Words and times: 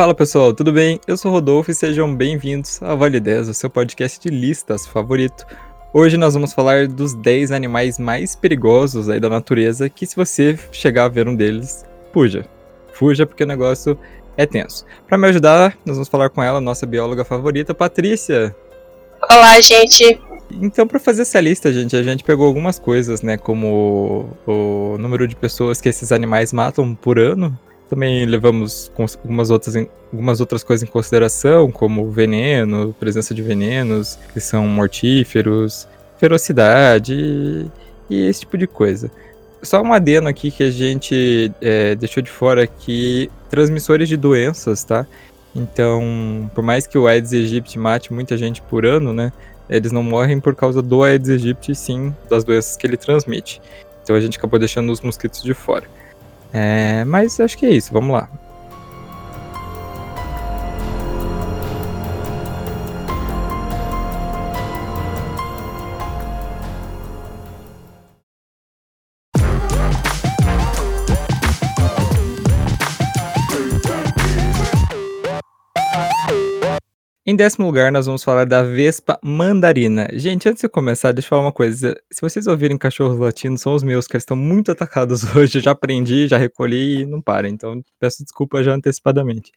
Fala 0.00 0.14
pessoal, 0.14 0.54
tudo 0.54 0.72
bem? 0.72 0.98
Eu 1.06 1.14
sou 1.14 1.30
o 1.30 1.34
Rodolfo 1.34 1.70
e 1.70 1.74
sejam 1.74 2.16
bem-vindos 2.16 2.82
ao 2.82 2.96
Vale 2.96 3.20
10, 3.20 3.50
o 3.50 3.52
seu 3.52 3.68
podcast 3.68 4.18
de 4.18 4.34
listas 4.34 4.86
favorito. 4.86 5.44
Hoje 5.92 6.16
nós 6.16 6.32
vamos 6.32 6.54
falar 6.54 6.88
dos 6.88 7.12
10 7.12 7.52
animais 7.52 7.98
mais 7.98 8.34
perigosos 8.34 9.10
aí 9.10 9.20
da 9.20 9.28
natureza 9.28 9.90
que 9.90 10.06
se 10.06 10.16
você 10.16 10.58
chegar 10.72 11.04
a 11.04 11.08
ver 11.08 11.28
um 11.28 11.36
deles, 11.36 11.84
fuja. 12.14 12.46
Fuja 12.94 13.26
porque 13.26 13.44
o 13.44 13.46
negócio 13.46 13.98
é 14.38 14.46
tenso. 14.46 14.86
Para 15.06 15.18
me 15.18 15.28
ajudar, 15.28 15.76
nós 15.84 15.96
vamos 15.96 16.08
falar 16.08 16.30
com 16.30 16.42
ela, 16.42 16.62
nossa 16.62 16.86
bióloga 16.86 17.22
favorita, 17.22 17.74
Patrícia. 17.74 18.56
Olá, 19.30 19.60
gente. 19.60 20.18
Então, 20.50 20.86
para 20.86 20.98
fazer 20.98 21.22
essa 21.22 21.38
lista, 21.42 21.70
gente, 21.70 21.94
a 21.94 22.02
gente 22.02 22.24
pegou 22.24 22.46
algumas 22.46 22.78
coisas, 22.78 23.20
né, 23.20 23.36
como 23.36 24.30
o 24.46 24.96
número 24.98 25.28
de 25.28 25.36
pessoas 25.36 25.78
que 25.78 25.90
esses 25.90 26.10
animais 26.10 26.54
matam 26.54 26.94
por 26.94 27.18
ano, 27.18 27.54
também 27.90 28.24
levamos 28.24 28.90
algumas 28.96 29.50
outras, 29.50 29.74
algumas 30.12 30.40
outras 30.40 30.62
coisas 30.62 30.88
em 30.88 30.90
consideração, 30.90 31.72
como 31.72 32.08
veneno, 32.08 32.94
presença 32.98 33.34
de 33.34 33.42
venenos, 33.42 34.16
que 34.32 34.38
são 34.38 34.64
mortíferos, 34.68 35.88
ferocidade 36.16 37.68
e, 38.08 38.28
esse 38.28 38.40
tipo 38.40 38.56
de 38.56 38.68
coisa. 38.68 39.10
Só 39.60 39.82
um 39.82 39.92
adeno 39.92 40.28
aqui 40.28 40.52
que 40.52 40.62
a 40.62 40.70
gente 40.70 41.52
é, 41.60 41.96
deixou 41.96 42.22
de 42.22 42.30
fora 42.30 42.62
aqui, 42.62 43.28
transmissores 43.50 44.08
de 44.08 44.16
doenças, 44.16 44.84
tá? 44.84 45.04
Então, 45.54 46.48
por 46.54 46.62
mais 46.62 46.86
que 46.86 46.96
o 46.96 47.08
Aedes 47.08 47.32
aegypti 47.32 47.76
mate 47.76 48.12
muita 48.12 48.36
gente 48.38 48.62
por 48.62 48.86
ano, 48.86 49.12
né? 49.12 49.32
Eles 49.68 49.90
não 49.90 50.02
morrem 50.02 50.38
por 50.38 50.54
causa 50.54 50.80
do 50.80 51.02
Aedes 51.02 51.28
aegypti, 51.28 51.74
sim 51.74 52.14
das 52.30 52.44
doenças 52.44 52.76
que 52.76 52.86
ele 52.86 52.96
transmite. 52.96 53.60
Então 54.02 54.14
a 54.14 54.20
gente 54.20 54.38
acabou 54.38 54.60
deixando 54.60 54.92
os 54.92 55.00
mosquitos 55.00 55.42
de 55.42 55.54
fora. 55.54 55.84
É, 56.52 57.04
mas 57.04 57.38
acho 57.38 57.56
que 57.56 57.66
é 57.66 57.70
isso, 57.70 57.92
vamos 57.92 58.12
lá. 58.12 58.28
Em 77.30 77.36
décimo 77.36 77.64
lugar, 77.64 77.92
nós 77.92 78.06
vamos 78.06 78.24
falar 78.24 78.44
da 78.44 78.60
Vespa 78.60 79.16
Mandarina. 79.22 80.08
Gente, 80.14 80.48
antes 80.48 80.62
de 80.62 80.68
começar, 80.68 81.12
deixa 81.12 81.26
eu 81.26 81.28
falar 81.28 81.42
uma 81.42 81.52
coisa. 81.52 81.96
Se 82.10 82.20
vocês 82.20 82.48
ouvirem 82.48 82.76
cachorros 82.76 83.20
latindo, 83.20 83.56
são 83.56 83.72
os 83.72 83.84
meus, 83.84 84.08
que 84.08 84.16
estão 84.16 84.36
muito 84.36 84.72
atacados 84.72 85.22
hoje. 85.36 85.58
Eu 85.58 85.62
já 85.62 85.70
aprendi, 85.70 86.26
já 86.26 86.36
recolhi 86.36 87.02
e 87.02 87.06
não 87.06 87.22
para. 87.22 87.48
Então, 87.48 87.84
peço 88.00 88.24
desculpa 88.24 88.64
já 88.64 88.74
antecipadamente. 88.74 89.52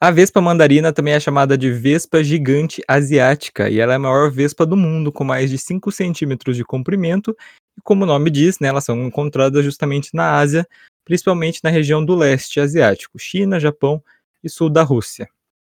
A 0.00 0.12
Vespa 0.12 0.40
Mandarina 0.40 0.92
também 0.92 1.12
é 1.12 1.18
chamada 1.18 1.58
de 1.58 1.72
Vespa 1.72 2.22
Gigante 2.22 2.80
Asiática, 2.86 3.68
e 3.68 3.80
ela 3.80 3.94
é 3.94 3.96
a 3.96 3.98
maior 3.98 4.30
vespa 4.30 4.64
do 4.64 4.76
mundo, 4.76 5.10
com 5.10 5.24
mais 5.24 5.50
de 5.50 5.58
5 5.58 5.90
centímetros 5.90 6.56
de 6.56 6.64
comprimento. 6.64 7.36
E 7.76 7.80
como 7.82 8.04
o 8.04 8.06
nome 8.06 8.30
diz, 8.30 8.60
né, 8.60 8.68
elas 8.68 8.84
são 8.84 8.96
encontradas 9.04 9.64
justamente 9.64 10.10
na 10.14 10.38
Ásia, 10.38 10.64
principalmente 11.04 11.64
na 11.64 11.70
região 11.70 12.04
do 12.04 12.14
leste 12.14 12.60
asiático, 12.60 13.18
China, 13.18 13.58
Japão 13.58 14.00
e 14.40 14.48
sul 14.48 14.70
da 14.70 14.84
Rússia. 14.84 15.28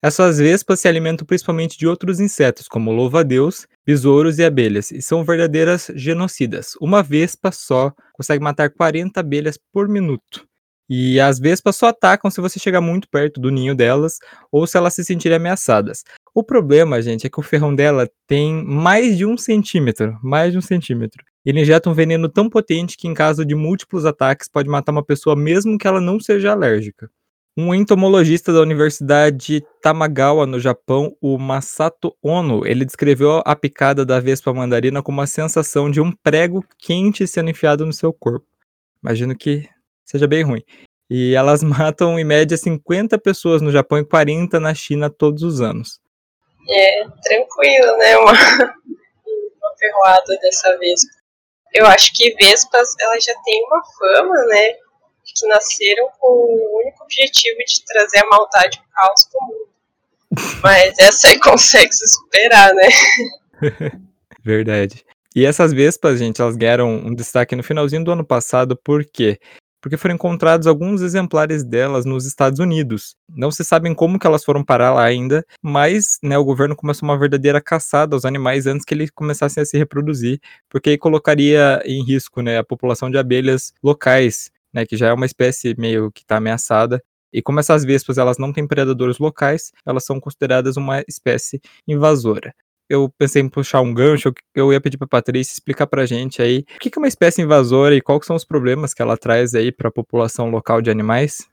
Essas 0.03 0.39
vespas 0.39 0.79
se 0.79 0.87
alimentam 0.87 1.27
principalmente 1.27 1.77
de 1.77 1.87
outros 1.87 2.19
insetos, 2.19 2.67
como 2.67 2.91
louva-a-Deus, 2.91 3.67
besouros 3.85 4.39
e 4.39 4.43
abelhas, 4.43 4.91
e 4.91 4.99
são 4.99 5.23
verdadeiras 5.23 5.91
genocidas. 5.93 6.73
Uma 6.81 7.03
vespa 7.03 7.51
só 7.51 7.93
consegue 8.13 8.43
matar 8.43 8.71
40 8.71 9.19
abelhas 9.19 9.59
por 9.71 9.87
minuto. 9.87 10.47
E 10.89 11.19
as 11.19 11.39
vespas 11.39 11.75
só 11.75 11.87
atacam 11.89 12.31
se 12.31 12.41
você 12.41 12.59
chegar 12.59 12.81
muito 12.81 13.07
perto 13.09 13.39
do 13.39 13.51
ninho 13.51 13.75
delas 13.75 14.17
ou 14.51 14.65
se 14.65 14.75
elas 14.75 14.95
se 14.95 15.05
sentirem 15.05 15.37
ameaçadas. 15.37 16.03
O 16.33 16.43
problema, 16.43 17.01
gente, 17.01 17.27
é 17.27 17.29
que 17.29 17.39
o 17.39 17.43
ferrão 17.43 17.73
dela 17.73 18.09
tem 18.27 18.65
mais 18.65 19.15
de 19.17 19.25
um 19.25 19.37
centímetro. 19.37 20.17
Mais 20.23 20.51
de 20.51 20.57
um 20.57 20.61
centímetro. 20.61 21.23
Ele 21.45 21.61
injeta 21.61 21.89
um 21.89 21.93
veneno 21.93 22.27
tão 22.27 22.49
potente 22.49 22.97
que, 22.97 23.07
em 23.07 23.13
caso 23.13 23.45
de 23.45 23.53
múltiplos 23.53 24.05
ataques, 24.05 24.49
pode 24.51 24.67
matar 24.67 24.91
uma 24.91 25.05
pessoa 25.05 25.35
mesmo 25.35 25.77
que 25.77 25.87
ela 25.87 26.01
não 26.01 26.19
seja 26.19 26.51
alérgica. 26.51 27.09
Um 27.57 27.75
entomologista 27.75 28.53
da 28.53 28.61
Universidade 28.61 29.61
Tamagawa, 29.81 30.45
no 30.45 30.57
Japão, 30.57 31.15
o 31.21 31.37
Masato 31.37 32.15
Ono, 32.23 32.65
ele 32.65 32.85
descreveu 32.85 33.41
a 33.45 33.53
picada 33.55 34.05
da 34.05 34.21
vespa 34.21 34.53
mandarina 34.53 35.03
como 35.03 35.19
a 35.19 35.27
sensação 35.27 35.91
de 35.91 35.99
um 35.99 36.13
prego 36.23 36.63
quente 36.77 37.27
sendo 37.27 37.49
enfiado 37.49 37.85
no 37.85 37.91
seu 37.91 38.13
corpo. 38.13 38.45
Imagino 39.03 39.35
que 39.35 39.67
seja 40.05 40.27
bem 40.27 40.43
ruim. 40.43 40.63
E 41.09 41.35
elas 41.35 41.61
matam 41.63 42.17
em 42.17 42.23
média 42.23 42.55
50 42.55 43.19
pessoas 43.19 43.61
no 43.61 43.69
Japão 43.69 43.97
e 43.97 44.05
40 44.05 44.57
na 44.57 44.73
China 44.73 45.09
todos 45.09 45.43
os 45.43 45.59
anos. 45.59 45.99
É, 46.69 47.03
tranquilo, 47.21 47.97
né? 47.97 48.15
Uma, 48.17 48.31
uma 48.31 49.75
ferroada 49.77 50.37
dessa 50.41 50.77
vespa. 50.77 51.11
Eu 51.73 51.85
acho 51.85 52.13
que 52.13 52.33
vespas, 52.35 52.95
elas 52.99 53.23
já 53.23 53.33
têm 53.43 53.65
uma 53.65 53.81
fama, 53.97 54.45
né? 54.45 54.73
Que 55.41 55.47
nasceram 55.47 56.07
com 56.19 56.27
o 56.27 56.81
único 56.81 57.03
objetivo 57.03 57.57
de 57.57 57.85
trazer 57.85 58.19
a 58.19 58.27
maldade 58.27 58.77
e 58.77 58.79
o 58.79 58.93
caos 58.93 59.27
para 59.31 59.39
o 59.39 59.47
mundo. 59.47 59.71
Mas 60.63 60.97
essa 60.99 61.27
aí 61.27 61.39
consegue 61.39 61.93
se 61.93 62.07
superar, 62.07 62.73
né? 62.73 62.87
Verdade. 64.43 65.03
E 65.35 65.45
essas 65.45 65.71
vespas, 65.71 66.19
gente, 66.19 66.41
elas 66.41 66.55
ganharam 66.55 66.89
um 66.89 67.13
destaque 67.13 67.55
no 67.55 67.63
finalzinho 67.63 68.03
do 68.03 68.11
ano 68.11 68.25
passado, 68.25 68.75
por 68.75 69.05
quê? 69.05 69.39
Porque 69.81 69.97
foram 69.97 70.15
encontrados 70.15 70.67
alguns 70.67 71.01
exemplares 71.01 71.63
delas 71.63 72.05
nos 72.05 72.25
Estados 72.25 72.59
Unidos. 72.59 73.15
Não 73.27 73.49
se 73.49 73.63
sabem 73.63 73.95
como 73.95 74.19
que 74.19 74.27
elas 74.27 74.43
foram 74.43 74.63
parar 74.63 74.93
lá 74.93 75.03
ainda, 75.03 75.43
mas 75.61 76.19
né, 76.21 76.37
o 76.37 76.43
governo 76.43 76.75
começou 76.75 77.07
uma 77.07 77.17
verdadeira 77.17 77.59
caçada 77.59 78.15
aos 78.15 78.25
animais 78.25 78.67
antes 78.67 78.85
que 78.85 78.93
eles 78.93 79.09
começassem 79.09 79.63
a 79.63 79.65
se 79.65 79.77
reproduzir, 79.77 80.39
porque 80.69 80.91
aí 80.91 80.97
colocaria 80.97 81.81
em 81.85 82.05
risco 82.05 82.41
né, 82.41 82.59
a 82.59 82.63
população 82.63 83.09
de 83.09 83.17
abelhas 83.17 83.73
locais 83.81 84.51
né, 84.73 84.85
que 84.85 84.97
já 84.97 85.07
é 85.07 85.13
uma 85.13 85.25
espécie 85.25 85.75
meio 85.77 86.11
que 86.11 86.21
está 86.21 86.37
ameaçada. 86.37 87.01
E 87.33 87.41
como 87.41 87.59
essas 87.59 87.83
vespas 87.85 88.17
elas 88.17 88.37
não 88.37 88.51
têm 88.51 88.67
predadores 88.67 89.17
locais, 89.17 89.71
elas 89.85 90.03
são 90.03 90.19
consideradas 90.19 90.75
uma 90.77 91.01
espécie 91.07 91.61
invasora. 91.87 92.53
Eu 92.89 93.09
pensei 93.17 93.41
em 93.41 93.47
puxar 93.47 93.79
um 93.79 93.93
gancho, 93.93 94.33
eu 94.53 94.73
ia 94.73 94.81
pedir 94.81 94.97
para 94.97 95.05
a 95.05 95.09
Patrícia 95.09 95.53
explicar 95.53 95.87
para 95.87 96.01
a 96.01 96.05
gente 96.05 96.41
aí 96.41 96.65
o 96.75 96.79
que 96.79 96.91
é 96.93 96.99
uma 96.99 97.07
espécie 97.07 97.41
invasora 97.41 97.95
e 97.95 98.01
quais 98.01 98.25
são 98.25 98.35
os 98.35 98.43
problemas 98.43 98.93
que 98.93 99.01
ela 99.01 99.15
traz 99.15 99.55
aí 99.55 99.71
para 99.71 99.87
a 99.87 99.93
população 99.93 100.49
local 100.49 100.81
de 100.81 100.91
animais. 100.91 101.47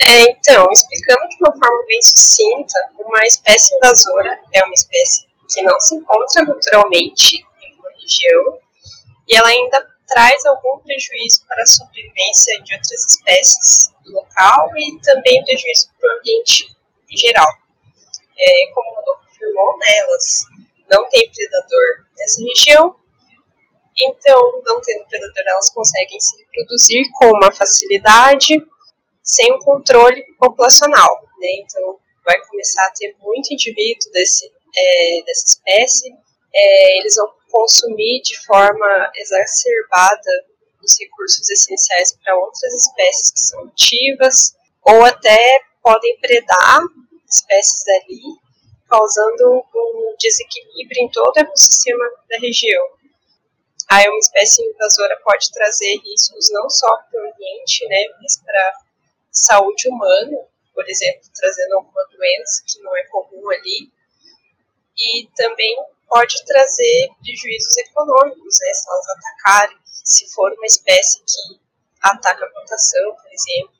É, 0.00 0.22
então, 0.22 0.66
explicando 0.72 1.28
de 1.28 1.36
uma 1.40 1.52
forma 1.52 1.84
bem 1.86 2.00
sucinta, 2.00 2.74
uma 2.98 3.20
espécie 3.26 3.74
invasora 3.76 4.38
é 4.52 4.64
uma 4.64 4.72
espécie 4.72 5.26
que 5.52 5.62
não 5.62 5.78
se 5.78 5.94
encontra 5.94 6.42
naturalmente 6.44 7.36
em 7.36 7.74
uma 7.78 7.90
região 8.00 8.58
e 9.28 9.36
ela 9.36 9.48
ainda 9.48 9.91
traz 10.12 10.44
algum 10.46 10.78
prejuízo 10.78 11.46
para 11.46 11.62
a 11.62 11.66
sobrevivência 11.66 12.62
de 12.62 12.74
outras 12.74 13.04
espécies 13.06 13.92
do 14.04 14.12
local 14.12 14.70
e 14.76 15.00
também 15.00 15.42
prejuízo 15.44 15.88
para 15.98 16.14
o 16.14 16.18
ambiente 16.18 16.76
em 17.10 17.16
geral. 17.16 17.48
É, 18.38 18.72
como 18.74 18.90
o 18.90 18.94
Rodolfo 18.94 19.24
afirmou, 19.30 19.78
né, 19.78 19.98
elas 19.98 20.44
não 20.90 21.08
têm 21.08 21.30
predador 21.30 22.06
nessa 22.18 22.42
região, 22.42 22.96
então, 24.00 24.62
não 24.64 24.80
tendo 24.80 25.06
predador, 25.06 25.44
elas 25.46 25.70
conseguem 25.70 26.18
se 26.18 26.36
reproduzir 26.38 27.04
com 27.18 27.26
uma 27.26 27.52
facilidade, 27.52 28.56
sem 29.22 29.52
um 29.52 29.58
controle 29.58 30.24
populacional. 30.38 31.22
Né? 31.38 31.48
Então, 31.60 31.98
vai 32.24 32.40
começar 32.46 32.84
a 32.86 32.90
ter 32.90 33.14
muito 33.20 33.52
indivíduo 33.52 34.10
desse, 34.12 34.50
é, 34.76 35.22
dessa 35.24 35.44
espécie, 35.46 36.12
é, 36.54 36.98
eles 36.98 37.14
vão 37.16 37.28
consumir 37.52 38.22
de 38.22 38.38
forma 38.46 39.12
exacerbada 39.14 40.30
os 40.82 40.98
recursos 40.98 41.48
essenciais 41.48 42.16
para 42.24 42.36
outras 42.36 42.72
espécies 42.74 43.30
que 43.30 43.40
são 43.40 43.64
ativas, 43.66 44.56
ou 44.82 45.04
até 45.04 45.60
podem 45.82 46.18
predar 46.18 46.80
espécies 47.28 47.86
ali, 47.88 48.22
causando 48.88 49.64
um 49.74 50.14
desequilíbrio 50.18 51.04
em 51.04 51.10
todo 51.10 51.36
o 51.36 51.40
ecossistema 51.40 52.04
da 52.28 52.38
região. 52.38 52.84
Aí 53.90 54.08
uma 54.08 54.18
espécie 54.18 54.62
invasora 54.62 55.20
pode 55.22 55.52
trazer 55.52 56.00
riscos 56.04 56.50
não 56.50 56.68
só 56.68 56.88
para 57.10 57.22
o 57.22 57.30
ambiente, 57.30 57.86
né, 57.86 58.04
mas 58.20 58.42
para 58.42 58.60
a 58.60 58.82
saúde 59.30 59.88
humana, 59.88 60.38
por 60.74 60.88
exemplo, 60.88 61.28
trazendo 61.34 61.74
alguma 61.74 62.04
doença 62.10 62.62
que 62.66 62.80
não 62.80 62.96
é 62.96 63.04
comum 63.04 63.50
ali, 63.50 63.90
e 64.98 65.28
também 65.36 65.76
pode 66.12 66.44
trazer 66.44 67.08
prejuízos 67.24 67.76
econômicos, 67.78 68.58
né, 68.60 68.72
se 68.74 68.88
elas 68.88 69.08
atacarem, 69.08 69.78
se 69.86 70.30
for 70.34 70.52
uma 70.52 70.66
espécie 70.66 71.20
que 71.20 71.60
ataca 72.02 72.44
a 72.44 72.50
plantação, 72.50 73.16
por 73.16 73.32
exemplo. 73.32 73.72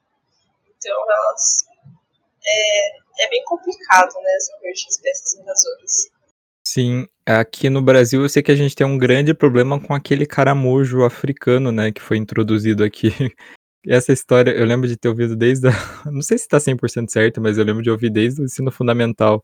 Então, 0.77 0.97
elas. 0.97 1.67
É, 2.45 3.25
é 3.25 3.29
bem 3.29 3.45
complicado, 3.45 4.15
né, 4.15 4.33
coisa 4.61 4.75
de 4.75 4.89
espécies 4.89 5.35
invasoras. 5.35 6.11
Sim, 6.65 7.07
aqui 7.27 7.69
no 7.69 7.83
Brasil 7.83 8.23
eu 8.23 8.29
sei 8.29 8.43
que 8.43 8.51
a 8.51 8.57
gente 8.57 8.75
tem 8.75 8.87
um 8.87 8.97
grande 8.97 9.35
problema 9.35 9.81
com 9.81 9.95
aquele 9.95 10.25
caramujo 10.27 11.05
africano, 11.05 11.71
né, 11.71 11.93
que 11.93 12.01
foi 12.01 12.17
introduzido 12.17 12.83
aqui 12.83 13.11
essa 13.87 14.13
história 14.13 14.53
eu 14.53 14.65
lembro 14.65 14.89
de 14.89 14.97
ter 14.97 15.09
ouvido 15.09 15.37
desde 15.37 15.69
a 15.69 15.73
não 16.11 16.23
sei 16.23 16.39
se 16.39 16.49
tá 16.49 16.59
100% 16.59 17.11
certo, 17.11 17.41
mas 17.41 17.59
eu 17.59 17.65
lembro 17.65 17.83
de 17.83 17.91
ouvir 17.91 18.11
desde 18.11 18.41
o 18.41 18.45
ensino 18.45 18.71
fundamental, 18.71 19.43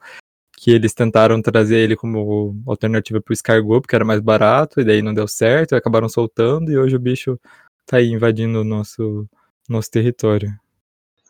que 0.59 0.73
eles 0.73 0.93
tentaram 0.93 1.41
trazer 1.41 1.79
ele 1.79 1.97
como 1.97 2.61
alternativa 2.67 3.21
para 3.21 3.31
o 3.31 3.35
escargot, 3.35 3.81
porque 3.81 3.95
era 3.95 4.05
mais 4.05 4.21
barato, 4.21 4.81
e 4.81 4.85
daí 4.85 5.01
não 5.01 5.15
deu 5.15 5.29
certo, 5.29 5.73
e 5.73 5.77
acabaram 5.77 6.09
soltando, 6.09 6.73
e 6.73 6.77
hoje 6.77 6.97
o 6.97 7.01
bicho 7.01 7.39
tá 7.87 7.99
aí 7.99 8.09
invadindo 8.09 8.61
o 8.61 8.65
nosso, 8.65 9.27
nosso 9.69 9.91
território. 9.91 10.51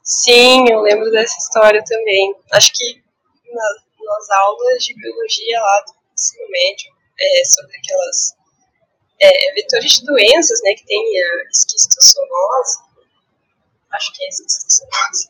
Sim, 0.03 0.65
eu 0.71 0.81
lembro 0.81 1.11
dessa 1.11 1.37
história 1.39 1.85
também. 1.85 2.35
Acho 2.53 2.73
que 2.75 3.03
na, 3.53 3.69
nas 4.03 4.31
aulas 4.31 4.85
de 4.85 4.95
biologia 4.95 5.61
lá 5.61 5.85
do 5.87 5.95
ensino 6.15 6.49
médio, 6.49 6.91
é, 7.21 7.45
sobre 7.45 7.77
aquelas 7.77 8.35
é, 9.21 9.55
vetores 9.55 9.93
de 9.93 10.07
doenças, 10.07 10.61
né, 10.65 10.73
que 10.73 10.87
tem 10.87 10.99
a 10.99 11.51
esquistossomose, 11.51 12.79
acho 13.93 14.13
que 14.15 14.25
é 14.25 14.29
esquistossomose, 14.29 15.29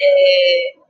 é, 0.00 0.87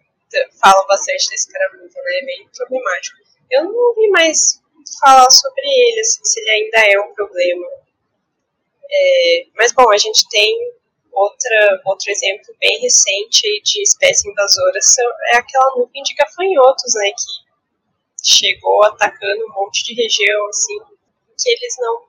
falam 0.61 0.87
bastante 0.87 1.29
desse 1.31 1.51
caramujo, 1.51 1.95
né? 1.95 2.19
É 2.21 2.25
bem 2.25 2.49
problemático. 2.57 3.19
Eu 3.51 3.65
não 3.65 3.75
ouvi 3.75 4.09
mais 4.11 4.61
falar 5.05 5.31
sobre 5.31 5.63
ele, 5.67 6.01
assim, 6.01 6.25
se 6.25 6.41
ele 6.41 6.51
ainda 6.51 6.79
é 6.79 7.01
um 7.01 7.15
problema. 7.15 7.67
É, 8.91 9.47
mas, 9.55 9.73
bom, 9.73 9.91
a 9.91 9.99
gente 9.99 10.29
tem 10.29 10.73
outra, 11.13 11.83
outro 11.87 12.11
exemplo 12.11 12.55
bem 12.61 12.81
recente 12.81 13.43
de 13.63 13.83
espécie 13.83 14.31
invasora, 14.31 14.79
é 15.33 15.37
aquela 15.37 15.77
nuvem 15.77 16.03
de 16.03 16.15
gafanhotos, 16.15 16.95
né? 16.95 17.11
Que 17.11 18.29
chegou 18.31 18.85
atacando 18.85 19.45
um 19.45 19.55
monte 19.55 19.85
de 19.85 19.95
região, 19.95 20.47
assim, 20.49 20.79
que 21.39 21.51
eles 21.51 21.75
não, 21.79 22.03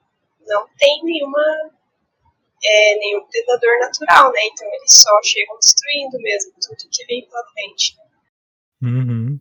não 0.47 0.67
têm 0.77 1.03
nenhuma 1.03 1.71
é, 2.63 2.95
nenhum 2.95 3.25
predador 3.25 3.79
natural, 3.79 4.31
né? 4.31 4.41
Então 4.45 4.67
eles 4.73 4.93
só 4.93 5.21
chegam 5.23 5.57
destruindo 5.57 6.19
mesmo 6.19 6.53
tudo 6.61 6.89
que 6.91 7.05
vem 7.05 7.25
pela 7.25 7.45
frente. 7.51 7.95
Uhum. 8.81 9.39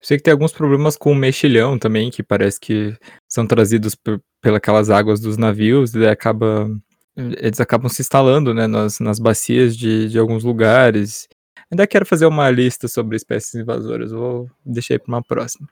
Sei 0.00 0.16
que 0.16 0.22
tem 0.24 0.32
alguns 0.32 0.52
problemas 0.52 0.96
com 0.96 1.12
o 1.12 1.14
mexilhão 1.14 1.78
também, 1.78 2.10
que 2.10 2.22
parece 2.22 2.58
que 2.58 2.96
são 3.28 3.46
trazidos 3.46 3.96
pelas 4.40 4.90
águas 4.90 5.20
dos 5.20 5.36
navios, 5.36 5.94
e 5.94 6.06
acaba, 6.06 6.68
eles 7.16 7.60
acabam 7.60 7.88
se 7.88 8.02
instalando 8.02 8.52
né, 8.52 8.66
nas, 8.66 8.98
nas 8.98 9.20
bacias 9.20 9.76
de, 9.76 10.08
de 10.08 10.18
alguns 10.18 10.42
lugares. 10.42 11.28
Ainda 11.70 11.86
quero 11.86 12.04
fazer 12.04 12.26
uma 12.26 12.50
lista 12.50 12.88
sobre 12.88 13.16
espécies 13.16 13.54
invasoras, 13.54 14.10
vou 14.10 14.50
deixar 14.64 14.98
para 14.98 15.14
uma 15.14 15.22
próxima. 15.22 15.68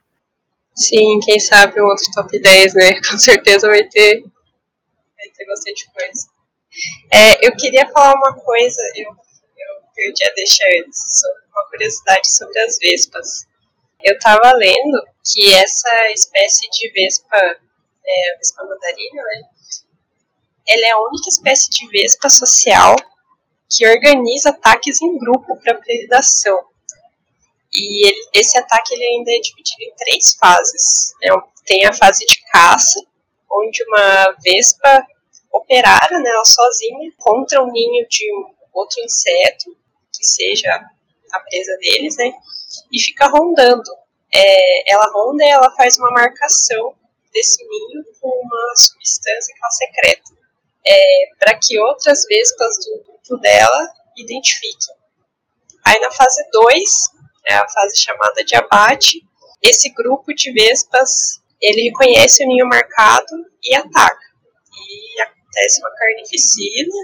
Sim, 0.73 1.19
quem 1.25 1.39
sabe 1.39 1.81
um 1.81 1.85
outro 1.85 2.05
top 2.13 2.39
10, 2.39 2.73
né? 2.73 2.93
Com 3.03 3.17
certeza 3.17 3.67
vai 3.67 3.83
ter, 3.83 4.21
vai 4.21 5.29
ter 5.35 5.45
bastante 5.45 5.91
coisa. 5.91 6.27
É, 7.11 7.45
eu 7.45 7.55
queria 7.57 7.85
falar 7.89 8.15
uma 8.15 8.33
coisa, 8.33 8.81
eu, 8.95 9.11
eu 10.01 10.13
perdi 10.13 10.23
a 10.27 10.33
deixar 10.33 10.65
antes, 10.79 11.21
uma 11.51 11.69
curiosidade 11.69 12.29
sobre 12.29 12.59
as 12.61 12.77
vespas. 12.79 13.45
Eu 14.03 14.15
estava 14.15 14.51
lendo 14.53 15.05
que 15.23 15.53
essa 15.53 16.11
espécie 16.11 16.67
de 16.69 16.91
vespa, 16.91 17.37
é, 17.37 18.37
vespa 18.37 18.63
mandarina, 18.63 19.23
né? 19.23 19.41
Ela 20.67 20.87
é 20.87 20.91
a 20.91 21.01
única 21.01 21.29
espécie 21.29 21.69
de 21.69 21.87
vespa 21.89 22.29
social 22.29 22.95
que 23.69 23.87
organiza 23.87 24.49
ataques 24.49 25.01
em 25.01 25.17
grupo 25.17 25.57
para 25.57 25.75
predação. 25.75 26.65
E 27.73 28.07
ele, 28.07 28.29
esse 28.33 28.57
ataque 28.57 28.93
ele 28.93 29.03
ainda 29.03 29.31
é 29.31 29.39
dividido 29.39 29.83
em 29.83 29.95
três 29.95 30.35
fases. 30.35 31.13
É, 31.23 31.29
tem 31.65 31.85
a 31.85 31.93
fase 31.93 32.25
de 32.25 32.41
caça, 32.51 32.99
onde 33.49 33.83
uma 33.83 34.35
vespa 34.43 35.05
operária, 35.53 36.19
né, 36.19 36.29
ela 36.29 36.45
sozinha, 36.45 37.11
contra 37.17 37.61
um 37.61 37.71
ninho 37.71 38.07
de 38.07 38.25
outro 38.73 39.01
inseto, 39.03 39.75
que 40.21 40.27
seja 40.27 40.69
a 41.31 41.39
presa 41.39 41.77
deles, 41.79 42.15
né? 42.17 42.31
E 42.91 43.01
fica 43.01 43.27
rondando. 43.27 43.89
É, 44.33 44.91
ela 44.91 45.11
ronda 45.11 45.43
e 45.43 45.49
ela 45.49 45.75
faz 45.75 45.97
uma 45.97 46.11
marcação 46.11 46.95
desse 47.33 47.65
ninho 47.67 48.03
com 48.19 48.29
uma 48.29 48.75
substância 48.75 49.53
que 49.53 49.59
ela 49.61 49.71
secreta, 49.71 50.31
é, 50.85 51.03
para 51.39 51.59
que 51.59 51.79
outras 51.79 52.23
vespas 52.27 52.77
do 52.85 53.03
grupo 53.03 53.37
dela 53.41 53.93
identifiquem. 54.17 54.95
Aí 55.85 55.99
na 55.99 56.11
fase 56.11 56.43
2, 56.51 56.89
é 57.47 57.55
a 57.55 57.67
fase 57.67 57.97
chamada 57.97 58.43
de 58.43 58.55
abate, 58.55 59.21
esse 59.61 59.89
grupo 59.93 60.33
de 60.33 60.51
vespas 60.51 61.41
ele 61.61 61.89
reconhece 61.89 62.43
o 62.43 62.47
ninho 62.47 62.67
marcado 62.67 63.33
e 63.63 63.75
ataca. 63.75 64.31
E 64.73 65.21
acontece 65.21 65.79
uma 65.81 65.91
carnificina. 65.91 66.95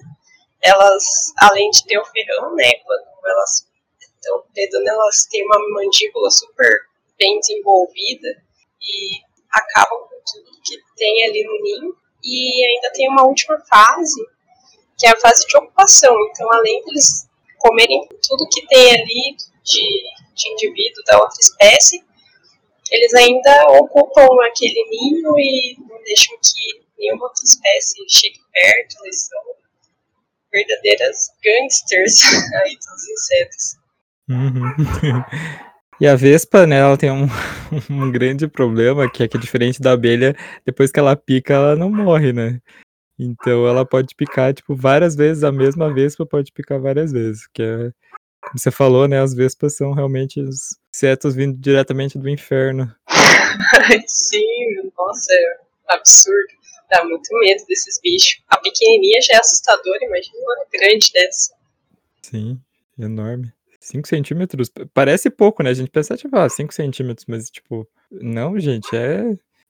Elas, 0.61 1.03
além 1.37 1.69
de 1.69 1.85
ter 1.85 1.99
o 1.99 2.05
ferrão, 2.05 2.55
né, 2.55 2.71
quando 2.83 3.06
elas 3.29 3.67
então, 4.19 4.43
Dedona, 4.53 4.91
elas 4.91 5.25
têm 5.27 5.45
uma 5.45 5.59
mandíbula 5.73 6.29
super 6.29 6.81
bem 7.17 7.39
desenvolvida 7.39 8.27
e 8.81 9.21
acabam 9.51 10.01
com 10.01 10.15
tudo 10.25 10.61
que 10.63 10.77
tem 10.95 11.25
ali 11.25 11.43
no 11.43 11.61
ninho. 11.61 11.95
E 12.23 12.65
ainda 12.65 12.91
tem 12.91 13.07
uma 13.09 13.25
última 13.25 13.57
fase, 13.69 14.21
que 14.97 15.07
é 15.07 15.11
a 15.11 15.19
fase 15.19 15.45
de 15.47 15.57
ocupação. 15.57 16.13
Então, 16.29 16.51
além 16.51 16.83
de 16.83 16.89
eles 16.89 17.29
comerem 17.59 18.07
tudo 18.27 18.49
que 18.49 18.65
tem 18.67 18.91
ali 18.91 19.37
de, 19.63 20.03
de 20.35 20.49
indivíduo 20.49 21.03
da 21.05 21.19
outra 21.19 21.39
espécie, 21.39 22.03
eles 22.91 23.13
ainda 23.13 23.67
ocupam 23.79 24.27
aquele 24.45 24.83
ninho 24.89 25.39
e 25.39 25.77
não 25.87 26.01
deixam 26.03 26.35
que 26.37 26.85
nenhuma 26.97 27.25
outra 27.25 27.43
espécie 27.43 28.03
chegue 28.09 28.39
perto. 28.51 28.95
Eles 29.03 29.27
são 29.27 29.39
verdadeiras 30.51 31.27
gangsters 31.43 32.21
aí 32.63 32.75
dos 32.75 33.09
insetos. 33.09 33.77
Uhum. 34.29 35.63
E 35.99 36.05
a 36.05 36.15
vespa, 36.15 36.67
né, 36.67 36.77
ela 36.77 36.95
tem 36.95 37.09
um, 37.09 37.25
um 37.89 38.11
grande 38.11 38.47
problema, 38.47 39.09
que 39.09 39.23
é 39.23 39.27
que 39.27 39.35
diferente 39.35 39.81
da 39.81 39.93
abelha, 39.93 40.35
depois 40.63 40.91
que 40.91 40.99
ela 40.99 41.15
pica, 41.15 41.55
ela 41.55 41.75
não 41.75 41.89
morre, 41.89 42.31
né? 42.31 42.61
Então 43.17 43.67
ela 43.67 43.83
pode 43.83 44.13
picar, 44.13 44.53
tipo, 44.53 44.75
várias 44.75 45.15
vezes, 45.15 45.43
a 45.43 45.51
mesma 45.51 45.91
vespa 45.91 46.23
pode 46.23 46.51
picar 46.51 46.79
várias 46.79 47.11
vezes, 47.11 47.47
que 47.51 47.63
é, 47.63 47.91
como 48.41 48.59
você 48.59 48.69
falou, 48.69 49.07
né, 49.07 49.19
as 49.19 49.33
vespas 49.33 49.75
são 49.75 49.91
realmente 49.91 50.39
os 50.39 50.77
insetos 50.93 51.33
vindo 51.33 51.57
diretamente 51.57 52.19
do 52.19 52.29
inferno. 52.29 52.93
Sim, 54.07 54.91
nossa, 54.95 55.33
é 55.33 55.95
absurdo. 55.95 56.57
Dá 56.89 57.03
muito 57.03 57.27
medo 57.39 57.65
desses 57.67 57.99
bichos. 58.01 58.41
A 58.47 58.57
pequenininha 58.57 59.21
já 59.21 59.35
é 59.35 59.39
assustadora, 59.39 59.99
imagina 60.03 60.37
uma 60.39 60.65
grande 60.71 61.11
dessa. 61.13 61.53
Sim, 62.21 62.59
enorme. 62.97 63.51
5 63.79 64.07
centímetros 64.07 64.71
parece 64.93 65.29
pouco, 65.29 65.63
né? 65.63 65.69
A 65.69 65.73
gente 65.73 65.89
pensa, 65.89 66.17
tipo, 66.17 66.37
ah, 66.37 66.49
5 66.49 66.73
centímetros, 66.73 67.25
mas, 67.27 67.49
tipo, 67.49 67.87
não, 68.11 68.59
gente, 68.59 68.87
é. 68.95 69.23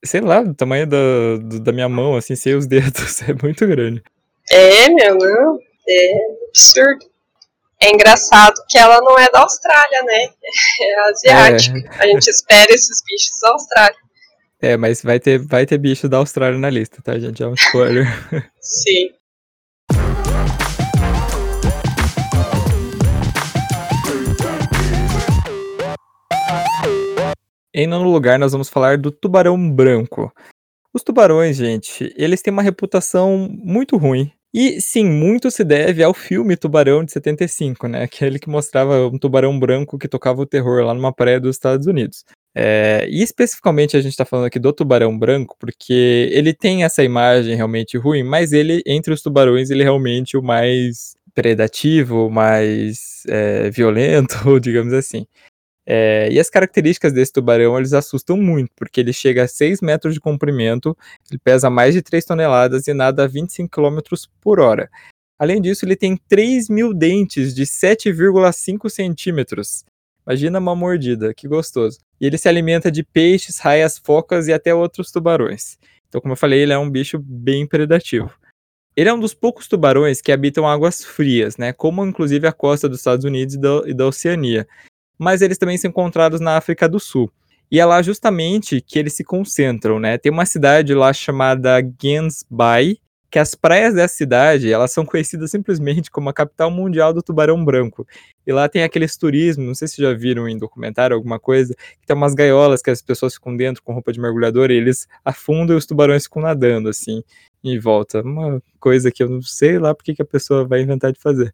Sei 0.03 0.21
lá, 0.21 0.41
do 0.41 0.53
tamanho 0.53 0.87
da, 0.87 1.37
do, 1.37 1.59
da 1.59 1.71
minha 1.71 1.89
mão, 1.89 2.15
assim, 2.15 2.35
sem 2.35 2.55
os 2.55 2.65
dedos. 2.67 3.21
É 3.23 3.33
muito 3.41 3.65
grande. 3.67 4.03
É, 4.49 4.89
meu, 4.89 5.17
não. 5.17 5.59
É 5.89 6.11
absurdo. 6.49 7.05
É 7.79 7.91
engraçado 7.91 8.55
que 8.67 8.77
ela 8.77 8.99
não 9.01 9.17
é 9.19 9.29
da 9.29 9.41
Austrália, 9.41 10.01
né? 10.03 10.29
É 10.81 11.09
asiática. 11.09 11.77
É. 11.77 12.03
A 12.03 12.07
gente 12.07 12.27
espera 12.27 12.73
esses 12.73 13.03
bichos 13.03 13.39
da 13.41 13.51
Austrália. 13.51 13.97
É, 14.59 14.75
mas 14.75 15.03
vai 15.03 15.19
ter, 15.19 15.37
vai 15.37 15.67
ter 15.67 15.77
bicho 15.77 16.09
da 16.09 16.17
Austrália 16.17 16.57
na 16.57 16.69
lista, 16.69 16.99
tá, 17.03 17.17
gente? 17.19 17.43
É 17.43 17.47
um 17.47 17.53
spoiler. 17.53 18.07
Sim. 18.59 19.11
Em 27.71 27.85
nono 27.85 28.09
lugar, 28.09 28.39
nós 28.39 28.51
vamos 28.51 28.67
falar 28.67 28.97
do 28.97 29.11
tubarão 29.11 29.71
branco. 29.71 30.33
Os 30.91 31.03
tubarões, 31.03 31.57
gente, 31.57 32.11
eles 32.17 32.41
têm 32.41 32.51
uma 32.51 32.63
reputação 32.63 33.47
muito 33.63 33.95
ruim. 33.95 34.31
E 34.51 34.81
sim, 34.81 35.05
muito 35.05 35.51
se 35.51 35.63
deve 35.63 36.01
ao 36.01 36.13
filme 36.13 36.57
Tubarão 36.57 37.03
de 37.03 37.11
75, 37.11 37.87
né? 37.87 38.01
Aquele 38.01 38.39
que 38.39 38.49
mostrava 38.49 39.05
um 39.05 39.19
tubarão 39.19 39.59
branco 39.59 39.99
que 39.99 40.07
tocava 40.07 40.41
o 40.41 40.45
terror 40.47 40.83
lá 40.83 40.95
numa 40.95 41.13
praia 41.13 41.39
dos 41.39 41.55
Estados 41.55 41.85
Unidos. 41.85 42.23
É, 42.59 43.07
e 43.07 43.21
especificamente 43.21 43.95
a 43.95 44.01
gente 44.01 44.13
está 44.13 44.25
falando 44.25 44.47
aqui 44.47 44.57
do 44.57 44.73
tubarão 44.73 45.15
branco, 45.15 45.55
porque 45.59 46.27
ele 46.31 46.55
tem 46.55 46.83
essa 46.83 47.03
imagem 47.03 47.55
realmente 47.55 47.99
ruim, 47.99 48.23
mas 48.23 48.51
ele, 48.51 48.81
entre 48.83 49.13
os 49.13 49.21
tubarões, 49.21 49.69
ele 49.69 49.81
é 49.81 49.83
realmente 49.83 50.35
o 50.35 50.41
mais 50.41 51.15
predativo, 51.35 52.31
mais 52.31 53.21
é, 53.27 53.69
violento, 53.71 54.59
digamos 54.59 54.91
assim. 54.91 55.27
É, 55.85 56.29
e 56.31 56.39
as 56.39 56.49
características 56.49 57.13
desse 57.13 57.31
tubarão, 57.31 57.77
eles 57.77 57.93
assustam 57.93 58.35
muito, 58.37 58.71
porque 58.75 59.01
ele 59.01 59.13
chega 59.13 59.43
a 59.43 59.47
6 59.47 59.79
metros 59.81 60.15
de 60.15 60.19
comprimento, 60.19 60.97
ele 61.29 61.39
pesa 61.43 61.69
mais 61.69 61.93
de 61.93 62.01
3 62.01 62.25
toneladas 62.25 62.87
e 62.87 62.93
nada 62.93 63.25
a 63.25 63.27
25 63.27 63.69
km 63.69 63.99
por 64.41 64.59
hora. 64.59 64.89
Além 65.37 65.61
disso, 65.61 65.85
ele 65.85 65.95
tem 65.95 66.17
3 66.27 66.69
mil 66.69 66.91
dentes 66.91 67.53
de 67.53 67.65
7,5 67.67 68.89
centímetros. 68.89 69.85
Imagina 70.27 70.59
uma 70.59 70.75
mordida, 70.75 71.33
que 71.33 71.47
gostoso. 71.47 71.99
E 72.19 72.25
ele 72.25 72.37
se 72.37 72.49
alimenta 72.49 72.91
de 72.91 73.01
peixes, 73.01 73.59
raias, 73.59 73.97
focas 73.97 74.49
e 74.49 74.53
até 74.53 74.75
outros 74.75 75.09
tubarões. 75.09 75.77
Então, 76.09 76.19
como 76.19 76.33
eu 76.33 76.37
falei, 76.37 76.59
ele 76.59 76.73
é 76.73 76.77
um 76.77 76.89
bicho 76.89 77.17
bem 77.17 77.65
predativo. 77.65 78.29
Ele 78.93 79.07
é 79.07 79.13
um 79.13 79.19
dos 79.19 79.33
poucos 79.33 79.69
tubarões 79.69 80.19
que 80.19 80.31
habitam 80.31 80.67
águas 80.67 81.01
frias, 81.01 81.55
né? 81.55 81.71
Como 81.71 82.05
inclusive 82.05 82.45
a 82.45 82.51
costa 82.51 82.89
dos 82.89 82.97
Estados 82.97 83.23
Unidos 83.23 83.55
e 83.55 83.57
da, 83.57 83.81
e 83.85 83.93
da 83.93 84.05
Oceania. 84.05 84.67
Mas 85.17 85.41
eles 85.41 85.57
também 85.57 85.77
são 85.77 85.89
encontrados 85.89 86.41
na 86.41 86.57
África 86.57 86.89
do 86.89 86.99
Sul. 86.99 87.31
E 87.71 87.79
é 87.79 87.85
lá 87.85 88.01
justamente 88.01 88.81
que 88.81 88.99
eles 88.99 89.13
se 89.13 89.23
concentram, 89.23 89.97
né? 89.97 90.17
Tem 90.17 90.31
uma 90.31 90.45
cidade 90.45 90.93
lá 90.93 91.13
chamada 91.13 91.79
Gansby, 91.79 92.99
que 93.37 93.39
as 93.39 93.53
praias 93.53 93.93
dessa 93.93 94.15
cidade, 94.15 94.73
elas 94.73 94.91
são 94.91 95.05
conhecidas 95.05 95.51
simplesmente 95.51 96.09
como 96.09 96.27
a 96.27 96.33
capital 96.33 96.71
mundial 96.71 97.13
do 97.13 97.21
tubarão 97.21 97.63
branco. 97.63 98.03
E 98.47 98.51
lá 98.51 98.67
tem 98.67 98.81
aqueles 98.81 99.15
turismo, 99.15 99.63
não 99.63 99.75
sei 99.75 99.87
se 99.87 100.01
já 100.01 100.11
viram 100.11 100.49
em 100.49 100.57
documentário 100.57 101.15
alguma 101.15 101.39
coisa, 101.39 101.75
que 102.01 102.07
tem 102.07 102.15
umas 102.15 102.33
gaiolas 102.33 102.81
que 102.81 102.89
as 102.89 102.99
pessoas 102.99 103.35
ficam 103.35 103.55
dentro 103.55 103.83
com 103.83 103.93
roupa 103.93 104.11
de 104.11 104.19
mergulhador 104.19 104.71
e 104.71 104.73
eles 104.73 105.07
afundam 105.23 105.75
e 105.75 105.77
os 105.77 105.85
tubarões 105.85 106.23
ficam 106.23 106.41
nadando 106.41 106.89
assim 106.89 107.21
em 107.63 107.77
volta. 107.77 108.23
Uma 108.23 108.59
coisa 108.79 109.11
que 109.11 109.21
eu 109.21 109.29
não 109.29 109.43
sei 109.43 109.77
lá 109.77 109.93
porque 109.93 110.15
que 110.15 110.21
a 110.23 110.25
pessoa 110.25 110.65
vai 110.65 110.81
inventar 110.81 111.11
de 111.11 111.19
fazer. 111.19 111.53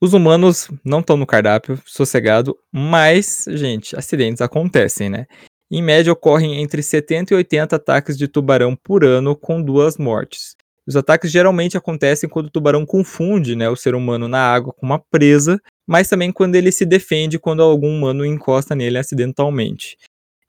Os 0.00 0.14
humanos 0.14 0.70
não 0.82 1.00
estão 1.00 1.18
no 1.18 1.26
cardápio, 1.26 1.78
sossegado, 1.84 2.56
mas, 2.72 3.44
gente, 3.46 3.94
acidentes 3.94 4.40
acontecem, 4.40 5.10
né? 5.10 5.26
Em 5.70 5.82
média, 5.82 6.10
ocorrem 6.10 6.62
entre 6.62 6.82
70 6.82 7.34
e 7.34 7.36
80 7.36 7.76
ataques 7.76 8.16
de 8.16 8.26
tubarão 8.26 8.74
por 8.74 9.04
ano, 9.04 9.36
com 9.36 9.60
duas 9.60 9.98
mortes. 9.98 10.56
Os 10.90 10.96
ataques 10.96 11.30
geralmente 11.30 11.76
acontecem 11.76 12.28
quando 12.28 12.46
o 12.46 12.50
tubarão 12.50 12.84
confunde 12.84 13.54
né, 13.54 13.70
o 13.70 13.76
ser 13.76 13.94
humano 13.94 14.26
na 14.26 14.40
água 14.40 14.72
com 14.72 14.84
uma 14.84 14.98
presa, 14.98 15.62
mas 15.86 16.08
também 16.08 16.32
quando 16.32 16.56
ele 16.56 16.72
se 16.72 16.84
defende 16.84 17.38
quando 17.38 17.62
algum 17.62 17.96
humano 17.96 18.26
encosta 18.26 18.74
nele 18.74 18.98
acidentalmente. 18.98 19.96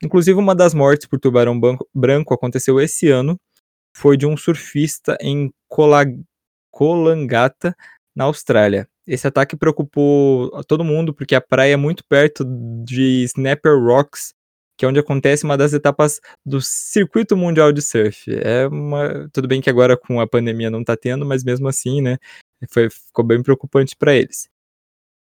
Inclusive, 0.04 0.40
uma 0.40 0.56
das 0.56 0.74
mortes 0.74 1.06
por 1.06 1.20
tubarão 1.20 1.62
branco 1.94 2.34
aconteceu 2.34 2.82
esse 2.82 3.08
ano, 3.08 3.40
foi 3.96 4.18
de 4.18 4.26
um 4.26 4.36
surfista 4.36 5.16
em 5.22 5.54
Kolangata, 6.72 7.76
na 8.16 8.24
Austrália. 8.24 8.88
Esse 9.06 9.28
ataque 9.28 9.56
preocupou 9.56 10.50
todo 10.64 10.84
mundo 10.84 11.14
porque 11.14 11.36
a 11.36 11.42
praia 11.42 11.74
é 11.74 11.78
muito 11.78 12.04
perto 12.04 12.44
de 12.84 13.26
Snapper 13.26 13.78
Rocks, 13.80 14.34
que 14.82 14.86
é 14.86 14.88
onde 14.88 15.00
acontece 15.00 15.44
uma 15.44 15.56
das 15.56 15.74
etapas 15.74 16.20
do 16.44 16.60
circuito 16.60 17.38
mundial 17.38 17.72
de 17.72 17.84
surf. 17.84 18.26
É 18.34 18.68
uma, 18.68 19.30
tudo 19.32 19.48
bem 19.48 19.62
que 19.62 19.70
agora 19.70 19.96
com 19.96 20.20
a 20.20 20.26
pandemia 20.26 20.72
não 20.72 20.82
está 20.82 20.98
tendo, 20.98 21.24
mas 21.24 21.44
mesmo 21.44 21.68
assim, 21.68 22.02
né, 22.02 22.18
foi, 22.68 22.90
ficou 22.90 23.24
bem 23.24 23.44
preocupante 23.44 23.96
para 23.96 24.16
eles. 24.16 24.50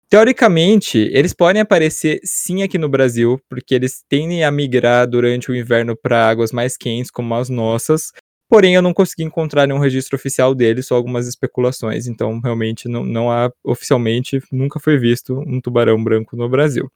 Teoricamente, 0.07 0.97
eles 1.11 1.33
podem 1.33 1.61
aparecer 1.61 2.21
sim 2.23 2.63
aqui 2.63 2.77
no 2.77 2.87
Brasil, 2.87 3.37
porque 3.49 3.75
eles 3.75 4.01
tendem 4.07 4.45
a 4.45 4.51
migrar 4.51 5.05
durante 5.05 5.51
o 5.51 5.55
inverno 5.55 5.93
para 5.93 6.29
águas 6.29 6.53
mais 6.53 6.77
quentes, 6.77 7.11
como 7.11 7.35
as 7.35 7.49
nossas. 7.49 8.13
Porém, 8.47 8.75
eu 8.75 8.81
não 8.81 8.93
consegui 8.93 9.23
encontrar 9.23 9.67
nenhum 9.67 9.79
registro 9.79 10.15
oficial 10.15 10.55
deles, 10.55 10.87
só 10.87 10.95
algumas 10.95 11.27
especulações. 11.27 12.07
Então, 12.07 12.39
realmente, 12.39 12.87
não, 12.87 13.03
não 13.03 13.29
há 13.29 13.51
oficialmente, 13.61 14.41
nunca 14.53 14.79
foi 14.79 14.97
visto 14.97 15.37
um 15.45 15.59
tubarão 15.59 16.01
branco 16.01 16.37
no 16.37 16.47
Brasil. 16.47 16.89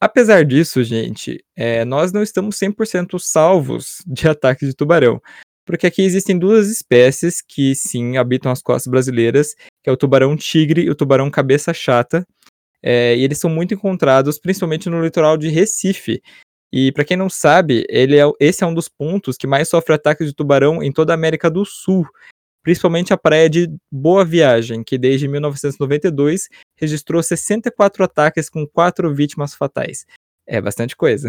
Apesar 0.00 0.44
disso, 0.44 0.84
gente, 0.84 1.42
é, 1.56 1.84
nós 1.84 2.12
não 2.12 2.22
estamos 2.22 2.56
100% 2.56 3.18
salvos 3.18 4.02
de 4.06 4.28
ataques 4.28 4.68
de 4.68 4.74
tubarão. 4.74 5.20
Porque 5.64 5.86
aqui 5.86 6.02
existem 6.02 6.38
duas 6.38 6.70
espécies 6.70 7.42
que 7.42 7.74
sim 7.74 8.16
habitam 8.16 8.52
as 8.52 8.62
costas 8.62 8.88
brasileiras, 8.88 9.54
que 9.82 9.90
é 9.90 9.92
o 9.92 9.96
tubarão 9.96 10.36
tigre 10.36 10.82
e 10.82 10.90
o 10.90 10.94
tubarão 10.94 11.30
cabeça 11.30 11.74
chata. 11.74 12.24
É, 12.82 13.16
e 13.16 13.24
eles 13.24 13.38
são 13.38 13.50
muito 13.50 13.74
encontrados, 13.74 14.38
principalmente 14.38 14.88
no 14.88 15.02
litoral 15.02 15.36
de 15.36 15.48
Recife. 15.48 16.22
E 16.72 16.92
para 16.92 17.04
quem 17.04 17.16
não 17.16 17.28
sabe, 17.28 17.84
ele 17.88 18.16
é, 18.16 18.24
esse 18.38 18.62
é 18.62 18.66
um 18.66 18.74
dos 18.74 18.88
pontos 18.88 19.36
que 19.36 19.46
mais 19.46 19.68
sofre 19.68 19.94
ataques 19.94 20.26
de 20.28 20.34
tubarão 20.34 20.82
em 20.82 20.92
toda 20.92 21.12
a 21.12 21.14
América 21.14 21.50
do 21.50 21.64
Sul 21.64 22.06
principalmente 22.66 23.12
a 23.12 23.16
praia 23.16 23.48
de 23.48 23.68
Boa 23.92 24.24
Viagem, 24.24 24.82
que 24.82 24.98
desde 24.98 25.28
1992 25.28 26.48
registrou 26.76 27.22
64 27.22 28.02
ataques 28.02 28.50
com 28.50 28.66
quatro 28.66 29.14
vítimas 29.14 29.54
fatais. 29.54 30.04
É 30.44 30.60
bastante 30.60 30.96
coisa. 30.96 31.28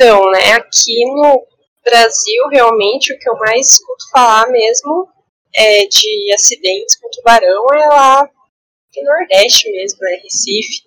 Então, 0.00 0.30
né, 0.30 0.52
aqui 0.52 1.04
no 1.06 1.44
Brasil, 1.84 2.46
realmente, 2.52 3.12
o 3.12 3.18
que 3.18 3.28
eu 3.28 3.36
mais 3.38 3.66
escuto 3.66 4.08
falar 4.12 4.48
mesmo 4.48 5.08
é 5.52 5.86
de 5.86 6.32
acidentes 6.32 6.94
com 7.00 7.10
tubarão 7.10 7.66
é 7.74 7.86
lá 7.88 8.22
no 8.22 9.02
Nordeste 9.02 9.68
mesmo, 9.72 9.98
né, 10.02 10.20
Recife. 10.22 10.82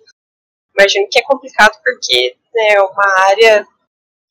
Imagino 0.78 1.06
que 1.10 1.18
é 1.18 1.22
complicado 1.24 1.78
porque 1.84 2.36
né, 2.54 2.68
é 2.70 2.80
uma 2.80 3.20
área 3.28 3.66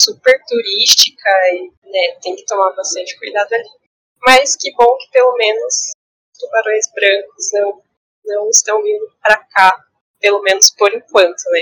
super 0.01 0.35
turística 0.47 1.29
e 1.53 1.71
né, 1.87 2.17
tem 2.23 2.35
que 2.35 2.45
tomar 2.45 2.71
bastante 2.71 3.15
cuidado 3.19 3.53
ali. 3.53 3.80
Mas 4.23 4.55
que 4.55 4.71
bom 4.73 4.97
que 4.97 5.09
pelo 5.11 5.35
menos 5.35 5.91
tubarões 6.39 6.85
brancos 6.93 7.45
não, 7.53 7.81
não 8.25 8.49
estão 8.49 8.81
vindo 8.81 9.05
para 9.21 9.37
cá, 9.37 9.75
pelo 10.19 10.41
menos 10.41 10.71
por 10.71 10.93
enquanto, 10.93 11.41
né? 11.51 11.61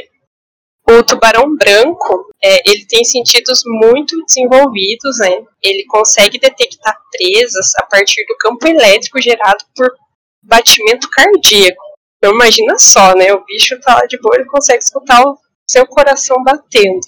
O 0.90 1.04
tubarão 1.04 1.56
branco, 1.56 2.28
é, 2.44 2.68
ele 2.70 2.86
tem 2.88 3.04
sentidos 3.04 3.62
muito 3.66 4.16
desenvolvidos, 4.26 5.20
né? 5.20 5.46
Ele 5.62 5.86
consegue 5.86 6.40
detectar 6.40 6.98
presas 7.12 7.76
a 7.78 7.86
partir 7.86 8.26
do 8.26 8.36
campo 8.38 8.68
elétrico 8.68 9.22
gerado 9.22 9.64
por 9.76 9.94
batimento 10.42 11.08
cardíaco. 11.12 11.84
Então 12.18 12.34
imagina 12.34 12.78
só, 12.78 13.14
né? 13.16 13.32
O 13.34 13.46
bicho 13.46 13.80
tá 13.82 13.96
lá 13.96 14.06
de 14.06 14.20
boa, 14.20 14.36
ele 14.36 14.46
consegue 14.46 14.84
escutar 14.84 15.22
o 15.22 15.38
seu 15.68 15.86
coração 15.86 16.42
batendo 16.44 17.00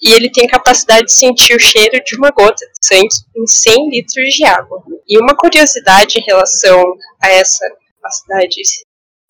e 0.00 0.12
ele 0.12 0.30
tem 0.30 0.46
capacidade 0.46 1.06
de 1.06 1.12
sentir 1.12 1.54
o 1.54 1.60
cheiro 1.60 2.02
de 2.04 2.16
uma 2.16 2.30
gota 2.30 2.64
de 2.66 2.86
sangue 2.86 3.08
em 3.36 3.46
100 3.46 3.90
litros 3.90 4.34
de 4.34 4.44
água. 4.44 4.82
E 5.08 5.18
uma 5.18 5.36
curiosidade 5.36 6.18
em 6.18 6.24
relação 6.24 6.82
a 7.20 7.28
essa 7.28 7.64
capacidade 7.96 8.54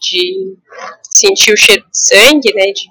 de 0.00 0.56
sentir 1.02 1.52
o 1.52 1.56
cheiro 1.56 1.82
de 1.82 1.98
sangue, 1.98 2.54
né, 2.54 2.66
de 2.66 2.86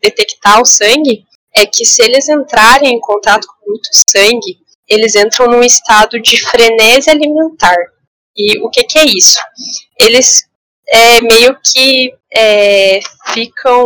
detectar 0.00 0.60
o 0.60 0.64
sangue, 0.64 1.24
é 1.54 1.66
que 1.66 1.84
se 1.84 2.02
eles 2.02 2.28
entrarem 2.28 2.94
em 2.94 3.00
contato 3.00 3.46
com 3.46 3.70
muito 3.70 3.88
sangue, 3.92 4.58
eles 4.88 5.14
entram 5.14 5.48
num 5.48 5.62
estado 5.62 6.20
de 6.20 6.40
frenese 6.40 7.10
alimentar. 7.10 7.76
E 8.36 8.58
o 8.64 8.70
que, 8.70 8.84
que 8.84 8.98
é 8.98 9.04
isso? 9.04 9.38
Eles 10.00 10.44
é, 10.88 11.20
meio 11.20 11.58
que 11.60 12.14
é, 12.32 13.00
ficam 13.32 13.84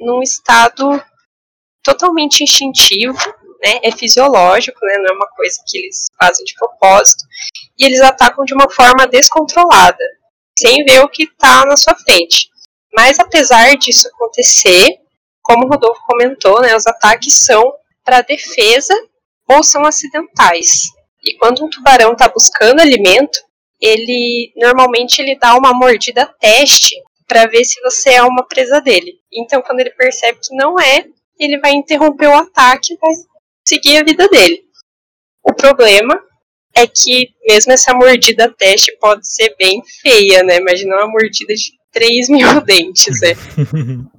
num 0.00 0.22
estado 0.22 1.02
totalmente 1.86 2.42
instintivo, 2.42 3.16
né, 3.62 3.78
é 3.82 3.92
fisiológico, 3.92 4.78
né, 4.84 4.98
não 4.98 5.14
é 5.14 5.16
uma 5.16 5.28
coisa 5.28 5.56
que 5.66 5.78
eles 5.78 6.06
fazem 6.20 6.44
de 6.44 6.54
propósito, 6.54 7.24
e 7.78 7.84
eles 7.84 8.00
atacam 8.00 8.44
de 8.44 8.52
uma 8.52 8.68
forma 8.68 9.06
descontrolada, 9.06 10.04
sem 10.58 10.84
ver 10.84 11.00
o 11.04 11.08
que 11.08 11.22
está 11.22 11.64
na 11.64 11.76
sua 11.76 11.94
frente. 11.94 12.48
Mas 12.92 13.20
apesar 13.20 13.76
disso 13.76 14.08
acontecer, 14.08 14.98
como 15.42 15.64
o 15.64 15.68
Rodolfo 15.68 16.00
comentou, 16.06 16.60
né, 16.60 16.74
os 16.74 16.86
ataques 16.86 17.44
são 17.44 17.62
para 18.04 18.20
defesa 18.20 18.94
ou 19.48 19.62
são 19.62 19.84
acidentais. 19.84 20.82
E 21.24 21.36
quando 21.38 21.64
um 21.64 21.70
tubarão 21.70 22.12
está 22.12 22.28
buscando 22.28 22.80
alimento, 22.80 23.38
ele 23.80 24.52
normalmente 24.56 25.20
ele 25.20 25.38
dá 25.38 25.54
uma 25.54 25.72
mordida 25.72 26.26
teste 26.40 26.94
para 27.28 27.46
ver 27.46 27.64
se 27.64 27.80
você 27.80 28.10
é 28.14 28.22
uma 28.22 28.46
presa 28.46 28.80
dele. 28.80 29.14
Então, 29.32 29.60
quando 29.60 29.80
ele 29.80 29.90
percebe 29.90 30.38
que 30.40 30.54
não 30.54 30.78
é, 30.80 31.04
ele 31.38 31.58
vai 31.58 31.72
interromper 31.72 32.28
o 32.28 32.34
ataque 32.34 32.94
e 32.94 32.96
vai 32.96 33.12
seguir 33.66 33.98
a 33.98 34.04
vida 34.04 34.28
dele. 34.28 34.64
O 35.42 35.52
problema 35.52 36.20
é 36.74 36.86
que 36.86 37.30
mesmo 37.46 37.72
essa 37.72 37.94
mordida 37.94 38.52
teste 38.52 38.96
pode 38.98 39.26
ser 39.26 39.54
bem 39.58 39.82
feia, 40.02 40.42
né? 40.42 40.56
Imagina 40.56 40.96
uma 40.96 41.08
mordida 41.08 41.54
de 41.54 41.72
3 41.92 42.28
mil 42.28 42.60
dentes, 42.62 43.20
né? 43.20 43.32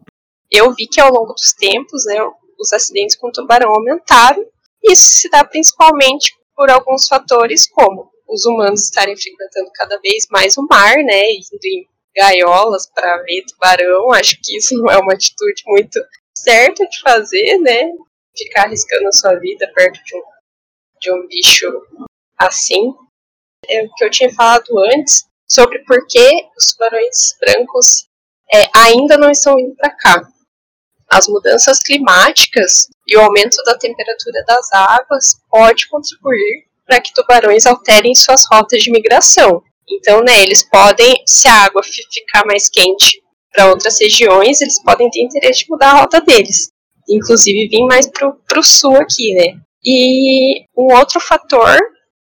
Eu 0.49 0.73
vi 0.73 0.87
que 0.87 0.99
ao 0.99 1.11
longo 1.11 1.33
dos 1.33 1.53
tempos, 1.53 2.05
né, 2.05 2.15
os 2.57 2.73
acidentes 2.73 3.15
com 3.17 3.31
tubarão 3.31 3.73
aumentaram. 3.73 4.45
Isso 4.83 5.19
se 5.19 5.29
dá 5.29 5.43
principalmente 5.43 6.33
por 6.55 6.69
alguns 6.69 7.07
fatores, 7.07 7.67
como 7.67 8.09
os 8.27 8.45
humanos 8.45 8.83
estarem 8.85 9.15
frequentando 9.15 9.69
cada 9.73 9.99
vez 9.99 10.25
mais 10.31 10.57
o 10.57 10.65
mar, 10.69 10.95
né, 10.97 11.31
indo 11.31 11.65
em 11.65 11.85
gaiolas 12.15 12.89
para 12.93 13.17
ver 13.23 13.43
tubarão. 13.43 14.11
Acho 14.11 14.37
que 14.41 14.57
isso 14.57 14.75
não 14.77 14.89
é 14.89 14.97
uma 14.97 15.13
atitude 15.13 15.63
muito 15.67 15.99
certo 16.43 16.87
de 16.87 17.01
fazer, 17.01 17.57
né? 17.59 17.91
Ficar 18.35 18.65
arriscando 18.65 19.07
a 19.07 19.11
sua 19.11 19.35
vida 19.35 19.71
perto 19.73 19.99
de 20.03 20.15
um, 20.15 20.23
de 21.01 21.11
um 21.13 21.27
bicho 21.27 21.67
assim. 22.37 22.93
É 23.67 23.83
o 23.83 23.93
que 23.95 24.05
eu 24.05 24.09
tinha 24.09 24.33
falado 24.33 24.77
antes 24.93 25.25
sobre 25.49 25.79
por 25.85 26.05
que 26.07 26.47
os 26.57 26.73
tubarões 26.73 27.35
brancos 27.39 28.07
é, 28.53 28.69
ainda 28.75 29.17
não 29.17 29.31
estão 29.31 29.57
indo 29.59 29.75
para 29.75 29.95
cá. 29.95 30.21
As 31.09 31.27
mudanças 31.27 31.79
climáticas 31.79 32.87
e 33.07 33.17
o 33.17 33.21
aumento 33.21 33.55
da 33.63 33.77
temperatura 33.77 34.43
das 34.45 34.71
águas 34.73 35.41
pode 35.49 35.87
contribuir 35.87 36.67
para 36.85 37.01
que 37.01 37.13
tubarões 37.13 37.65
alterem 37.65 38.13
suas 38.13 38.45
rotas 38.51 38.81
de 38.81 38.91
migração. 38.91 39.63
Então, 39.89 40.21
né, 40.21 40.41
eles 40.41 40.63
podem, 40.63 41.23
se 41.25 41.47
a 41.47 41.63
água 41.63 41.81
ficar 41.81 42.45
mais 42.45 42.69
quente 42.69 43.21
para 43.57 43.71
outras 43.71 43.99
regiões, 43.99 44.61
eles 44.61 44.81
podem 44.83 45.09
ter 45.09 45.21
interesse 45.21 45.61
de 45.61 45.71
mudar 45.71 45.89
a 45.89 46.01
rota 46.01 46.21
deles. 46.21 46.69
Inclusive 47.09 47.67
vir 47.67 47.85
mais 47.85 48.07
para 48.07 48.59
o 48.59 48.63
sul 48.63 48.95
aqui, 48.95 49.33
né? 49.33 49.59
E 49.83 50.63
um 50.77 50.95
outro 50.95 51.19
fator 51.19 51.75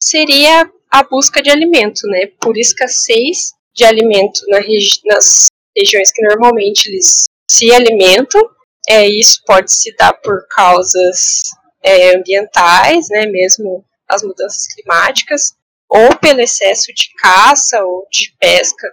seria 0.01 0.71
a 0.89 1.03
busca 1.03 1.43
de 1.43 1.51
alimento, 1.51 2.07
né? 2.07 2.27
Por 2.41 2.57
escassez 2.57 3.55
de 3.75 3.85
alimento 3.85 4.41
na 4.49 4.61
regi 4.61 5.01
nas 5.05 5.49
regiões 5.77 6.13
que 6.13 6.23
normalmente 6.23 6.89
eles 6.89 7.25
se 7.51 7.73
alimentam. 7.73 8.41
É, 8.89 9.09
isso 9.09 9.43
pode 9.45 9.73
se 9.73 9.93
dar 9.97 10.13
por 10.13 10.47
causas 10.49 11.43
é, 11.83 12.15
ambientais, 12.15 13.09
né? 13.09 13.27
Mesmo 13.27 13.85
as 14.09 14.23
mudanças 14.23 14.69
climáticas, 14.73 15.55
ou 15.89 16.17
pelo 16.19 16.41
excesso 16.41 16.93
de 16.95 17.13
caça 17.19 17.83
ou 17.83 18.07
de 18.13 18.33
pesca 18.39 18.93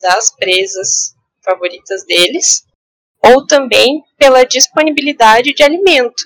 das 0.00 0.34
presas 0.34 1.13
favoritas 1.44 2.04
deles, 2.04 2.64
ou 3.22 3.46
também 3.46 4.02
pela 4.18 4.44
disponibilidade 4.44 5.52
de 5.54 5.62
alimento. 5.62 6.24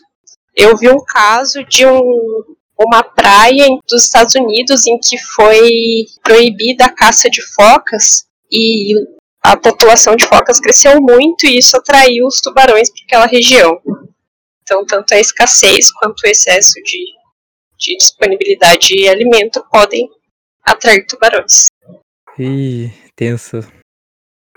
Eu 0.55 0.77
vi 0.77 0.89
um 0.89 1.05
caso 1.05 1.65
de 1.65 1.87
um, 1.87 2.57
uma 2.79 3.03
praia 3.03 3.67
dos 3.89 4.05
Estados 4.05 4.35
Unidos 4.35 4.87
em 4.87 4.99
que 4.99 5.19
foi 5.19 6.07
proibida 6.23 6.87
a 6.87 6.93
caça 6.93 7.31
de 7.31 7.43
focas 7.55 8.27
e 8.51 8.93
a 9.43 9.57
população 9.57 10.17
de 10.17 10.27
focas 10.27 10.59
cresceu 10.61 11.01
muito 11.01 11.47
e 11.47 11.59
isso 11.59 11.77
atraiu 11.77 12.27
os 12.27 12.41
tubarões 12.41 12.91
para 12.91 13.03
aquela 13.05 13.27
região. 13.27 13.81
Então, 14.63 14.85
tanto 14.85 15.15
a 15.15 15.21
escassez 15.21 15.91
quanto 15.93 16.21
o 16.21 16.29
excesso 16.29 16.75
de, 16.83 17.05
de 17.79 17.97
disponibilidade 17.97 18.89
de 18.89 19.09
alimento 19.09 19.65
podem 19.71 20.09
atrair 20.63 21.07
tubarões. 21.07 21.65
Ih, 22.39 22.93
tenso. 23.17 23.78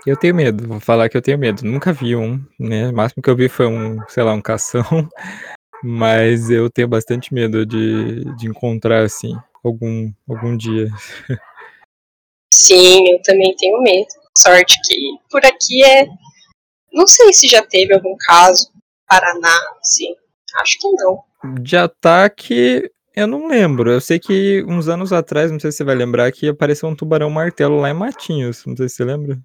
Eu 0.04 0.16
tenho 0.16 0.34
medo, 0.34 0.66
vou 0.66 0.80
falar 0.80 1.08
que 1.08 1.16
eu 1.16 1.22
tenho 1.22 1.38
medo. 1.38 1.62
Nunca 1.64 1.92
vi 1.92 2.16
um, 2.16 2.44
né? 2.58 2.88
O 2.88 2.92
máximo 2.92 3.22
que 3.22 3.30
eu 3.30 3.36
vi 3.36 3.48
foi 3.48 3.66
um, 3.66 3.98
sei 4.08 4.24
lá, 4.24 4.32
um 4.32 4.42
cação. 4.42 4.82
Mas 5.84 6.50
eu 6.50 6.68
tenho 6.70 6.88
bastante 6.88 7.32
medo 7.32 7.64
de, 7.64 8.24
de 8.36 8.48
encontrar, 8.48 9.04
assim, 9.04 9.36
algum, 9.64 10.12
algum 10.28 10.56
dia. 10.56 10.88
Sim, 12.52 13.12
eu 13.12 13.22
também 13.22 13.54
tenho 13.56 13.80
medo. 13.80 14.08
Sorte 14.36 14.76
que 14.84 14.96
por 15.30 15.44
aqui 15.44 15.84
é. 15.84 16.06
Não 16.92 17.06
sei 17.06 17.32
se 17.32 17.48
já 17.48 17.62
teve 17.62 17.94
algum 17.94 18.16
caso. 18.26 18.70
Paraná, 19.08 19.58
sim. 19.82 20.14
Acho 20.60 20.78
que 20.78 20.88
não. 20.92 21.22
De 21.60 21.76
ataque, 21.76 22.90
eu 23.14 23.26
não 23.26 23.48
lembro. 23.48 23.90
Eu 23.90 24.00
sei 24.00 24.18
que 24.18 24.64
uns 24.64 24.88
anos 24.88 25.12
atrás, 25.12 25.50
não 25.50 25.60
sei 25.60 25.70
se 25.70 25.78
você 25.78 25.84
vai 25.84 25.94
lembrar, 25.94 26.30
que 26.32 26.48
apareceu 26.48 26.88
um 26.88 26.94
tubarão 26.94 27.30
martelo 27.30 27.80
lá 27.80 27.90
em 27.90 27.94
Matinhos. 27.94 28.64
Não 28.66 28.76
sei 28.76 28.88
se 28.88 28.96
você 28.96 29.04
lembra. 29.04 29.40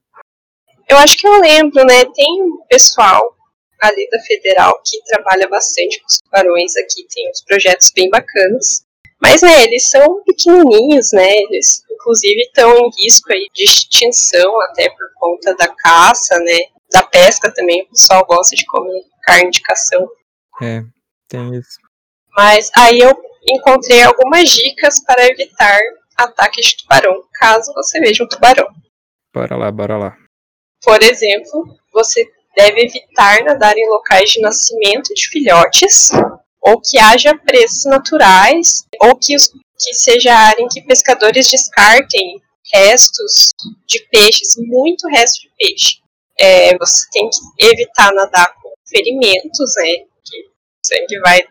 Eu 0.87 0.97
acho 0.97 1.17
que 1.17 1.27
eu 1.27 1.39
lembro, 1.39 1.83
né? 1.85 2.05
Tem 2.13 2.43
um 2.43 2.65
pessoal 2.69 3.35
ali 3.81 4.07
da 4.09 4.19
Federal 4.19 4.73
que 4.85 5.01
trabalha 5.03 5.47
bastante 5.47 5.99
com 5.99 6.07
os 6.07 6.17
tubarões 6.17 6.75
aqui, 6.77 7.05
tem 7.13 7.29
uns 7.29 7.43
projetos 7.43 7.91
bem 7.95 8.09
bacanas. 8.09 8.85
Mas, 9.21 9.41
né, 9.41 9.63
eles 9.63 9.89
são 9.89 10.23
pequenininhos, 10.23 11.11
né? 11.11 11.37
Eles, 11.37 11.83
inclusive, 11.91 12.41
estão 12.41 12.77
em 12.77 12.89
risco 13.03 13.31
aí 13.33 13.47
de 13.53 13.63
extinção 13.63 14.61
até 14.61 14.89
por 14.89 15.09
conta 15.15 15.55
da 15.55 15.67
caça, 15.67 16.37
né? 16.39 16.57
Da 16.91 17.03
pesca 17.03 17.51
também, 17.51 17.83
o 17.83 17.89
pessoal 17.89 18.25
gosta 18.25 18.55
de 18.55 18.65
comer 18.65 19.03
carne 19.23 19.49
de 19.49 19.61
cação. 19.61 20.07
É, 20.61 20.81
tem 21.27 21.55
isso. 21.55 21.79
Mas 22.35 22.69
aí 22.77 22.99
eu 22.99 23.11
encontrei 23.49 24.03
algumas 24.03 24.49
dicas 24.49 25.03
para 25.03 25.25
evitar 25.25 25.79
ataques 26.15 26.67
de 26.67 26.77
tubarão, 26.77 27.23
caso 27.33 27.73
você 27.73 27.99
veja 27.99 28.23
um 28.23 28.27
tubarão. 28.27 28.67
Bora 29.33 29.57
lá, 29.57 29.71
bora 29.71 29.97
lá. 29.97 30.26
Por 30.83 31.01
exemplo, 31.03 31.65
você 31.91 32.25
deve 32.55 32.81
evitar 32.85 33.43
nadar 33.43 33.77
em 33.77 33.87
locais 33.87 34.31
de 34.31 34.41
nascimento 34.41 35.13
de 35.13 35.29
filhotes, 35.29 36.09
ou 36.61 36.81
que 36.81 36.97
haja 36.97 37.37
presas 37.37 37.83
naturais, 37.85 38.83
ou 39.01 39.15
que, 39.15 39.35
os, 39.35 39.49
que 39.49 39.93
seja 39.93 40.33
área 40.33 40.61
em 40.61 40.67
que 40.67 40.81
pescadores 40.81 41.49
descartem 41.49 42.41
restos 42.73 43.51
de 43.87 44.05
peixes, 44.11 44.55
muito 44.57 45.07
resto 45.07 45.41
de 45.41 45.51
peixe. 45.57 45.97
É, 46.39 46.77
você 46.77 47.07
tem 47.11 47.29
que 47.29 47.65
evitar 47.65 48.13
nadar 48.13 48.53
com 48.61 48.71
ferimentos, 48.87 49.73
né? 49.77 49.91
Que 50.25 50.49
sangue 50.83 51.19
vai 51.21 51.41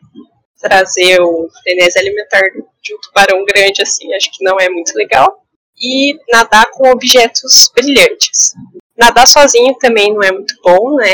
trazer 0.60 1.20
o 1.20 1.48
frenesi 1.62 1.98
alimentar 1.98 2.42
de 2.82 2.94
um 2.94 3.00
tubarão 3.00 3.44
grande 3.44 3.82
assim, 3.82 4.12
acho 4.14 4.30
que 4.32 4.44
não 4.44 4.58
é 4.58 4.68
muito 4.68 4.94
legal. 4.94 5.42
E 5.78 6.18
nadar 6.32 6.70
com 6.70 6.88
objetos 6.90 7.70
brilhantes. 7.74 8.54
Nadar 8.98 9.26
sozinho 9.26 9.74
também 9.78 10.12
não 10.12 10.22
é 10.22 10.32
muito 10.32 10.54
bom, 10.62 10.96
né? 10.96 11.12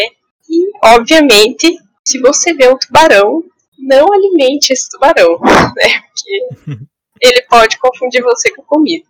E, 0.49 0.71
obviamente, 0.85 1.77
se 2.07 2.21
você 2.21 2.53
vê 2.55 2.69
um 2.69 2.79
tubarão, 2.79 3.43
não 3.79 4.07
alimente 4.13 4.73
esse 4.73 4.89
tubarão, 4.89 5.39
né? 5.77 6.03
Porque 6.07 6.83
ele 7.21 7.43
pode 7.49 7.79
confundir 7.79 8.23
você 8.23 8.55
com 8.55 8.63
comida. 8.63 9.07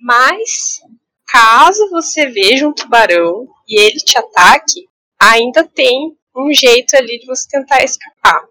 Mas, 0.00 0.80
caso 1.26 1.88
você 1.90 2.26
veja 2.26 2.66
um 2.68 2.72
tubarão 2.72 3.46
e 3.68 3.80
ele 3.80 3.96
te 3.96 4.18
ataque, 4.18 4.88
ainda 5.20 5.64
tem 5.64 6.16
um 6.36 6.52
jeito 6.52 6.96
ali 6.96 7.18
de 7.18 7.26
você 7.26 7.48
tentar 7.48 7.82
escapar. 7.82 8.42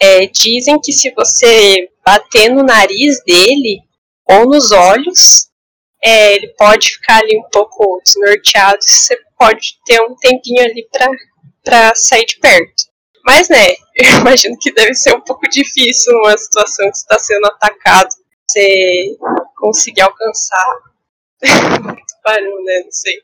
É, 0.00 0.26
dizem 0.26 0.78
que 0.80 0.92
se 0.92 1.12
você 1.14 1.88
bater 2.04 2.50
no 2.50 2.62
nariz 2.62 3.22
dele 3.24 3.80
ou 4.28 4.46
nos 4.46 4.72
olhos, 4.72 5.45
é, 6.06 6.36
ele 6.36 6.54
pode 6.56 6.92
ficar 6.92 7.18
ali 7.18 7.36
um 7.36 7.48
pouco 7.50 8.00
desnorteado, 8.04 8.78
você 8.80 9.18
pode 9.36 9.76
ter 9.84 10.00
um 10.02 10.14
tempinho 10.14 10.62
ali 10.62 10.88
para 11.64 11.94
sair 11.96 12.24
de 12.24 12.38
perto. 12.38 12.84
Mas, 13.24 13.48
né, 13.48 13.72
eu 13.96 14.20
imagino 14.20 14.56
que 14.60 14.72
deve 14.72 14.94
ser 14.94 15.16
um 15.16 15.20
pouco 15.20 15.48
difícil 15.48 16.12
numa 16.12 16.38
situação 16.38 16.88
que 16.88 16.96
está 16.96 17.18
sendo 17.18 17.46
atacado, 17.46 18.08
você 18.48 19.16
conseguir 19.56 20.02
alcançar 20.02 20.66
barulho, 22.24 22.64
né, 22.64 22.82
não 22.84 22.92
sei. 22.92 23.16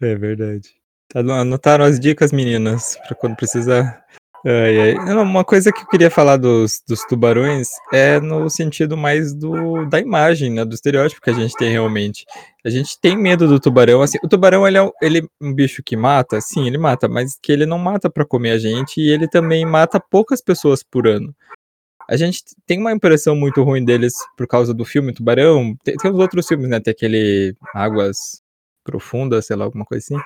É 0.00 0.14
verdade. 0.14 0.70
Tá, 1.08 1.18
anotaram 1.20 1.84
as 1.84 1.98
dicas, 1.98 2.30
meninas, 2.30 2.96
para 3.04 3.16
quando 3.16 3.34
precisar 3.34 4.06
Ai, 4.44 4.96
ai. 4.98 5.14
Uma 5.14 5.44
coisa 5.44 5.70
que 5.72 5.82
eu 5.82 5.86
queria 5.86 6.10
falar 6.10 6.36
dos, 6.36 6.82
dos 6.88 7.04
tubarões 7.04 7.68
é 7.92 8.18
no 8.18 8.50
sentido 8.50 8.96
mais 8.96 9.32
do, 9.32 9.86
da 9.86 10.00
imagem, 10.00 10.50
né, 10.50 10.64
do 10.64 10.74
estereótipo 10.74 11.20
que 11.20 11.30
a 11.30 11.34
gente 11.34 11.54
tem 11.54 11.70
realmente. 11.70 12.26
A 12.64 12.70
gente 12.70 12.98
tem 13.00 13.16
medo 13.16 13.46
do 13.46 13.60
tubarão, 13.60 14.02
assim, 14.02 14.18
o 14.22 14.28
tubarão 14.28 14.66
ele 14.66 14.78
é, 14.78 14.90
ele 15.00 15.18
é 15.20 15.22
um 15.40 15.54
bicho 15.54 15.82
que 15.82 15.96
mata, 15.96 16.40
sim, 16.40 16.66
ele 16.66 16.78
mata, 16.78 17.08
mas 17.08 17.38
que 17.40 17.52
ele 17.52 17.66
não 17.66 17.78
mata 17.78 18.10
para 18.10 18.24
comer 18.24 18.50
a 18.50 18.58
gente 18.58 19.00
e 19.00 19.10
ele 19.10 19.28
também 19.28 19.64
mata 19.64 20.00
poucas 20.00 20.40
pessoas 20.40 20.82
por 20.82 21.06
ano. 21.06 21.34
A 22.08 22.16
gente 22.16 22.42
tem 22.66 22.78
uma 22.78 22.92
impressão 22.92 23.36
muito 23.36 23.62
ruim 23.62 23.84
deles 23.84 24.12
por 24.36 24.46
causa 24.46 24.74
do 24.74 24.84
filme 24.84 25.14
Tubarão. 25.14 25.74
Tem, 25.84 25.96
tem 25.96 26.10
os 26.10 26.18
outros 26.18 26.46
filmes, 26.46 26.68
né? 26.68 26.80
Tem 26.80 26.90
aquele 26.90 27.56
Águas 27.72 28.42
Profundas, 28.84 29.46
sei 29.46 29.56
lá, 29.56 29.64
alguma 29.64 29.84
coisa 29.84 30.04
assim. 30.04 30.22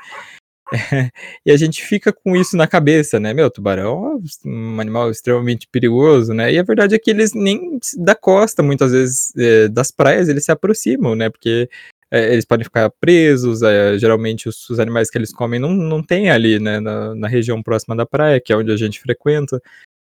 e 1.44 1.50
a 1.50 1.56
gente 1.56 1.84
fica 1.84 2.12
com 2.12 2.36
isso 2.36 2.56
na 2.56 2.66
cabeça, 2.66 3.20
né? 3.20 3.32
Meu, 3.32 3.50
tubarão 3.50 4.20
é 4.44 4.48
um 4.48 4.80
animal 4.80 5.10
extremamente 5.10 5.68
perigoso, 5.68 6.34
né? 6.34 6.52
E 6.52 6.58
a 6.58 6.62
verdade 6.62 6.94
é 6.94 6.98
que 6.98 7.10
eles 7.10 7.32
nem 7.32 7.78
da 7.98 8.14
costa, 8.14 8.62
muitas 8.62 8.92
vezes, 8.92 9.32
é, 9.36 9.68
das 9.68 9.90
praias, 9.90 10.28
eles 10.28 10.44
se 10.44 10.52
aproximam, 10.52 11.14
né? 11.14 11.30
Porque 11.30 11.68
é, 12.10 12.32
eles 12.32 12.44
podem 12.44 12.64
ficar 12.64 12.90
presos, 13.00 13.62
é, 13.62 13.98
geralmente 13.98 14.48
os, 14.48 14.68
os, 14.68 14.80
animais 14.80 15.10
que 15.10 15.18
eles 15.18 15.32
comem 15.32 15.60
não, 15.60 15.70
não 15.72 16.02
tem 16.02 16.30
ali, 16.30 16.58
né? 16.58 16.80
Na, 16.80 17.14
na, 17.14 17.28
região 17.28 17.62
próxima 17.62 17.94
da 17.94 18.06
praia, 18.06 18.40
que 18.40 18.52
é 18.52 18.56
onde 18.56 18.72
a 18.72 18.76
gente 18.76 19.00
frequenta. 19.00 19.60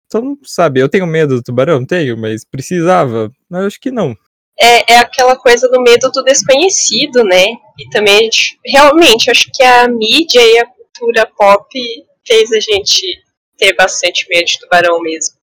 Então, 0.06 0.36
sabe, 0.44 0.80
eu 0.80 0.88
tenho 0.88 1.06
medo 1.06 1.36
do 1.36 1.42
tubarão? 1.42 1.84
Tenho, 1.86 2.18
mas 2.18 2.44
precisava? 2.44 3.30
Eu 3.50 3.58
acho 3.58 3.80
que 3.80 3.90
não 3.92 4.16
é, 4.61 4.92
é 4.94 4.99
aquela 4.99 5.37
coisa 5.37 5.68
do 5.68 5.81
medo 5.81 6.11
do 6.11 6.23
desconhecido, 6.23 7.25
né? 7.25 7.46
E 7.79 7.88
também 7.90 8.18
a 8.18 8.23
gente, 8.23 8.59
realmente, 8.64 9.31
acho 9.31 9.51
que 9.53 9.62
a 9.62 9.88
mídia 9.88 10.40
e 10.40 10.59
a 10.59 10.66
cultura 10.66 11.27
pop 11.37 11.66
fez 12.27 12.53
a 12.53 12.61
gente 12.61 13.03
ter 13.57 13.75
bastante 13.75 14.27
medo 14.29 14.44
de 14.44 14.59
tubarão 14.59 15.01
mesmo. 15.01 15.37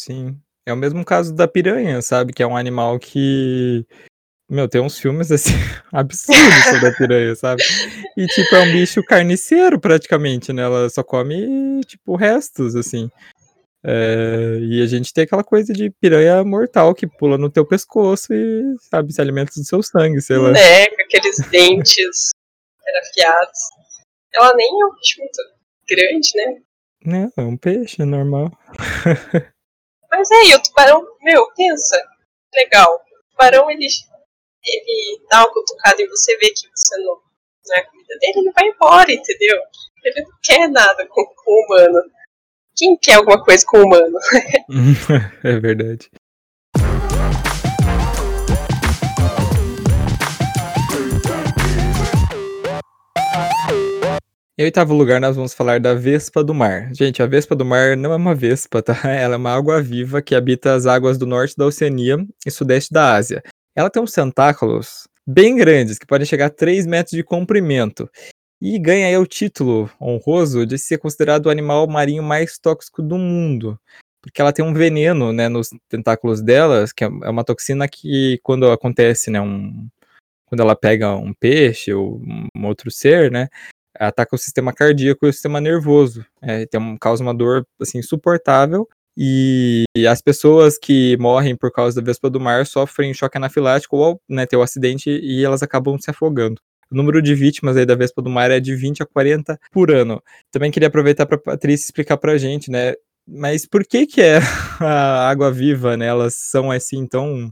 Sim. 0.00 0.36
É 0.66 0.72
o 0.72 0.76
mesmo 0.76 1.04
caso 1.04 1.34
da 1.34 1.46
piranha, 1.48 2.00
sabe? 2.02 2.32
Que 2.32 2.42
é 2.42 2.46
um 2.46 2.56
animal 2.56 2.98
que. 2.98 3.84
Meu, 4.50 4.68
tem 4.68 4.80
uns 4.80 4.98
filmes 4.98 5.32
assim 5.32 5.54
absurdos 5.92 6.64
sobre 6.64 6.88
a 6.88 6.94
piranha, 6.94 7.34
sabe? 7.34 7.62
E 8.16 8.26
tipo, 8.26 8.54
é 8.54 8.60
um 8.60 8.72
bicho 8.72 9.02
carniceiro 9.04 9.80
praticamente, 9.80 10.52
né? 10.52 10.62
Ela 10.62 10.90
só 10.90 11.02
come, 11.02 11.80
tipo, 11.86 12.16
restos, 12.16 12.76
assim. 12.76 13.10
É, 13.84 14.58
e 14.60 14.80
a 14.80 14.86
gente 14.86 15.12
tem 15.12 15.24
aquela 15.24 15.42
coisa 15.42 15.72
de 15.72 15.90
piranha 15.90 16.44
mortal 16.44 16.94
que 16.94 17.06
pula 17.06 17.36
no 17.36 17.50
teu 17.50 17.66
pescoço 17.66 18.32
e, 18.32 18.76
sabe, 18.80 19.12
se 19.12 19.20
alimenta 19.20 19.52
do 19.54 19.64
seu 19.64 19.82
sangue, 19.82 20.20
sei 20.20 20.36
lá. 20.38 20.56
É, 20.56 20.86
com 20.88 21.02
aqueles 21.02 21.36
dentes 21.50 22.30
afiados. 23.00 23.58
Ela 24.34 24.52
nem 24.54 24.68
é 24.68 24.86
um 24.86 24.94
bicho 24.94 25.18
muito 25.18 25.42
grande, 25.88 26.30
né? 26.34 27.28
É, 27.36 27.40
é 27.40 27.44
um 27.44 27.56
peixe, 27.56 28.00
é 28.00 28.04
normal. 28.04 28.50
Mas 30.10 30.30
é, 30.30 30.44
e 30.46 30.54
o 30.54 30.62
tubarão, 30.62 31.04
meu, 31.22 31.46
pensa, 31.56 32.00
legal. 32.54 32.94
O 32.94 33.30
tubarão, 33.30 33.70
ele, 33.70 33.86
ele 34.64 35.22
dá 35.28 35.40
uma 35.40 35.52
cutucada 35.52 36.00
e 36.00 36.08
você 36.08 36.36
vê 36.36 36.50
que 36.50 36.68
você 36.72 36.96
não, 36.98 37.20
não 37.66 37.76
é 37.76 37.80
a 37.80 37.86
comida 37.86 38.18
dele, 38.20 38.38
ele 38.38 38.52
vai 38.52 38.68
embora, 38.68 39.12
entendeu? 39.12 39.58
Ele 40.04 40.22
não 40.22 40.38
quer 40.42 40.68
nada 40.68 41.06
com, 41.06 41.24
com 41.24 41.50
o 41.50 41.64
humano. 41.64 42.02
Quem 42.74 42.96
quer 42.96 43.14
alguma 43.14 43.42
coisa 43.42 43.62
com 43.66 43.78
o 43.78 43.84
humano? 43.84 44.18
é 45.44 45.60
verdade. 45.60 46.08
Em 54.58 54.64
oitavo 54.64 54.94
lugar, 54.94 55.20
nós 55.20 55.36
vamos 55.36 55.52
falar 55.52 55.80
da 55.80 55.92
Vespa 55.92 56.42
do 56.42 56.54
Mar. 56.54 56.92
Gente, 56.94 57.22
a 57.22 57.26
Vespa 57.26 57.54
do 57.54 57.64
Mar 57.64 57.96
não 57.96 58.12
é 58.12 58.16
uma 58.16 58.34
Vespa, 58.34 58.82
tá? 58.82 58.98
Ela 59.04 59.34
é 59.34 59.36
uma 59.36 59.54
água-viva 59.54 60.22
que 60.22 60.34
habita 60.34 60.74
as 60.74 60.86
águas 60.86 61.18
do 61.18 61.26
norte 61.26 61.56
da 61.56 61.66
Oceania 61.66 62.16
e 62.46 62.50
sudeste 62.50 62.92
da 62.92 63.14
Ásia. 63.14 63.42
Ela 63.76 63.90
tem 63.90 64.02
uns 64.02 64.12
tentáculos 64.12 65.08
bem 65.26 65.56
grandes, 65.56 65.98
que 65.98 66.06
podem 66.06 66.26
chegar 66.26 66.46
a 66.46 66.50
3 66.50 66.86
metros 66.86 67.16
de 67.16 67.22
comprimento. 67.22 68.08
E 68.64 68.78
ganha 68.78 69.08
aí 69.08 69.16
o 69.18 69.26
título 69.26 69.90
honroso 70.00 70.64
de 70.64 70.78
ser 70.78 70.96
considerado 70.98 71.46
o 71.46 71.50
animal 71.50 71.84
marinho 71.88 72.22
mais 72.22 72.56
tóxico 72.58 73.02
do 73.02 73.18
mundo. 73.18 73.76
Porque 74.22 74.40
ela 74.40 74.52
tem 74.52 74.64
um 74.64 74.72
veneno, 74.72 75.32
né, 75.32 75.48
nos 75.48 75.70
tentáculos 75.88 76.40
delas, 76.40 76.92
que 76.92 77.02
é, 77.02 77.08
é 77.08 77.28
uma 77.28 77.42
toxina 77.42 77.88
que, 77.88 78.38
quando 78.40 78.70
acontece, 78.70 79.32
né, 79.32 79.40
um, 79.40 79.88
quando 80.46 80.60
ela 80.60 80.76
pega 80.76 81.16
um 81.16 81.34
peixe 81.34 81.92
ou 81.92 82.22
um 82.54 82.66
outro 82.66 82.88
ser, 82.88 83.32
né, 83.32 83.48
ataca 83.98 84.36
o 84.36 84.38
sistema 84.38 84.72
cardíaco 84.72 85.26
e 85.26 85.30
o 85.30 85.32
sistema 85.32 85.60
nervoso. 85.60 86.24
É, 86.40 86.64
tem 86.64 86.80
um, 86.80 86.96
causa 86.96 87.20
uma 87.20 87.34
dor 87.34 87.66
assim 87.80 87.98
insuportável. 87.98 88.88
E 89.16 89.84
as 90.08 90.22
pessoas 90.22 90.78
que 90.78 91.16
morrem 91.18 91.56
por 91.56 91.72
causa 91.72 92.00
da 92.00 92.06
vespa 92.06 92.30
do 92.30 92.38
mar 92.38 92.64
sofrem 92.64 93.12
choque 93.12 93.38
anafilático 93.38 93.96
ou 93.96 94.20
né, 94.28 94.46
tem 94.46 94.56
o 94.56 94.60
um 94.60 94.64
acidente 94.64 95.10
e 95.10 95.44
elas 95.44 95.64
acabam 95.64 95.98
se 95.98 96.08
afogando. 96.10 96.62
O 96.92 96.94
número 96.94 97.22
de 97.22 97.34
vítimas 97.34 97.74
aí 97.74 97.86
da 97.86 97.94
vespa 97.94 98.20
do 98.20 98.28
mar 98.28 98.50
é 98.50 98.60
de 98.60 98.76
20 98.76 99.02
a 99.02 99.06
40 99.06 99.58
por 99.72 99.90
ano. 99.90 100.22
Também 100.50 100.70
queria 100.70 100.88
aproveitar 100.88 101.24
para 101.24 101.38
Patrícia 101.38 101.86
explicar 101.86 102.18
para 102.18 102.32
a 102.32 102.38
gente, 102.38 102.70
né? 102.70 102.92
Mas 103.26 103.64
por 103.64 103.82
que 103.82 104.06
que 104.06 104.20
é 104.20 104.36
a 104.78 105.26
água 105.30 105.50
viva, 105.50 105.96
né? 105.96 106.06
Elas 106.06 106.34
são 106.34 106.70
assim 106.70 107.06
tão 107.06 107.50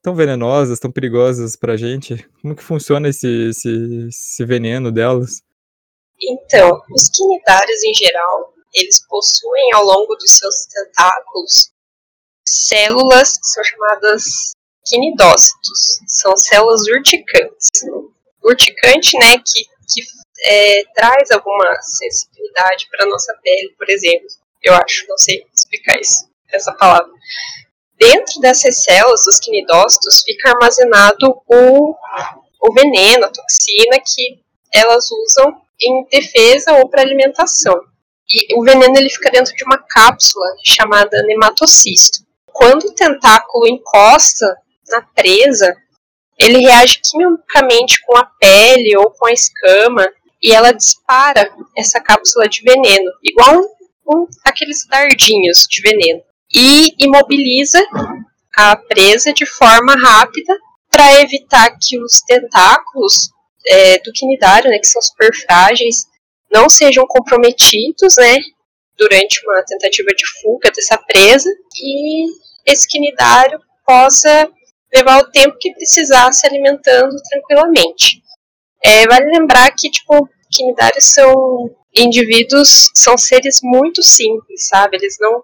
tão 0.00 0.14
venenosas, 0.14 0.78
tão 0.78 0.92
perigosas 0.92 1.56
para 1.56 1.72
a 1.72 1.76
gente? 1.76 2.24
Como 2.40 2.54
que 2.54 2.62
funciona 2.62 3.08
esse, 3.08 3.48
esse, 3.48 4.06
esse 4.08 4.44
veneno 4.44 4.92
delas? 4.92 5.42
Então, 6.22 6.80
os 6.94 7.08
quinidários 7.08 7.82
em 7.82 7.92
geral, 7.92 8.54
eles 8.72 9.04
possuem 9.08 9.72
ao 9.74 9.84
longo 9.84 10.14
dos 10.14 10.38
seus 10.38 10.66
tentáculos 10.66 11.72
células 12.46 13.36
que 13.36 13.46
são 13.48 13.64
chamadas 13.64 14.22
quinidócitos. 14.86 15.98
São 16.06 16.36
células 16.36 16.82
urticantes. 16.82 17.68
Urticante, 18.46 19.18
né, 19.18 19.32
que, 19.38 19.64
que 19.64 20.02
é, 20.44 20.82
traz 20.94 21.30
alguma 21.30 21.80
sensibilidade 21.80 22.86
para 22.90 23.06
nossa 23.06 23.34
pele, 23.42 23.74
por 23.76 23.88
exemplo. 23.90 24.26
Eu 24.62 24.74
acho, 24.74 25.06
não 25.08 25.18
sei 25.18 25.44
explicar 25.54 25.98
isso, 26.00 26.28
essa 26.52 26.72
palavra. 26.72 27.10
Dentro 27.98 28.40
dessas 28.40 28.82
células 28.84 29.22
dos 29.24 29.38
quinidócitos 29.38 30.22
fica 30.22 30.50
armazenado 30.50 31.42
o, 31.46 31.94
o 32.60 32.72
veneno, 32.74 33.24
a 33.24 33.30
toxina 33.30 33.98
que 34.04 34.40
elas 34.72 35.06
usam 35.10 35.62
em 35.80 36.06
defesa 36.10 36.74
ou 36.74 36.88
para 36.88 37.02
alimentação. 37.02 37.80
E 38.30 38.58
o 38.58 38.64
veneno 38.64 38.96
ele 38.96 39.08
fica 39.08 39.30
dentro 39.30 39.54
de 39.54 39.64
uma 39.64 39.78
cápsula 39.78 40.46
chamada 40.64 41.22
nematocisto. 41.22 42.26
Quando 42.46 42.84
o 42.84 42.94
tentáculo 42.94 43.66
encosta 43.68 44.56
na 44.88 45.02
presa, 45.02 45.74
ele 46.38 46.58
reage 46.58 47.00
quimicamente 47.02 48.00
com 48.04 48.16
a 48.16 48.24
pele 48.24 48.96
ou 48.96 49.10
com 49.10 49.26
a 49.26 49.32
escama 49.32 50.06
e 50.42 50.52
ela 50.52 50.72
dispara 50.72 51.50
essa 51.76 52.00
cápsula 52.00 52.48
de 52.48 52.62
veneno, 52.62 53.10
igual 53.22 53.56
um, 53.56 53.66
um, 54.14 54.26
aqueles 54.44 54.86
dardinhos 54.86 55.66
de 55.68 55.80
veneno, 55.80 56.20
e 56.54 56.94
imobiliza 56.98 57.82
a 58.56 58.76
presa 58.76 59.32
de 59.32 59.46
forma 59.46 59.94
rápida 59.94 60.56
para 60.90 61.20
evitar 61.20 61.76
que 61.80 61.98
os 62.00 62.20
tentáculos 62.20 63.30
é, 63.66 63.98
do 63.98 64.12
quinidário, 64.12 64.70
né, 64.70 64.78
que 64.78 64.86
são 64.86 65.02
super 65.02 65.34
frágeis, 65.34 66.06
não 66.50 66.68
sejam 66.68 67.04
comprometidos, 67.06 68.16
né, 68.18 68.38
durante 68.96 69.44
uma 69.46 69.62
tentativa 69.64 70.08
de 70.16 70.24
fuga 70.40 70.70
dessa 70.70 70.96
presa 70.98 71.50
e 71.78 72.26
esse 72.64 72.88
quinidário 72.88 73.60
possa 73.86 74.48
levar 74.96 75.20
o 75.20 75.30
tempo 75.30 75.56
que 75.58 75.72
precisar 75.74 76.32
se 76.32 76.46
alimentando 76.46 77.14
tranquilamente. 77.30 78.22
É, 78.84 79.06
vale 79.06 79.26
lembrar 79.26 79.70
que, 79.76 79.90
tipo, 79.90 80.28
quinidários 80.50 81.04
são 81.04 81.70
indivíduos, 81.94 82.90
são 82.94 83.16
seres 83.16 83.60
muito 83.62 84.02
simples, 84.02 84.68
sabe? 84.68 84.96
Eles 84.96 85.16
não, 85.20 85.42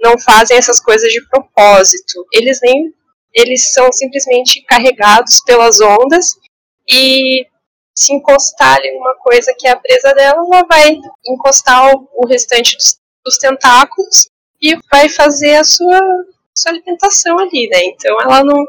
não 0.00 0.18
fazem 0.18 0.56
essas 0.56 0.80
coisas 0.80 1.12
de 1.12 1.26
propósito. 1.28 2.24
Eles 2.32 2.58
nem 2.62 2.92
eles 3.34 3.72
são 3.72 3.92
simplesmente 3.92 4.62
carregados 4.62 5.42
pelas 5.44 5.80
ondas 5.80 6.36
e 6.88 7.46
se 7.94 8.14
encostar 8.14 8.76
ali 8.76 8.90
uma 8.96 9.16
coisa 9.16 9.54
que 9.58 9.66
é 9.66 9.72
a 9.72 9.76
presa 9.76 10.14
dela, 10.14 10.38
ela 10.38 10.64
vai 10.66 10.96
encostar 11.26 11.94
o, 11.94 12.08
o 12.14 12.26
restante 12.28 12.76
dos, 12.76 12.96
dos, 13.24 13.38
tentáculos 13.38 14.28
e 14.62 14.76
vai 14.90 15.08
fazer 15.08 15.56
a 15.56 15.64
sua, 15.64 16.00
sua 16.60 16.72
alimentação 16.72 17.38
ali, 17.38 17.68
né? 17.68 17.84
Então 17.84 18.20
ela 18.20 18.42
não, 18.44 18.64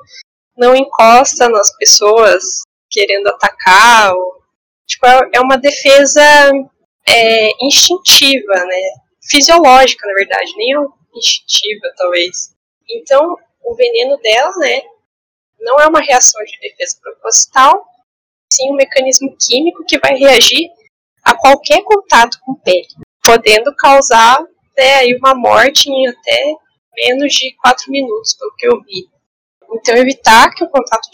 não 0.58 0.76
encosta 0.76 1.50
nas 1.50 1.76
pessoas 1.78 2.44
querendo 2.90 3.28
atacar. 3.28 4.14
Ou, 4.14 4.42
tipo, 4.88 5.06
é, 5.06 5.30
é 5.34 5.42
uma 5.42 5.58
defesa 5.58 6.22
é, 7.08 7.50
instintiva, 7.66 8.54
né? 8.66 8.82
Fisiológica, 9.30 10.08
na 10.08 10.14
verdade, 10.14 10.54
nem 10.56 10.74
instintiva, 11.16 11.94
talvez. 11.98 12.56
Então, 12.90 13.36
o 13.64 13.76
veneno 13.76 14.18
dela, 14.18 14.52
né, 14.58 14.82
não 15.60 15.80
é 15.80 15.88
uma 15.88 16.02
reação 16.02 16.44
de 16.44 16.58
defesa 16.60 16.98
proposital, 17.02 17.86
sim 18.52 18.72
um 18.72 18.76
mecanismo 18.76 19.36
químico 19.38 19.84
que 19.86 20.00
vai 20.00 20.16
reagir 20.16 20.70
a 21.24 21.36
qualquer 21.36 21.84
contato 21.84 22.40
com 22.42 22.56
pele, 22.56 22.88
podendo 23.24 23.76
causar 23.76 24.42
né, 24.78 25.06
uma 25.20 25.36
morte 25.36 25.90
em 25.90 26.08
até 26.08 26.56
menos 27.04 27.34
de 27.34 27.56
4 27.62 27.92
minutos, 27.92 28.36
pelo 28.36 28.56
que 28.56 28.68
eu 28.68 28.82
vi. 28.82 29.08
Então, 29.72 29.96
evitar 29.96 30.54
que 30.54 30.64
o 30.64 30.70
contato 30.70 31.08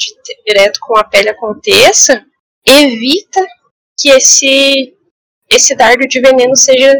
direto 0.45 0.79
com 0.81 0.97
a 0.97 1.03
pele 1.03 1.29
aconteça 1.29 2.25
evita 2.65 3.45
que 3.99 4.09
esse, 4.09 4.95
esse 5.49 5.75
dardo 5.75 6.07
de 6.07 6.21
veneno 6.21 6.55
seja 6.55 6.93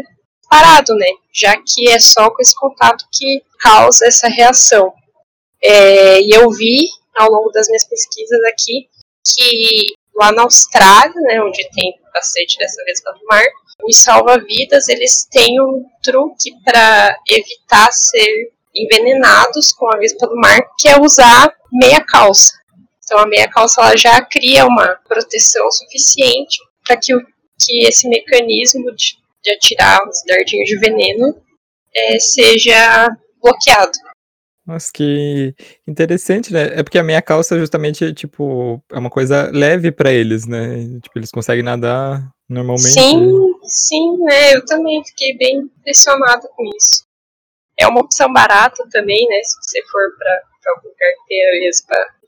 parado, 0.48 0.94
né? 0.94 1.08
Já 1.32 1.56
que 1.56 1.88
é 1.90 1.98
só 1.98 2.30
com 2.30 2.40
esse 2.40 2.54
contato 2.54 3.04
que 3.12 3.42
causa 3.58 4.06
essa 4.06 4.28
reação. 4.28 4.92
É, 5.62 6.20
e 6.20 6.30
eu 6.30 6.50
vi 6.50 6.86
ao 7.16 7.30
longo 7.30 7.50
das 7.50 7.66
minhas 7.68 7.88
pesquisas 7.88 8.38
aqui 8.44 8.88
que 9.24 9.86
lá 10.14 10.30
na 10.32 10.42
Austrália, 10.42 11.20
né, 11.22 11.42
onde 11.42 11.68
tem 11.70 11.94
bastante 12.12 12.56
dessa 12.58 12.82
vespa 12.84 13.12
do 13.12 13.24
mar, 13.26 13.44
os 13.84 13.98
salva-vidas 13.98 14.88
eles 14.88 15.26
têm 15.30 15.60
um 15.60 15.84
truque 16.02 16.52
para 16.64 17.18
evitar 17.28 17.92
ser 17.92 18.52
envenenados 18.76 19.72
com 19.72 19.86
a 19.94 19.98
vespa 19.98 20.26
do 20.26 20.36
mar, 20.36 20.60
que 20.78 20.88
é 20.88 21.00
usar 21.00 21.52
meia 21.72 22.00
calça. 22.00 22.52
Então 23.04 23.18
a 23.18 23.26
meia 23.26 23.48
calça 23.48 23.80
ela 23.80 23.96
já 23.96 24.20
cria 24.22 24.66
uma 24.66 24.98
proteção 25.08 25.70
suficiente 25.70 26.58
para 26.84 26.96
que, 26.96 27.12
que 27.60 27.86
esse 27.86 28.08
mecanismo 28.08 28.94
de, 28.94 29.14
de 29.42 29.52
atirar 29.52 29.98
os 30.08 30.22
dardinhos 30.26 30.68
de 30.68 30.78
veneno 30.78 31.40
é, 31.94 32.18
seja 32.18 33.08
bloqueado. 33.42 33.92
Nossa, 34.66 34.90
que 34.92 35.54
interessante, 35.86 36.52
né? 36.52 36.72
É 36.74 36.82
porque 36.82 36.98
a 36.98 37.02
meia 37.04 37.22
calça 37.22 37.56
justamente, 37.56 38.12
tipo, 38.12 38.82
é 38.92 38.98
uma 38.98 39.08
coisa 39.08 39.48
leve 39.52 39.92
para 39.92 40.12
eles, 40.12 40.44
né? 40.44 40.98
Tipo, 41.00 41.20
eles 41.20 41.30
conseguem 41.30 41.62
nadar 41.62 42.28
normalmente. 42.48 42.92
Sim, 42.92 43.30
sim, 43.62 44.18
né? 44.24 44.56
Eu 44.56 44.64
também 44.64 45.04
fiquei 45.04 45.36
bem 45.38 45.58
impressionada 45.58 46.48
com 46.48 46.64
isso. 46.76 47.05
É 47.78 47.86
uma 47.86 48.00
opção 48.00 48.32
barata 48.32 48.84
também, 48.90 49.26
né? 49.28 49.40
Se 49.42 49.56
você 49.62 49.82
for 49.90 50.00
para 50.18 50.72
algum 50.74 50.88
lugar 50.88 51.10
que 51.12 51.28
tenha 51.28 51.70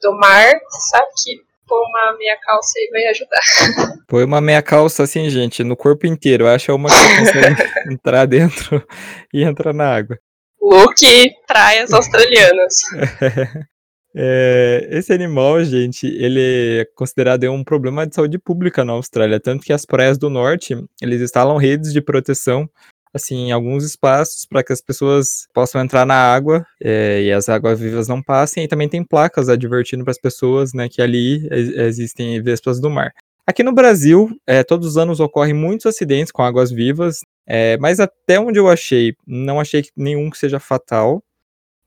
do 0.02 0.12
mar, 0.18 0.52
sabe 0.90 1.06
que 1.24 1.48
pôr 1.66 1.84
uma 1.86 2.16
meia 2.16 2.36
calça 2.42 2.78
aí 2.78 2.88
vai 2.90 3.04
ajudar. 3.08 3.98
Põe 4.08 4.24
uma 4.24 4.40
meia 4.40 4.62
calça 4.62 5.02
assim, 5.02 5.28
gente, 5.28 5.62
no 5.62 5.76
corpo 5.76 6.06
inteiro. 6.06 6.44
Eu 6.44 6.48
acho 6.48 6.74
uma 6.74 6.88
que 6.88 7.18
consegue 7.18 7.62
entrar 7.92 8.26
dentro 8.26 8.82
e 9.32 9.42
entrar 9.42 9.74
na 9.74 9.94
água. 9.94 10.18
Look 10.60 11.00
praias 11.46 11.92
australianas. 11.92 12.74
É, 14.14 14.88
esse 14.90 15.12
animal, 15.12 15.62
gente, 15.62 16.06
ele 16.06 16.80
é 16.80 16.84
considerado 16.94 17.44
um 17.44 17.62
problema 17.62 18.06
de 18.06 18.14
saúde 18.14 18.38
pública 18.38 18.84
na 18.84 18.94
Austrália, 18.94 19.38
tanto 19.38 19.64
que 19.64 19.72
as 19.72 19.86
praias 19.86 20.18
do 20.18 20.28
norte, 20.28 20.74
eles 21.00 21.20
instalam 21.20 21.56
redes 21.56 21.92
de 21.92 22.00
proteção 22.00 22.68
assim, 23.12 23.50
alguns 23.52 23.84
espaços 23.84 24.46
para 24.46 24.62
que 24.62 24.72
as 24.72 24.80
pessoas 24.80 25.46
possam 25.52 25.80
entrar 25.80 26.04
na 26.04 26.14
água 26.14 26.66
é, 26.82 27.22
e 27.22 27.32
as 27.32 27.48
águas 27.48 27.78
vivas 27.78 28.08
não 28.08 28.22
passem, 28.22 28.64
e 28.64 28.68
também 28.68 28.88
tem 28.88 29.04
placas 29.04 29.48
advertindo 29.48 30.04
para 30.04 30.12
as 30.12 30.20
pessoas, 30.20 30.72
né, 30.72 30.88
que 30.88 31.02
ali 31.02 31.48
existem 31.50 32.40
vespas 32.42 32.80
do 32.80 32.90
mar. 32.90 33.12
Aqui 33.48 33.62
no 33.62 33.72
Brasil, 33.72 34.30
é, 34.46 34.62
todos 34.62 34.86
os 34.86 34.98
anos 34.98 35.20
ocorrem 35.20 35.54
muitos 35.54 35.86
acidentes 35.86 36.30
com 36.30 36.42
águas 36.42 36.70
vivas, 36.70 37.20
é, 37.46 37.78
mas 37.78 37.98
até 37.98 38.38
onde 38.38 38.58
eu 38.58 38.68
achei, 38.68 39.14
não 39.26 39.58
achei 39.58 39.82
nenhum 39.96 40.28
que 40.28 40.36
seja 40.36 40.60
fatal. 40.60 41.24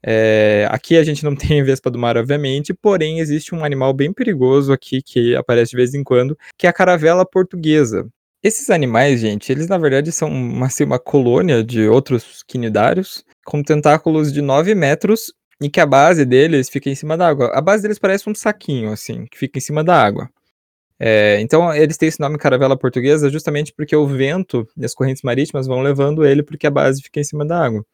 É, 0.04 0.68
aqui 0.72 0.98
a 0.98 1.04
gente 1.04 1.24
não 1.24 1.36
tem 1.38 1.64
vespa 1.64 1.92
do 1.92 2.00
mar, 2.00 2.18
obviamente, 2.18 2.74
porém 2.74 3.20
existe 3.20 3.54
um 3.54 3.64
animal 3.64 3.94
bem 3.94 4.12
perigoso 4.12 4.74
aqui 4.74 5.04
que 5.04 5.36
aparece 5.36 5.70
de 5.72 5.78
vez 5.78 5.94
em 5.94 6.04
quando, 6.04 6.36
que 6.58 6.66
é 6.66 6.70
a 6.70 6.74
caravela 6.74 7.24
portuguesa. 7.24 8.10
Esses 8.44 8.72
animais, 8.72 9.20
gente, 9.20 9.52
eles 9.52 9.68
na 9.68 9.78
verdade 9.78 10.12
são 10.12 10.28
uma, 10.28 10.66
assim, 10.66 10.84
uma 10.84 10.98
colônia 11.00 11.64
de 11.64 11.88
outros 11.88 12.42
quinidários 12.44 13.24
com 13.46 13.62
tentáculos 13.62 14.34
de 14.34 14.42
9 14.42 14.74
metros 14.74 15.32
e 15.62 15.70
que 15.70 15.80
a 15.80 15.86
base 15.86 16.26
deles 16.26 16.68
fica 16.68 16.90
em 16.90 16.96
cima 16.96 17.16
da 17.16 17.28
água. 17.28 17.52
A 17.54 17.62
base 17.62 17.84
deles 17.84 18.00
parece 18.00 18.28
um 18.28 18.34
saquinho, 18.34 18.92
assim, 18.92 19.28
que 19.28 19.38
fica 19.38 19.60
em 19.60 19.62
cima 19.62 19.84
da 19.84 19.96
água. 19.96 20.28
É, 21.00 21.40
então 21.42 21.74
eles 21.74 21.98
têm 21.98 22.10
esse 22.10 22.20
nome 22.20 22.38
caravela 22.38 22.78
portuguesa 22.78 23.30
justamente 23.30 23.74
porque 23.74 23.96
o 23.96 24.08
vento 24.08 24.68
e 24.78 24.86
as 24.86 24.94
correntes 24.94 25.24
marítimas 25.24 25.66
vão 25.68 25.82
levando 25.82 26.24
ele 26.26 26.44
porque 26.44 26.68
a 26.68 26.72
base 26.72 27.02
fica 27.02 27.20
em 27.20 27.24
cima 27.24 27.46
da 27.46 27.66
água. 27.66 27.86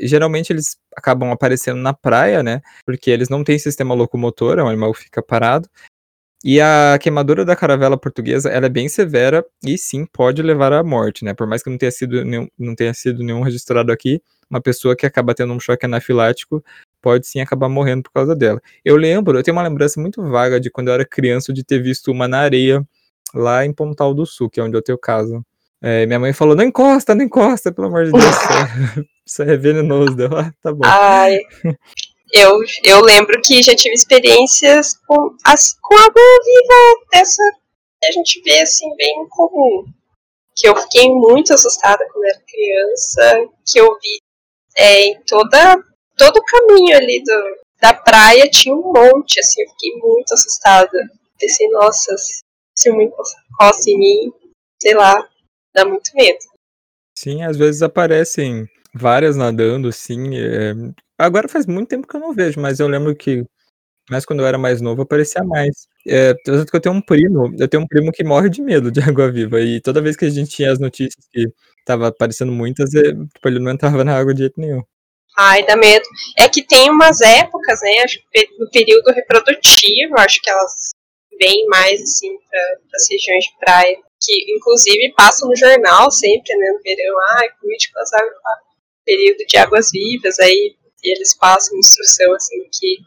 Geralmente 0.00 0.52
eles 0.52 0.76
acabam 0.96 1.30
aparecendo 1.32 1.78
na 1.80 1.92
praia, 1.92 2.42
né? 2.42 2.60
Porque 2.86 3.10
eles 3.10 3.28
não 3.28 3.44
têm 3.44 3.58
sistema 3.58 3.94
locomotor, 3.94 4.58
o 4.58 4.68
animal 4.68 4.94
fica 4.94 5.22
parado. 5.22 5.68
E 6.44 6.60
a 6.60 6.98
queimadura 7.00 7.44
da 7.44 7.54
caravela 7.54 7.96
portuguesa, 7.96 8.50
ela 8.50 8.66
é 8.66 8.68
bem 8.68 8.88
severa 8.88 9.44
e 9.64 9.78
sim 9.78 10.04
pode 10.04 10.42
levar 10.42 10.72
à 10.72 10.82
morte, 10.82 11.24
né? 11.24 11.34
Por 11.34 11.46
mais 11.46 11.62
que 11.62 11.70
não 11.70 11.78
tenha 11.78 11.92
sido 11.92 12.24
nenhum, 12.24 12.48
não 12.58 12.74
tenha 12.74 12.92
sido 12.92 13.22
nenhum 13.22 13.42
registrado 13.42 13.92
aqui, 13.92 14.20
uma 14.50 14.60
pessoa 14.60 14.96
que 14.96 15.06
acaba 15.06 15.34
tendo 15.34 15.52
um 15.52 15.60
choque 15.60 15.86
anafilático 15.86 16.62
pode 17.00 17.26
sim 17.26 17.40
acabar 17.40 17.68
morrendo 17.68 18.02
por 18.02 18.12
causa 18.12 18.34
dela. 18.34 18.60
Eu 18.84 18.96
lembro, 18.96 19.38
eu 19.38 19.42
tenho 19.42 19.56
uma 19.56 19.62
lembrança 19.62 20.00
muito 20.00 20.22
vaga 20.22 20.60
de 20.60 20.70
quando 20.70 20.88
eu 20.88 20.94
era 20.94 21.04
criança 21.04 21.52
de 21.52 21.64
ter 21.64 21.80
visto 21.80 22.10
uma 22.10 22.26
na 22.26 22.40
areia 22.40 22.86
lá 23.34 23.64
em 23.64 23.72
Pontal 23.72 24.12
do 24.12 24.26
Sul, 24.26 24.50
que 24.50 24.60
é 24.60 24.62
onde 24.62 24.76
eu 24.76 24.82
tenho 24.82 24.98
casa. 24.98 25.42
É, 25.80 26.06
minha 26.06 26.18
mãe 26.18 26.32
falou: 26.32 26.54
não 26.54 26.64
encosta, 26.64 27.14
não 27.14 27.24
encosta, 27.24 27.72
pelo 27.72 27.88
amor 27.88 28.04
de 28.04 28.12
Deus, 28.12 28.24
isso 29.26 29.42
é 29.42 29.56
venenoso. 29.58 30.14
Deu, 30.14 30.28
ah, 30.36 30.52
tá 30.62 30.72
bom. 30.72 30.84
Ai, 30.84 31.38
eu, 32.32 32.58
eu 32.82 33.00
lembro 33.02 33.40
que 33.42 33.62
já 33.62 33.74
tive 33.74 33.94
experiências 33.94 34.96
com, 35.06 35.36
as, 35.44 35.74
com 35.80 35.94
água 35.94 36.22
viva 36.44 37.06
dessa 37.12 37.42
que 38.00 38.06
a 38.06 38.12
gente 38.12 38.40
vê 38.42 38.60
assim, 38.60 38.94
bem 38.96 39.26
comum. 39.28 39.84
Que 40.56 40.68
eu 40.68 40.76
fiquei 40.76 41.08
muito 41.08 41.52
assustada 41.52 42.04
quando 42.12 42.24
era 42.24 42.40
criança, 42.40 43.48
que 43.66 43.78
eu 43.78 43.86
vi 43.86 44.18
é, 44.76 45.04
em 45.06 45.22
toda, 45.24 45.76
todo 46.16 46.38
o 46.38 46.44
caminho 46.44 46.96
ali 46.96 47.22
do, 47.22 47.56
da 47.80 47.94
praia 47.94 48.48
tinha 48.48 48.74
um 48.74 48.92
monte, 48.92 49.40
assim, 49.40 49.62
eu 49.62 49.70
fiquei 49.70 49.92
muito 49.98 50.32
assustada. 50.32 50.98
Pensei, 51.38 51.68
nossa, 51.68 52.14
se 52.76 52.90
uma 52.90 53.02
encosta 53.02 53.90
em 53.90 53.98
mim, 53.98 54.32
sei 54.80 54.94
lá, 54.94 55.28
dá 55.74 55.84
muito 55.84 56.10
medo. 56.14 56.38
Sim, 57.16 57.42
às 57.42 57.56
vezes 57.56 57.82
aparecem 57.82 58.68
várias 58.94 59.36
nadando, 59.36 59.92
sim. 59.92 60.36
É... 60.36 60.72
Agora 61.22 61.48
faz 61.48 61.66
muito 61.66 61.88
tempo 61.88 62.06
que 62.06 62.16
eu 62.16 62.20
não 62.20 62.34
vejo, 62.34 62.60
mas 62.60 62.80
eu 62.80 62.88
lembro 62.88 63.14
que, 63.14 63.44
mas 64.10 64.24
quando 64.24 64.40
eu 64.40 64.46
era 64.46 64.58
mais 64.58 64.80
novo, 64.80 65.02
aparecia 65.02 65.44
mais. 65.44 65.86
É, 66.06 66.34
eu 66.46 66.80
tenho 66.80 66.96
um 66.96 67.00
primo, 67.00 67.54
eu 67.58 67.68
tenho 67.68 67.84
um 67.84 67.86
primo 67.86 68.10
que 68.10 68.24
morre 68.24 68.50
de 68.50 68.60
medo 68.60 68.90
de 68.90 69.00
água-viva, 69.08 69.60
e 69.60 69.80
toda 69.80 70.02
vez 70.02 70.16
que 70.16 70.24
a 70.24 70.30
gente 70.30 70.50
tinha 70.50 70.72
as 70.72 70.80
notícias 70.80 71.24
que 71.32 71.46
tava 71.86 72.08
aparecendo 72.08 72.50
muitas, 72.50 72.92
é, 72.94 73.02
tipo, 73.02 73.48
ele 73.48 73.60
não 73.60 73.70
entrava 73.70 74.02
na 74.02 74.18
água 74.18 74.34
de 74.34 74.40
jeito 74.40 74.60
nenhum. 74.60 74.82
Ai, 75.38 75.64
dá 75.64 75.76
medo. 75.76 76.04
É 76.38 76.48
que 76.48 76.62
tem 76.66 76.90
umas 76.90 77.20
épocas, 77.20 77.80
né, 77.82 78.04
no 78.58 78.68
período 78.70 79.12
reprodutivo, 79.12 80.18
acho 80.18 80.40
que 80.42 80.50
elas 80.50 80.90
vêm 81.40 81.66
mais, 81.68 82.02
assim, 82.02 82.36
para 82.50 82.60
as 82.96 83.08
regiões 83.10 83.44
de 83.44 83.58
praia, 83.60 83.96
que 84.20 84.56
inclusive 84.56 85.14
passam 85.16 85.48
no 85.48 85.56
jornal 85.56 86.10
sempre, 86.10 86.54
né, 86.56 86.72
no 86.72 86.82
verão, 86.82 87.16
ai, 87.38 87.48
com 87.48 88.00
as 88.00 88.10
período 89.04 89.44
de 89.46 89.56
águas 89.56 89.90
vivas, 89.92 90.38
aí 90.38 90.76
eles 91.02 91.34
passam 91.34 91.78
instrução, 91.78 92.34
assim, 92.34 92.68
que 92.72 92.98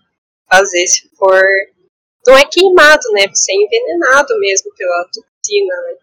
fazer 0.50 0.86
se 0.88 1.10
for 1.18 1.44
não 2.28 2.38
é 2.38 2.46
queimado, 2.46 3.04
né? 3.14 3.28
Você 3.28 3.52
é 3.52 3.56
envenenado 3.56 4.40
mesmo 4.40 4.72
pela 4.76 5.06
toxina, 5.06 5.76
né? 5.84 5.98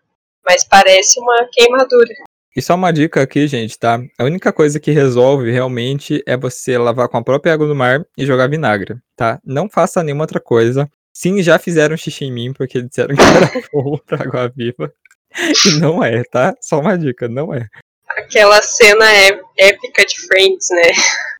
Mas 0.48 0.64
parece 0.64 1.18
uma 1.20 1.48
queimadura. 1.52 2.14
E 2.54 2.60
só 2.60 2.74
uma 2.74 2.92
dica 2.92 3.22
aqui, 3.22 3.46
gente, 3.46 3.78
tá? 3.78 3.98
A 4.18 4.24
única 4.24 4.52
coisa 4.52 4.78
que 4.78 4.90
resolve 4.90 5.50
realmente 5.50 6.22
é 6.26 6.36
você 6.36 6.76
lavar 6.76 7.08
com 7.08 7.16
a 7.16 7.24
própria 7.24 7.54
água 7.54 7.66
do 7.66 7.74
mar 7.74 8.04
e 8.16 8.26
jogar 8.26 8.48
vinagre, 8.48 8.96
tá? 9.16 9.40
Não 9.44 9.68
faça 9.70 10.02
nenhuma 10.02 10.24
outra 10.24 10.38
coisa. 10.38 10.90
Sim, 11.14 11.42
já 11.42 11.58
fizeram 11.58 11.96
xixi 11.96 12.26
em 12.26 12.32
mim 12.32 12.52
porque 12.52 12.82
disseram 12.82 13.14
que 13.14 13.22
era 13.22 13.50
bom 13.72 13.98
pra 14.06 14.22
água 14.22 14.48
viva. 14.54 14.92
E 15.66 15.78
não 15.80 16.04
é, 16.04 16.22
tá? 16.24 16.54
Só 16.60 16.78
uma 16.78 16.96
dica, 16.96 17.26
não 17.26 17.54
é. 17.54 17.68
Aquela 18.16 18.60
cena 18.62 19.04
é 19.10 19.40
épica 19.58 20.04
de 20.04 20.20
Friends, 20.26 20.68
né? 20.70 20.90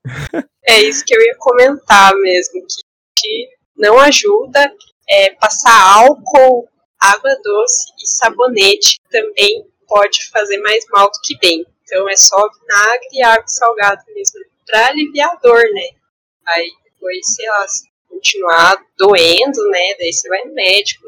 é 0.66 0.80
isso 0.82 1.04
que 1.04 1.14
eu 1.14 1.20
ia 1.20 1.36
comentar 1.38 2.14
mesmo, 2.16 2.60
que, 2.62 2.82
que 3.18 3.48
não 3.76 3.98
ajuda 3.98 4.72
é, 5.08 5.34
passar 5.34 5.78
álcool, 5.98 6.68
água 7.00 7.36
doce 7.42 7.92
e 8.00 8.06
sabonete 8.06 9.00
também 9.10 9.66
pode 9.86 10.30
fazer 10.30 10.58
mais 10.58 10.84
mal 10.90 11.06
do 11.06 11.18
que 11.22 11.36
bem. 11.38 11.66
Então 11.82 12.08
é 12.08 12.16
só 12.16 12.36
vinagre 12.36 13.08
e 13.12 13.22
água 13.22 13.46
salgada 13.46 14.02
mesmo, 14.14 14.40
para 14.66 14.88
aliviar 14.88 15.30
a 15.30 15.34
dor, 15.36 15.62
né? 15.62 15.88
Aí 16.46 16.70
depois, 16.84 17.34
sei 17.34 17.48
lá, 17.48 17.68
se 17.68 17.84
continuar 18.08 18.76
doendo, 18.96 19.68
né? 19.68 19.94
Daí 19.98 20.12
você 20.12 20.28
vai 20.28 20.44
no 20.44 20.54
médico. 20.54 21.06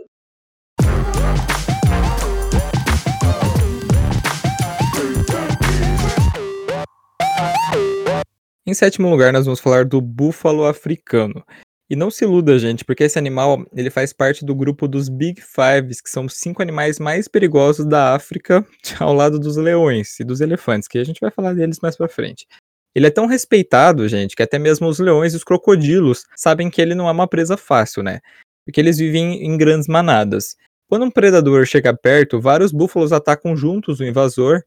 Em 8.67 8.73
sétimo 8.73 9.11
lugar, 9.11 9.31
nós 9.31 9.45
vamos 9.45 9.61
falar 9.61 9.85
do 9.85 10.01
búfalo 10.01 10.65
africano. 10.65 11.45
E 11.91 11.95
não 11.95 12.11
se 12.11 12.25
iluda, 12.25 12.59
gente, 12.59 12.83
porque 12.83 13.05
esse 13.05 13.19
animal 13.19 13.63
ele 13.77 13.91
faz 13.91 14.11
parte 14.11 14.43
do 14.43 14.55
grupo 14.55 14.89
dos 14.89 15.11
Big 15.11 15.43
Fives, 15.43 16.01
que 16.01 16.09
são 16.09 16.25
os 16.25 16.35
cinco 16.35 16.63
animais 16.63 16.99
mais 16.99 17.29
perigosos 17.29 17.85
da 17.85 18.15
África, 18.15 18.67
ao 18.99 19.13
lado 19.13 19.39
dos 19.39 19.59
leões 19.59 20.19
e 20.19 20.25
dos 20.25 20.41
elefantes, 20.41 20.89
que 20.89 20.97
a 20.97 21.05
gente 21.05 21.21
vai 21.21 21.31
falar 21.31 21.53
deles 21.53 21.79
mais 21.83 21.95
pra 21.95 22.09
frente. 22.09 22.47
Ele 22.95 23.07
é 23.07 23.11
tão 23.11 23.27
respeitado, 23.27 24.09
gente, 24.09 24.35
que 24.35 24.43
até 24.43 24.59
mesmo 24.59 24.89
os 24.89 24.99
leões 24.99 25.35
e 25.35 25.37
os 25.37 25.45
crocodilos 25.45 26.25
sabem 26.35 26.71
que 26.71 26.81
ele 26.81 26.95
não 26.95 27.07
é 27.07 27.13
uma 27.13 27.29
presa 27.29 27.59
fácil, 27.59 28.03
né? 28.03 28.21
Porque 28.65 28.81
eles 28.81 28.97
vivem 28.97 29.45
em 29.45 29.59
grandes 29.59 29.89
manadas. 29.89 30.57
Quando 30.89 31.05
um 31.05 31.11
predador 31.11 31.67
chega 31.67 31.95
perto, 31.95 32.41
vários 32.41 32.73
búfalos 32.73 33.13
atacam 33.13 33.55
juntos 33.55 34.01
o 34.01 34.05
invasor, 34.05 34.63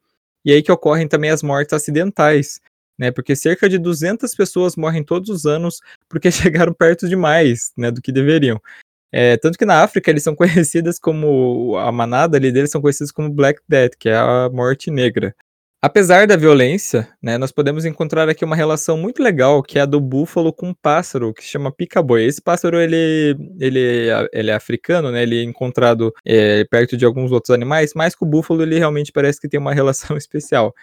e 0.46 0.52
aí 0.52 0.62
que 0.62 0.72
ocorrem 0.72 1.08
também 1.08 1.32
as 1.32 1.42
mortes 1.42 1.74
acidentais, 1.74 2.60
né? 2.98 3.12
Porque 3.12 3.36
cerca 3.36 3.70
de 3.70 3.78
200 3.78 4.34
pessoas 4.36 4.76
morrem 4.76 5.04
todos 5.04 5.30
os 5.30 5.46
anos 5.46 5.80
porque 6.10 6.32
chegaram 6.32 6.74
perto 6.74 7.08
demais, 7.08 7.72
né, 7.78 7.92
do 7.92 8.02
que 8.02 8.12
deveriam. 8.12 8.60
É, 9.12 9.38
tanto 9.38 9.58
que 9.58 9.66
na 9.66 9.84
África 9.84 10.12
eles 10.12 10.24
são 10.24 10.36
conhecidas 10.36 11.00
como 11.00 11.78
a 11.78 11.92
manada 11.92 12.38
ali 12.38 12.52
deles 12.52 12.72
são 12.72 12.82
conhecidos 12.82 13.12
como 13.12 13.30
Black 13.30 13.62
Death, 13.68 13.94
que 13.98 14.10
é 14.10 14.16
a 14.16 14.50
morte 14.52 14.92
negra. 14.92 15.36
Apesar 15.80 16.26
da 16.26 16.36
violência, 16.36 17.08
né, 17.22 17.38
nós 17.38 17.52
podemos 17.52 17.86
encontrar 17.86 18.28
aqui 18.28 18.44
uma 18.44 18.56
relação 18.56 18.98
muito 18.98 19.22
legal, 19.22 19.62
que 19.62 19.78
é 19.78 19.84
a 19.84 19.86
do 19.86 20.02
búfalo 20.02 20.52
com 20.52 20.70
um 20.70 20.74
pássaro, 20.74 21.32
que 21.32 21.44
se 21.44 21.50
chama 21.50 21.72
pica-boi. 21.72 22.26
Esse 22.26 22.42
pássaro, 22.42 22.82
ele, 22.82 23.38
ele, 23.60 24.10
ele 24.34 24.50
é 24.50 24.54
africano, 24.56 25.12
né, 25.12 25.22
ele 25.22 25.40
é 25.40 25.44
encontrado 25.44 26.12
é, 26.26 26.66
perto 26.66 26.98
de 26.98 27.06
alguns 27.06 27.32
outros 27.32 27.52
animais, 27.54 27.94
mas 27.96 28.16
com 28.16 28.26
o 28.26 28.28
búfalo 28.28 28.64
ele 28.64 28.80
realmente 28.80 29.12
parece 29.12 29.40
que 29.40 29.48
tem 29.48 29.60
uma 29.60 29.72
relação 29.74 30.18
especial 30.18 30.74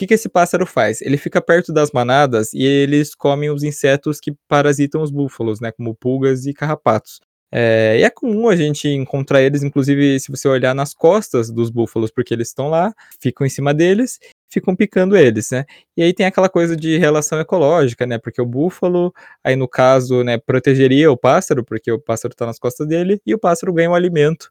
que, 0.00 0.06
que 0.06 0.14
esse 0.14 0.30
pássaro 0.30 0.64
faz? 0.64 1.02
Ele 1.02 1.18
fica 1.18 1.42
perto 1.42 1.74
das 1.74 1.92
manadas 1.92 2.54
e 2.54 2.64
eles 2.64 3.14
comem 3.14 3.50
os 3.50 3.62
insetos 3.62 4.18
que 4.18 4.32
parasitam 4.48 5.02
os 5.02 5.10
búfalos, 5.10 5.60
né? 5.60 5.70
Como 5.72 5.94
pulgas 5.94 6.46
e 6.46 6.54
carrapatos. 6.54 7.20
É, 7.52 7.98
e 7.98 8.02
é 8.02 8.08
comum 8.08 8.48
a 8.48 8.56
gente 8.56 8.88
encontrar 8.88 9.42
eles, 9.42 9.62
inclusive, 9.62 10.18
se 10.18 10.30
você 10.30 10.48
olhar 10.48 10.74
nas 10.74 10.94
costas 10.94 11.50
dos 11.50 11.68
búfalos, 11.68 12.10
porque 12.10 12.32
eles 12.32 12.48
estão 12.48 12.70
lá, 12.70 12.94
ficam 13.20 13.46
em 13.46 13.50
cima 13.50 13.74
deles, 13.74 14.18
ficam 14.48 14.74
picando 14.74 15.16
eles, 15.16 15.50
né? 15.50 15.66
E 15.96 16.02
aí 16.02 16.14
tem 16.14 16.24
aquela 16.24 16.48
coisa 16.48 16.74
de 16.74 16.96
relação 16.96 17.38
ecológica, 17.38 18.06
né? 18.06 18.16
Porque 18.18 18.40
o 18.40 18.46
búfalo, 18.46 19.12
aí 19.44 19.54
no 19.56 19.68
caso, 19.68 20.24
né, 20.24 20.38
protegeria 20.38 21.12
o 21.12 21.16
pássaro, 21.16 21.62
porque 21.62 21.92
o 21.92 22.00
pássaro 22.00 22.32
está 22.32 22.46
nas 22.46 22.58
costas 22.58 22.86
dele, 22.86 23.20
e 23.26 23.34
o 23.34 23.38
pássaro 23.38 23.72
ganha 23.72 23.90
o 23.90 23.92
um 23.92 23.96
alimento, 23.96 24.50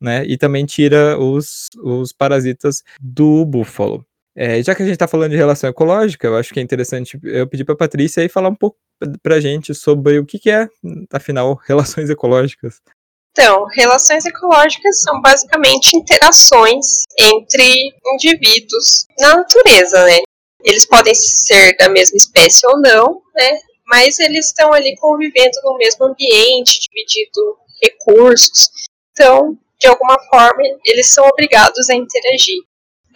né? 0.00 0.24
E 0.26 0.36
também 0.36 0.66
tira 0.66 1.18
os, 1.18 1.70
os 1.82 2.12
parasitas 2.12 2.82
do 3.00 3.46
búfalo. 3.46 4.04
É, 4.34 4.62
já 4.62 4.74
que 4.74 4.82
a 4.82 4.86
gente 4.86 4.94
está 4.94 5.06
falando 5.06 5.30
de 5.30 5.36
relação 5.36 5.68
ecológica, 5.68 6.26
eu 6.26 6.36
acho 6.36 6.52
que 6.52 6.60
é 6.60 6.62
interessante 6.62 7.18
eu 7.22 7.46
pedir 7.46 7.64
para 7.64 7.74
a 7.74 7.78
Patrícia 7.78 8.22
aí 8.22 8.28
falar 8.28 8.48
um 8.48 8.54
pouco 8.54 8.78
para 9.22 9.36
a 9.36 9.40
gente 9.40 9.74
sobre 9.74 10.18
o 10.18 10.24
que, 10.24 10.38
que 10.38 10.50
é, 10.50 10.68
afinal, 11.12 11.60
relações 11.66 12.08
ecológicas. 12.08 12.80
Então, 13.32 13.66
relações 13.74 14.26
ecológicas 14.26 15.00
são 15.00 15.20
basicamente 15.20 15.96
interações 15.96 17.04
entre 17.18 17.92
indivíduos 18.14 19.06
na 19.18 19.36
natureza, 19.36 20.04
né? 20.04 20.18
Eles 20.62 20.86
podem 20.86 21.14
ser 21.14 21.74
da 21.76 21.88
mesma 21.88 22.16
espécie 22.16 22.66
ou 22.66 22.78
não, 22.80 23.22
né? 23.34 23.58
Mas 23.86 24.18
eles 24.18 24.46
estão 24.46 24.72
ali 24.72 24.94
convivendo 24.96 25.56
no 25.64 25.76
mesmo 25.78 26.06
ambiente, 26.06 26.78
dividindo 26.88 27.56
recursos. 27.82 28.68
Então, 29.12 29.58
de 29.80 29.88
alguma 29.88 30.18
forma, 30.30 30.62
eles 30.84 31.12
são 31.12 31.26
obrigados 31.26 31.88
a 31.90 31.94
interagir 31.94 32.56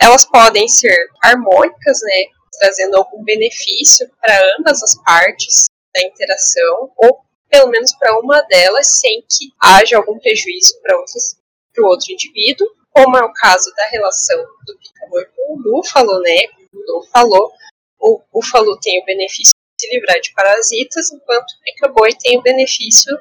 elas 0.00 0.24
podem 0.24 0.68
ser 0.68 0.96
harmônicas, 1.22 1.98
né, 2.02 2.24
trazendo 2.59 2.96
algum 2.96 3.22
benefício 3.24 4.09
para 4.20 4.56
ambas 4.59 4.82
as 4.82 5.02
partes 5.02 5.66
da 5.94 6.02
interação, 6.02 6.90
ou 6.96 7.20
pelo 7.48 7.68
menos 7.68 7.94
para 7.98 8.18
uma 8.18 8.40
delas, 8.42 8.98
sem 8.98 9.22
que 9.22 9.52
haja 9.61 9.96
algum 9.96 10.18
prejuízo 10.18 10.74
para 10.82 10.96
o 10.96 11.87
outro 11.87 12.12
indivíduo, 12.12 12.66
como 12.90 13.16
é 13.16 13.22
o 13.22 13.32
caso 13.32 13.70
da 13.76 13.87
relação 13.88 14.38
do 14.66 14.78
picamor 14.78 15.26
com 15.35 15.54
o 15.54 15.62
búfalo, 15.62 16.20
né? 16.20 16.46
Como 16.70 17.00
o 17.00 17.06
falou, 17.09 17.52
o 18.00 18.22
búfalo 18.32 18.78
tem 18.80 19.00
o 19.00 19.04
benefício 19.04 19.52
de 19.52 19.87
se 19.87 19.94
livrar 19.94 20.20
de 20.20 20.32
parasitas, 20.32 21.12
enquanto 21.12 21.50
o 21.50 21.61
pica-boi 21.62 22.14
tem 22.14 22.38
o 22.38 22.42
benefício 22.42 23.16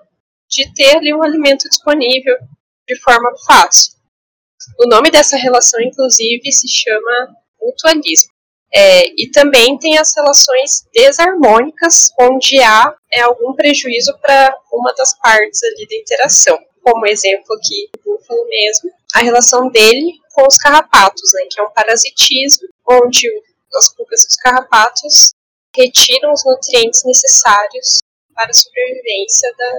de 0.49 0.73
ter 0.73 0.97
ali 0.97 1.13
um 1.13 1.23
alimento 1.23 1.67
disponível 1.67 2.37
de 2.87 2.99
forma 3.01 3.31
fácil. 3.45 3.94
O 4.79 4.87
nome 4.87 5.11
dessa 5.11 5.37
relação, 5.37 5.79
inclusive, 5.81 6.51
se 6.51 6.67
chama 6.67 7.35
mutualismo. 7.61 8.35
É, 8.73 9.07
e 9.17 9.29
também 9.31 9.77
tem 9.77 9.97
as 9.97 10.13
relações 10.15 10.85
desarmônicas, 10.93 12.11
onde 12.19 12.59
há 12.61 12.93
é, 13.11 13.21
algum 13.21 13.53
prejuízo 13.53 14.17
para 14.19 14.53
uma 14.71 14.93
das 14.93 15.17
partes 15.19 15.63
ali 15.63 15.87
da 15.87 15.95
interação. 15.95 16.59
Como 16.83 17.07
exemplo 17.07 17.55
aqui, 17.55 17.89
o 18.05 18.17
búfalo 18.17 18.45
mesmo, 18.49 18.91
a 19.15 19.19
relação 19.19 19.69
dele 19.69 20.13
com 20.33 20.45
os 20.45 20.57
carrapatos, 20.57 21.31
né, 21.33 21.47
que 21.49 21.59
é 21.59 21.63
um 21.63 21.71
parasitismo, 21.71 22.67
onde 22.89 23.29
as 23.73 23.93
pulgas 23.93 24.25
dos 24.25 24.35
carrapatos 24.35 25.31
retiram 25.75 26.33
os 26.33 26.43
nutrientes 26.45 27.03
necessários 27.05 27.99
para 28.33 28.49
a 28.49 28.53
sobrevivência 28.53 29.53
da, 29.57 29.71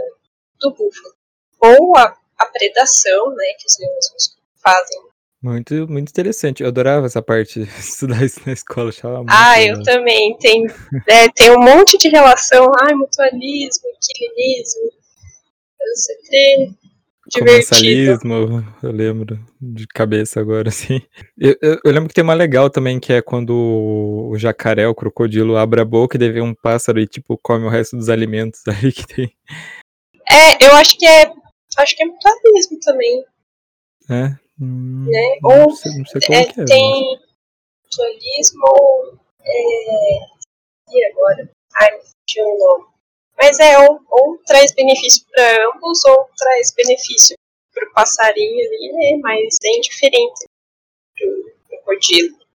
do 0.61 0.71
búfalo. 0.71 1.15
Ou 1.61 1.97
a, 1.97 2.17
a 2.39 2.47
predação, 2.47 3.31
né, 3.35 3.47
que 3.59 3.67
os 3.67 3.79
leões 3.79 4.36
fazem. 4.67 5.07
Muito, 5.43 5.87
muito 5.89 6.09
interessante. 6.09 6.63
Eu 6.63 6.69
adorava 6.69 7.07
essa 7.07 7.23
parte 7.23 7.65
de 7.65 7.71
estudar 7.79 8.25
isso 8.25 8.41
na 8.45 8.53
escola. 8.53 8.89
Achava 8.89 9.19
muito 9.19 9.31
ah, 9.31 9.57
legal. 9.57 9.77
eu 9.77 9.83
também. 9.83 10.37
Tem, 10.39 10.67
é, 11.09 11.29
tem 11.29 11.51
um 11.51 11.61
monte 11.61 11.99
de 11.99 12.09
relação. 12.09 12.67
Ai, 12.81 12.95
mutualismo, 12.95 13.85
quilinismo, 14.01 14.91
não 15.81 16.87
Comensalismo, 17.33 18.65
eu 18.83 18.93
lembro 18.93 19.45
de 19.61 19.85
cabeça 19.89 20.41
agora, 20.41 20.69
assim. 20.71 21.01
Eu, 21.37 21.57
eu, 21.61 21.81
eu, 21.85 21.93
lembro 21.93 22.09
que 22.09 22.15
tem 22.15 22.23
uma 22.23 22.35
legal 22.35 22.71
também, 22.71 23.01
que 23.01 23.13
é 23.13 23.21
quando 23.21 23.51
o 24.31 24.39
jacaré, 24.39 24.87
o 24.87 24.95
crocodilo, 24.95 25.57
abre 25.57 25.81
a 25.81 25.85
boca 25.85 26.17
e 26.17 26.21
deve 26.21 26.41
um 26.41 26.55
pássaro 26.55 27.01
e, 27.01 27.07
tipo, 27.07 27.37
come 27.43 27.65
o 27.65 27.69
resto 27.69 27.97
dos 27.97 28.09
alimentos 28.09 28.63
aí 28.69 28.93
que 28.93 29.07
tem. 29.07 29.33
É, 30.31 30.67
eu 30.67 30.75
acho 30.77 30.97
que 30.97 31.07
é. 31.07 31.33
Acho 31.79 31.97
que 31.97 32.03
é 32.03 32.07
mutualismo 32.07 32.79
também. 32.81 33.25
É? 34.09 34.46
Hum, 34.61 35.05
né? 35.07 35.39
Ou 35.43 35.71
sei, 35.77 35.93
é, 36.31 36.41
é. 36.41 36.65
tem 36.65 37.21
mutualismo 37.85 38.65
ou. 38.67 39.19
É, 39.45 40.19
e 40.91 41.05
agora? 41.13 41.51
Ai, 41.81 42.01
tinha 42.27 42.45
um 42.45 42.59
nome. 42.59 42.87
Mas 43.37 43.61
é, 43.61 43.79
ou, 43.79 44.01
ou 44.09 44.39
traz 44.47 44.73
benefício 44.75 45.25
para 45.31 45.69
ambos, 45.69 46.05
ou 46.07 46.29
traz 46.37 46.73
benefício 46.75 47.37
para 47.73 47.87
o 47.87 47.93
passarinho 47.93 48.67
ali, 48.67 48.93
né? 48.93 49.21
Mas 49.23 49.57
é 49.63 49.77
indiferente 49.77 50.47
do 51.21 51.53
crocodilo. 51.69 52.47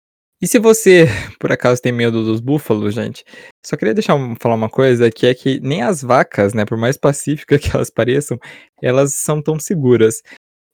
E 0.43 0.47
se 0.47 0.59
você, 0.59 1.05
por 1.39 1.53
acaso, 1.53 1.83
tem 1.83 1.93
medo 1.93 2.25
dos 2.25 2.41
búfalos, 2.41 2.95
gente, 2.95 3.25
só 3.65 3.77
queria 3.77 3.93
deixar 3.93 4.15
um, 4.15 4.35
falar 4.41 4.55
uma 4.55 4.71
coisa, 4.71 5.11
que 5.11 5.27
é 5.27 5.35
que 5.35 5.61
nem 5.61 5.83
as 5.83 6.01
vacas, 6.01 6.55
né, 6.55 6.65
por 6.65 6.79
mais 6.79 6.97
pacíficas 6.97 7.61
que 7.61 7.77
elas 7.77 7.91
pareçam, 7.91 8.39
elas 8.83 9.15
são 9.15 9.43
tão 9.43 9.59
seguras. 9.59 10.23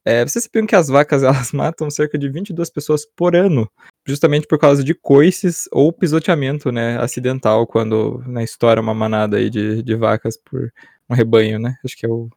É, 0.07 0.23
vocês 0.23 0.45
sabiam 0.45 0.65
que 0.65 0.75
as 0.75 0.87
vacas 0.87 1.21
elas 1.21 1.51
matam 1.51 1.89
cerca 1.91 2.17
de 2.17 2.29
22 2.29 2.69
pessoas 2.69 3.05
por 3.05 3.35
ano, 3.35 3.69
justamente 4.07 4.47
por 4.47 4.57
causa 4.57 4.81
de 4.81 4.95
coices 4.95 5.67
ou 5.69 5.91
pisoteamento, 5.91 6.71
né, 6.71 6.97
acidental, 6.97 7.67
quando 7.67 8.23
na 8.25 8.41
história 8.41 8.81
uma 8.81 8.93
manada 8.93 9.35
aí 9.35 9.49
de, 9.49 9.83
de 9.83 9.95
vacas 9.95 10.37
por 10.37 10.71
um 11.09 11.13
rebanho, 11.13 11.59
né? 11.59 11.75
Acho 11.83 11.97
que 11.97 12.05
é 12.05 12.09
o. 12.09 12.29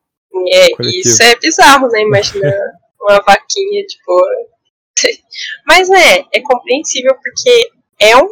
É, 0.53 0.67
isso 0.83 1.23
é 1.23 1.37
bizarro, 1.39 1.87
né? 1.89 2.03
Imagina 2.03 2.53
uma 3.01 3.21
vaquinha 3.21 3.87
de 3.87 3.97
boa. 4.05 4.29
Mas 5.65 5.89
é, 5.91 6.25
é 6.33 6.41
compreensível 6.43 7.15
porque 7.23 7.71
é 8.01 8.17
um 8.17 8.29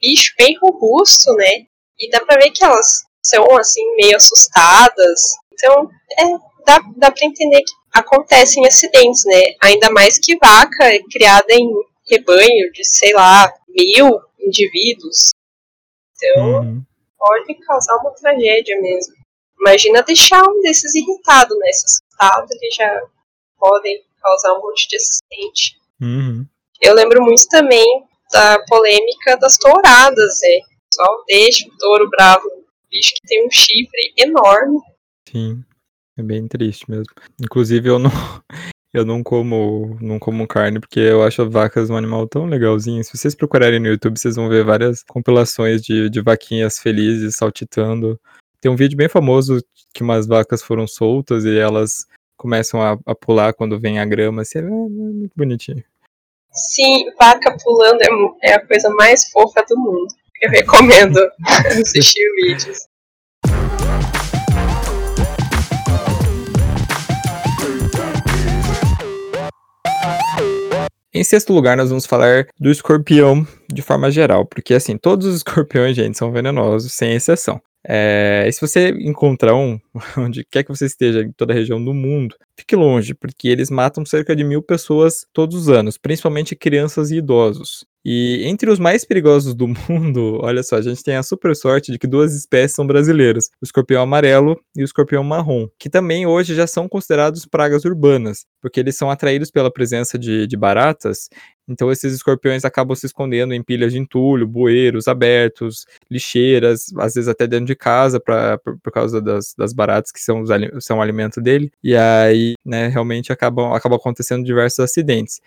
bicho 0.00 0.32
bem 0.38 0.56
robusto, 0.62 1.30
né? 1.34 1.66
E 2.00 2.08
dá 2.10 2.20
pra 2.20 2.36
ver 2.36 2.50
que 2.50 2.64
elas 2.64 3.04
são 3.22 3.44
assim 3.58 3.84
meio 3.96 4.16
assustadas. 4.16 5.20
Então, 5.52 5.90
é, 6.18 6.24
dá, 6.66 6.80
dá 6.96 7.10
pra 7.10 7.26
entender 7.26 7.60
que 7.60 7.81
acontecem 7.92 8.66
acidentes, 8.66 9.24
né? 9.26 9.40
Ainda 9.60 9.90
mais 9.90 10.18
que 10.18 10.36
vaca 10.38 10.84
é 10.84 11.00
criada 11.10 11.52
em 11.52 11.68
rebanho 12.08 12.72
de, 12.72 12.84
sei 12.84 13.12
lá, 13.12 13.52
mil 13.68 14.20
indivíduos. 14.40 15.30
Então, 16.16 16.60
uhum. 16.60 16.82
pode 17.18 17.54
causar 17.66 17.96
uma 17.96 18.10
tragédia 18.12 18.80
mesmo. 18.80 19.14
Imagina 19.60 20.02
deixar 20.02 20.42
um 20.42 20.60
desses 20.60 20.94
irritado, 20.94 21.56
né? 21.56 21.72
Se 21.72 21.84
assustado, 21.86 22.46
eles 22.50 22.74
já 22.74 23.02
podem 23.58 24.02
causar 24.20 24.54
um 24.54 24.62
monte 24.62 24.88
de 24.88 24.96
acidente. 24.96 25.76
Uhum. 26.00 26.46
Eu 26.80 26.94
lembro 26.94 27.22
muito 27.22 27.46
também 27.48 28.04
da 28.32 28.58
polêmica 28.66 29.36
das 29.36 29.56
touradas, 29.56 30.40
né? 30.42 30.58
Só 30.92 31.24
deixa 31.26 31.66
o 31.68 31.78
touro 31.78 32.08
bravo, 32.10 32.48
bicho 32.90 33.14
que 33.14 33.26
tem 33.26 33.46
um 33.46 33.50
chifre 33.50 34.12
enorme. 34.18 34.78
Sim. 35.30 35.64
É 36.16 36.22
bem 36.22 36.46
triste 36.46 36.90
mesmo. 36.90 37.12
Inclusive, 37.40 37.88
eu 37.88 37.98
não, 37.98 38.10
eu 38.92 39.04
não 39.04 39.22
como, 39.22 39.96
não 40.00 40.18
como 40.18 40.46
carne 40.46 40.78
porque 40.78 41.00
eu 41.00 41.22
acho 41.22 41.48
vacas 41.48 41.88
um 41.88 41.96
animal 41.96 42.28
tão 42.28 42.46
legalzinho. 42.46 43.02
Se 43.02 43.16
vocês 43.16 43.34
procurarem 43.34 43.80
no 43.80 43.88
YouTube, 43.88 44.18
vocês 44.18 44.36
vão 44.36 44.48
ver 44.48 44.64
várias 44.64 45.02
compilações 45.02 45.82
de, 45.82 46.10
de 46.10 46.20
vaquinhas 46.20 46.78
felizes 46.78 47.36
saltitando. 47.36 48.20
Tem 48.60 48.70
um 48.70 48.76
vídeo 48.76 48.96
bem 48.96 49.08
famoso 49.08 49.62
que 49.94 50.02
umas 50.02 50.26
vacas 50.26 50.62
foram 50.62 50.86
soltas 50.86 51.44
e 51.44 51.58
elas 51.58 52.06
começam 52.36 52.82
a, 52.82 52.98
a 53.06 53.14
pular 53.14 53.54
quando 53.54 53.80
vem 53.80 53.98
a 53.98 54.04
grama. 54.04 54.42
Assim, 54.42 54.58
é, 54.58 54.62
é 54.62 54.64
muito 54.64 55.32
bonitinho. 55.34 55.82
Sim, 56.52 57.10
vaca 57.18 57.56
pulando 57.64 58.02
é, 58.42 58.50
é 58.50 58.54
a 58.54 58.66
coisa 58.66 58.90
mais 58.90 59.30
fofa 59.30 59.64
do 59.66 59.78
mundo. 59.78 60.08
Eu 60.42 60.50
recomendo 60.50 61.18
assistir 61.66 62.28
vídeos. 62.42 62.91
Em 71.14 71.22
sexto 71.22 71.52
lugar, 71.52 71.76
nós 71.76 71.90
vamos 71.90 72.06
falar 72.06 72.46
do 72.58 72.70
escorpião 72.70 73.46
de 73.70 73.82
forma 73.82 74.10
geral, 74.10 74.46
porque 74.46 74.72
assim, 74.72 74.96
todos 74.96 75.26
os 75.26 75.36
escorpiões, 75.44 75.94
gente, 75.94 76.16
são 76.16 76.32
venenosos, 76.32 76.94
sem 76.94 77.12
exceção. 77.12 77.60
É, 77.86 78.46
e 78.48 78.52
se 78.52 78.60
você 78.60 78.90
encontrar 78.90 79.54
um, 79.54 79.78
onde 80.16 80.42
quer 80.50 80.62
que 80.62 80.70
você 80.70 80.86
esteja, 80.86 81.20
em 81.20 81.32
toda 81.32 81.52
a 81.52 81.56
região 81.56 81.84
do 81.84 81.92
mundo, 81.92 82.34
fique 82.58 82.74
longe, 82.74 83.12
porque 83.12 83.48
eles 83.48 83.68
matam 83.68 84.06
cerca 84.06 84.34
de 84.34 84.42
mil 84.42 84.62
pessoas 84.62 85.26
todos 85.34 85.54
os 85.56 85.68
anos, 85.68 85.98
principalmente 85.98 86.56
crianças 86.56 87.10
e 87.10 87.16
idosos. 87.16 87.84
E 88.04 88.44
entre 88.46 88.70
os 88.70 88.78
mais 88.78 89.04
perigosos 89.04 89.54
do 89.54 89.68
mundo, 89.88 90.38
olha 90.42 90.62
só, 90.62 90.76
a 90.76 90.82
gente 90.82 91.02
tem 91.02 91.16
a 91.16 91.22
super 91.22 91.54
sorte 91.54 91.92
de 91.92 91.98
que 91.98 92.06
duas 92.06 92.34
espécies 92.34 92.74
são 92.74 92.86
brasileiras: 92.86 93.50
o 93.60 93.64
escorpião 93.64 94.02
amarelo 94.02 94.60
e 94.76 94.82
o 94.82 94.84
escorpião 94.84 95.22
marrom, 95.22 95.68
que 95.78 95.88
também 95.88 96.26
hoje 96.26 96.54
já 96.54 96.66
são 96.66 96.88
considerados 96.88 97.46
pragas 97.46 97.84
urbanas, 97.84 98.44
porque 98.60 98.80
eles 98.80 98.96
são 98.96 99.10
atraídos 99.10 99.50
pela 99.50 99.72
presença 99.72 100.18
de, 100.18 100.46
de 100.46 100.56
baratas. 100.56 101.28
Então, 101.68 101.92
esses 101.92 102.12
escorpiões 102.12 102.64
acabam 102.64 102.94
se 102.96 103.06
escondendo 103.06 103.54
em 103.54 103.62
pilhas 103.62 103.92
de 103.92 103.98
entulho, 103.98 104.46
bueiros 104.46 105.06
abertos, 105.06 105.86
lixeiras, 106.10 106.86
às 106.98 107.14
vezes 107.14 107.28
até 107.28 107.46
dentro 107.46 107.66
de 107.66 107.76
casa, 107.76 108.18
pra, 108.18 108.58
por, 108.58 108.78
por 108.80 108.92
causa 108.92 109.22
das, 109.22 109.54
das 109.56 109.72
baratas 109.72 110.10
que 110.10 110.20
são, 110.20 110.42
os, 110.42 110.50
são 110.84 110.98
o 110.98 111.02
alimento 111.02 111.40
dele. 111.40 111.70
E 111.82 111.96
aí, 111.96 112.54
né, 112.64 112.88
realmente 112.88 113.32
acabam, 113.32 113.72
acabam 113.72 113.96
acontecendo 113.96 114.44
diversos 114.44 114.80
acidentes. 114.80 115.40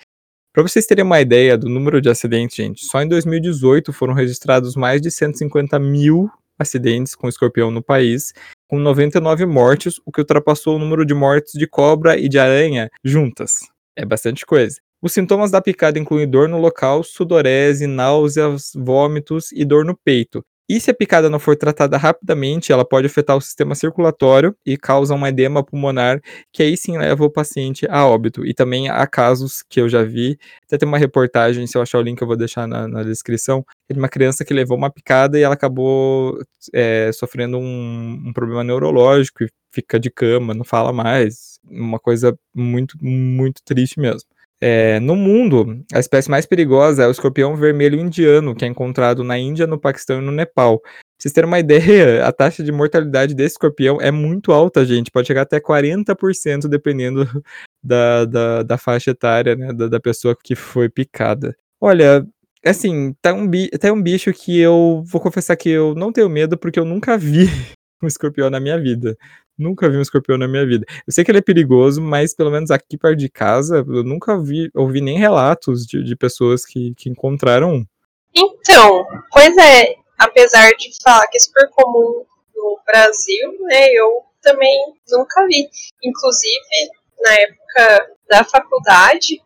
Para 0.56 0.64
vocês 0.64 0.86
terem 0.86 1.04
uma 1.04 1.20
ideia 1.20 1.58
do 1.58 1.68
número 1.68 2.00
de 2.00 2.10
acidentes, 2.10 2.56
gente, 2.56 2.86
só 2.86 3.02
em 3.02 3.10
2018 3.10 3.92
foram 3.92 4.14
registrados 4.14 4.74
mais 4.78 5.02
de 5.02 5.12
150 5.12 5.78
mil 5.80 6.32
acidentes 6.58 7.14
com 7.14 7.28
escorpião 7.28 7.70
no 7.70 7.84
país, 7.84 8.34
com 8.66 8.80
99 8.80 9.46
mortes, 9.46 10.00
o 10.06 10.14
que 10.14 10.22
ultrapassou 10.22 10.78
o 10.78 10.80
número 10.80 11.06
de 11.06 11.14
mortes 11.14 11.60
de 11.60 11.68
cobra 11.68 12.18
e 12.18 12.30
de 12.30 12.40
aranha 12.40 12.90
juntas. 13.04 13.68
É 13.98 14.06
bastante 14.06 14.46
coisa. 14.46 14.78
Os 15.02 15.12
sintomas 15.12 15.52
da 15.52 15.62
picada 15.62 16.00
incluem 16.00 16.26
dor 16.26 16.48
no 16.48 16.58
local, 16.58 17.04
sudorese, 17.04 17.86
náuseas, 17.86 18.72
vômitos 18.74 19.52
e 19.52 19.66
dor 19.66 19.84
no 19.84 19.94
peito. 20.06 20.42
E 20.68 20.80
se 20.80 20.90
a 20.90 20.94
picada 20.96 21.30
não 21.30 21.40
for 21.40 21.56
tratada 21.56 21.96
rapidamente, 21.96 22.72
ela 22.72 22.84
pode 22.84 23.06
afetar 23.06 23.38
o 23.38 23.42
sistema 23.42 23.76
circulatório 23.76 24.56
e 24.66 24.76
causa 24.78 25.14
um 25.14 25.26
edema 25.26 25.64
pulmonar, 25.64 26.20
que 26.52 26.64
aí 26.64 26.76
sim 26.76 26.98
leva 26.98 27.24
o 27.24 27.30
paciente 27.30 27.86
a 27.88 28.06
óbito. 28.08 28.44
E 28.46 28.54
também 28.54 28.90
há 28.90 29.06
casos 29.06 29.64
que 29.70 29.80
eu 29.80 29.88
já 29.88 30.04
vi, 30.04 30.40
até 30.66 30.78
tem 30.78 30.88
uma 30.88 30.98
reportagem, 30.98 31.68
se 31.68 31.78
eu 31.78 31.84
achar 31.84 32.00
o 32.00 32.02
link 32.02 32.20
eu 32.20 32.28
vou 32.28 32.36
deixar 32.36 32.68
na, 32.68 32.88
na 32.88 33.04
descrição, 33.04 33.64
de 33.92 34.00
uma 34.00 34.10
criança 34.10 34.44
que 34.44 34.54
levou 34.56 34.76
uma 34.76 34.90
picada 34.90 35.38
e 35.38 35.44
ela 35.44 35.54
acabou 35.54 36.40
é, 36.74 37.12
sofrendo 37.14 37.58
um, 37.60 38.24
um 38.28 38.34
problema 38.34 38.64
neurológico 38.64 39.44
e 39.44 39.50
fica 39.72 40.00
de 40.00 40.10
cama, 40.10 40.54
não 40.56 40.64
fala 40.66 40.92
mais. 40.92 41.60
Uma 41.64 42.00
coisa 42.00 42.36
muito, 42.56 42.98
muito 43.02 43.62
triste 43.64 44.00
mesmo. 44.00 44.28
É, 44.62 45.00
no 45.02 45.16
mundo, 45.16 45.84
a 45.94 46.00
espécie 46.00 46.30
mais 46.30 46.46
perigosa 46.46 47.04
é 47.04 47.08
o 47.08 47.12
escorpião 47.12 47.56
vermelho 47.56 48.00
indiano, 48.00 48.56
que 48.56 48.64
é 48.64 48.68
encontrado 48.68 49.24
na 49.24 49.38
Índia, 49.38 49.68
no 49.68 49.80
Paquistão 49.80 50.20
e 50.20 50.26
no 50.26 50.32
Nepal. 50.32 50.80
Pra 50.80 50.92
vocês 51.20 51.34
terem 51.34 51.48
uma 51.48 51.60
ideia, 51.60 52.26
a 52.26 52.32
taxa 52.32 52.64
de 52.64 52.72
mortalidade 52.72 53.34
desse 53.34 53.54
escorpião 53.54 54.00
é 54.02 54.12
muito 54.12 54.52
alta, 54.52 54.86
gente. 54.86 55.12
Pode 55.12 55.28
chegar 55.28 55.42
até 55.42 55.60
40%, 55.60 56.68
dependendo 56.70 57.26
da, 57.84 58.26
da, 58.26 58.64
da 58.64 58.78
faixa 58.78 59.12
etária, 59.12 59.56
né, 59.56 59.74
da, 59.74 59.88
da 59.88 60.00
pessoa 60.00 60.36
que 60.42 60.56
foi 60.56 60.90
picada. 60.90 61.56
Olha, 61.80 62.26
assim, 62.66 63.14
tá 63.22 63.34
um, 63.34 63.50
tá 63.80 63.92
um 63.92 64.02
bicho 64.02 64.34
que 64.34 64.60
eu 64.60 65.04
vou 65.06 65.22
confessar 65.22 65.56
que 65.56 65.70
eu 65.70 65.94
não 65.96 66.12
tenho 66.12 66.30
medo 66.30 66.58
porque 66.58 66.80
eu 66.80 66.86
nunca 66.86 67.18
vi 67.18 67.46
um 68.02 68.08
escorpião 68.08 68.50
na 68.50 68.60
minha 68.60 68.80
vida. 68.80 69.18
Nunca 69.58 69.90
vi 69.90 69.98
um 69.98 70.02
escorpião 70.02 70.38
na 70.38 70.48
minha 70.48 70.66
vida. 70.66 70.86
Eu 71.08 71.14
sei 71.14 71.24
que 71.24 71.32
ele 71.32 71.38
é 71.38 71.42
perigoso, 71.42 72.02
mas 72.02 72.34
pelo 72.34 72.52
menos 72.52 72.72
aqui 72.72 72.98
perto 72.98 73.18
de 73.18 73.30
casa, 73.30 73.78
eu 73.78 74.04
nunca 74.04 74.38
vi, 74.42 74.70
ouvi 74.76 75.02
nem 75.02 75.18
relatos 75.18 75.86
de, 75.86 76.04
de 76.04 76.16
pessoas 76.16 76.66
que, 76.66 76.94
que 76.96 77.10
encontraram 77.10 77.76
um. 77.76 77.86
Então, 78.34 79.06
pois 79.32 79.56
é, 79.58 79.96
apesar 80.18 80.72
de 80.72 80.90
falar 81.02 81.28
que 81.28 81.38
é 81.38 81.40
super 81.40 81.70
comum 81.70 82.26
no 82.54 82.80
Brasil, 82.86 83.52
né, 83.62 83.88
eu 83.94 84.24
também 84.42 84.94
nunca 85.10 85.46
vi. 85.48 85.70
Inclusive, 86.04 86.92
na 87.22 87.34
época 87.34 88.12
da 88.30 88.44
faculdade, 88.44 89.42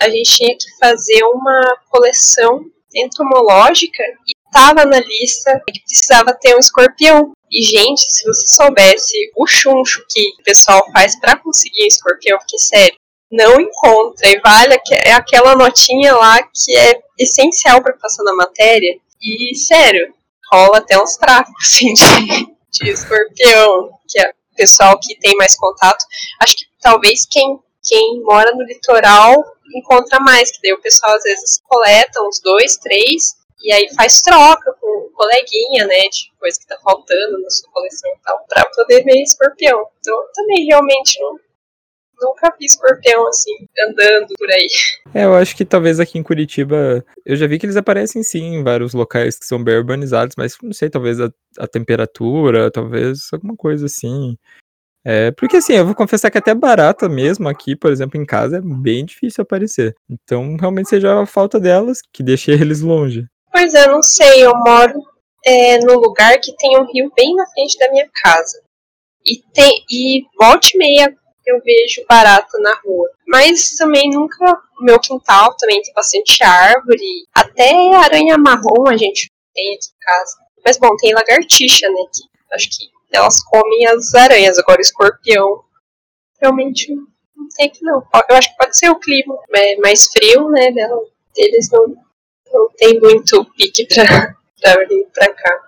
a 0.00 0.08
gente 0.08 0.36
tinha 0.36 0.56
que 0.56 0.76
fazer 0.80 1.22
uma 1.24 1.76
coleção 1.88 2.64
entomológica 2.94 4.02
e 4.26 4.41
estava 4.52 4.84
na 4.84 5.00
lista 5.00 5.60
que 5.66 5.80
precisava 5.80 6.34
ter 6.34 6.54
um 6.54 6.58
escorpião. 6.58 7.32
E, 7.50 7.62
gente, 7.62 8.02
se 8.02 8.24
você 8.24 8.54
soubesse 8.54 9.32
o 9.36 9.46
chuncho 9.46 10.04
que 10.08 10.20
o 10.40 10.44
pessoal 10.44 10.84
faz 10.92 11.18
para 11.18 11.38
conseguir 11.38 11.84
um 11.84 11.86
escorpião, 11.86 12.38
porque, 12.38 12.58
sério, 12.58 12.94
não 13.30 13.58
encontra. 13.58 14.28
E 14.28 14.40
vale 14.40 14.78
é 15.04 15.12
aquela 15.12 15.56
notinha 15.56 16.14
lá 16.14 16.42
que 16.42 16.76
é 16.76 17.00
essencial 17.18 17.82
para 17.82 17.94
passar 17.94 18.22
na 18.24 18.34
matéria. 18.34 18.94
E, 19.20 19.54
sério, 19.56 20.14
rola 20.52 20.78
até 20.78 21.00
uns 21.02 21.16
trapos, 21.16 21.52
assim, 21.60 21.92
de, 21.94 22.46
de 22.70 22.90
escorpião, 22.90 23.90
que 24.08 24.20
é 24.20 24.30
o 24.30 24.56
pessoal 24.56 24.98
que 25.00 25.18
tem 25.18 25.34
mais 25.36 25.56
contato. 25.56 26.04
Acho 26.40 26.56
que 26.56 26.64
talvez 26.80 27.26
quem, 27.30 27.58
quem 27.82 28.22
mora 28.22 28.52
no 28.54 28.64
litoral 28.64 29.34
encontra 29.74 30.20
mais, 30.20 30.50
que 30.50 30.58
daí 30.62 30.72
o 30.74 30.80
pessoal 30.80 31.16
às 31.16 31.22
vezes 31.22 31.60
coleta 31.66 32.22
uns 32.22 32.40
dois, 32.40 32.76
três, 32.76 33.41
e 33.62 33.72
aí 33.72 33.88
faz 33.94 34.20
troca 34.20 34.72
com 34.80 34.86
o 34.86 35.10
coleguinha, 35.12 35.86
né, 35.86 36.08
de 36.08 36.32
coisa 36.38 36.58
que 36.58 36.66
tá 36.66 36.76
faltando 36.82 37.40
na 37.40 37.50
sua 37.50 37.70
coleção 37.70 38.10
e 38.10 38.22
tal, 38.22 38.44
pra 38.48 38.64
poder 38.74 39.04
ver 39.04 39.22
escorpião. 39.22 39.86
Então, 40.00 40.18
também 40.34 40.66
realmente 40.66 41.20
não, 41.20 41.38
nunca 42.20 42.54
vi 42.58 42.66
escorpião 42.66 43.26
assim, 43.28 43.52
andando 43.88 44.28
por 44.38 44.50
aí. 44.50 44.66
É, 45.14 45.24
eu 45.24 45.34
acho 45.34 45.56
que 45.56 45.64
talvez 45.64 46.00
aqui 46.00 46.18
em 46.18 46.22
Curitiba, 46.22 47.04
eu 47.24 47.36
já 47.36 47.46
vi 47.46 47.58
que 47.58 47.66
eles 47.66 47.76
aparecem 47.76 48.22
sim 48.22 48.56
em 48.56 48.64
vários 48.64 48.94
locais 48.94 49.38
que 49.38 49.44
são 49.44 49.62
bem 49.62 49.76
urbanizados, 49.76 50.34
mas 50.36 50.56
não 50.62 50.72
sei, 50.72 50.88
talvez 50.88 51.20
a, 51.20 51.30
a 51.58 51.66
temperatura, 51.66 52.70
talvez 52.70 53.28
alguma 53.32 53.56
coisa 53.56 53.86
assim. 53.86 54.36
É, 55.04 55.32
porque 55.32 55.56
assim, 55.56 55.72
eu 55.74 55.84
vou 55.84 55.94
confessar 55.96 56.30
que 56.30 56.38
até 56.38 56.54
barata 56.54 57.08
mesmo 57.08 57.48
aqui, 57.48 57.74
por 57.74 57.90
exemplo, 57.90 58.20
em 58.20 58.24
casa, 58.24 58.58
é 58.58 58.60
bem 58.60 59.04
difícil 59.04 59.42
aparecer. 59.42 59.94
Então, 60.08 60.56
realmente 60.56 60.88
seja 60.88 61.20
a 61.20 61.26
falta 61.26 61.58
delas 61.58 61.98
que 62.12 62.22
deixa 62.22 62.52
eles 62.52 62.80
longe. 62.80 63.26
Pois 63.52 63.74
é, 63.74 63.86
não 63.86 64.02
sei, 64.02 64.44
eu 64.44 64.52
moro 64.56 64.94
é, 65.44 65.78
num 65.78 65.96
lugar 65.96 66.40
que 66.40 66.56
tem 66.56 66.78
um 66.78 66.90
rio 66.90 67.12
bem 67.14 67.34
na 67.34 67.46
frente 67.46 67.78
da 67.78 67.90
minha 67.90 68.08
casa. 68.22 68.62
E 69.24 69.38
tem 69.52 69.84
e 69.90 70.24
volte 70.38 70.74
e 70.74 70.78
meia 70.78 71.16
eu 71.44 71.60
vejo 71.60 72.04
barata 72.08 72.58
na 72.58 72.74
rua. 72.84 73.10
Mas 73.26 73.76
também 73.76 74.10
nunca. 74.10 74.62
Meu 74.80 74.98
quintal 74.98 75.56
também 75.56 75.82
tem 75.82 75.92
bastante 75.92 76.42
árvore. 76.42 77.26
Até 77.34 77.94
aranha 77.94 78.38
marrom 78.38 78.88
a 78.88 78.96
gente 78.96 79.30
tem 79.54 79.74
aqui 79.74 79.86
em 79.86 80.00
casa. 80.00 80.36
Mas 80.64 80.78
bom, 80.78 80.96
tem 80.96 81.14
lagartixa, 81.14 81.88
né? 81.88 82.02
Que 82.12 82.54
acho 82.54 82.68
que 82.68 82.90
elas 83.12 83.42
comem 83.44 83.86
as 83.86 84.14
aranhas. 84.14 84.58
Agora, 84.58 84.78
o 84.78 84.82
escorpião, 84.82 85.64
realmente 86.40 86.92
não 87.36 87.50
sei 87.50 87.68
que 87.68 87.84
não. 87.84 88.02
Eu 88.28 88.36
acho 88.36 88.50
que 88.50 88.56
pode 88.56 88.76
ser 88.76 88.90
o 88.90 88.98
clima 88.98 89.36
é 89.54 89.76
mais 89.76 90.06
frio, 90.06 90.48
né? 90.48 90.70
Deles 91.34 91.68
não, 91.70 91.96
não 92.52 92.68
tem 92.76 93.00
muito 93.00 93.44
pique 93.56 93.86
pra, 93.86 94.34
pra 94.60 94.84
vir 94.84 95.06
pra 95.12 95.32
cá. 95.32 95.60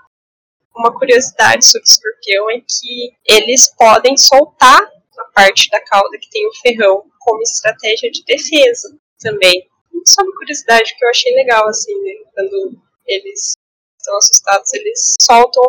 Uma 0.77 0.93
curiosidade 0.93 1.65
sobre 1.65 1.85
o 1.85 1.89
escorpião 1.89 2.51
é 2.51 2.61
que 2.61 3.13
eles 3.25 3.73
podem 3.77 4.17
soltar 4.17 4.81
a 5.19 5.25
parte 5.33 5.71
da 5.71 5.81
cauda 5.81 6.19
que 6.19 6.29
tem 6.31 6.47
o 6.49 6.55
ferrão 6.61 7.05
como 7.21 7.43
estratégia 7.43 8.11
de 8.11 8.25
defesa 8.25 8.97
também. 9.21 9.69
Só 10.05 10.23
uma 10.23 10.37
curiosidade 10.37 10.95
que 10.97 11.05
eu 11.05 11.09
achei 11.09 11.33
legal, 11.33 11.67
assim, 11.69 11.95
né? 12.03 12.13
Quando 12.35 12.77
eles 13.07 13.55
estão 13.99 14.17
assustados, 14.19 14.73
eles 14.75 15.17
soltam 15.21 15.63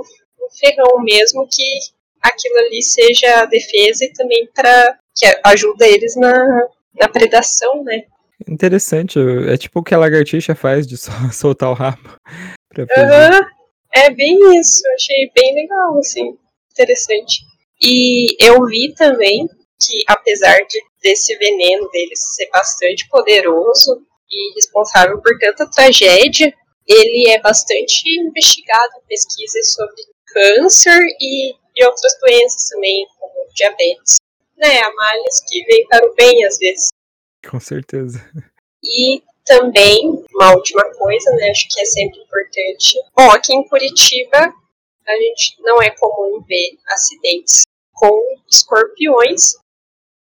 ferrão 0.59 1.03
mesmo 1.03 1.47
que 1.49 1.79
aquilo 2.21 2.57
ali 2.57 2.81
seja 2.81 3.45
defesa 3.45 4.05
e 4.05 4.13
também 4.13 4.47
para 4.53 4.97
que 5.15 5.25
ajuda 5.43 5.87
eles 5.87 6.15
na, 6.15 6.67
na 6.99 7.07
predação, 7.07 7.83
né? 7.83 8.05
Interessante, 8.47 9.17
é 9.47 9.57
tipo 9.57 9.79
o 9.79 9.83
que 9.83 9.93
a 9.93 9.97
lagartixa 9.97 10.53
faz 10.55 10.85
de 10.85 10.97
soltar 11.33 11.69
o 11.69 11.73
rabo. 11.73 12.15
Uhum, 12.77 13.45
é 13.93 14.09
bem 14.09 14.37
isso, 14.59 14.81
achei 14.95 15.31
bem 15.33 15.55
legal, 15.55 15.97
assim, 15.97 16.37
interessante. 16.69 17.41
E 17.81 18.35
eu 18.45 18.65
vi 18.65 18.93
também 18.95 19.47
que, 19.47 20.03
apesar 20.07 20.57
de, 20.67 20.81
desse 21.01 21.37
veneno 21.37 21.89
deles 21.89 22.19
ser 22.35 22.49
bastante 22.49 23.07
poderoso 23.07 24.05
e 24.29 24.55
responsável 24.55 25.21
por 25.21 25.37
tanta 25.39 25.69
tragédia, 25.69 26.53
ele 26.85 27.29
é 27.29 27.39
bastante 27.41 28.03
investigado 28.19 28.91
em 28.97 29.07
pesquisas 29.07 29.73
sobre 29.73 30.03
câncer 30.27 31.01
e, 31.21 31.53
e 31.53 31.85
outras 31.85 32.13
doenças 32.19 32.69
também, 32.69 33.05
como 33.17 33.47
diabetes. 33.53 34.15
Né, 34.57 34.79
há 34.79 34.93
males 34.93 35.41
que 35.47 35.63
vêm 35.65 35.87
para 35.87 36.05
o 36.05 36.15
bem 36.15 36.45
às 36.45 36.57
vezes. 36.57 36.89
Com 37.49 37.59
certeza. 37.59 38.19
E 38.83 39.21
também, 39.45 40.23
uma 40.33 40.53
última 40.53 40.83
coisa, 40.95 41.31
né, 41.35 41.49
acho 41.49 41.67
que 41.69 41.79
é 41.79 41.85
sempre 41.85 42.19
importante. 42.19 42.97
Bom, 43.15 43.29
aqui 43.31 43.53
em 43.53 43.67
Curitiba, 43.67 44.53
a 45.07 45.15
gente 45.15 45.61
não 45.61 45.81
é 45.81 45.91
comum 45.91 46.43
ver 46.43 46.77
acidentes 46.89 47.61
com 47.93 48.21
escorpiões, 48.49 49.53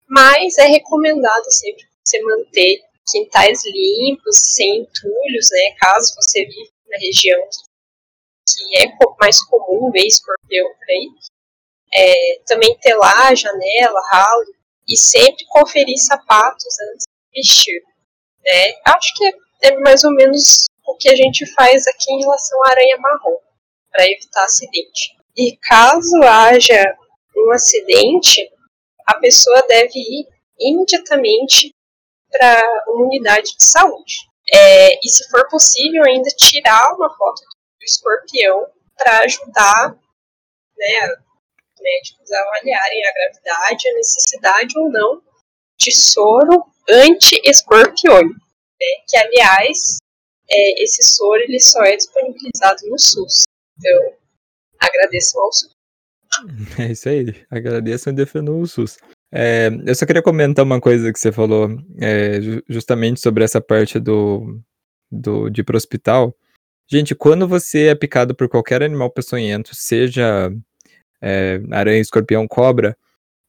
mas 0.09 0.59
é 0.59 0.67
recomendado 0.67 1.51
sempre 1.51 1.85
você 2.05 2.23
manter 2.23 2.83
quintais 3.11 3.63
limpos, 3.65 4.37
sem 4.55 4.79
entulhos, 4.79 5.49
né, 5.51 5.75
caso 5.79 6.15
você 6.17 6.45
viva 6.45 6.71
na 6.89 6.99
região 6.99 7.41
que 8.57 8.79
é 8.79 8.93
mais 9.21 9.43
comum 9.45 9.91
ver 9.91 10.07
escorpião 10.07 10.67
por 10.67 10.91
aí. 10.91 11.09
É, 11.93 12.43
também 12.47 12.77
ter 12.79 12.95
lá 12.95 13.35
janela, 13.35 14.01
ralo, 14.11 14.45
e 14.91 14.97
sempre 14.97 15.45
conferir 15.49 15.97
sapatos 15.99 16.75
antes 16.93 17.07
de 17.07 17.41
vestir. 17.41 17.83
Né? 18.45 18.75
Acho 18.89 19.15
que 19.15 19.33
é, 19.63 19.79
mais 19.79 20.03
ou 20.03 20.13
menos 20.13 20.65
o 20.87 20.97
que 20.97 21.09
a 21.09 21.15
gente 21.15 21.47
faz 21.55 21.87
aqui 21.87 22.13
em 22.13 22.21
relação 22.21 22.65
à 22.65 22.71
aranha 22.71 22.97
marrom, 22.99 23.39
para 23.93 24.05
evitar 24.07 24.45
acidente. 24.45 25.17
E 25.37 25.57
caso 25.57 26.17
haja 26.25 26.97
um 27.37 27.53
acidente, 27.53 28.51
a 29.07 29.19
pessoa 29.19 29.63
deve 29.69 29.99
ir 29.99 30.27
imediatamente 30.59 31.73
para 32.31 32.85
uma 32.89 33.07
unidade 33.07 33.57
de 33.57 33.65
saúde. 33.65 34.15
É, 34.53 34.95
e 34.95 35.09
se 35.09 35.29
for 35.31 35.49
possível, 35.49 36.03
ainda 36.05 36.29
tirar 36.31 36.95
uma 36.95 37.09
foto 37.17 37.41
do 37.41 37.85
escorpião 37.85 38.67
para 38.97 39.21
ajudar 39.21 39.97
né, 40.77 41.17
médicos 41.81 42.31
avaliarem 42.31 43.07
a 43.07 43.13
gravidade, 43.13 43.89
a 43.89 43.95
necessidade 43.95 44.79
ou 44.79 44.91
não 44.91 45.23
de 45.79 45.93
soro 45.93 46.65
anti-escorpiônico. 46.89 48.35
Né, 48.35 48.87
que, 49.09 49.17
aliás, 49.17 49.99
é, 50.51 50.83
esse 50.83 51.03
soro 51.03 51.41
ele 51.43 51.61
só 51.61 51.83
é 51.83 51.97
disponibilizado 51.97 52.79
no 52.89 52.99
SUS. 52.99 53.45
Então, 53.79 54.15
agradeço 54.79 55.39
ao 55.39 55.53
SUS. 55.53 55.71
É 56.79 56.93
isso 56.93 57.09
aí, 57.09 57.45
agradeço 57.51 58.09
e 58.09 58.13
defendo 58.13 58.57
o 58.57 58.67
SUS. 58.67 58.99
É, 59.33 59.69
eu 59.87 59.95
só 59.95 60.07
queria 60.07 60.23
comentar 60.23 60.65
uma 60.65 60.81
coisa 60.81 61.13
que 61.13 61.19
você 61.19 61.31
falou, 61.31 61.69
é, 62.01 62.41
justamente 62.69 63.21
sobre 63.21 63.45
essa 63.45 63.61
parte 63.61 63.99
do, 63.99 64.61
do 65.11 65.49
de 65.49 65.61
ir 65.61 65.65
pro 65.65 65.77
hospital. 65.77 66.35
Gente, 66.89 67.15
quando 67.15 67.47
você 67.47 67.89
é 67.89 67.95
picado 67.95 68.35
por 68.35 68.49
qualquer 68.49 68.83
animal 68.83 69.11
peçonhento, 69.11 69.75
seja 69.75 70.53
é, 71.23 71.61
aranha, 71.71 72.01
escorpião, 72.01 72.47
cobra, 72.49 72.97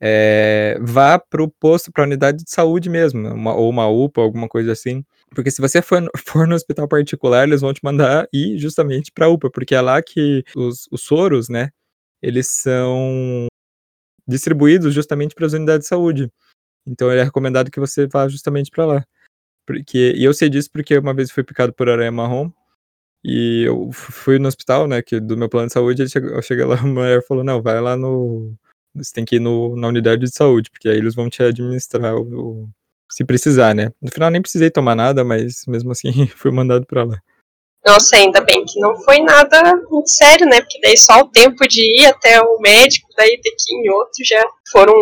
é, 0.03 0.77
vá 0.81 1.19
pro 1.19 1.47
posto, 1.47 1.91
pra 1.91 2.03
unidade 2.03 2.43
de 2.43 2.49
saúde 2.49 2.89
mesmo, 2.89 3.27
uma, 3.29 3.53
ou 3.53 3.69
uma 3.69 3.87
UPA, 3.87 4.21
alguma 4.21 4.47
coisa 4.47 4.71
assim. 4.71 5.05
Porque 5.29 5.51
se 5.51 5.61
você 5.61 5.81
for, 5.81 6.03
for 6.25 6.47
no 6.47 6.55
hospital 6.55 6.87
particular, 6.87 7.47
eles 7.47 7.61
vão 7.61 7.73
te 7.73 7.81
mandar 7.83 8.27
ir 8.33 8.57
justamente 8.57 9.11
pra 9.11 9.29
UPA, 9.29 9.51
porque 9.51 9.75
é 9.75 9.81
lá 9.81 10.01
que 10.01 10.43
os, 10.55 10.87
os 10.91 11.01
soros, 11.03 11.49
né, 11.49 11.69
eles 12.21 12.47
são 12.47 13.47
distribuídos 14.27 14.93
justamente 14.93 15.35
para 15.35 15.45
as 15.45 15.53
unidades 15.53 15.85
de 15.85 15.89
saúde. 15.89 16.31
Então 16.85 17.11
é 17.11 17.23
recomendado 17.23 17.69
que 17.71 17.79
você 17.79 18.07
vá 18.07 18.27
justamente 18.27 18.71
para 18.71 18.85
lá. 18.85 19.05
Porque, 19.67 20.13
e 20.17 20.23
eu 20.23 20.33
sei 20.33 20.49
disso 20.49 20.69
porque 20.71 20.97
uma 20.97 21.13
vez 21.13 21.31
fui 21.31 21.43
picado 21.43 21.73
por 21.73 21.87
aranha 21.89 22.11
marrom, 22.11 22.51
e 23.23 23.63
eu 23.67 23.91
fui 23.91 24.39
no 24.39 24.47
hospital, 24.47 24.87
né, 24.87 25.01
que 25.01 25.19
do 25.19 25.37
meu 25.37 25.49
plano 25.49 25.67
de 25.67 25.73
saúde, 25.73 26.01
ele 26.01 26.09
chegou, 26.09 26.29
eu 26.31 26.41
cheguei 26.41 26.65
lá, 26.65 26.75
a 26.81 26.85
mulher 26.85 27.25
falou, 27.25 27.43
não, 27.43 27.61
vai 27.61 27.79
lá 27.79 27.95
no, 27.95 28.53
você 28.95 29.13
tem 29.13 29.25
que 29.25 29.37
ir 29.37 29.39
no, 29.39 29.75
na 29.75 29.87
unidade 29.87 30.21
de 30.21 30.35
saúde, 30.35 30.69
porque 30.69 30.89
aí 30.89 30.97
eles 30.97 31.15
vão 31.15 31.29
te 31.29 31.41
administrar 31.41 32.15
o, 32.15 32.67
se 33.11 33.23
precisar, 33.23 33.75
né? 33.75 33.91
No 34.01 34.11
final 34.11 34.29
nem 34.29 34.41
precisei 34.41 34.71
tomar 34.71 34.95
nada, 34.95 35.23
mas 35.23 35.63
mesmo 35.67 35.91
assim 35.91 36.27
fui 36.35 36.51
mandado 36.51 36.85
pra 36.85 37.03
lá. 37.03 37.17
Nossa, 37.85 38.15
ainda 38.15 38.41
bem 38.41 38.63
que 38.63 38.79
não 38.79 38.95
foi 39.03 39.19
nada 39.21 39.75
muito 39.89 40.07
sério, 40.07 40.45
né? 40.45 40.61
Porque 40.61 40.79
daí 40.81 40.95
só 40.95 41.21
o 41.21 41.29
tempo 41.29 41.67
de 41.67 42.01
ir 42.01 42.05
até 42.05 42.39
o 42.39 42.59
médico, 42.59 43.09
daí 43.17 43.39
ter 43.41 43.51
que 43.57 43.73
ir 43.73 43.85
em 43.85 43.89
outro 43.89 44.23
já 44.23 44.43
foram, 44.71 44.93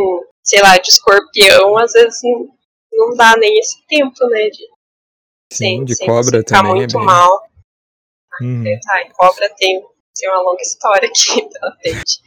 sei 0.43 0.61
lá, 0.61 0.77
de 0.77 0.87
escorpião, 0.87 1.77
às 1.77 1.91
vezes 1.91 2.19
não, 2.23 2.47
não 2.93 3.15
dá 3.17 3.35
nem 3.37 3.59
esse 3.59 3.85
tempo, 3.85 4.25
né? 4.29 4.49
De, 4.49 4.63
Sim, 5.51 5.65
sem, 5.65 5.85
de 5.85 5.95
sem 5.95 6.07
cobra 6.07 6.23
você 6.23 6.37
ficar 6.37 6.57
também. 6.59 6.71
é 6.71 6.75
muito 6.75 6.97
bem- 6.97 7.05
mal. 7.05 7.48
Hum, 8.41 8.63
Tá, 8.85 9.01
e 9.01 9.09
cobra 9.11 9.49
tem, 9.57 9.81
tem 10.15 10.29
uma 10.29 10.41
longa 10.41 10.61
história 10.61 11.07
aqui 11.09 11.41
pela 11.49 11.75
frente. 11.77 12.21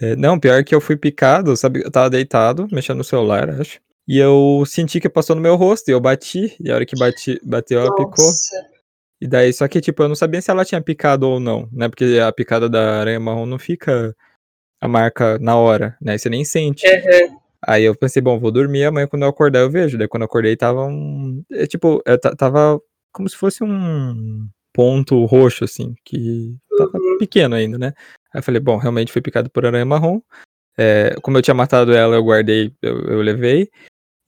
É, 0.00 0.16
não, 0.16 0.38
pior 0.40 0.64
que 0.64 0.74
eu 0.74 0.80
fui 0.80 0.96
picado, 0.96 1.56
sabe? 1.56 1.82
Eu 1.84 1.90
tava 1.90 2.08
deitado, 2.10 2.66
mexendo 2.72 2.98
no 2.98 3.04
celular, 3.04 3.50
acho. 3.60 3.80
E 4.08 4.18
eu 4.18 4.64
senti 4.66 4.98
que 4.98 5.08
passou 5.08 5.36
no 5.36 5.42
meu 5.42 5.56
rosto, 5.56 5.88
e 5.88 5.92
eu 5.92 6.00
bati, 6.00 6.56
e 6.58 6.70
a 6.70 6.74
hora 6.74 6.86
que 6.86 6.98
bati, 6.98 7.38
bateu, 7.44 7.80
ela 7.80 7.94
picou. 7.94 8.24
Nossa, 8.26 8.56
E 9.20 9.28
daí, 9.28 9.52
só 9.52 9.68
que, 9.68 9.80
tipo, 9.80 10.02
eu 10.02 10.08
não 10.08 10.14
sabia 10.16 10.40
se 10.40 10.50
ela 10.50 10.64
tinha 10.64 10.80
picado 10.80 11.28
ou 11.28 11.38
não, 11.38 11.68
né? 11.70 11.88
Porque 11.88 12.18
a 12.24 12.32
picada 12.32 12.68
da 12.68 13.00
aranha 13.00 13.20
marrom 13.20 13.46
não 13.46 13.58
fica 13.58 14.16
a 14.80 14.88
marca 14.88 15.38
na 15.38 15.56
hora, 15.56 15.96
né? 16.00 16.16
Você 16.16 16.28
nem 16.30 16.44
sente. 16.44 16.86
aham. 16.86 17.36
Aí 17.62 17.84
eu 17.84 17.94
pensei, 17.94 18.22
bom, 18.22 18.40
vou 18.40 18.50
dormir, 18.50 18.84
amanhã 18.84 19.06
quando 19.06 19.22
eu 19.22 19.28
acordar 19.28 19.60
eu 19.60 19.70
vejo. 19.70 19.98
Daí 19.98 20.08
quando 20.08 20.22
eu 20.22 20.26
acordei 20.26 20.56
tava 20.56 20.86
um. 20.86 21.44
É, 21.52 21.66
tipo, 21.66 22.02
ta- 22.22 22.34
tava 22.34 22.80
como 23.12 23.28
se 23.28 23.36
fosse 23.36 23.62
um 23.64 24.48
ponto 24.72 25.24
roxo, 25.26 25.64
assim, 25.64 25.94
que 26.04 26.56
tava 26.78 26.90
Uhum. 26.98 27.18
pequeno 27.18 27.54
ainda, 27.54 27.78
né? 27.78 27.92
Aí 28.32 28.38
eu 28.40 28.42
falei, 28.42 28.60
bom, 28.60 28.76
realmente 28.76 29.12
foi 29.12 29.20
picado 29.22 29.50
por 29.50 29.66
aranha 29.66 29.84
marrom. 29.84 30.20
É, 30.78 31.14
como 31.22 31.38
eu 31.38 31.42
tinha 31.42 31.54
matado 31.54 31.92
ela, 31.92 32.16
eu 32.16 32.24
guardei, 32.24 32.72
eu, 32.82 33.00
eu 33.06 33.22
levei. 33.22 33.70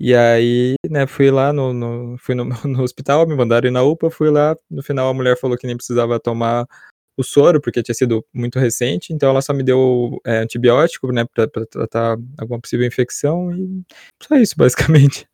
E 0.01 0.15
aí, 0.15 0.75
né, 0.91 1.07
fui 1.07 1.31
lá 1.31 1.53
no, 1.53 1.73
no- 1.73 2.17
fui 2.19 2.35
no, 2.35 2.45
no 2.67 2.83
hospital, 2.83 3.27
me 3.27 3.37
mandaram 3.37 3.69
ir 3.69 3.71
na 3.73 3.83
UPA, 3.85 4.11
fui 4.11 4.31
lá. 4.31 4.57
No 4.71 4.83
final 4.83 5.09
a 5.11 5.15
mulher 5.15 5.39
falou 5.39 5.57
que 5.57 5.67
nem 5.67 5.77
precisava 5.77 6.19
tomar 6.21 6.67
o 7.17 7.23
soro, 7.23 7.61
porque 7.61 7.83
tinha 7.83 7.95
sido 7.95 8.25
muito 8.35 8.59
recente, 8.59 9.13
então 9.13 9.31
ela 9.31 9.43
só 9.43 9.53
me 9.53 9.63
deu 9.63 10.19
é, 10.27 10.39
antibiótico, 10.39 11.13
né, 11.13 11.25
pra, 11.35 11.47
pra 11.47 11.67
tratar 11.67 12.17
alguma 12.39 12.61
possível 12.61 12.87
infecção 12.87 13.55
e 13.55 13.83
só 14.23 14.35
isso, 14.37 14.55
basicamente. 14.57 15.27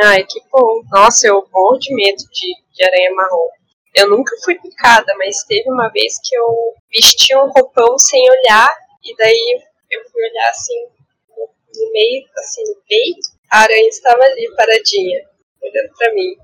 Ai, 0.00 0.24
que 0.24 0.40
bom. 0.50 0.82
Nossa, 0.90 1.26
eu 1.26 1.46
morro 1.52 1.78
de 1.78 1.94
medo 1.94 2.22
de, 2.32 2.54
de 2.72 2.84
aranha 2.84 3.14
marrom. 3.14 3.48
Eu 3.94 4.08
nunca 4.08 4.34
fui 4.42 4.58
picada, 4.58 5.12
mas 5.18 5.44
teve 5.44 5.70
uma 5.70 5.88
vez 5.88 6.14
que 6.22 6.34
eu 6.34 6.74
vesti 6.90 7.36
um 7.36 7.50
roupão 7.50 7.98
sem 7.98 8.22
olhar, 8.30 8.68
e 9.04 9.14
daí 9.16 9.62
eu 9.90 10.00
fui 10.10 10.22
olhar 10.22 10.48
assim, 10.48 10.86
no, 11.28 11.46
no 11.46 11.92
meio, 11.92 12.24
assim, 12.38 12.62
no 12.62 12.76
peito, 12.88 13.28
a 13.50 13.60
aranha 13.60 13.88
estava 13.88 14.22
ali 14.22 14.50
paradinha, 14.56 15.20
olhando 15.62 15.92
pra 15.98 16.14
mim. 16.14 16.36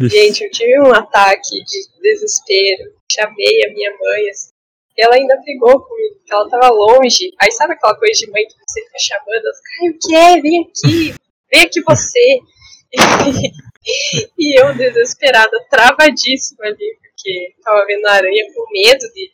Gente, 0.00 0.44
eu 0.44 0.50
tive 0.50 0.80
um 0.80 0.94
ataque 0.94 1.62
de 1.64 2.00
desespero. 2.00 2.96
Chamei 3.10 3.64
a 3.66 3.72
minha 3.72 3.90
mãe, 3.98 4.28
assim, 4.30 4.50
e 4.96 5.04
ela 5.04 5.14
ainda 5.14 5.36
brigou 5.42 5.80
comigo, 5.80 6.16
porque 6.16 6.32
ela 6.34 6.48
tava 6.48 6.68
longe. 6.70 7.32
Aí 7.40 7.50
sabe 7.52 7.74
aquela 7.74 7.96
coisa 7.96 8.12
de 8.12 8.30
mãe 8.30 8.44
que 8.46 8.54
você 8.66 8.80
fica 8.84 8.98
chamando? 8.98 9.44
Ela 9.44 9.54
fica, 9.54 9.70
Ai, 9.80 9.88
o 9.90 9.98
que 9.98 10.14
é? 10.16 10.40
Vem 10.40 10.62
aqui, 10.62 11.14
vem 11.50 11.62
aqui 11.62 11.82
você. 11.82 12.40
e 14.38 14.60
eu 14.60 14.74
desesperada, 14.74 15.66
travadíssima 15.70 16.64
ali, 16.64 16.98
porque 17.02 17.54
tava 17.62 17.84
vendo 17.86 18.06
a 18.06 18.12
aranha 18.12 18.44
com 18.54 18.64
medo 18.72 19.06
de 19.12 19.30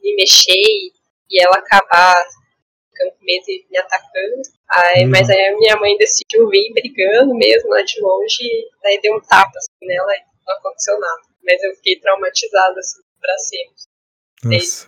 me 0.00 0.14
mexer 0.16 0.52
e, 0.52 0.92
e 1.30 1.42
ela 1.42 1.56
acabar 1.56 2.22
ficando 2.90 3.12
com 3.12 3.24
medo 3.24 3.44
e 3.48 3.66
me 3.70 3.78
atacando. 3.78 4.42
Aí, 4.70 5.04
Uhum. 5.04 5.10
Mas 5.10 5.30
aí 5.30 5.46
a 5.46 5.56
minha 5.56 5.76
mãe 5.76 5.96
decidiu 5.96 6.48
vir 6.48 6.72
brigando 6.72 7.34
mesmo 7.34 7.70
lá 7.70 7.82
de 7.82 8.00
longe, 8.00 8.42
e 8.42 8.68
daí 8.82 9.00
deu 9.00 9.14
um 9.14 9.20
tapa 9.20 9.52
assim, 9.56 9.86
nela 9.86 10.12
e 10.14 10.20
não 10.46 10.54
aconteceu 10.56 10.98
nada. 10.98 11.22
Mas 11.44 11.62
eu 11.62 11.74
fiquei 11.76 12.00
traumatizada 12.00 12.78
assim, 12.78 13.00
pra 13.20 13.38
sempre. 13.38 13.74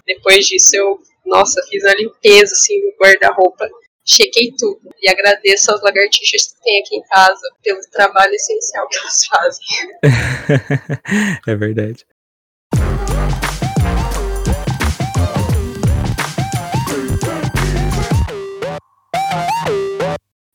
Depois 0.07 0.47
disso 0.47 0.77
eu, 0.77 0.99
nossa, 1.25 1.63
fiz 1.69 1.83
uma 1.85 1.95
limpeza 1.95 2.53
assim 2.53 2.81
no 2.83 2.93
guarda-roupa, 2.99 3.69
chequei 4.09 4.53
tudo. 4.57 4.81
E 5.03 5.09
agradeço 5.09 5.71
aos 5.71 5.83
lagartixas 5.83 6.47
que 6.47 6.63
tem 6.63 6.81
aqui 6.81 6.97
em 6.97 7.03
casa 7.03 7.43
pelo 7.63 7.81
trabalho 7.93 8.33
essencial 8.33 8.89
que 8.89 8.99
eles 8.99 9.27
fazem. 9.27 9.65
é 11.47 11.55
verdade. 11.55 12.07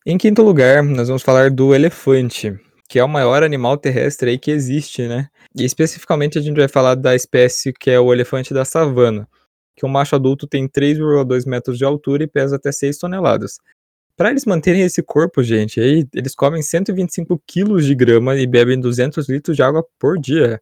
Em 0.06 0.18
quinto 0.18 0.42
lugar, 0.42 0.82
nós 0.82 1.08
vamos 1.08 1.22
falar 1.22 1.50
do 1.50 1.74
elefante, 1.74 2.54
que 2.90 2.98
é 2.98 3.04
o 3.04 3.08
maior 3.08 3.42
animal 3.42 3.78
terrestre 3.78 4.30
aí 4.30 4.38
que 4.38 4.50
existe, 4.50 5.08
né? 5.08 5.28
E 5.56 5.64
especificamente 5.64 6.38
a 6.38 6.42
gente 6.42 6.58
vai 6.58 6.68
falar 6.68 6.94
da 6.94 7.14
espécie 7.14 7.72
que 7.72 7.90
é 7.90 7.98
o 7.98 8.12
elefante 8.12 8.52
da 8.52 8.66
savana, 8.66 9.26
que 9.76 9.84
o 9.84 9.88
macho 9.88 10.14
adulto 10.14 10.46
tem 10.46 10.68
3,2 10.68 11.46
metros 11.46 11.78
de 11.78 11.84
altura 11.84 12.24
e 12.24 12.26
pesa 12.26 12.56
até 12.56 12.70
6 12.70 12.98
toneladas. 12.98 13.58
Para 14.16 14.30
eles 14.30 14.44
manterem 14.44 14.82
esse 14.82 15.02
corpo, 15.02 15.42
gente, 15.42 15.80
aí 15.80 16.06
eles 16.14 16.34
comem 16.34 16.62
125 16.62 17.42
quilos 17.46 17.84
de 17.84 17.94
grama 17.94 18.36
e 18.36 18.46
bebem 18.46 18.80
200 18.80 19.28
litros 19.28 19.56
de 19.56 19.62
água 19.62 19.84
por 19.98 20.18
dia. 20.18 20.60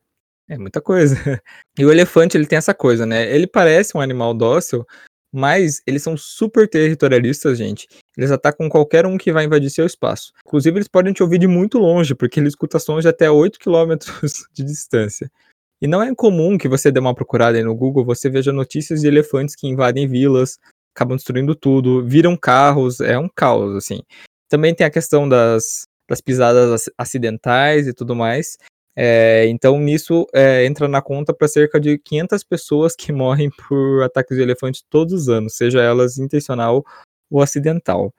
É 0.48 0.56
muita 0.58 0.80
coisa. 0.80 1.16
E 1.78 1.84
o 1.86 1.90
elefante, 1.90 2.36
ele 2.36 2.46
tem 2.46 2.58
essa 2.58 2.74
coisa, 2.74 3.06
né? 3.06 3.34
Ele 3.34 3.46
parece 3.46 3.96
um 3.96 4.00
animal 4.00 4.34
dócil, 4.34 4.84
mas 5.32 5.80
eles 5.86 6.02
são 6.02 6.16
super 6.18 6.68
territorialistas, 6.68 7.56
gente. 7.56 7.88
Eles 8.16 8.30
atacam 8.30 8.68
qualquer 8.68 9.06
um 9.06 9.16
que 9.16 9.32
vai 9.32 9.44
invadir 9.46 9.70
seu 9.70 9.86
espaço. 9.86 10.32
Inclusive, 10.46 10.76
eles 10.76 10.88
podem 10.88 11.14
te 11.14 11.22
ouvir 11.22 11.38
de 11.38 11.46
muito 11.46 11.78
longe, 11.78 12.14
porque 12.14 12.38
ele 12.38 12.48
escuta 12.48 12.78
sons 12.78 13.02
de 13.02 13.08
até 13.08 13.30
8 13.30 13.58
km 13.58 13.96
de 14.52 14.62
distância. 14.64 15.30
E 15.82 15.88
não 15.88 16.00
é 16.00 16.08
incomum 16.08 16.56
que 16.56 16.68
você 16.68 16.92
dê 16.92 17.00
uma 17.00 17.12
procurada 17.12 17.58
aí 17.58 17.64
no 17.64 17.74
Google, 17.74 18.04
você 18.04 18.30
veja 18.30 18.52
notícias 18.52 19.00
de 19.00 19.08
elefantes 19.08 19.56
que 19.56 19.66
invadem 19.66 20.06
vilas, 20.06 20.56
acabam 20.94 21.16
destruindo 21.16 21.56
tudo, 21.56 22.06
viram 22.06 22.36
carros, 22.36 23.00
é 23.00 23.18
um 23.18 23.28
caos, 23.28 23.74
assim. 23.74 24.00
Também 24.48 24.72
tem 24.72 24.86
a 24.86 24.90
questão 24.90 25.28
das, 25.28 25.82
das 26.08 26.20
pisadas 26.20 26.86
ac- 26.86 26.94
acidentais 26.96 27.88
e 27.88 27.92
tudo 27.92 28.14
mais. 28.14 28.56
É, 28.94 29.46
então, 29.48 29.76
nisso 29.80 30.24
é, 30.32 30.64
entra 30.64 30.86
na 30.86 31.02
conta 31.02 31.34
para 31.34 31.48
cerca 31.48 31.80
de 31.80 31.98
500 31.98 32.44
pessoas 32.44 32.94
que 32.94 33.10
morrem 33.12 33.50
por 33.50 34.04
ataques 34.04 34.36
de 34.36 34.42
elefante 34.42 34.84
todos 34.88 35.12
os 35.12 35.28
anos, 35.28 35.56
seja 35.56 35.82
elas 35.82 36.16
intencional 36.16 36.84
ou 37.28 37.42
acidental. 37.42 38.14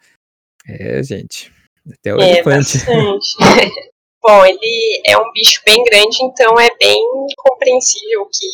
É, 0.68 1.02
gente. 1.02 1.50
Até 1.90 2.14
o 2.14 2.20
É, 2.20 2.32
elefante. 2.32 2.80
Bom, 4.26 4.46
ele 4.46 5.02
é 5.06 5.18
um 5.18 5.32
bicho 5.34 5.62
bem 5.66 5.84
grande, 5.84 6.24
então 6.24 6.58
é 6.58 6.74
bem 6.78 7.04
compreensível 7.38 8.26
que 8.32 8.48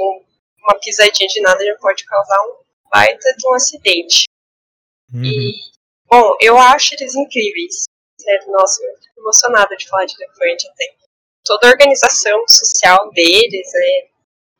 um- 0.00 0.24
uma 0.62 0.78
pisadinha 0.78 1.28
de 1.28 1.40
nada 1.40 1.64
já 1.64 1.74
pode 1.78 2.04
causar 2.04 2.40
um 2.46 2.64
baita 2.88 3.34
de 3.36 3.48
um 3.48 3.54
acidente. 3.54 4.24
Uhum. 5.12 5.24
E, 5.24 5.52
bom, 6.08 6.36
eu 6.40 6.56
acho 6.56 6.94
eles 6.94 7.14
incríveis. 7.16 7.84
Sério, 8.20 8.52
nossa, 8.52 8.82
eu 8.84 8.94
fico 9.02 9.20
emocionada 9.20 9.76
de 9.76 9.88
falar 9.88 10.04
de 10.06 10.14
elefante 10.14 10.68
até. 10.68 10.94
Toda 11.44 11.66
a 11.66 11.70
organização 11.70 12.44
social 12.48 13.10
deles, 13.10 13.72
né, 13.74 14.08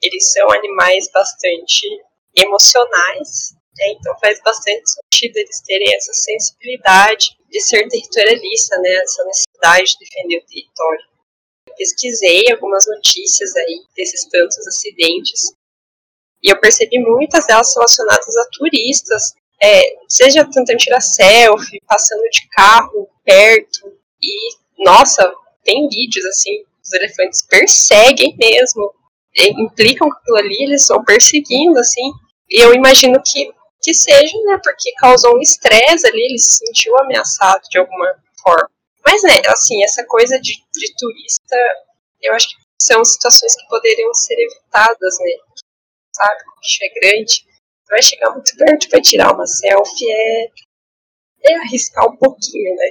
eles 0.03 0.33
são 0.33 0.51
animais 0.51 1.09
bastante 1.13 1.87
emocionais, 2.37 3.55
né, 3.79 3.87
então 3.93 4.19
faz 4.19 4.43
bastante 4.43 4.83
sentido 4.91 5.37
eles 5.37 5.63
terem 5.63 5.95
essa 5.95 6.13
sensibilidade 6.13 7.29
de 7.49 7.61
ser 7.61 7.89
territorialista, 7.89 8.77
né, 8.81 8.91
essa 8.97 9.25
necessidade 9.65 9.85
de 9.85 9.99
defender 9.99 10.39
o 10.39 10.47
território. 10.47 11.05
Eu 11.69 11.75
pesquisei 11.75 12.43
algumas 12.53 12.87
notícias 12.87 13.57
aí 13.57 13.83
desses 13.97 14.29
tantos 14.29 14.67
acidentes 14.67 15.55
e 16.43 16.51
eu 16.51 16.61
percebi 16.61 16.99
muitas 16.99 17.47
delas 17.47 17.75
relacionadas 17.75 18.37
a 18.37 18.49
turistas, 18.53 19.33
é, 19.63 19.83
seja 20.07 20.45
tentando 20.45 20.77
tirar 20.77 21.01
selfie, 21.01 21.81
passando 21.87 22.23
de 22.31 22.47
carro 22.51 23.09
perto 23.25 23.93
e, 24.23 24.85
nossa, 24.85 25.33
tem 25.63 25.89
vídeos 25.89 26.25
assim, 26.27 26.65
os 26.83 26.93
elefantes 26.93 27.43
perseguem 27.47 28.37
mesmo, 28.37 28.93
e 29.37 29.49
implicam 29.63 30.09
com 30.09 30.15
aquilo 30.15 30.37
ali, 30.37 30.63
eles 30.65 30.83
estão 30.83 31.03
perseguindo, 31.03 31.79
assim, 31.81 32.13
e 32.51 32.63
eu 32.63 32.75
imagino 32.75 33.21
que, 33.25 33.51
que 33.83 33.95
seja, 33.95 34.37
né, 34.45 34.61
porque 34.63 34.93
causou 34.99 35.35
um 35.35 35.41
estresse 35.41 36.07
ali, 36.07 36.21
ele 36.21 36.39
se 36.39 36.59
sentiu 36.59 36.97
ameaçado 37.01 37.63
de 37.71 37.79
alguma 37.79 38.15
forma. 38.43 38.74
Mas, 39.07 39.23
né, 39.23 39.43
assim, 39.47 39.83
essa 39.85 40.05
coisa 40.07 40.39
de, 40.41 40.53
de 40.53 40.95
turista, 40.99 41.57
eu 42.23 42.33
acho 42.35 42.49
que 42.49 42.57
são 42.81 43.05
situações 43.05 43.55
que 43.57 43.69
poderiam 43.69 44.13
ser 44.15 44.35
evitadas, 44.35 45.15
né, 45.21 45.31
sabe, 46.15 46.43
o 46.43 46.61
bicho 46.61 46.79
é 46.83 47.01
grande, 47.01 47.45
vai 47.89 48.03
chegar 48.03 48.31
muito 48.31 48.57
perto 48.57 48.89
para 48.89 49.01
tirar 49.03 49.33
uma 49.35 49.47
selfie, 49.47 50.11
é, 50.11 50.45
é 51.47 51.55
arriscar 51.57 52.07
um 52.11 52.17
pouquinho, 52.17 52.75
né. 52.77 52.91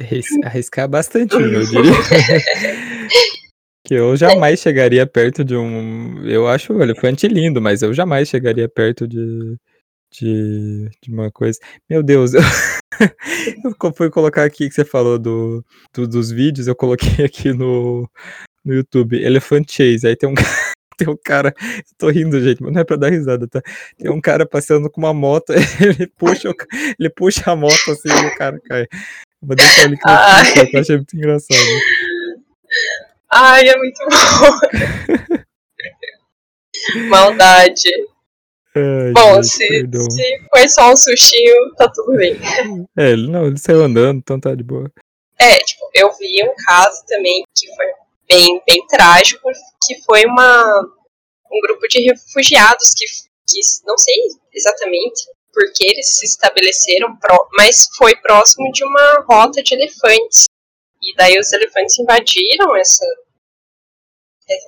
Arris- 0.00 0.44
Arriscar 0.44 0.88
bastante, 0.88 1.34
eu 1.34 1.64
diria. 1.64 1.92
que 3.84 3.94
eu 3.94 4.16
jamais 4.16 4.60
chegaria 4.60 5.06
perto 5.06 5.44
de 5.44 5.56
um. 5.56 6.26
Eu 6.26 6.48
acho 6.48 6.72
o 6.72 6.82
elefante 6.82 7.28
lindo, 7.28 7.60
mas 7.62 7.80
eu 7.82 7.94
jamais 7.94 8.28
chegaria 8.28 8.68
perto 8.68 9.06
de, 9.06 9.56
de 10.10 10.88
de 11.02 11.12
uma 11.12 11.30
coisa 11.30 11.58
meu 11.88 12.02
Deus, 12.02 12.34
eu 12.34 12.40
eu 13.82 13.92
fui 13.92 14.10
colocar 14.10 14.44
aqui 14.44 14.68
que 14.68 14.74
você 14.74 14.84
falou 14.84 15.18
do 15.18 15.64
do 15.94 16.06
dos 16.06 16.30
vídeos, 16.30 16.66
eu 16.66 16.74
coloquei 16.74 17.24
aqui 17.26 17.52
no 17.52 18.08
no 18.64 18.74
YouTube, 18.74 19.22
Elephant 19.22 19.70
Chase, 19.70 20.06
aí 20.06 20.16
tem 20.16 20.28
um 20.28 20.34
cara 20.36 20.72
tem 20.98 21.08
um 21.08 21.16
cara 21.16 21.54
eu 21.60 21.82
tô 21.96 22.08
rindo 22.10 22.42
gente, 22.42 22.62
mas 22.62 22.72
não 22.72 22.80
é 22.80 22.84
pra 22.84 22.96
dar 22.96 23.10
risada, 23.10 23.46
tá. 23.46 23.62
Tem 23.96 24.10
um 24.10 24.20
cara 24.20 24.44
passeando 24.44 24.90
com 24.90 25.00
uma 25.00 25.14
moto, 25.14 25.52
ele 25.80 26.08
puxa 26.18 26.52
ele 26.98 27.08
puxa 27.10 27.52
a 27.52 27.56
moto, 27.56 27.90
assim, 27.90 28.08
e 28.08 28.26
o 28.26 28.36
cara 28.36 28.60
cai. 28.60 28.86
Vou 29.40 29.54
deixar 29.54 29.88
descrição, 29.88 30.66
que 30.66 30.76
eu 30.76 30.80
achei 30.80 30.96
muito 30.96 31.16
engraçado. 31.16 31.60
Ai, 33.32 33.68
é 33.68 33.76
muito 33.76 34.00
bom. 34.08 35.38
Maldade. 37.08 37.90
Ai, 38.78 39.12
Bom, 39.12 39.42
gente, 39.42 39.48
se 39.48 39.68
perdão. 39.68 40.10
se 40.10 40.40
foi 40.50 40.68
só 40.68 40.92
um 40.92 40.96
sustinho, 40.96 41.74
tá 41.76 41.90
tudo 41.92 42.16
bem. 42.16 42.38
É, 42.96 43.10
ele 43.10 43.30
não, 43.30 43.46
ele 43.46 43.58
saiu 43.58 43.82
andando, 43.82 44.18
então 44.18 44.40
tá 44.40 44.54
de 44.54 44.62
boa. 44.62 44.90
É, 45.40 45.56
tipo, 45.58 45.88
eu 45.94 46.10
vi 46.16 46.44
um 46.44 46.54
caso 46.66 47.04
também 47.06 47.44
que 47.56 47.66
foi 47.74 47.86
bem, 48.28 48.62
bem 48.66 48.86
trágico, 48.86 49.48
que 49.86 50.02
foi 50.04 50.24
uma 50.24 50.84
um 51.50 51.60
grupo 51.60 51.88
de 51.88 52.02
refugiados 52.02 52.92
que 52.94 53.06
que 53.48 53.60
não 53.86 53.96
sei 53.96 54.14
exatamente 54.52 55.26
por 55.52 55.72
que 55.72 55.84
eles 55.90 56.18
se 56.18 56.26
estabeleceram, 56.26 57.16
pró 57.16 57.48
mas 57.56 57.88
foi 57.96 58.14
próximo 58.16 58.70
de 58.72 58.84
uma 58.84 59.24
rota 59.28 59.62
de 59.62 59.74
elefantes. 59.74 60.44
E 61.02 61.14
daí 61.16 61.38
os 61.38 61.52
elefantes 61.52 61.98
invadiram 61.98 62.76
essa 62.76 63.04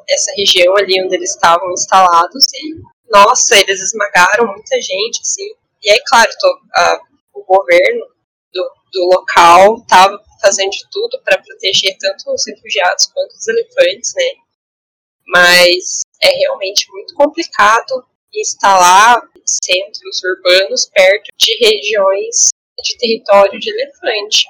essa 0.09 0.33
região 0.37 0.77
ali 0.77 1.03
onde 1.03 1.15
eles 1.15 1.31
estavam 1.31 1.73
instalados 1.73 2.53
e, 2.53 2.75
nossa, 3.11 3.59
eles 3.61 3.81
esmagaram 3.81 4.47
muita 4.47 4.81
gente, 4.81 5.21
assim. 5.21 5.51
E 5.83 5.91
aí, 5.91 6.01
claro, 6.07 6.31
to, 6.39 6.61
a, 6.77 7.01
o 7.35 7.45
governo 7.45 8.07
do, 8.53 8.73
do 8.93 9.05
local 9.07 9.79
estava 9.79 10.23
fazendo 10.41 10.71
de 10.71 10.89
tudo 10.91 11.21
para 11.23 11.43
proteger 11.43 11.97
tanto 11.99 12.33
os 12.33 12.47
refugiados 12.47 13.07
quanto 13.07 13.33
os 13.33 13.49
elefantes, 13.49 14.13
né? 14.15 14.35
Mas 15.27 16.01
é 16.23 16.31
realmente 16.31 16.91
muito 16.91 17.15
complicado 17.15 18.07
instalar 18.35 19.21
centros 19.45 20.23
urbanos 20.25 20.89
perto 20.95 21.29
de 21.37 21.57
regiões 21.59 22.51
de 22.83 22.97
território 22.97 23.59
de 23.59 23.71
elefante. 23.71 24.47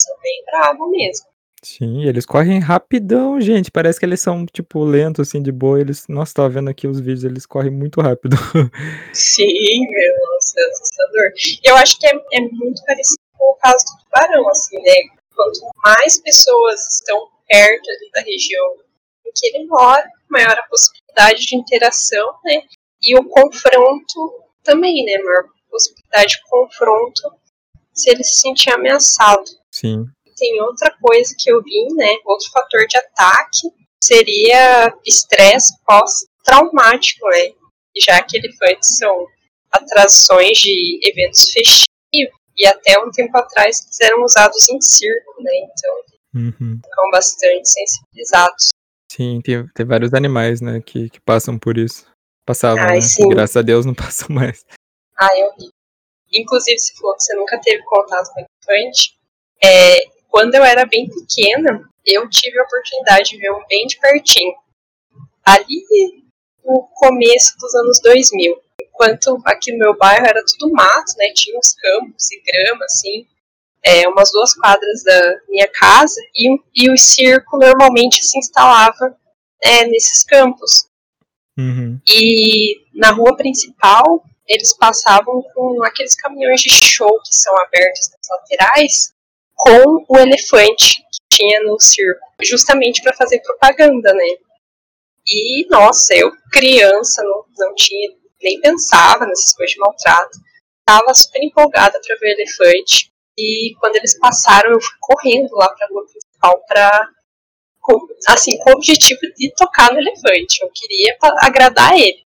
Isso 0.00 0.10
é 0.10 0.22
bem 0.22 0.44
bravo 0.46 0.90
mesmo. 0.90 1.33
Sim, 1.64 2.04
eles 2.04 2.26
correm 2.26 2.58
rapidão, 2.60 3.40
gente. 3.40 3.70
Parece 3.70 3.98
que 3.98 4.04
eles 4.04 4.20
são, 4.20 4.44
tipo, 4.44 4.84
lentos, 4.84 5.26
assim, 5.26 5.42
de 5.42 5.50
boa. 5.50 5.80
Eles, 5.80 6.06
nossa, 6.08 6.30
estava 6.30 6.48
vendo 6.50 6.68
aqui 6.68 6.86
os 6.86 7.00
vídeos, 7.00 7.24
eles 7.24 7.46
correm 7.46 7.70
muito 7.70 8.02
rápido. 8.02 8.36
Sim, 9.14 9.80
meu, 9.88 10.14
nossa, 10.18 10.60
é 10.60 10.70
assustador. 10.70 11.32
Eu 11.64 11.76
acho 11.76 11.98
que 11.98 12.06
é, 12.06 12.10
é 12.10 12.40
muito 12.42 12.84
parecido 12.84 13.22
com 13.32 13.52
o 13.52 13.56
caso 13.56 13.82
do 13.84 14.04
tubarão, 14.04 14.48
assim, 14.50 14.76
né? 14.76 14.94
Quanto 15.34 15.60
mais 15.84 16.20
pessoas 16.20 16.80
estão 16.96 17.28
perto 17.48 17.90
ali 17.90 18.10
da 18.12 18.20
região 18.20 18.76
em 19.26 19.30
que 19.34 19.46
ele 19.46 19.66
mora, 19.66 20.06
maior 20.28 20.52
a 20.58 20.62
possibilidade 20.64 21.46
de 21.46 21.56
interação, 21.56 22.28
né? 22.44 22.60
E 23.02 23.18
o 23.18 23.24
confronto 23.24 24.44
também, 24.62 25.02
né? 25.04 25.16
Maior 25.18 25.44
possibilidade 25.70 26.34
de 26.34 26.42
confronto 26.42 27.22
se 27.92 28.10
ele 28.10 28.22
se 28.22 28.36
sentir 28.40 28.70
ameaçado. 28.70 29.44
Sim. 29.70 30.04
Tem 30.44 30.60
outra 30.60 30.94
coisa 31.00 31.34
que 31.38 31.50
eu 31.50 31.62
vi, 31.62 31.94
né? 31.94 32.16
Outro 32.26 32.50
fator 32.50 32.86
de 32.86 32.98
ataque 32.98 33.70
seria 34.02 34.94
estresse 35.06 35.72
pós-traumático, 35.86 37.26
né? 37.28 37.52
Já 37.96 38.22
que 38.22 38.36
elefantes 38.36 38.98
são 38.98 39.26
atrações 39.72 40.58
de 40.58 41.00
eventos 41.02 41.50
festivos 41.50 42.38
e 42.58 42.66
até 42.66 43.00
um 43.02 43.10
tempo 43.10 43.34
atrás 43.38 43.82
eles 43.84 44.00
eram 44.02 44.22
usados 44.22 44.68
em 44.68 44.78
circo, 44.82 45.42
né? 45.42 45.50
Então 45.62 46.04
Uhum. 46.34 46.80
ficam 46.84 47.10
bastante 47.12 47.68
sensibilizados. 47.68 48.68
Sim, 49.10 49.40
tem, 49.40 49.66
tem 49.68 49.86
vários 49.86 50.12
animais, 50.12 50.60
né, 50.60 50.80
que, 50.84 51.08
que 51.08 51.20
passam 51.20 51.56
por 51.56 51.78
isso. 51.78 52.04
Passavam, 52.44 52.82
Ai, 52.84 52.96
né? 52.96 53.00
sim. 53.00 53.28
Graças 53.28 53.56
a 53.56 53.62
Deus 53.62 53.86
não 53.86 53.94
passam 53.94 54.26
mais. 54.28 54.62
Ah, 55.16 55.28
é 55.38 55.46
horrível. 55.46 55.70
Inclusive, 56.32 56.76
se 56.78 56.92
falou 56.96 57.14
que 57.14 57.22
você 57.22 57.34
nunca 57.36 57.58
teve 57.60 57.82
contato 57.84 58.28
com 58.34 58.40
elefante, 58.40 59.16
é, 59.62 60.13
quando 60.34 60.52
eu 60.56 60.64
era 60.64 60.84
bem 60.84 61.08
pequena, 61.08 61.80
eu 62.04 62.28
tive 62.28 62.58
a 62.58 62.64
oportunidade 62.64 63.30
de 63.30 63.38
ver 63.38 63.52
um 63.52 63.64
bem 63.68 63.86
de 63.86 64.00
pertinho. 64.00 64.52
Ali 65.44 65.80
no 66.64 66.88
começo 66.92 67.56
dos 67.56 67.72
anos 67.76 68.00
2000. 68.02 68.60
Enquanto 68.82 69.40
aqui 69.44 69.70
no 69.70 69.78
meu 69.78 69.96
bairro 69.96 70.26
era 70.26 70.44
tudo 70.44 70.72
mato, 70.72 71.12
né? 71.18 71.26
Tinha 71.36 71.56
uns 71.56 71.72
campos 71.74 72.32
e 72.32 72.42
grama, 72.42 72.84
assim. 72.84 73.28
É, 73.84 74.08
umas 74.08 74.32
duas 74.32 74.54
quadras 74.54 75.04
da 75.04 75.36
minha 75.48 75.68
casa. 75.68 76.20
E, 76.34 76.48
e 76.74 76.90
o 76.90 76.98
circo 76.98 77.56
normalmente 77.56 78.20
se 78.24 78.36
instalava 78.36 79.16
é, 79.62 79.86
nesses 79.86 80.24
campos. 80.24 80.88
Uhum. 81.56 82.00
E 82.08 82.82
na 82.92 83.12
rua 83.12 83.36
principal, 83.36 84.24
eles 84.48 84.76
passavam 84.76 85.44
com 85.54 85.84
aqueles 85.84 86.16
caminhões 86.16 86.60
de 86.60 86.70
show 86.70 87.20
que 87.20 87.32
são 87.36 87.56
abertos 87.60 88.10
nas 88.10 88.40
laterais, 88.40 89.13
com 89.64 90.04
o 90.08 90.18
elefante 90.18 90.98
que 90.98 91.36
tinha 91.36 91.62
no 91.62 91.80
circo, 91.80 92.20
justamente 92.42 93.02
para 93.02 93.16
fazer 93.16 93.40
propaganda, 93.40 94.12
né? 94.12 94.26
E, 95.26 95.66
nossa, 95.70 96.14
eu, 96.14 96.30
criança, 96.52 97.22
não, 97.22 97.44
não 97.56 97.74
tinha, 97.74 98.10
nem 98.42 98.60
pensava 98.60 99.24
nessas 99.24 99.54
coisas 99.54 99.72
de 99.72 99.80
maltrato, 99.80 100.38
tava 100.86 101.14
super 101.14 101.42
empolgada 101.42 101.98
para 102.06 102.16
ver 102.16 102.26
o 102.26 102.40
elefante. 102.40 103.10
E 103.38 103.74
quando 103.80 103.96
eles 103.96 104.18
passaram, 104.18 104.70
eu 104.70 104.80
fui 104.80 104.96
correndo 105.00 105.54
lá 105.54 105.68
para 105.70 105.86
a 105.86 105.88
rua 105.88 106.04
principal 106.06 106.64
para 106.68 107.08
com, 107.80 107.98
assim, 108.28 108.58
com 108.58 108.70
o 108.70 108.74
objetivo 108.74 109.20
de 109.36 109.52
tocar 109.56 109.92
no 109.92 109.98
elefante. 109.98 110.62
Eu 110.62 110.70
queria 110.74 111.16
agradar 111.40 111.98
ele. 111.98 112.22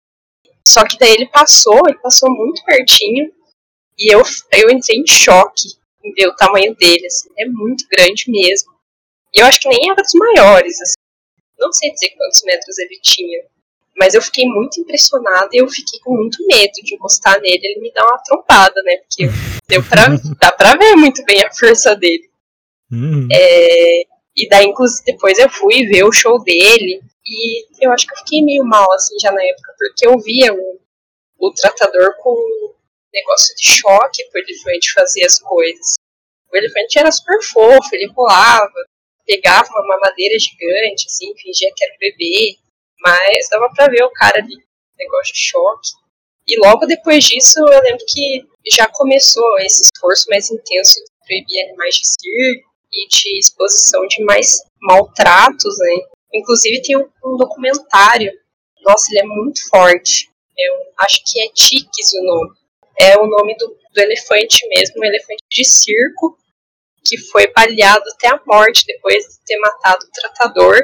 Só 0.67 0.85
que 0.85 0.99
daí 0.99 1.13
ele 1.13 1.29
passou, 1.29 1.81
ele 1.87 1.99
passou 1.99 2.29
muito 2.31 2.63
pertinho, 2.65 3.33
e 3.97 4.13
eu, 4.13 4.23
eu 4.53 4.71
entrei 4.71 4.99
em 4.99 5.07
choque 5.07 5.79
ver 6.15 6.29
o 6.29 6.37
tamanho 6.37 6.75
dele, 6.77 7.07
assim, 7.07 7.29
é 7.39 7.47
muito 7.47 7.87
grande 7.91 8.25
mesmo. 8.29 8.73
E 9.35 9.41
eu 9.41 9.47
acho 9.47 9.61
que 9.61 9.69
nem 9.69 9.91
era 9.91 10.03
dos 10.03 10.15
maiores, 10.15 10.81
assim. 10.81 10.95
Não 11.59 11.73
sei 11.73 11.93
dizer 11.93 12.11
quantos 12.17 12.43
metros 12.45 12.79
ele 12.79 12.99
tinha, 13.03 13.45
mas 13.99 14.15
eu 14.15 14.23
fiquei 14.23 14.47
muito 14.47 14.81
impressionada 14.81 15.49
e 15.53 15.59
eu 15.59 15.69
fiquei 15.69 15.99
com 16.01 16.15
muito 16.15 16.39
medo 16.47 16.73
de 16.85 16.95
encostar 16.95 17.41
nele, 17.41 17.61
ele 17.63 17.81
me 17.81 17.93
dá 17.93 18.05
uma 18.05 18.19
trompada, 18.19 18.81
né? 18.85 18.99
Porque 18.99 19.29
deu 19.69 19.83
pra, 19.83 20.07
dá 20.41 20.53
pra 20.53 20.77
ver 20.77 20.95
muito 20.95 21.25
bem 21.25 21.43
a 21.43 21.53
força 21.53 21.97
dele. 21.97 22.31
Uhum. 22.91 23.29
É, 23.33 24.03
e 24.37 24.49
daí, 24.49 24.67
inclusive, 24.67 25.05
depois 25.05 25.39
eu 25.39 25.51
fui 25.51 25.85
ver 25.87 26.05
o 26.05 26.13
show 26.13 26.43
dele. 26.43 27.03
E 27.27 27.85
eu 27.85 27.93
acho 27.93 28.07
que 28.07 28.15
eu 28.15 28.19
fiquei 28.19 28.43
meio 28.43 28.65
mal, 28.65 28.91
assim, 28.93 29.17
já 29.21 29.31
na 29.33 29.43
época, 29.43 29.75
porque 29.77 30.07
eu 30.07 30.19
via 30.19 30.55
o, 30.55 30.81
o 31.39 31.53
tratador 31.53 32.15
com 32.23 32.35
negócio 33.13 33.55
de 33.57 33.65
choque 33.65 34.25
pro 34.31 34.41
elefante 34.41 34.93
fazer 34.93 35.25
as 35.25 35.39
coisas. 35.41 35.95
O 36.53 36.57
elefante 36.57 36.99
era 36.99 37.13
super 37.13 37.43
fofo, 37.43 37.89
ele 37.93 38.11
rolava, 38.13 38.73
pegava 39.27 39.69
uma 39.71 39.87
mamadeira 39.87 40.39
gigante, 40.39 41.07
assim, 41.07 41.37
fingia 41.37 41.73
que 41.77 41.85
era 41.85 41.95
um 41.95 41.99
bebê. 41.99 42.57
Mas 43.01 43.49
dava 43.51 43.69
pra 43.75 43.87
ver 43.87 44.03
o 44.03 44.11
cara 44.11 44.39
ali, 44.39 44.57
negócio 44.99 45.33
de 45.33 45.41
choque. 45.41 45.91
E 46.49 46.59
logo 46.59 46.87
depois 46.87 47.25
disso, 47.25 47.59
eu 47.59 47.83
lembro 47.83 48.05
que 48.09 48.47
já 48.75 48.89
começou 48.89 49.59
esse 49.59 49.83
esforço 49.83 50.27
mais 50.31 50.51
intenso 50.51 50.95
de 50.95 51.27
proibir 51.27 51.61
animais 51.65 51.95
de 51.95 52.07
circo 52.07 52.69
e 52.91 53.09
de 53.09 53.39
exposição 53.39 54.07
de 54.07 54.25
mais 54.25 54.63
maltratos, 54.81 55.77
né? 55.79 56.07
Inclusive 56.33 56.83
tem 56.83 56.97
um, 56.97 57.09
um, 57.25 57.37
documentário, 57.37 58.33
nossa, 58.83 59.11
ele 59.11 59.21
é 59.21 59.25
muito 59.25 59.69
forte. 59.69 60.31
Eu 60.57 60.75
acho 60.99 61.23
que 61.27 61.41
é 61.43 61.49
Tiques 61.53 62.13
o 62.15 62.25
nome. 62.25 62.51
É 63.01 63.17
o 63.17 63.27
nome 63.27 63.57
do, 63.57 63.69
do 63.69 64.01
elefante 64.01 64.67
mesmo, 64.69 64.97
um 64.99 65.05
elefante 65.05 65.45
de 65.51 65.65
circo, 65.65 66.39
que 67.05 67.17
foi 67.17 67.47
baleado 67.53 68.05
até 68.15 68.29
a 68.29 68.41
morte 68.47 68.85
depois 68.87 69.25
de 69.25 69.45
ter 69.47 69.59
matado 69.59 70.05
o 70.05 70.11
tratador 70.11 70.79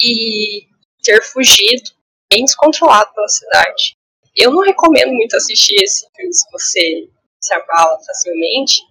e 0.00 0.66
ter 1.02 1.22
fugido 1.22 1.90
bem 2.30 2.44
descontrolado 2.44 3.12
pela 3.14 3.28
cidade. 3.28 3.96
Eu 4.36 4.50
não 4.50 4.60
recomendo 4.60 5.12
muito 5.12 5.36
assistir 5.36 5.76
esse 5.82 6.06
filme 6.16 6.32
se 6.32 6.50
você 6.50 7.08
se 7.40 7.54
abala 7.54 7.98
facilmente, 8.04 8.82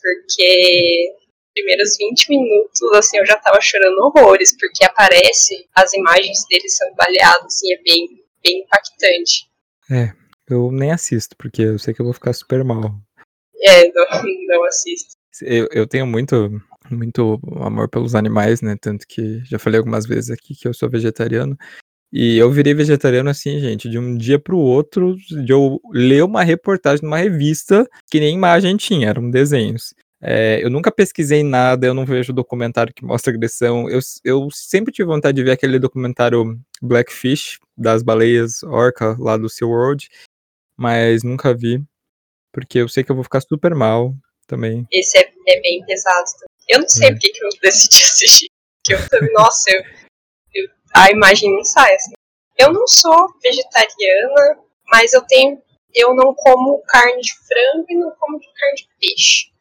porque 0.00 1.14
primeiros 1.54 1.96
20 1.98 2.28
minutos, 2.30 2.80
assim, 2.94 3.18
eu 3.18 3.26
já 3.26 3.36
tava 3.36 3.60
chorando 3.60 3.98
horrores, 3.98 4.56
porque 4.58 4.84
aparece 4.84 5.68
as 5.74 5.92
imagens 5.92 6.46
dele 6.48 6.68
sendo 6.68 6.94
baleado, 6.94 7.46
assim, 7.46 7.72
é 7.72 7.82
bem, 7.82 8.08
bem 8.42 8.60
impactante. 8.60 9.46
É, 9.90 10.21
eu 10.48 10.70
nem 10.70 10.90
assisto, 10.90 11.36
porque 11.36 11.62
eu 11.62 11.78
sei 11.78 11.94
que 11.94 12.00
eu 12.00 12.04
vou 12.04 12.14
ficar 12.14 12.32
super 12.32 12.64
mal. 12.64 12.94
É, 13.62 13.88
não, 13.92 14.06
não 14.48 14.64
assisto. 14.64 15.14
Eu, 15.42 15.68
eu 15.72 15.86
tenho 15.86 16.06
muito, 16.06 16.60
muito 16.90 17.40
amor 17.60 17.88
pelos 17.88 18.14
animais, 18.14 18.60
né, 18.60 18.76
tanto 18.80 19.06
que 19.06 19.40
já 19.44 19.58
falei 19.58 19.78
algumas 19.78 20.06
vezes 20.06 20.30
aqui 20.30 20.54
que 20.54 20.68
eu 20.68 20.74
sou 20.74 20.90
vegetariano, 20.90 21.56
E 22.12 22.36
eu 22.36 22.50
virei 22.50 22.74
vegetariano 22.74 23.30
assim, 23.30 23.58
gente, 23.60 23.88
de 23.88 23.98
um 23.98 24.16
dia 24.16 24.38
para 24.38 24.54
o 24.54 24.58
outro, 24.58 25.16
de 25.16 25.52
eu 25.52 25.80
ler 25.92 26.24
uma 26.24 26.44
reportagem 26.44 27.04
numa 27.04 27.18
revista 27.18 27.88
que 28.10 28.20
nem 28.20 28.34
imagem 28.34 28.76
tinha, 28.76 29.08
eram 29.08 29.30
desenhos. 29.30 29.94
É, 30.24 30.64
eu 30.64 30.70
nunca 30.70 30.92
pesquisei 30.92 31.42
nada, 31.42 31.84
eu 31.84 31.94
não 31.94 32.06
vejo 32.06 32.32
documentário 32.32 32.94
que 32.94 33.04
mostra 33.04 33.32
agressão. 33.32 33.90
Eu, 33.90 33.98
eu 34.24 34.48
sempre 34.52 34.92
tive 34.92 35.06
vontade 35.08 35.34
de 35.36 35.42
ver 35.42 35.50
aquele 35.50 35.80
documentário 35.80 36.60
Blackfish, 36.80 37.58
das 37.76 38.02
baleias 38.04 38.62
orca 38.62 39.16
lá 39.18 39.36
do 39.36 39.48
SeaWorld, 39.48 40.08
mas 40.76 41.22
nunca 41.22 41.54
vi, 41.54 41.82
porque 42.52 42.78
eu 42.78 42.88
sei 42.88 43.04
que 43.04 43.10
eu 43.10 43.16
vou 43.16 43.24
ficar 43.24 43.40
super 43.40 43.74
mal 43.74 44.14
também. 44.46 44.86
Esse 44.90 45.18
é, 45.18 45.32
é 45.48 45.60
bem 45.60 45.84
pesado. 45.86 46.26
Eu 46.68 46.80
não 46.80 46.88
sei 46.88 47.08
é. 47.08 47.12
porque 47.12 47.30
que 47.30 47.44
eu 47.44 47.48
decidi 47.62 47.96
assistir. 48.04 48.50
Que 48.84 48.94
eu 48.94 49.08
também, 49.08 49.32
nossa, 49.32 49.70
eu, 49.70 49.82
eu, 50.54 50.68
a 50.94 51.10
imagem 51.10 51.54
não 51.54 51.64
sai 51.64 51.94
assim. 51.94 52.12
Eu 52.58 52.72
não 52.72 52.86
sou 52.86 53.28
vegetariana, 53.42 54.60
mas 54.88 55.12
eu 55.12 55.22
tenho. 55.22 55.60
Eu 55.94 56.14
não 56.14 56.34
como 56.34 56.82
carne 56.86 57.20
de 57.20 57.32
frango 57.32 57.86
e 57.88 57.96
não 57.96 58.10
como 58.18 58.40
carne 58.40 58.76
de 58.76 58.88
peixe. 58.98 59.52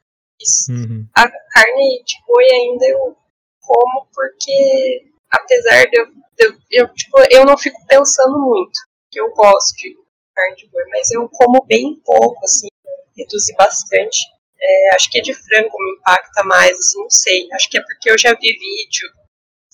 Uhum. 0.70 1.08
A 1.16 1.30
carne 1.30 2.04
de 2.04 2.16
boi 2.26 2.46
ainda 2.46 2.86
eu 2.88 3.16
como 3.60 4.08
porque, 4.14 5.12
apesar 5.30 5.86
de 5.86 6.00
eu, 6.00 6.08
eu, 6.40 6.58
eu, 6.72 6.94
tipo, 6.94 7.20
eu 7.30 7.46
não 7.46 7.58
fico 7.58 7.78
pensando 7.88 8.40
muito, 8.40 8.80
que 9.12 9.20
eu 9.20 9.32
gosto 9.34 9.76
de 9.78 9.96
carne 10.42 10.56
de 10.56 10.68
boi, 10.68 10.84
mas 10.90 11.12
eu 11.12 11.28
como 11.30 11.64
bem 11.66 11.96
pouco, 12.04 12.44
assim, 12.44 12.68
reduzi 13.16 13.54
bastante. 13.56 14.20
É, 14.60 14.96
acho 14.96 15.10
que 15.10 15.20
é 15.20 15.22
de 15.22 15.34
frango 15.34 15.78
me 15.78 15.92
impacta 15.98 16.44
mais, 16.44 16.78
assim, 16.78 17.00
não 17.00 17.10
sei. 17.10 17.48
Acho 17.54 17.70
que 17.70 17.78
é 17.78 17.82
porque 17.82 18.12
eu 18.12 18.18
já 18.18 18.34
vi 18.34 18.52
vídeo, 18.52 19.10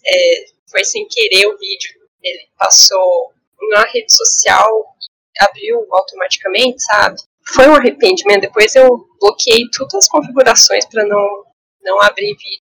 é, 0.06 0.46
foi 0.70 0.84
sem 0.84 1.08
querer 1.08 1.48
o 1.48 1.58
vídeo, 1.58 1.92
ele 2.22 2.48
passou 2.58 3.34
na 3.72 3.84
rede 3.86 4.14
social, 4.14 4.96
abriu 5.40 5.86
automaticamente, 5.92 6.82
sabe? 6.84 7.18
foi 7.54 7.68
um 7.68 7.76
arrependimento. 7.76 8.42
Depois 8.42 8.76
eu 8.76 9.08
bloqueei 9.20 9.70
todas 9.76 9.96
as 9.96 10.08
configurações 10.08 10.86
para 10.86 11.06
não, 11.06 11.46
não 11.82 12.02
abrir 12.02 12.36
vídeo 12.36 12.62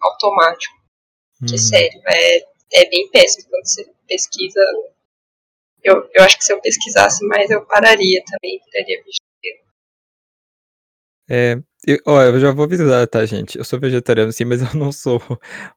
automático. 0.00 0.74
Uhum. 1.40 1.48
Que 1.48 1.58
sério, 1.58 2.00
é, 2.06 2.38
é 2.74 2.88
bem 2.88 3.08
péssimo 3.10 3.48
quando 3.50 3.66
você 3.66 3.84
pesquisa. 4.06 4.60
Eu, 5.84 6.08
eu 6.14 6.24
acho 6.24 6.38
que 6.38 6.44
se 6.44 6.52
eu 6.52 6.60
pesquisasse 6.60 7.24
mais 7.26 7.50
eu 7.50 7.64
pararia 7.66 8.22
também, 8.24 8.60
viraria 8.64 9.02
vegetariano. 9.04 9.64
É, 11.28 11.56
eu, 11.86 11.98
ó, 12.06 12.22
eu 12.22 12.40
já 12.40 12.50
vou 12.52 12.64
avisar, 12.64 13.06
tá, 13.06 13.24
gente? 13.26 13.58
Eu 13.58 13.64
sou 13.64 13.78
vegetariano, 13.78 14.32
sim, 14.32 14.44
mas 14.44 14.60
eu 14.74 14.78
não 14.78 14.90
sou 14.90 15.20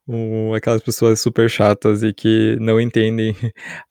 um, 0.07 0.53
aquelas 0.53 0.81
pessoas 0.81 1.19
super 1.19 1.49
chatas 1.49 2.03
e 2.03 2.13
que 2.13 2.55
não 2.59 2.79
entendem 2.79 3.35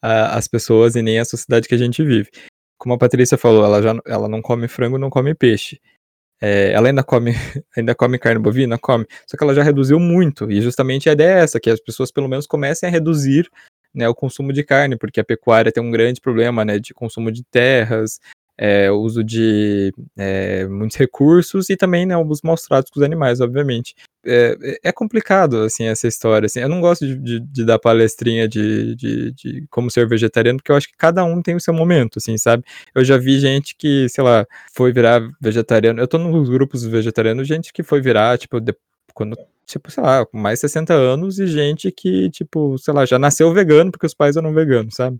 a, 0.02 0.36
as 0.36 0.48
pessoas 0.48 0.96
e 0.96 1.02
nem 1.02 1.18
a 1.18 1.24
sociedade 1.24 1.68
que 1.68 1.74
a 1.74 1.78
gente 1.78 2.02
vive 2.02 2.30
como 2.78 2.94
a 2.94 2.98
Patrícia 2.98 3.38
falou, 3.38 3.64
ela 3.64 3.82
já 3.82 3.94
ela 4.06 4.28
não 4.28 4.42
come 4.42 4.68
frango, 4.68 4.98
não 4.98 5.10
come 5.10 5.34
peixe. 5.34 5.80
É, 6.40 6.72
ela 6.72 6.88
ainda 6.88 7.02
come, 7.02 7.32
ainda 7.76 7.94
come 7.94 8.18
carne 8.18 8.40
bovina? 8.40 8.78
Come. 8.78 9.06
Só 9.26 9.36
que 9.36 9.44
ela 9.44 9.54
já 9.54 9.62
reduziu 9.62 9.98
muito. 9.98 10.50
E 10.50 10.60
justamente 10.60 11.08
a 11.08 11.12
ideia 11.12 11.40
é 11.40 11.42
essa, 11.42 11.60
que 11.60 11.70
as 11.70 11.80
pessoas 11.80 12.12
pelo 12.12 12.28
menos 12.28 12.46
comecem 12.46 12.88
a 12.88 12.92
reduzir 12.92 13.50
né, 13.95 14.09
o 14.09 14.14
consumo 14.14 14.53
de 14.53 14.62
carne, 14.62 14.97
porque 14.97 15.20
a 15.20 15.24
pecuária 15.24 15.72
tem 15.72 15.82
um 15.82 15.91
grande 15.91 16.20
problema 16.20 16.64
né, 16.64 16.78
de 16.78 16.93
consumo 16.95 17.30
de 17.30 17.43
terras, 17.45 18.20
é, 18.59 18.91
uso 18.91 19.22
de 19.22 19.93
é, 20.16 20.66
muitos 20.66 20.97
recursos 20.97 21.68
e 21.68 21.76
também 21.76 22.07
né, 22.07 22.16
os 22.16 22.41
maus 22.43 22.62
tratos 22.62 22.91
com 22.91 22.99
os 22.99 23.05
animais, 23.05 23.41
obviamente. 23.41 23.95
É, 24.24 24.78
é, 24.82 24.93
complicado, 24.93 25.59
assim, 25.59 25.84
essa 25.84 26.09
história, 26.09 26.47
assim, 26.47 26.61
eu 26.61 26.68
não 26.68 26.80
gosto 26.80 27.07
de, 27.07 27.16
de, 27.16 27.41
de 27.41 27.64
dar 27.64 27.78
palestrinha 27.78 28.49
de, 28.49 28.97
de, 28.97 29.32
de, 29.32 29.66
como 29.70 29.91
ser 29.91 30.09
vegetariano, 30.09 30.59
porque 30.59 30.72
eu 30.72 30.76
acho 30.76 30.89
que 30.89 30.97
cada 30.97 31.22
um 31.24 31.41
tem 31.43 31.55
o 31.55 31.61
seu 31.61 31.72
momento, 31.72 32.18
assim, 32.18 32.37
sabe? 32.37 32.64
Eu 32.95 33.05
já 33.05 33.16
vi 33.18 33.39
gente 33.39 33.76
que, 33.76 34.09
sei 34.09 34.24
lá, 34.24 34.47
foi 34.74 34.93
virar 34.93 35.20
vegetariano, 35.41 36.01
eu 36.01 36.09
tô 36.09 36.18
nos 36.18 36.49
grupos 36.49 36.84
vegetarianos, 36.84 37.47
gente 37.47 37.72
que 37.72 37.82
foi 37.82 38.01
virar, 38.01 38.39
tipo, 38.39 38.61
quando, 39.16 39.36
tipo, 39.66 39.90
sei 39.90 40.02
lá, 40.04 40.26
com 40.26 40.38
mais 40.38 40.58
de 40.58 40.62
60 40.62 40.94
anos 40.94 41.38
e 41.40 41.46
gente 41.48 41.90
que, 41.90 42.30
tipo, 42.30 42.78
sei 42.78 42.94
lá, 42.94 43.06
já 43.06 43.18
nasceu 43.18 43.52
vegano 43.54 43.90
porque 43.90 44.06
os 44.06 44.14
pais 44.14 44.36
eram 44.36 44.52
veganos, 44.54 44.94
sabe? 44.94 45.18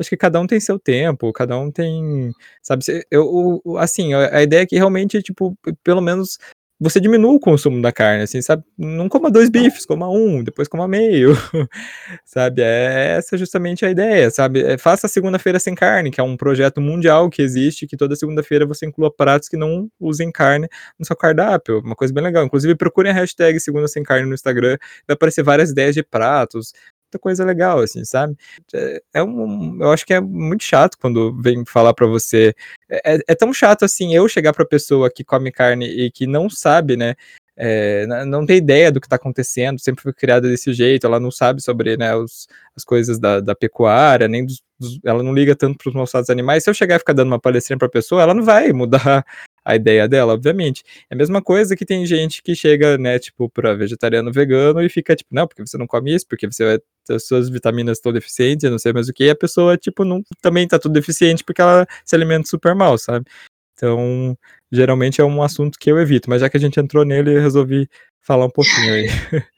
acho 0.00 0.10
que 0.10 0.16
cada 0.16 0.40
um 0.40 0.46
tem 0.46 0.60
seu 0.60 0.78
tempo, 0.78 1.32
cada 1.32 1.58
um 1.58 1.70
tem, 1.72 2.32
sabe, 2.62 2.84
eu, 3.10 3.62
assim, 3.78 4.14
a 4.14 4.42
ideia 4.42 4.62
é 4.62 4.66
que 4.66 4.76
realmente, 4.76 5.22
tipo, 5.22 5.56
pelo 5.84 6.00
menos 6.00 6.38
você 6.80 7.00
diminua 7.00 7.32
o 7.32 7.40
consumo 7.40 7.82
da 7.82 7.90
carne, 7.92 8.22
assim, 8.22 8.40
sabe? 8.40 8.62
Não 8.76 9.08
coma 9.08 9.30
dois 9.30 9.50
bifes, 9.50 9.84
coma 9.84 10.08
um, 10.08 10.44
depois 10.44 10.68
coma 10.68 10.86
meio, 10.86 11.34
sabe? 12.24 12.62
É 12.62 13.16
essa 13.18 13.36
justamente 13.36 13.84
a 13.84 13.90
ideia, 13.90 14.30
sabe? 14.30 14.62
É, 14.62 14.78
faça 14.78 15.06
a 15.06 15.10
segunda-feira 15.10 15.58
sem 15.58 15.74
carne, 15.74 16.10
que 16.10 16.20
é 16.20 16.24
um 16.24 16.36
projeto 16.36 16.80
mundial 16.80 17.28
que 17.28 17.42
existe, 17.42 17.86
que 17.86 17.96
toda 17.96 18.14
segunda-feira 18.14 18.64
você 18.64 18.86
inclua 18.86 19.12
pratos 19.12 19.48
que 19.48 19.56
não 19.56 19.90
usem 19.98 20.30
carne 20.30 20.68
no 20.98 21.04
seu 21.04 21.16
cardápio, 21.16 21.80
uma 21.80 21.96
coisa 21.96 22.14
bem 22.14 22.22
legal. 22.22 22.44
Inclusive, 22.44 22.74
procurem 22.76 23.10
a 23.10 23.14
hashtag 23.14 23.58
segunda 23.58 23.88
sem 23.88 24.02
carne 24.02 24.26
no 24.26 24.34
Instagram, 24.34 24.76
vai 25.06 25.14
aparecer 25.14 25.42
várias 25.42 25.70
ideias 25.70 25.94
de 25.94 26.02
pratos, 26.02 26.72
muita 27.08 27.18
coisa 27.18 27.44
legal, 27.44 27.80
assim, 27.80 28.04
sabe? 28.04 28.36
É, 28.72 29.02
é 29.14 29.22
um, 29.22 29.78
eu 29.80 29.90
acho 29.90 30.06
que 30.06 30.12
é 30.14 30.20
muito 30.20 30.62
chato 30.62 30.98
quando 31.00 31.34
vem 31.40 31.64
falar 31.64 31.94
para 31.94 32.06
você. 32.06 32.54
É, 32.88 33.14
é, 33.14 33.18
é, 33.28 33.34
tão 33.34 33.52
chato 33.52 33.84
assim 33.84 34.14
eu 34.14 34.28
chegar 34.28 34.52
pra 34.52 34.64
pessoa 34.64 35.10
que 35.10 35.24
come 35.24 35.50
carne 35.50 35.86
e 35.86 36.10
que 36.10 36.26
não 36.26 36.48
sabe, 36.50 36.96
né? 36.96 37.14
É, 37.60 38.06
não 38.24 38.46
tem 38.46 38.56
ideia 38.56 38.92
do 38.92 39.00
que 39.00 39.06
está 39.06 39.16
acontecendo, 39.16 39.80
sempre 39.80 40.00
foi 40.00 40.12
criada 40.12 40.48
desse 40.48 40.72
jeito, 40.72 41.04
ela 41.08 41.18
não 41.18 41.28
sabe 41.28 41.60
sobre 41.60 41.96
né, 41.96 42.14
os, 42.14 42.46
as 42.76 42.84
coisas 42.84 43.18
da, 43.18 43.40
da 43.40 43.52
pecuária, 43.52 44.28
nem 44.28 44.46
dos, 44.46 44.62
dos, 44.78 45.00
ela 45.04 45.24
não 45.24 45.34
liga 45.34 45.56
tanto 45.56 45.76
para 45.76 45.88
os 45.88 45.94
maus 45.96 46.30
animais. 46.30 46.62
Se 46.62 46.70
eu 46.70 46.74
chegar 46.74 46.94
e 46.94 46.98
ficar 47.00 47.14
dando 47.14 47.28
uma 47.28 47.40
palestrinha 47.40 47.76
para 47.76 47.88
pessoa, 47.88 48.22
ela 48.22 48.32
não 48.32 48.44
vai 48.44 48.72
mudar 48.72 49.24
a 49.68 49.76
ideia 49.76 50.08
dela, 50.08 50.32
obviamente. 50.32 50.82
É 51.10 51.14
a 51.14 51.16
mesma 51.16 51.42
coisa 51.42 51.76
que 51.76 51.84
tem 51.84 52.06
gente 52.06 52.42
que 52.42 52.54
chega, 52.54 52.96
né, 52.96 53.18
tipo, 53.18 53.50
pra 53.50 53.74
vegetariano 53.74 54.32
vegano 54.32 54.80
e 54.80 54.88
fica, 54.88 55.14
tipo, 55.14 55.28
não, 55.30 55.46
porque 55.46 55.60
você 55.60 55.76
não 55.76 55.86
come 55.86 56.14
isso, 56.14 56.26
porque 56.26 56.46
você 56.46 56.80
ter 57.04 57.20
suas 57.20 57.50
vitaminas 57.50 57.98
estão 57.98 58.10
deficientes, 58.10 58.70
não 58.70 58.78
sei 58.78 58.94
mais 58.94 59.10
o 59.10 59.12
que, 59.12 59.24
e 59.24 59.30
a 59.30 59.36
pessoa, 59.36 59.76
tipo, 59.76 60.06
não, 60.06 60.22
também 60.40 60.66
tá 60.66 60.78
tudo 60.78 60.94
deficiente 60.94 61.44
porque 61.44 61.60
ela 61.60 61.86
se 62.02 62.16
alimenta 62.16 62.48
super 62.48 62.74
mal, 62.74 62.96
sabe? 62.96 63.26
Então, 63.74 64.34
geralmente 64.72 65.20
é 65.20 65.24
um 65.24 65.42
assunto 65.42 65.78
que 65.78 65.92
eu 65.92 65.98
evito, 65.98 66.30
mas 66.30 66.40
já 66.40 66.48
que 66.48 66.56
a 66.56 66.60
gente 66.60 66.80
entrou 66.80 67.04
nele, 67.04 67.36
eu 67.36 67.42
resolvi 67.42 67.90
falar 68.22 68.46
um 68.46 68.50
pouquinho 68.50 68.94
aí. 68.94 69.06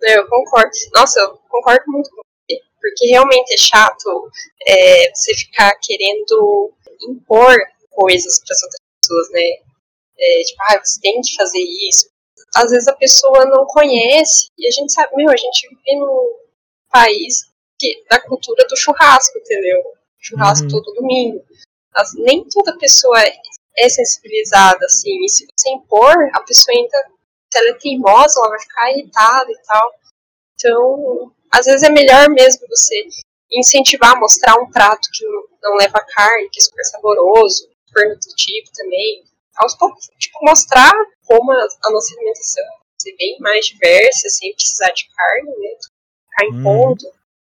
Eu 0.00 0.24
concordo. 0.28 0.70
Nossa, 0.94 1.18
eu 1.18 1.36
concordo 1.48 1.82
muito 1.88 2.08
com 2.10 2.22
você, 2.22 2.60
porque 2.80 3.06
realmente 3.08 3.52
é 3.52 3.56
chato 3.58 4.30
é, 4.64 5.10
você 5.12 5.34
ficar 5.34 5.74
querendo 5.82 6.72
impor 7.10 7.56
coisas 7.90 8.38
para 8.38 8.54
as 8.54 8.62
outras 8.62 8.87
pessoas, 9.08 9.30
né? 9.30 9.40
É, 10.18 10.42
tipo, 10.42 10.62
ah, 10.62 10.80
você 10.84 11.00
tem 11.00 11.20
que 11.20 11.34
fazer 11.34 11.58
isso. 11.88 12.10
Às 12.54 12.70
vezes 12.70 12.88
a 12.88 12.96
pessoa 12.96 13.44
não 13.46 13.66
conhece 13.66 14.48
e 14.58 14.66
a 14.66 14.70
gente 14.70 14.92
sabe, 14.92 15.14
meu, 15.16 15.30
a 15.30 15.36
gente 15.36 15.68
vive 15.68 15.98
num 15.98 16.38
país 16.90 17.50
que, 17.78 18.04
da 18.10 18.20
cultura 18.20 18.66
do 18.66 18.76
churrasco, 18.76 19.38
entendeu? 19.38 19.78
Churrasco 20.18 20.64
uhum. 20.64 20.70
todo 20.70 20.94
domingo. 20.94 21.44
As, 21.94 22.12
nem 22.14 22.44
toda 22.48 22.78
pessoa 22.78 23.18
é 23.76 23.88
sensibilizada, 23.88 24.84
assim, 24.84 25.24
e 25.24 25.28
se 25.28 25.46
você 25.46 25.70
impor, 25.70 26.14
a 26.32 26.40
pessoa 26.42 26.76
ainda, 26.76 26.98
se 27.52 27.58
ela 27.58 27.70
é 27.70 27.74
teimosa, 27.74 28.40
ela 28.40 28.50
vai 28.50 28.60
ficar 28.60 28.90
irritada 28.90 29.52
e 29.52 29.62
tal. 29.64 29.94
Então, 30.54 31.32
às 31.52 31.66
vezes 31.66 31.82
é 31.84 31.90
melhor 31.90 32.28
mesmo 32.30 32.66
você 32.68 33.06
incentivar, 33.52 34.18
mostrar 34.18 34.58
um 34.60 34.70
prato 34.70 35.08
que 35.12 35.24
não, 35.24 35.42
não 35.62 35.76
leva 35.76 36.04
carne, 36.14 36.50
que 36.50 36.58
é 36.58 36.62
super 36.62 36.84
saboroso, 36.84 37.68
super 37.88 38.08
nutritivo 38.08 38.70
também. 38.74 39.24
Aos 39.56 39.76
poucos, 39.76 40.08
tipo, 40.18 40.38
mostrar 40.42 40.92
como 41.26 41.50
a, 41.50 41.66
a 41.84 41.90
nossa 41.90 42.14
alimentação 42.14 42.64
ser 43.00 43.16
bem 43.16 43.36
mais 43.40 43.66
diversa, 43.66 44.28
sem 44.28 44.52
precisar 44.54 44.90
de 44.90 45.08
carne, 45.08 45.50
né? 45.58 45.70
Ficar 46.30 46.44
em 46.44 46.60
hum. 46.60 46.62
ponto. 46.62 47.06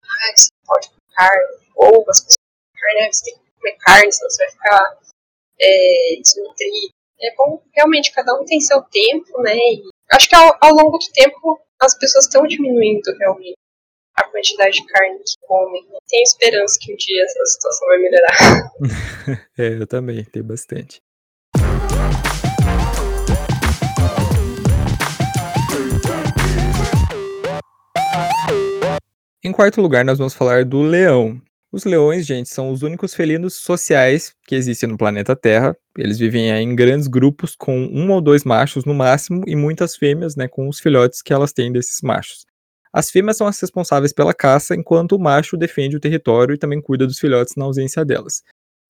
Ah, 0.03 0.35
você 0.35 0.49
pode 0.65 0.87
comer 0.89 1.15
carne, 1.15 1.57
ou 1.75 2.05
as 2.09 2.21
pessoas 2.21 2.37
carne, 2.75 3.01
né? 3.01 3.11
Você 3.11 3.25
tem 3.25 3.33
que 3.35 3.51
comer 3.57 3.77
carne, 3.77 4.11
senão 4.11 4.29
você 4.29 4.43
vai 4.43 4.51
ficar 4.51 4.99
é, 5.61 6.15
desnutrido. 6.21 6.93
É 7.21 7.35
bom, 7.35 7.63
realmente, 7.73 8.11
cada 8.11 8.33
um 8.35 8.43
tem 8.45 8.59
seu 8.59 8.81
tempo, 8.81 9.41
né? 9.41 9.55
E 9.55 9.83
acho 10.11 10.27
que 10.27 10.35
ao, 10.35 10.57
ao 10.61 10.73
longo 10.73 10.97
do 10.97 11.11
tempo 11.13 11.61
as 11.79 11.97
pessoas 11.97 12.25
estão 12.25 12.45
diminuindo 12.45 13.15
realmente 13.17 13.55
a 14.15 14.23
quantidade 14.27 14.75
de 14.75 14.85
carne 14.85 15.17
que 15.19 15.47
comem. 15.47 15.83
Tenho 16.07 16.23
esperança 16.23 16.77
que 16.79 16.93
um 16.93 16.95
dia 16.95 17.23
essa 17.23 17.45
situação 17.45 17.87
vai 17.87 17.97
melhorar. 17.99 18.71
é, 19.57 19.81
eu 19.81 19.87
também, 19.87 20.23
tenho 20.25 20.45
bastante. 20.45 21.01
Em 29.45 29.51
quarto 29.51 29.81
lugar, 29.81 30.05
nós 30.05 30.17
vamos 30.17 30.33
falar 30.33 30.63
do 30.63 30.81
leão. 30.81 31.41
Os 31.69 31.85
leões, 31.85 32.25
gente, 32.25 32.47
são 32.49 32.71
os 32.71 32.83
únicos 32.83 33.15
felinos 33.15 33.55
sociais 33.55 34.33
que 34.45 34.55
existem 34.55 34.87
no 34.87 34.97
planeta 34.97 35.35
Terra. 35.35 35.75
Eles 35.97 36.19
vivem 36.19 36.49
em 36.49 36.75
grandes 36.75 37.07
grupos 37.07 37.55
com 37.55 37.75
um 37.75 38.11
ou 38.11 38.21
dois 38.21 38.43
machos 38.43 38.85
no 38.85 38.93
máximo 38.93 39.43
e 39.47 39.55
muitas 39.55 39.95
fêmeas, 39.95 40.35
né, 40.35 40.47
com 40.47 40.69
os 40.69 40.79
filhotes 40.79 41.21
que 41.21 41.33
elas 41.33 41.51
têm 41.51 41.71
desses 41.71 42.01
machos. 42.01 42.45
As 42.93 43.09
fêmeas 43.09 43.37
são 43.37 43.47
as 43.47 43.59
responsáveis 43.59 44.13
pela 44.13 44.35
caça, 44.35 44.75
enquanto 44.75 45.13
o 45.13 45.19
macho 45.19 45.57
defende 45.57 45.97
o 45.97 45.99
território 45.99 46.53
e 46.53 46.57
também 46.57 46.79
cuida 46.79 47.07
dos 47.07 47.17
filhotes 47.17 47.55
na 47.55 47.65
ausência 47.65 48.05
delas. 48.05 48.43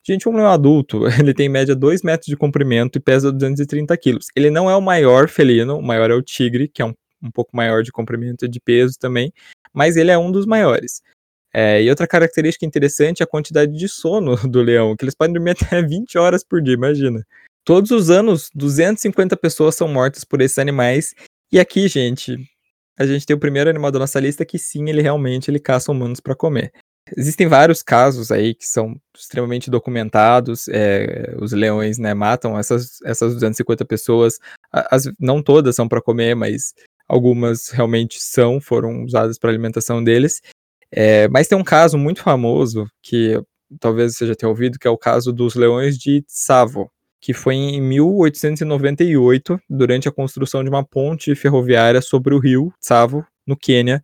Gente, 0.06 0.28
um 0.28 0.36
leão 0.36 0.48
adulto, 0.48 1.04
ele 1.18 1.34
tem 1.34 1.46
em 1.46 1.50
média 1.50 1.74
2 1.74 2.04
metros 2.04 2.28
de 2.28 2.36
comprimento 2.36 2.98
e 2.98 3.02
pesa 3.02 3.32
230 3.32 3.96
quilos. 3.98 4.28
Ele 4.36 4.50
não 4.50 4.70
é 4.70 4.76
o 4.76 4.82
maior 4.82 5.30
felino, 5.30 5.78
o 5.78 5.82
maior 5.82 6.12
é 6.12 6.14
o 6.14 6.22
tigre, 6.22 6.68
que 6.68 6.82
é 6.82 6.86
um, 6.86 6.94
um 7.22 7.32
pouco 7.32 7.56
maior 7.56 7.82
de 7.82 7.92
comprimento 7.92 8.44
e 8.44 8.50
de 8.50 8.60
peso 8.60 9.00
também, 9.00 9.32
mas 9.74 9.96
ele 9.96 10.12
é 10.12 10.18
um 10.18 10.30
dos 10.30 10.46
maiores. 10.46 11.02
É, 11.54 11.82
e 11.82 11.90
outra 11.90 12.08
característica 12.08 12.66
interessante 12.66 13.22
é 13.22 13.24
a 13.24 13.28
quantidade 13.28 13.72
de 13.72 13.88
sono 13.88 14.36
do 14.50 14.62
leão, 14.62 14.98
que 14.98 15.06
eles 15.06 15.16
podem 15.16 15.34
dormir 15.34 15.52
até 15.62 15.82
20 15.82 16.18
horas 16.18 16.44
por 16.44 16.62
dia, 16.62 16.74
imagina. 16.74 17.26
Todos 17.64 17.92
os 17.92 18.10
anos, 18.10 18.50
250 18.54 19.38
pessoas 19.38 19.76
são 19.76 19.88
mortas 19.88 20.26
por 20.26 20.42
esses 20.42 20.58
animais. 20.58 21.16
E 21.50 21.58
aqui, 21.58 21.88
gente, 21.88 22.38
a 22.98 23.06
gente 23.06 23.26
tem 23.26 23.36
o 23.36 23.40
primeiro 23.40 23.70
animal 23.70 23.92
da 23.92 24.00
nossa 24.00 24.20
lista 24.20 24.46
que 24.46 24.58
sim, 24.60 24.90
ele 24.90 25.02
realmente 25.02 25.50
ele 25.50 25.60
caça 25.60 25.92
humanos 25.92 26.20
para 26.20 26.36
comer. 26.36 26.72
Existem 27.18 27.48
vários 27.48 27.84
casos 27.84 28.32
aí 28.32 28.56
que 28.56 28.66
são 28.66 28.96
extremamente 29.16 29.70
documentados. 29.70 30.68
É, 30.70 31.36
os 31.40 31.52
leões 31.52 31.98
né, 31.98 32.14
matam 32.14 32.58
essas, 32.58 33.02
essas 33.04 33.34
250 33.34 33.86
pessoas. 33.86 34.40
As, 34.72 35.04
não 35.20 35.42
todas 35.42 35.76
são 35.76 35.88
para 35.88 36.02
comer, 36.02 36.36
mas 36.36 36.74
algumas 37.08 37.70
realmente 37.70 38.22
são, 38.22 38.62
foram 38.62 39.04
usadas 39.04 39.38
para 39.38 39.50
alimentação 39.50 40.04
deles. 40.04 40.42
É, 40.92 41.28
mas 41.28 41.48
tem 41.48 41.58
um 41.58 41.64
caso 41.64 41.98
muito 41.98 42.22
famoso 42.22 42.88
que 43.02 43.42
talvez 43.80 44.16
você 44.16 44.28
já 44.28 44.36
tenha 44.36 44.50
ouvido, 44.50 44.80
que 44.80 44.88
é 44.88 44.92
o 44.92 44.98
caso 44.98 45.34
dos 45.34 45.56
leões 45.56 45.98
de 45.98 46.22
Tsavo, 46.24 46.90
que 47.24 47.34
foi 47.34 47.56
em 47.56 47.82
1898, 47.82 49.58
durante 49.70 50.10
a 50.10 50.12
construção 50.12 50.62
de 50.62 50.70
uma 50.70 50.84
ponte 50.84 51.34
ferroviária 51.36 52.02
sobre 52.02 52.36
o 52.36 52.38
rio 52.38 52.74
Tsavo, 52.82 53.26
no 53.48 53.56
Quênia, 53.56 54.04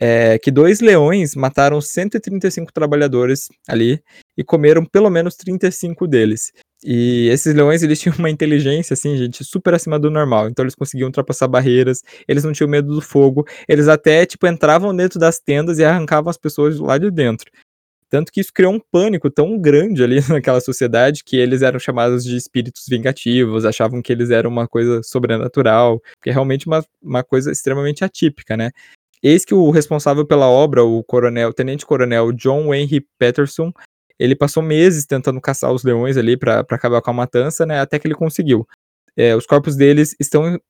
é, 0.00 0.38
que 0.38 0.48
dois 0.48 0.80
leões 0.80 1.34
mataram 1.34 1.80
135 1.80 2.72
trabalhadores 2.72 3.48
ali 3.68 4.00
e 4.38 4.44
comeram 4.44 4.84
pelo 4.84 5.10
menos 5.10 5.34
35 5.34 6.06
deles. 6.06 6.52
E 6.84 7.28
esses 7.30 7.52
leões, 7.52 7.82
eles 7.82 7.98
tinham 7.98 8.14
uma 8.16 8.30
inteligência, 8.30 8.94
assim, 8.94 9.16
gente, 9.16 9.42
super 9.42 9.74
acima 9.74 9.98
do 9.98 10.08
normal. 10.08 10.48
Então 10.48 10.64
eles 10.64 10.76
conseguiam 10.76 11.08
ultrapassar 11.08 11.48
barreiras, 11.48 12.00
eles 12.28 12.44
não 12.44 12.52
tinham 12.52 12.70
medo 12.70 12.94
do 12.94 13.00
fogo, 13.00 13.44
eles 13.68 13.88
até, 13.88 14.24
tipo, 14.24 14.46
entravam 14.46 14.94
dentro 14.94 15.18
das 15.18 15.40
tendas 15.40 15.80
e 15.80 15.84
arrancavam 15.84 16.30
as 16.30 16.38
pessoas 16.38 16.78
lá 16.78 16.96
de 16.96 17.10
dentro. 17.10 17.50
Tanto 18.12 18.30
que 18.30 18.42
isso 18.42 18.52
criou 18.52 18.74
um 18.74 18.78
pânico 18.78 19.30
tão 19.30 19.58
grande 19.58 20.04
ali 20.04 20.16
naquela 20.28 20.60
sociedade 20.60 21.24
que 21.24 21.34
eles 21.34 21.62
eram 21.62 21.78
chamados 21.78 22.22
de 22.22 22.36
espíritos 22.36 22.84
vingativos, 22.86 23.64
achavam 23.64 24.02
que 24.02 24.12
eles 24.12 24.28
eram 24.28 24.50
uma 24.50 24.68
coisa 24.68 25.02
sobrenatural, 25.02 25.98
que 26.22 26.28
é 26.28 26.32
realmente 26.32 26.66
uma, 26.66 26.84
uma 27.02 27.24
coisa 27.24 27.50
extremamente 27.50 28.04
atípica, 28.04 28.54
né? 28.54 28.70
Eis 29.22 29.46
que 29.46 29.54
o 29.54 29.70
responsável 29.70 30.26
pela 30.26 30.46
obra, 30.46 30.84
o 30.84 31.02
coronel, 31.02 31.54
tenente-coronel 31.54 32.32
John 32.32 32.74
Henry 32.74 33.00
Patterson, 33.18 33.72
ele 34.18 34.36
passou 34.36 34.62
meses 34.62 35.06
tentando 35.06 35.40
caçar 35.40 35.72
os 35.72 35.82
leões 35.82 36.18
ali 36.18 36.36
para 36.36 36.60
acabar 36.60 37.00
com 37.00 37.10
a 37.12 37.14
matança, 37.14 37.64
né? 37.64 37.80
Até 37.80 37.98
que 37.98 38.06
ele 38.06 38.14
conseguiu. 38.14 38.68
É, 39.16 39.34
os 39.34 39.46
corpos 39.46 39.74
deles 39.74 40.14
estão 40.20 40.60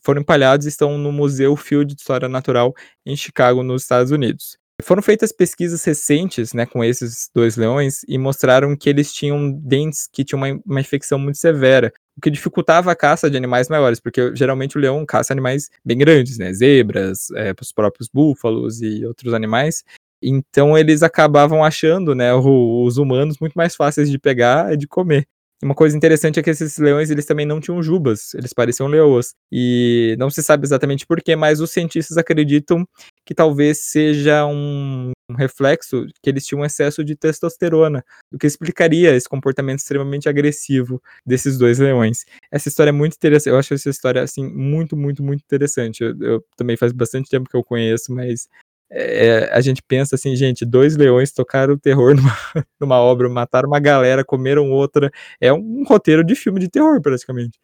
foram 0.00 0.20
empalhados 0.20 0.64
e 0.66 0.68
estão 0.68 0.96
no 0.96 1.10
Museu 1.10 1.56
Field 1.56 1.92
de 1.92 2.00
História 2.00 2.28
Natural 2.28 2.72
em 3.04 3.16
Chicago, 3.16 3.64
nos 3.64 3.82
Estados 3.82 4.12
Unidos. 4.12 4.56
Foram 4.82 5.02
feitas 5.02 5.30
pesquisas 5.30 5.84
recentes 5.84 6.52
né, 6.52 6.66
com 6.66 6.82
esses 6.82 7.30
dois 7.32 7.56
leões 7.56 8.04
e 8.08 8.18
mostraram 8.18 8.76
que 8.76 8.88
eles 8.88 9.12
tinham 9.12 9.52
dentes 9.52 10.08
que 10.12 10.24
tinham 10.24 10.40
uma, 10.40 10.60
uma 10.66 10.80
infecção 10.80 11.18
muito 11.18 11.38
severa, 11.38 11.92
o 12.16 12.20
que 12.20 12.30
dificultava 12.30 12.90
a 12.90 12.96
caça 12.96 13.30
de 13.30 13.36
animais 13.36 13.68
maiores, 13.68 14.00
porque 14.00 14.34
geralmente 14.34 14.76
o 14.76 14.80
leão 14.80 15.06
caça 15.06 15.32
animais 15.32 15.70
bem 15.84 15.96
grandes, 15.96 16.38
né, 16.38 16.52
zebras, 16.52 17.30
é, 17.36 17.54
os 17.60 17.72
próprios 17.72 18.08
búfalos 18.12 18.82
e 18.82 19.06
outros 19.06 19.32
animais. 19.32 19.84
Então 20.20 20.76
eles 20.76 21.02
acabavam 21.02 21.64
achando, 21.64 22.14
né, 22.14 22.34
os 22.34 22.96
humanos 22.96 23.38
muito 23.38 23.54
mais 23.54 23.76
fáceis 23.76 24.10
de 24.10 24.18
pegar 24.18 24.72
e 24.72 24.76
de 24.76 24.88
comer. 24.88 25.26
Uma 25.64 25.74
coisa 25.74 25.96
interessante 25.96 26.38
é 26.38 26.42
que 26.42 26.50
esses 26.50 26.76
leões, 26.76 27.08
eles 27.08 27.24
também 27.24 27.46
não 27.46 27.58
tinham 27.58 27.82
jubas, 27.82 28.34
eles 28.34 28.52
pareciam 28.52 28.86
leoas. 28.86 29.32
E 29.50 30.14
não 30.18 30.28
se 30.28 30.42
sabe 30.42 30.66
exatamente 30.66 31.06
porquê, 31.06 31.34
mas 31.34 31.58
os 31.58 31.70
cientistas 31.70 32.18
acreditam 32.18 32.86
que 33.24 33.34
talvez 33.34 33.78
seja 33.78 34.44
um, 34.44 35.12
reflexo 35.38 36.06
que 36.22 36.28
eles 36.28 36.44
tinham 36.44 36.62
excesso 36.66 37.02
de 37.02 37.16
testosterona, 37.16 38.04
o 38.30 38.36
que 38.36 38.46
explicaria 38.46 39.16
esse 39.16 39.26
comportamento 39.26 39.78
extremamente 39.78 40.28
agressivo 40.28 41.00
desses 41.24 41.56
dois 41.56 41.78
leões. 41.78 42.26
Essa 42.52 42.68
história 42.68 42.90
é 42.90 42.92
muito 42.92 43.14
interessante, 43.14 43.50
eu 43.50 43.58
acho 43.58 43.72
essa 43.72 43.88
história, 43.88 44.20
assim, 44.22 44.46
muito, 44.46 44.94
muito, 44.94 45.22
muito 45.22 45.40
interessante. 45.42 46.04
Eu, 46.04 46.14
eu 46.20 46.44
também 46.58 46.76
faz 46.76 46.92
bastante 46.92 47.30
tempo 47.30 47.48
que 47.48 47.56
eu 47.56 47.64
conheço, 47.64 48.12
mas 48.12 48.48
é, 48.96 49.50
a 49.52 49.60
gente 49.60 49.82
pensa 49.82 50.14
assim, 50.14 50.36
gente, 50.36 50.64
dois 50.64 50.96
leões 50.96 51.32
tocaram 51.32 51.74
o 51.74 51.78
terror 51.78 52.14
numa, 52.14 52.36
numa 52.80 53.00
obra, 53.00 53.28
mataram 53.28 53.68
uma 53.68 53.80
galera, 53.80 54.24
comeram 54.24 54.70
outra. 54.70 55.10
É 55.40 55.52
um 55.52 55.82
roteiro 55.84 56.22
de 56.22 56.36
filme 56.36 56.60
de 56.60 56.68
terror, 56.68 57.00
praticamente. 57.02 57.58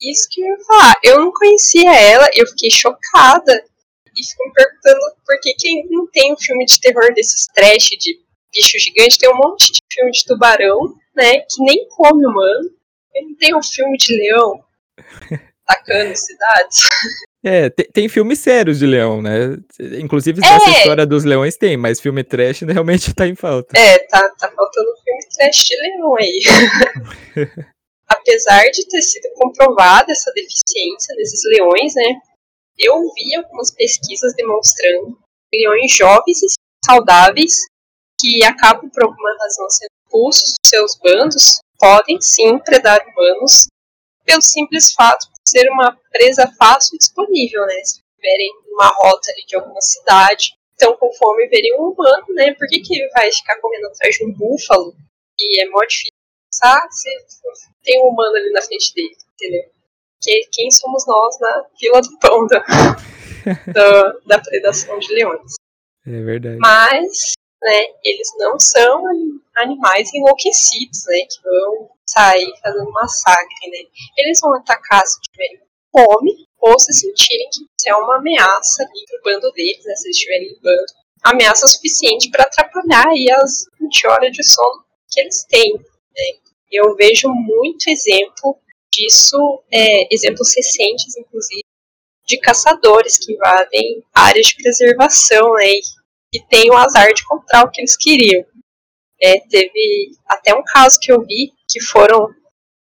Isso 0.00 0.28
que 0.30 0.40
eu 0.40 0.46
ia 0.46 0.64
falar. 0.64 0.94
Eu 1.02 1.20
não 1.20 1.32
conhecia 1.32 1.92
ela, 1.92 2.28
eu 2.34 2.46
fiquei 2.46 2.70
chocada. 2.70 3.64
E 4.16 4.24
fico 4.24 4.46
me 4.46 4.52
perguntando 4.52 5.00
por 5.26 5.40
que, 5.40 5.54
que 5.54 5.82
não 5.90 6.06
tem 6.06 6.32
um 6.32 6.36
filme 6.36 6.64
de 6.64 6.80
terror 6.80 7.12
desses 7.14 7.46
trash 7.48 7.88
de 7.98 8.20
bicho 8.54 8.78
gigante. 8.78 9.18
Tem 9.18 9.28
um 9.28 9.36
monte 9.36 9.72
de 9.72 9.80
filme 9.92 10.12
de 10.12 10.24
tubarão, 10.24 10.94
né? 11.14 11.40
Que 11.40 11.62
nem 11.62 11.88
come 11.88 12.24
humano. 12.24 12.70
Não 13.14 13.36
tem 13.36 13.56
um 13.56 13.62
filme 13.62 13.96
de 13.98 14.14
leão 14.14 14.62
atacando 15.66 16.16
cidades. 16.16 16.78
É, 17.44 17.70
tem, 17.70 17.86
tem, 17.92 18.08
filmes 18.08 18.38
sérios 18.38 18.78
de 18.78 18.86
leão, 18.86 19.20
né? 19.20 19.56
Inclusive, 20.00 20.40
é. 20.42 20.48
essa 20.48 20.70
história 20.70 21.06
dos 21.06 21.24
leões 21.24 21.56
tem, 21.56 21.76
mas 21.76 22.00
filme 22.00 22.24
trash 22.24 22.62
realmente 22.66 23.14
tá 23.14 23.26
em 23.26 23.34
falta. 23.34 23.76
É, 23.78 23.98
tá, 24.06 24.28
tá 24.30 24.50
faltando 24.50 24.88
filme 25.04 25.20
trash 25.36 25.64
de 25.64 25.76
leão 25.76 26.16
aí. 26.16 26.40
Apesar 28.08 28.62
de 28.70 28.86
ter 28.88 29.02
sido 29.02 29.28
comprovada 29.34 30.12
essa 30.12 30.32
deficiência 30.32 31.14
desses 31.16 31.40
leões, 31.56 31.94
né? 31.94 32.20
Eu 32.78 33.00
vi 33.14 33.34
algumas 33.36 33.72
pesquisas 33.72 34.34
demonstrando 34.34 35.18
que 35.50 35.58
leões 35.58 35.92
jovens 35.92 36.42
e 36.42 36.46
saudáveis 36.84 37.54
que 38.20 38.44
acabam 38.44 38.88
por 38.90 39.04
alguma 39.04 39.36
razão 39.40 39.68
sendo 39.70 39.88
expulsos 40.04 40.50
dos 40.50 40.68
seus 40.68 40.98
bandos 40.98 41.58
podem 41.78 42.20
sim 42.20 42.58
predar 42.58 43.00
humanos 43.08 43.66
pelo 44.24 44.42
simples 44.42 44.92
fato 44.92 45.26
ser 45.46 45.68
uma 45.70 45.96
presa 46.10 46.50
fácil 46.58 46.96
e 46.96 46.98
disponível, 46.98 47.64
né? 47.66 47.74
Se 47.84 48.00
tiverem 48.16 48.50
uma 48.72 48.88
rota 48.88 49.30
ali 49.30 49.46
de 49.46 49.56
alguma 49.56 49.80
cidade, 49.80 50.52
então 50.74 50.96
conforme 50.96 51.48
verem 51.48 51.74
um 51.78 51.90
humano, 51.90 52.26
né? 52.34 52.54
Por 52.54 52.68
que, 52.68 52.80
que 52.80 52.94
ele 52.94 53.08
vai 53.10 53.30
ficar 53.32 53.60
correndo 53.60 53.86
atrás 53.86 54.14
de 54.16 54.24
um 54.24 54.32
búfalo? 54.32 54.94
E 55.38 55.62
é 55.62 55.68
mó 55.68 55.80
difícil 55.80 56.10
pensar 56.50 56.86
se 56.90 57.10
tem 57.82 58.02
um 58.02 58.08
humano 58.08 58.36
ali 58.36 58.50
na 58.50 58.62
frente 58.62 58.92
dele, 58.94 59.16
entendeu? 59.34 59.70
Que, 60.20 60.48
quem 60.52 60.70
somos 60.70 61.06
nós 61.06 61.38
na 61.40 61.64
fila 61.78 62.00
do 62.00 62.18
pão 62.18 62.46
da, 62.46 62.64
da, 63.72 64.12
da 64.26 64.38
predação 64.40 64.98
de 64.98 65.14
leões. 65.14 65.52
É 66.06 66.22
verdade. 66.22 66.58
Mas, 66.58 67.34
né, 67.62 67.80
eles 68.04 68.28
não 68.38 68.58
são 68.58 69.02
animais 69.56 70.12
enlouquecidos, 70.14 71.04
né, 71.06 71.20
que 71.20 71.42
vão 71.42 71.90
sair 72.06 72.52
fazendo 72.62 72.90
massacre, 72.92 73.70
né? 73.70 73.78
Eles 74.16 74.38
vão 74.40 74.54
atacar 74.54 75.04
se 75.06 75.20
tiverem 75.22 75.60
fome 75.90 76.46
ou 76.60 76.78
se 76.78 76.92
sentirem 76.92 77.48
que 77.50 77.60
isso 77.62 77.88
é 77.88 77.94
uma 77.96 78.16
ameaça 78.16 78.82
ali 78.82 79.04
pro 79.06 79.32
bando 79.32 79.50
deles, 79.52 79.84
né? 79.84 79.94
Se 79.96 80.06
eles 80.06 80.16
estiverem 80.16 80.48
em 80.48 80.60
bando. 80.60 80.92
Ameaça 81.22 81.66
suficiente 81.66 82.30
para 82.30 82.44
atrapalhar 82.44 83.08
aí 83.08 83.26
as 83.30 83.66
20 83.80 84.06
horas 84.06 84.32
de 84.32 84.44
sono 84.44 84.84
que 85.10 85.20
eles 85.20 85.44
têm, 85.48 85.72
né? 85.74 86.38
Eu 86.70 86.94
vejo 86.94 87.28
muito 87.28 87.88
exemplo 87.88 88.58
disso, 88.92 89.62
é, 89.70 90.12
exemplos 90.14 90.54
recentes, 90.56 91.16
inclusive, 91.16 91.64
de 92.26 92.38
caçadores 92.38 93.18
que 93.18 93.32
invadem 93.32 94.02
áreas 94.12 94.46
de 94.46 94.56
preservação 94.56 95.54
né, 95.54 95.70
e 96.36 96.46
têm 96.48 96.70
o 96.70 96.76
azar 96.76 97.12
de 97.12 97.22
encontrar 97.22 97.64
o 97.64 97.70
que 97.70 97.80
eles 97.80 97.96
queriam. 97.96 98.44
É, 99.22 99.40
teve 99.48 100.10
até 100.28 100.54
um 100.54 100.62
caso 100.62 100.98
que 101.00 101.10
eu 101.10 101.20
vi 101.22 101.52
que 101.68 101.80
foram 101.80 102.28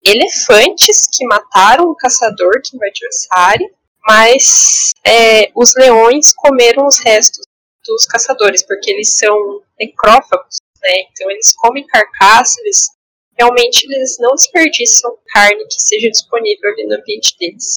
elefantes 0.04 1.08
que 1.12 1.26
mataram 1.26 1.86
o 1.86 1.96
caçador 1.96 2.62
que 2.62 2.76
invadiu 2.76 3.08
essa 3.08 3.28
área, 3.32 3.70
mas 4.06 4.92
é, 5.06 5.50
os 5.56 5.74
leões 5.76 6.34
comeram 6.36 6.86
os 6.86 7.00
restos 7.00 7.44
dos 7.86 8.06
caçadores, 8.06 8.64
porque 8.64 8.92
eles 8.92 9.18
são 9.18 9.62
necrófagos, 9.80 10.58
né? 10.84 10.94
Então 11.12 11.32
eles 11.32 11.56
comem 11.56 11.88
carcaça, 11.88 12.60
eles 12.62 12.90
realmente 13.38 13.86
eles 13.86 14.18
não 14.20 14.36
desperdiçam 14.36 15.18
carne 15.34 15.66
que 15.68 15.80
seja 15.80 16.10
disponível 16.10 16.70
ali 16.72 16.88
no 16.88 16.96
ambiente 16.96 17.36
deles. 17.40 17.76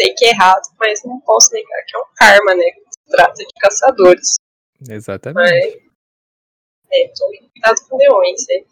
Sei 0.00 0.14
que 0.14 0.24
é 0.24 0.30
errado, 0.30 0.62
mas 0.78 1.04
não 1.04 1.20
posso 1.20 1.52
negar 1.52 1.84
que 1.86 1.96
é 1.96 1.98
um 2.00 2.14
karma, 2.16 2.54
né? 2.54 2.64
Se 2.90 3.10
trata 3.10 3.34
de 3.34 3.60
caçadores. 3.60 4.36
Exatamente. 4.90 5.50
Mas, 5.50 5.74
é, 6.92 7.08
tome 7.16 7.50
cuidado 7.50 7.88
com 7.88 7.96
leões, 7.96 8.40
né? 8.48 8.64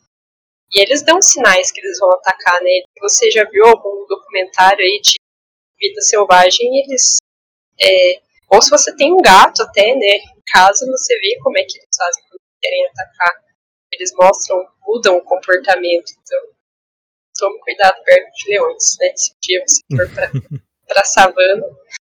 E 0.72 0.80
eles 0.82 1.02
dão 1.02 1.20
sinais 1.20 1.72
que 1.72 1.80
eles 1.80 1.98
vão 1.98 2.12
atacar, 2.12 2.60
né? 2.62 2.70
Você 3.00 3.30
já 3.30 3.44
viu 3.50 3.64
algum 3.66 4.06
documentário 4.06 4.80
aí 4.84 5.00
de 5.02 5.14
vida 5.78 6.00
selvagem? 6.00 6.68
Eles, 6.80 7.16
é, 7.80 8.20
Ou 8.52 8.60
se 8.62 8.70
você 8.70 8.94
tem 8.94 9.12
um 9.12 9.18
gato 9.18 9.62
até, 9.62 9.94
né? 9.94 10.16
Em 10.36 10.42
casa 10.52 10.86
você 10.86 11.18
vê 11.18 11.38
como 11.42 11.58
é 11.58 11.64
que 11.64 11.78
eles 11.78 11.96
fazem 11.96 12.22
quando 12.28 12.40
querem 12.60 12.86
atacar. 12.88 13.44
Eles 13.92 14.12
mostram, 14.14 14.64
mudam 14.86 15.16
o 15.16 15.24
comportamento. 15.24 16.12
Então, 16.22 16.38
tome 17.38 17.58
cuidado 17.60 18.02
perto 18.04 18.30
de 18.32 18.50
leões, 18.50 18.96
né? 19.00 19.12
Se 19.16 19.32
um 19.32 19.36
dia 19.40 19.64
você 19.66 19.82
for 19.96 20.14
pra, 20.14 20.30
pra 20.86 21.04
savana. 21.04 21.66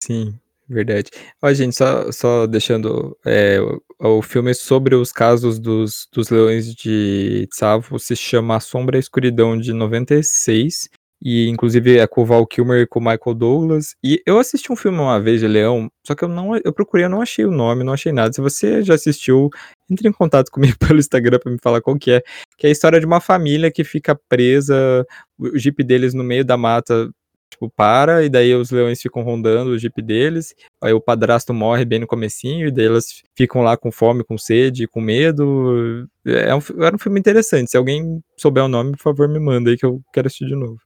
Sim, 0.03 0.39
verdade. 0.73 1.09
Ó, 1.41 1.53
gente, 1.53 1.75
só, 1.75 2.11
só 2.11 2.47
deixando 2.47 3.17
é, 3.25 3.59
o, 3.99 4.17
o 4.17 4.21
filme 4.21 4.53
sobre 4.53 4.95
os 4.95 5.11
casos 5.11 5.59
dos, 5.59 6.07
dos 6.11 6.29
leões 6.29 6.73
de 6.75 7.47
Tsavo 7.51 7.99
se 7.99 8.15
chama 8.15 8.57
A 8.57 8.59
Sombra 8.59 8.97
e 8.97 8.99
a 8.99 9.01
Escuridão 9.01 9.57
de 9.57 9.71
96 9.73 10.89
e 11.23 11.47
inclusive 11.47 11.97
é 11.97 12.05
com 12.05 12.21
o 12.21 12.25
Val 12.25 12.45
Kilmer 12.45 12.81
e 12.81 12.87
com 12.87 12.99
o 12.99 13.01
Michael 13.01 13.33
Douglas. 13.33 13.95
E 14.03 14.21
eu 14.25 14.37
assisti 14.37 14.71
um 14.71 14.75
filme 14.75 14.99
uma 14.99 15.19
vez 15.21 15.39
de 15.39 15.47
Leão, 15.47 15.89
só 16.05 16.13
que 16.13 16.23
eu 16.23 16.27
não 16.27 16.55
eu 16.57 16.73
procurei, 16.73 17.05
eu 17.05 17.09
não 17.09 17.21
achei 17.21 17.45
o 17.45 17.51
nome, 17.51 17.83
não 17.83 17.93
achei 17.93 18.11
nada. 18.11 18.33
Se 18.33 18.41
você 18.41 18.83
já 18.83 18.95
assistiu, 18.95 19.49
entre 19.89 20.07
em 20.09 20.11
contato 20.11 20.51
comigo 20.51 20.77
pelo 20.77 20.99
Instagram 20.99 21.39
para 21.39 21.51
me 21.51 21.57
falar 21.63 21.81
qual 21.81 21.97
que 21.97 22.11
é, 22.11 22.21
que 22.57 22.67
é 22.67 22.69
a 22.69 22.71
história 22.71 22.99
de 22.99 23.05
uma 23.05 23.21
família 23.21 23.71
que 23.71 23.85
fica 23.85 24.19
presa, 24.27 25.05
o 25.39 25.57
jeep 25.57 25.81
deles 25.83 26.13
no 26.13 26.23
meio 26.23 26.43
da 26.43 26.57
mata 26.57 27.09
tipo, 27.53 27.69
para, 27.69 28.23
e 28.23 28.29
daí 28.29 28.53
os 28.53 28.71
leões 28.71 29.01
ficam 29.01 29.23
rondando 29.23 29.71
o 29.71 29.77
jeep 29.77 30.01
deles, 30.01 30.53
aí 30.81 30.93
o 30.93 31.01
padrasto 31.01 31.53
morre 31.53 31.85
bem 31.85 31.99
no 31.99 32.07
comecinho, 32.07 32.67
e 32.67 32.71
daí 32.71 32.85
elas 32.85 33.23
ficam 33.35 33.61
lá 33.61 33.77
com 33.77 33.91
fome, 33.91 34.23
com 34.23 34.37
sede, 34.37 34.87
com 34.87 34.99
medo. 34.99 36.07
É 36.25 36.53
um, 36.53 36.59
era 36.83 36.95
um 36.95 36.99
filme 36.99 37.19
interessante. 37.19 37.71
Se 37.71 37.77
alguém 37.77 38.21
souber 38.37 38.63
o 38.63 38.67
nome, 38.67 38.91
por 38.91 39.03
favor, 39.03 39.29
me 39.29 39.39
manda 39.39 39.69
aí 39.69 39.77
que 39.77 39.85
eu 39.85 40.01
quero 40.11 40.27
assistir 40.27 40.47
de 40.47 40.55
novo. 40.55 40.77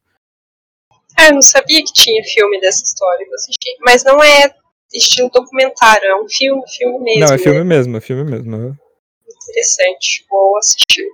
É, 1.17 1.29
eu 1.29 1.33
não 1.33 1.41
sabia 1.41 1.83
que 1.83 1.93
tinha 1.93 2.23
filme 2.23 2.59
dessa 2.61 2.83
história 2.83 3.25
eu 3.25 3.33
assisti. 3.33 3.75
Mas 3.81 4.03
não 4.03 4.21
é 4.21 4.53
estilo 4.93 5.29
documentário, 5.33 6.05
é 6.05 6.15
um 6.15 6.27
filme, 6.29 6.61
filme 6.77 6.99
mesmo. 6.99 7.27
Não, 7.27 7.33
é 7.33 7.37
filme 7.37 7.59
né? 7.59 7.63
mesmo, 7.65 7.97
é 7.97 8.01
filme 8.01 8.23
mesmo. 8.23 8.77
Interessante, 9.49 10.25
vou 10.29 10.57
assistir. 10.57 11.07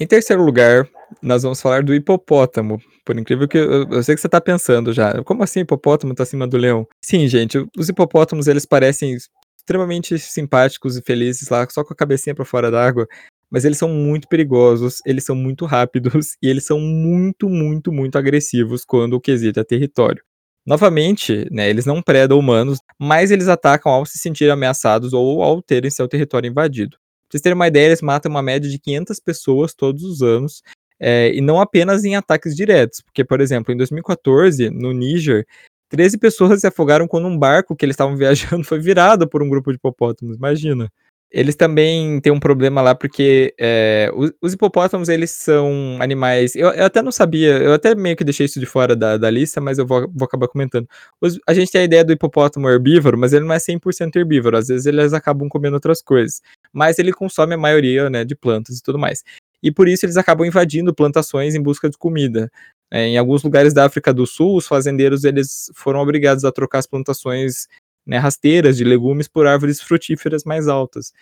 Em 0.00 0.06
terceiro 0.06 0.44
lugar, 0.44 0.88
nós 1.20 1.42
vamos 1.42 1.60
falar 1.60 1.82
do 1.82 1.92
hipopótamo. 1.92 2.80
Por 3.04 3.18
incrível 3.18 3.48
que 3.48 3.58
eu, 3.58 3.88
eu 3.90 4.02
sei 4.02 4.14
que 4.14 4.20
você 4.20 4.28
está 4.28 4.40
pensando 4.40 4.92
já. 4.92 5.24
Como 5.24 5.42
assim 5.42 5.60
hipopótamo 5.60 6.12
está 6.12 6.22
acima 6.22 6.46
do 6.46 6.56
leão? 6.56 6.86
Sim, 7.04 7.26
gente, 7.26 7.58
os 7.76 7.88
hipopótamos 7.88 8.46
eles 8.46 8.64
parecem 8.64 9.16
extremamente 9.58 10.16
simpáticos 10.18 10.96
e 10.96 11.02
felizes 11.02 11.48
lá, 11.48 11.66
só 11.68 11.82
com 11.82 11.92
a 11.92 11.96
cabecinha 11.96 12.32
para 12.32 12.44
fora 12.44 12.70
d'água, 12.70 13.08
mas 13.50 13.64
eles 13.64 13.76
são 13.76 13.88
muito 13.88 14.28
perigosos, 14.28 14.98
eles 15.04 15.24
são 15.24 15.34
muito 15.34 15.66
rápidos 15.66 16.36
e 16.40 16.48
eles 16.48 16.64
são 16.64 16.78
muito, 16.78 17.48
muito, 17.48 17.92
muito 17.92 18.16
agressivos 18.16 18.84
quando 18.84 19.14
o 19.14 19.20
quesito 19.20 19.58
é 19.58 19.64
território. 19.64 20.22
Novamente, 20.64 21.46
né, 21.50 21.68
eles 21.68 21.86
não 21.86 22.00
predam 22.00 22.38
humanos, 22.38 22.78
mas 23.00 23.30
eles 23.32 23.48
atacam 23.48 23.90
ao 23.90 24.06
se 24.06 24.18
sentirem 24.18 24.52
ameaçados 24.52 25.12
ou 25.12 25.42
ao 25.42 25.60
terem 25.60 25.90
seu 25.90 26.06
território 26.06 26.48
invadido. 26.48 26.96
Vocês 27.30 27.42
terem 27.42 27.54
uma 27.54 27.68
ideia, 27.68 27.86
eles 27.86 28.02
matam 28.02 28.30
uma 28.30 28.42
média 28.42 28.68
de 28.68 28.78
500 28.78 29.20
pessoas 29.20 29.74
todos 29.74 30.02
os 30.02 30.22
anos, 30.22 30.62
é, 30.98 31.32
e 31.34 31.40
não 31.40 31.60
apenas 31.60 32.04
em 32.04 32.16
ataques 32.16 32.56
diretos, 32.56 33.00
porque, 33.00 33.24
por 33.24 33.40
exemplo, 33.40 33.72
em 33.72 33.76
2014, 33.76 34.70
no 34.70 34.92
Níger, 34.92 35.46
13 35.88 36.18
pessoas 36.18 36.60
se 36.60 36.66
afogaram 36.66 37.06
quando 37.06 37.28
um 37.28 37.38
barco 37.38 37.76
que 37.76 37.84
eles 37.84 37.94
estavam 37.94 38.16
viajando 38.18 38.64
foi 38.64 38.78
virado 38.80 39.28
por 39.28 39.42
um 39.42 39.48
grupo 39.48 39.70
de 39.70 39.76
hipopótamos, 39.76 40.36
imagina. 40.36 40.90
Eles 41.30 41.54
também 41.56 42.20
têm 42.20 42.32
um 42.32 42.40
problema 42.40 42.80
lá 42.80 42.94
porque 42.94 43.54
é, 43.60 44.10
os, 44.14 44.32
os, 44.40 44.52
hipopótamos, 44.54 45.10
eles 45.10 45.30
são 45.30 45.98
animais. 46.00 46.56
Eu, 46.56 46.70
eu, 46.70 46.86
até 46.86 47.02
não 47.02 47.12
sabia, 47.12 47.58
eu 47.58 47.74
até 47.74 47.94
meio 47.94 48.16
que 48.16 48.24
deixei 48.24 48.46
isso 48.46 48.58
de 48.58 48.64
fora 48.64 48.96
da, 48.96 49.18
da 49.18 49.28
lista, 49.30 49.60
mas 49.60 49.78
eu 49.78 49.86
vou, 49.86 50.10
vou 50.14 50.24
acabar 50.24 50.48
comentando. 50.48 50.88
Os, 51.20 51.38
a 51.46 51.52
gente 51.52 51.70
tem 51.70 51.82
a 51.82 51.84
ideia 51.84 52.02
do 52.02 52.12
hipopótamo 52.12 52.68
herbívoro, 52.70 53.18
mas 53.18 53.34
ele 53.34 53.44
não 53.44 53.54
é 53.54 53.58
100% 53.58 54.16
herbívoro. 54.16 54.56
Às 54.56 54.68
vezes 54.68 54.86
eles 54.86 55.12
acabam 55.12 55.48
comendo 55.50 55.74
outras 55.74 56.00
coisas. 56.00 56.40
Mas 56.72 56.98
ele 56.98 57.12
consome 57.12 57.54
a 57.54 57.58
maioria 57.58 58.08
né, 58.08 58.24
de 58.24 58.34
plantas 58.34 58.78
e 58.78 58.82
tudo 58.82 58.98
mais. 58.98 59.22
E 59.62 59.70
por 59.70 59.86
isso 59.86 60.06
eles 60.06 60.16
acabam 60.16 60.46
invadindo 60.46 60.94
plantações 60.94 61.54
em 61.54 61.62
busca 61.62 61.90
de 61.90 61.98
comida. 61.98 62.50
É, 62.90 63.06
em 63.06 63.18
alguns 63.18 63.42
lugares 63.42 63.74
da 63.74 63.84
África 63.84 64.14
do 64.14 64.26
Sul, 64.26 64.56
os 64.56 64.66
fazendeiros 64.66 65.24
eles 65.24 65.70
foram 65.74 66.00
obrigados 66.00 66.44
a 66.44 66.52
trocar 66.52 66.78
as 66.78 66.86
plantações 66.86 67.66
né, 68.08 68.16
rasteiras 68.16 68.78
de 68.78 68.84
legumes 68.84 69.28
por 69.28 69.46
árvores 69.46 69.80
frutíferas 69.82 70.42
mais 70.44 70.66
altas. 70.66 71.12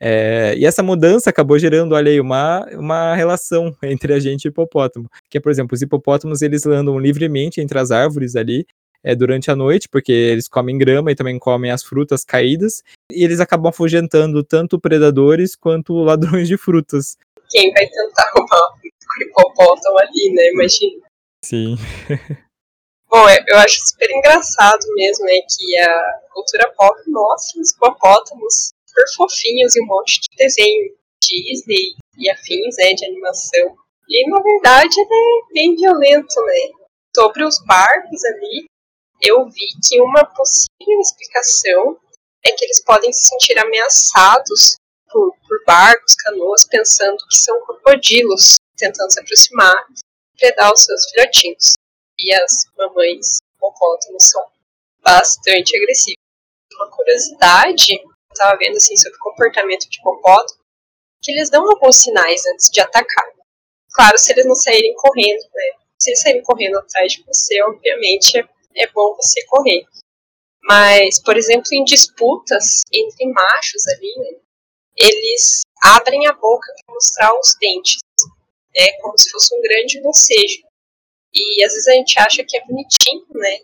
É, 0.00 0.56
e 0.56 0.66
essa 0.66 0.82
mudança 0.82 1.30
acabou 1.30 1.56
gerando, 1.60 1.94
olha 1.94 2.10
aí, 2.10 2.18
uma, 2.18 2.66
uma 2.72 3.14
relação 3.14 3.72
entre 3.84 4.12
a 4.12 4.18
gente 4.18 4.44
e 4.44 4.48
o 4.48 4.50
hipopótamo. 4.50 5.08
Que 5.30 5.38
é, 5.38 5.40
por 5.40 5.52
exemplo, 5.52 5.76
os 5.76 5.80
hipopótamos 5.80 6.42
eles 6.42 6.66
andam 6.66 6.98
livremente 6.98 7.60
entre 7.60 7.78
as 7.78 7.92
árvores 7.92 8.34
ali 8.34 8.66
é, 9.04 9.14
durante 9.14 9.48
a 9.48 9.56
noite, 9.56 9.88
porque 9.88 10.10
eles 10.10 10.48
comem 10.48 10.76
grama 10.76 11.12
e 11.12 11.14
também 11.14 11.38
comem 11.38 11.70
as 11.70 11.84
frutas 11.84 12.24
caídas, 12.24 12.82
e 13.12 13.22
eles 13.22 13.38
acabam 13.38 13.68
afugentando 13.68 14.42
tanto 14.42 14.80
predadores 14.80 15.54
quanto 15.54 15.94
ladrões 15.94 16.48
de 16.48 16.56
frutas. 16.56 17.16
Quem 17.50 17.72
vai 17.72 17.86
tentar 17.86 18.32
roubar 18.34 18.58
o 18.58 19.22
hipopótamo 19.22 19.98
ali, 19.98 20.34
né? 20.34 20.48
Imagina. 20.50 21.02
Sim. 21.44 21.76
Bom, 23.14 23.28
eu 23.28 23.58
acho 23.58 23.78
super 23.88 24.10
engraçado 24.10 24.86
mesmo, 24.94 25.26
né, 25.26 25.34
que 25.42 25.78
a 25.78 26.20
cultura 26.32 26.72
pop 26.74 26.98
mostra 27.08 27.60
os 27.60 27.72
hipopótamos 27.72 28.70
super 28.88 29.04
fofinhos 29.14 29.76
e 29.76 29.82
um 29.82 29.86
monte 29.86 30.18
de 30.18 30.34
desenho 30.34 30.96
Disney 31.22 31.94
e 32.16 32.30
afins, 32.30 32.74
né, 32.78 32.94
de 32.94 33.04
animação. 33.04 33.76
E, 34.08 34.30
na 34.30 34.40
verdade, 34.40 34.94
ele 34.98 35.10
é 35.10 35.52
bem 35.52 35.76
violento, 35.76 36.40
né. 36.40 36.70
Sobre 37.14 37.44
os 37.44 37.62
barcos 37.66 38.24
ali, 38.24 38.64
eu 39.20 39.44
vi 39.44 39.66
que 39.86 40.00
uma 40.00 40.24
possível 40.24 40.98
explicação 40.98 41.98
é 42.46 42.52
que 42.52 42.64
eles 42.64 42.82
podem 42.82 43.12
se 43.12 43.28
sentir 43.28 43.58
ameaçados 43.58 44.76
por, 45.10 45.36
por 45.46 45.64
barcos, 45.66 46.14
canoas, 46.14 46.64
pensando 46.64 47.18
que 47.28 47.36
são 47.36 47.60
crocodilos 47.66 48.54
tentando 48.74 49.12
se 49.12 49.20
aproximar 49.20 49.84
predar 50.38 50.72
os 50.72 50.82
seus 50.82 51.10
filhotinhos. 51.10 51.74
E 52.18 52.32
as 52.34 52.52
mamães 52.76 53.38
hipopótamos 53.56 54.28
são 54.28 54.44
bastante 55.00 55.76
agressivas. 55.76 56.22
Uma 56.74 56.90
curiosidade, 56.90 57.92
eu 57.92 58.10
estava 58.32 58.56
vendo 58.58 58.76
assim 58.76 58.96
sobre 58.96 59.16
o 59.16 59.20
comportamento 59.20 59.88
de 59.88 59.98
hipopótamo, 59.98 60.60
que 61.22 61.32
eles 61.32 61.50
dão 61.50 61.62
alguns 61.68 61.96
sinais 61.96 62.42
antes 62.54 62.70
de 62.70 62.80
atacar. 62.80 63.30
Claro, 63.92 64.18
se 64.18 64.32
eles 64.32 64.46
não 64.46 64.54
saírem 64.54 64.94
correndo, 64.94 65.42
né? 65.54 65.78
Se 65.98 66.10
eles 66.10 66.20
saírem 66.20 66.42
correndo 66.42 66.78
atrás 66.78 67.12
de 67.12 67.22
você, 67.24 67.62
obviamente 67.62 68.38
é, 68.74 68.86
bom 68.88 69.14
você 69.14 69.44
correr. 69.46 69.84
Mas, 70.64 71.20
por 71.20 71.36
exemplo, 71.36 71.66
em 71.72 71.84
disputas 71.84 72.82
entre 72.92 73.26
machos 73.32 73.86
ali, 73.88 74.14
né, 74.16 74.38
eles 74.96 75.62
abrem 75.82 76.26
a 76.26 76.32
boca 76.32 76.72
para 76.86 76.94
mostrar 76.94 77.38
os 77.38 77.56
dentes 77.60 77.98
é 78.74 78.92
como 79.00 79.18
se 79.18 79.30
fosse 79.30 79.54
um 79.54 79.60
grande 79.60 80.00
bocejo. 80.00 80.62
E 81.34 81.64
às 81.64 81.72
vezes 81.72 81.88
a 81.88 81.92
gente 81.92 82.18
acha 82.18 82.44
que 82.44 82.56
é 82.56 82.64
bonitinho, 82.66 83.26
né? 83.34 83.58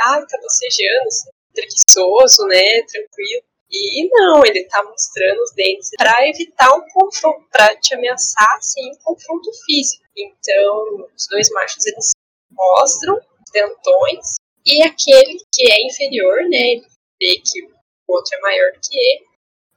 Ah, 0.00 0.24
tá 0.26 0.38
bocejando, 0.40 1.06
assim, 1.06 1.30
preguiçoso, 1.54 2.46
né? 2.46 2.82
Tranquilo. 2.82 3.42
E 3.70 4.08
não, 4.10 4.44
ele 4.44 4.64
tá 4.64 4.82
mostrando 4.84 5.40
os 5.42 5.52
dentes 5.54 5.90
para 5.96 6.28
evitar 6.28 6.74
um 6.74 6.82
confronto, 6.92 7.46
para 7.50 7.74
te 7.76 7.94
ameaçar, 7.94 8.56
assim, 8.56 8.90
um 8.90 8.96
confronto 9.02 9.50
físico. 9.64 10.04
Então, 10.16 11.08
os 11.16 11.26
dois 11.30 11.48
machos, 11.50 11.86
eles 11.86 12.10
mostram 12.50 13.14
os 13.16 13.50
dentões, 13.50 14.36
e 14.64 14.82
aquele 14.82 15.38
que 15.52 15.70
é 15.70 15.86
inferior, 15.86 16.48
né? 16.48 16.58
Ele 16.58 16.86
vê 17.20 17.40
que 17.44 17.62
o 17.64 17.72
outro 18.14 18.36
é 18.36 18.40
maior 18.40 18.72
que 18.72 18.96
ele, 18.96 19.26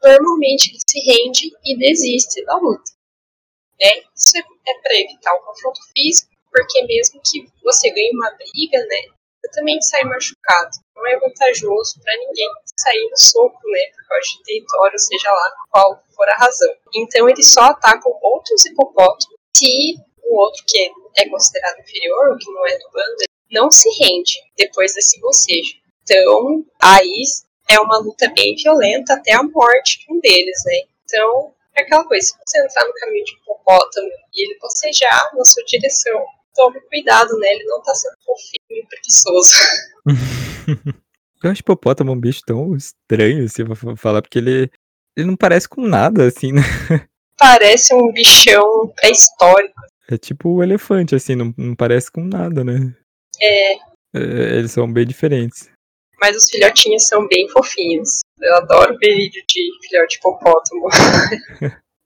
normalmente 0.03 0.71
ele 0.71 0.79
se 0.87 0.99
rende 0.99 1.51
e 1.63 1.77
desiste 1.77 2.43
da 2.45 2.55
luta. 2.57 2.91
Né? 3.81 4.03
Isso 4.15 4.37
é, 4.37 4.41
é 4.41 4.81
para 4.81 4.99
evitar 4.99 5.33
o 5.35 5.41
confronto 5.41 5.79
físico, 5.93 6.31
porque 6.55 6.85
mesmo 6.85 7.19
que 7.25 7.45
você 7.61 7.89
ganhe 7.89 8.11
uma 8.13 8.31
briga, 8.31 8.79
né, 8.87 9.01
você 9.43 9.51
também 9.51 9.81
sai 9.81 10.03
machucado. 10.05 10.71
Não 10.95 11.05
é 11.05 11.19
vantajoso 11.19 11.99
para 12.01 12.17
ninguém 12.17 12.47
sair 12.79 13.09
no 13.11 13.17
soco, 13.17 13.59
né, 13.65 13.81
por 13.93 14.07
causa 14.07 14.23
de 14.23 14.43
território, 14.43 14.99
seja 14.99 15.29
lá 15.29 15.51
qual 15.69 16.03
for 16.15 16.29
a 16.29 16.37
razão. 16.37 16.73
Então 16.95 17.27
eles 17.29 17.51
só 17.51 17.61
atacam 17.61 18.17
outros 18.21 18.65
hipopótamos 18.65 19.35
se 19.53 19.95
o 20.23 20.39
outro 20.39 20.63
que 20.65 20.91
é 21.17 21.29
considerado 21.29 21.79
inferior, 21.79 22.29
ou 22.29 22.37
que 22.37 22.51
não 22.51 22.65
é 22.65 22.77
do 22.77 22.89
bando, 22.91 23.15
não 23.51 23.71
se 23.71 23.89
rende 24.01 24.33
depois 24.57 24.93
desse 24.93 25.19
bocejo. 25.19 25.75
Então, 26.03 26.65
aí 26.81 27.21
é 27.69 27.79
uma 27.79 27.97
luta 27.99 28.31
bem 28.33 28.55
violenta 28.55 29.13
até 29.13 29.33
a 29.33 29.43
morte 29.43 29.99
de 29.99 30.13
um 30.13 30.19
deles, 30.19 30.61
né? 30.65 30.81
Então, 31.03 31.53
é 31.75 31.81
aquela 31.81 32.05
coisa, 32.05 32.27
se 32.27 32.33
você 32.45 32.65
entrar 32.65 32.87
no 32.87 32.93
caminho 32.93 33.23
de 33.23 33.33
hipopótamo 33.33 34.09
e 34.33 34.43
ele 34.43 34.59
bocejar 34.59 35.35
na 35.35 35.45
sua 35.45 35.63
direção, 35.65 36.25
tome 36.55 36.79
cuidado, 36.81 37.37
né? 37.37 37.47
Ele 37.51 37.63
não 37.65 37.81
tá 37.81 37.93
sendo 37.93 38.15
fofinho 38.25 38.83
e 38.83 38.87
preguiçoso. 38.87 39.53
Eu 41.43 41.51
acho 41.51 41.61
hipopótamo 41.61 42.11
um 42.11 42.19
bicho 42.19 42.41
tão 42.45 42.75
estranho, 42.75 43.45
assim, 43.45 43.65
pra 43.65 43.95
falar, 43.95 44.21
porque 44.21 44.39
ele, 44.39 44.71
ele 45.15 45.27
não 45.27 45.35
parece 45.35 45.69
com 45.69 45.81
nada, 45.81 46.25
assim, 46.25 46.51
né? 46.51 46.61
parece 47.37 47.93
um 47.93 48.11
bichão 48.11 48.87
pré-histórico. 48.95 49.79
É 50.09 50.17
tipo 50.17 50.49
o 50.49 50.63
elefante, 50.63 51.13
assim, 51.13 51.35
não, 51.35 51.53
não 51.57 51.75
parece 51.75 52.11
com 52.11 52.21
nada, 52.21 52.63
né? 52.63 52.95
É. 53.39 53.73
é. 53.73 54.57
Eles 54.57 54.71
são 54.71 54.91
bem 54.91 55.05
diferentes. 55.05 55.69
Mas 56.19 56.35
os 56.35 56.49
filhotinhos 56.49 57.07
são 57.07 57.27
bem 57.27 57.47
fofinhos. 57.49 58.21
Eu 58.41 58.55
adoro 58.55 58.97
ver 58.97 59.15
vídeo 59.15 59.43
de 59.47 59.87
filhote 59.87 60.17
hipopótamo. 60.17 60.87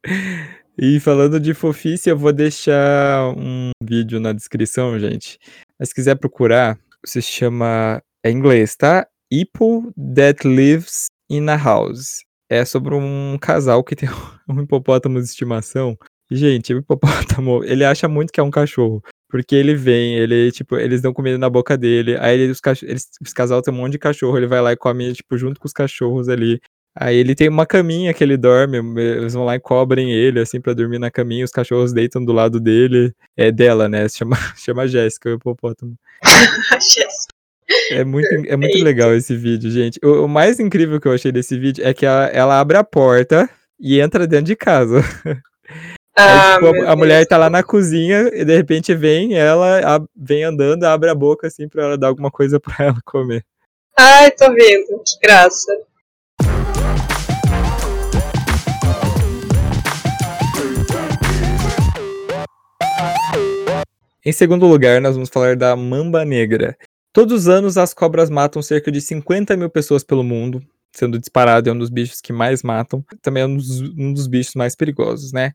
e 0.82 0.98
falando 0.98 1.42
de 1.42 1.54
fofice, 1.54 2.10
eu 2.10 2.18
vou 2.18 2.32
deixar 2.32 3.34
um 3.38 3.72
vídeo 3.84 4.18
na 4.18 4.32
descrição, 4.32 4.98
gente. 4.98 5.38
Mas 5.78 5.90
se 5.90 5.96
quiser 5.96 6.16
procurar, 6.16 6.80
se 7.06 7.22
chama. 7.22 8.02
É 8.24 8.32
em 8.32 8.38
inglês, 8.38 8.78
tá? 8.78 9.06
Hippo 9.30 9.92
That 10.16 10.48
Lives 10.48 11.08
in 11.30 11.50
a 11.50 11.58
House. 11.58 12.24
É 12.50 12.64
sobre 12.64 12.96
um 12.96 13.38
casal 13.42 13.84
que 13.84 13.94
tem 13.96 14.08
um 14.48 14.62
hipopótamo 14.62 15.20
de 15.20 15.26
estimação. 15.26 15.98
Gente, 16.32 16.74
o 16.74 16.78
hipopótamo, 16.78 17.62
ele 17.68 17.84
acha 17.84 18.08
muito 18.08 18.32
que 18.32 18.40
é 18.40 18.44
um 18.44 18.52
cachorro. 18.52 19.04
Porque 19.30 19.56
ele 19.56 19.76
vem, 19.76 20.16
ele, 20.16 20.50
tipo, 20.50 20.78
eles 20.78 21.02
dão 21.02 21.14
comida 21.14 21.38
na 21.38 21.50
boca 21.50 21.78
dele. 21.78 22.16
Aí 22.20 22.40
ele, 22.40 22.52
os, 22.54 22.62
cachorro, 22.62 22.90
eles, 22.90 23.06
casal 23.36 23.62
tem 23.62 23.74
um 23.74 23.78
monte 23.78 23.92
de 23.94 24.00
cachorro, 24.00 24.38
ele 24.38 24.48
vai 24.48 24.62
lá 24.62 24.72
e 24.72 24.78
come, 24.78 25.12
tipo, 25.14 25.38
junto 25.38 25.60
com 25.60 25.68
os 25.68 25.74
cachorros 25.74 26.30
ali. 26.30 26.62
Aí 26.96 27.16
ele 27.16 27.36
tem 27.36 27.48
uma 27.48 27.66
caminha 27.66 28.14
que 28.14 28.24
ele 28.24 28.36
dorme, 28.36 28.78
eles 29.00 29.34
vão 29.34 29.46
lá 29.46 29.56
e 29.56 29.60
cobrem 29.60 30.12
ele, 30.12 30.40
assim, 30.40 30.60
pra 30.60 30.74
dormir 30.74 31.00
na 31.00 31.12
caminha, 31.12 31.46
os 31.46 31.52
cachorros 31.52 31.94
deitam 31.94 32.24
do 32.24 32.34
lado 32.34 32.60
dele. 32.60 33.14
É 33.38 33.52
dela, 33.52 33.88
né? 33.88 34.08
Se 34.08 34.18
chama, 34.18 34.36
chama 34.58 34.88
Jéssica, 34.88 35.30
o 35.30 35.34
hipopótamo. 35.34 35.96
É 37.92 38.04
muito, 38.04 38.28
é 38.48 38.56
muito 38.56 38.84
legal 38.84 39.14
esse 39.14 39.36
vídeo, 39.36 39.70
gente. 39.70 40.00
O, 40.04 40.26
o, 40.26 40.28
mais 40.28 40.60
incrível 40.60 41.00
que 41.00 41.08
eu 41.08 41.14
achei 41.14 41.32
desse 41.32 41.56
vídeo 41.56 41.86
é 41.86 41.94
que 41.94 42.04
ela, 42.04 42.26
ela 42.26 42.60
abre 42.60 42.78
a 42.78 42.84
porta 42.84 43.48
e 43.80 44.00
entra 44.00 44.26
dentro 44.26 44.46
de 44.46 44.56
casa. 44.56 45.02
Ah, 46.22 46.58
Aí, 46.58 46.74
tipo, 46.74 46.84
a, 46.84 46.92
a 46.92 46.96
mulher 46.98 47.26
tá 47.26 47.38
lá 47.38 47.50
na 47.50 47.64
cozinha 47.64 48.30
e 48.34 48.44
de 48.44 48.54
repente 48.54 48.94
vem 48.94 49.38
ela, 49.38 49.80
a, 49.80 50.02
vem 50.14 50.44
andando, 50.44 50.84
abre 50.84 51.10
a 51.10 51.16
boca 51.16 51.48
assim 51.48 51.70
pra 51.70 51.84
ela 51.84 51.98
dar 51.98 52.08
alguma 52.08 52.30
coisa 52.30 52.60
pra 52.60 52.88
ela 52.88 52.98
comer. 53.06 53.46
Ai, 53.98 54.30
tô 54.32 54.52
vendo, 54.52 55.02
que 55.06 55.18
graça. 55.22 55.72
Em 64.30 64.32
segundo 64.32 64.68
lugar, 64.68 65.02
nós 65.02 65.16
vamos 65.16 65.28
falar 65.28 65.56
da 65.56 65.76
mamba 65.76 66.24
negra. 66.24 66.78
Todos 67.12 67.34
os 67.34 67.50
anos, 67.50 67.80
as 67.80 67.96
cobras 67.96 68.30
matam 68.30 68.62
cerca 68.62 68.92
de 68.92 69.02
50 69.02 69.58
mil 69.58 69.72
pessoas 69.72 70.04
pelo 70.04 70.24
mundo, 70.24 70.62
sendo 70.96 71.18
disparado 71.18 71.68
é 71.68 71.74
um 71.74 71.78
dos 71.80 71.90
bichos 71.90 72.22
que 72.22 72.32
mais 72.32 72.62
matam. 72.62 73.04
Também 73.24 73.42
é 73.42 73.48
um 73.48 73.58
dos, 73.58 73.82
um 73.82 74.14
dos 74.14 74.28
bichos 74.28 74.54
mais 74.54 74.76
perigosos, 74.76 75.34
né? 75.34 75.52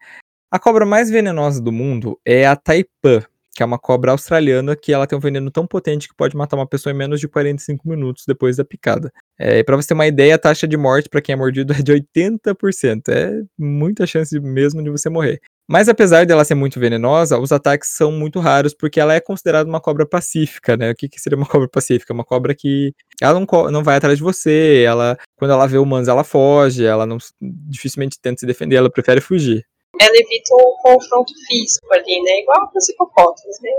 A 0.51 0.59
cobra 0.59 0.85
mais 0.85 1.09
venenosa 1.09 1.63
do 1.63 1.71
mundo 1.71 2.19
é 2.25 2.49
a 2.49 2.57
taipã, 2.57 3.23
que 3.55 3.63
é 3.63 3.65
uma 3.65 3.79
cobra 3.79 4.11
australiana 4.11 4.75
que 4.75 4.93
ela 4.93 5.07
tem 5.07 5.17
um 5.17 5.23
veneno 5.23 5.53
tão 5.53 5.69
potente 5.69 6.09
que 6.09 6.17
pode 6.17 6.37
matar 6.37 6.57
uma 6.57 6.67
pessoa 6.67 6.93
em 6.93 6.97
menos 6.97 7.21
de 7.21 7.29
45 7.29 7.89
minutos 7.89 8.25
depois 8.27 8.57
da 8.57 8.65
picada. 8.65 9.13
É, 9.39 9.63
para 9.63 9.77
você 9.77 9.87
ter 9.87 9.95
uma 9.95 10.09
ideia, 10.09 10.35
a 10.35 10.39
taxa 10.39 10.67
de 10.67 10.77
morte 10.77 11.09
para 11.09 11.21
quem 11.23 11.35
é 11.35 11.37
mordido 11.37 11.73
é 11.73 11.81
de 11.81 11.93
80%. 11.93 13.09
É 13.09 13.41
muita 13.57 14.05
chance 14.05 14.37
mesmo 14.41 14.83
de 14.83 14.91
você 14.91 15.09
morrer. 15.09 15.41
Mas 15.67 15.89
apesar 15.89 16.27
dela 16.27 16.45
ser 16.45 16.55
muito 16.55 16.79
venenosa, 16.79 17.39
os 17.39 17.51
ataques 17.51 17.91
são 17.91 18.13
muito 18.13 18.39
raros 18.39 18.75
porque 18.75 19.01
ela 19.01 19.15
é 19.15 19.21
considerada 19.21 19.69
uma 19.69 19.81
cobra 19.81 20.07
pacífica, 20.07 20.77
né? 20.77 20.91
O 20.91 20.95
que, 20.95 21.09
que 21.09 21.19
seria 21.19 21.39
uma 21.39 21.47
cobra 21.47 21.69
pacífica? 21.69 22.13
Uma 22.13 22.25
cobra 22.25 22.55
que 22.55 22.93
ela 23.21 23.41
não, 23.41 23.47
não 23.71 23.83
vai 23.83 23.97
atrás 23.97 24.19
de 24.19 24.23
você, 24.25 24.85
ela 24.87 25.17
quando 25.37 25.53
ela 25.53 25.67
vê 25.67 25.79
humanos 25.79 26.09
ela 26.09 26.23
foge, 26.23 26.85
ela 26.85 27.07
não 27.07 27.17
dificilmente 27.41 28.19
tenta 28.21 28.41
se 28.41 28.47
defender, 28.47 28.77
ela 28.77 28.91
prefere 28.91 29.21
fugir. 29.21 29.65
Ela 29.99 30.15
evita 30.15 30.55
o 30.55 30.77
confronto 30.83 31.33
físico 31.47 31.87
ali, 31.93 32.23
né? 32.23 32.41
Igual 32.41 32.71
os 32.75 32.89
hipopótamos, 32.89 33.57
né? 33.63 33.71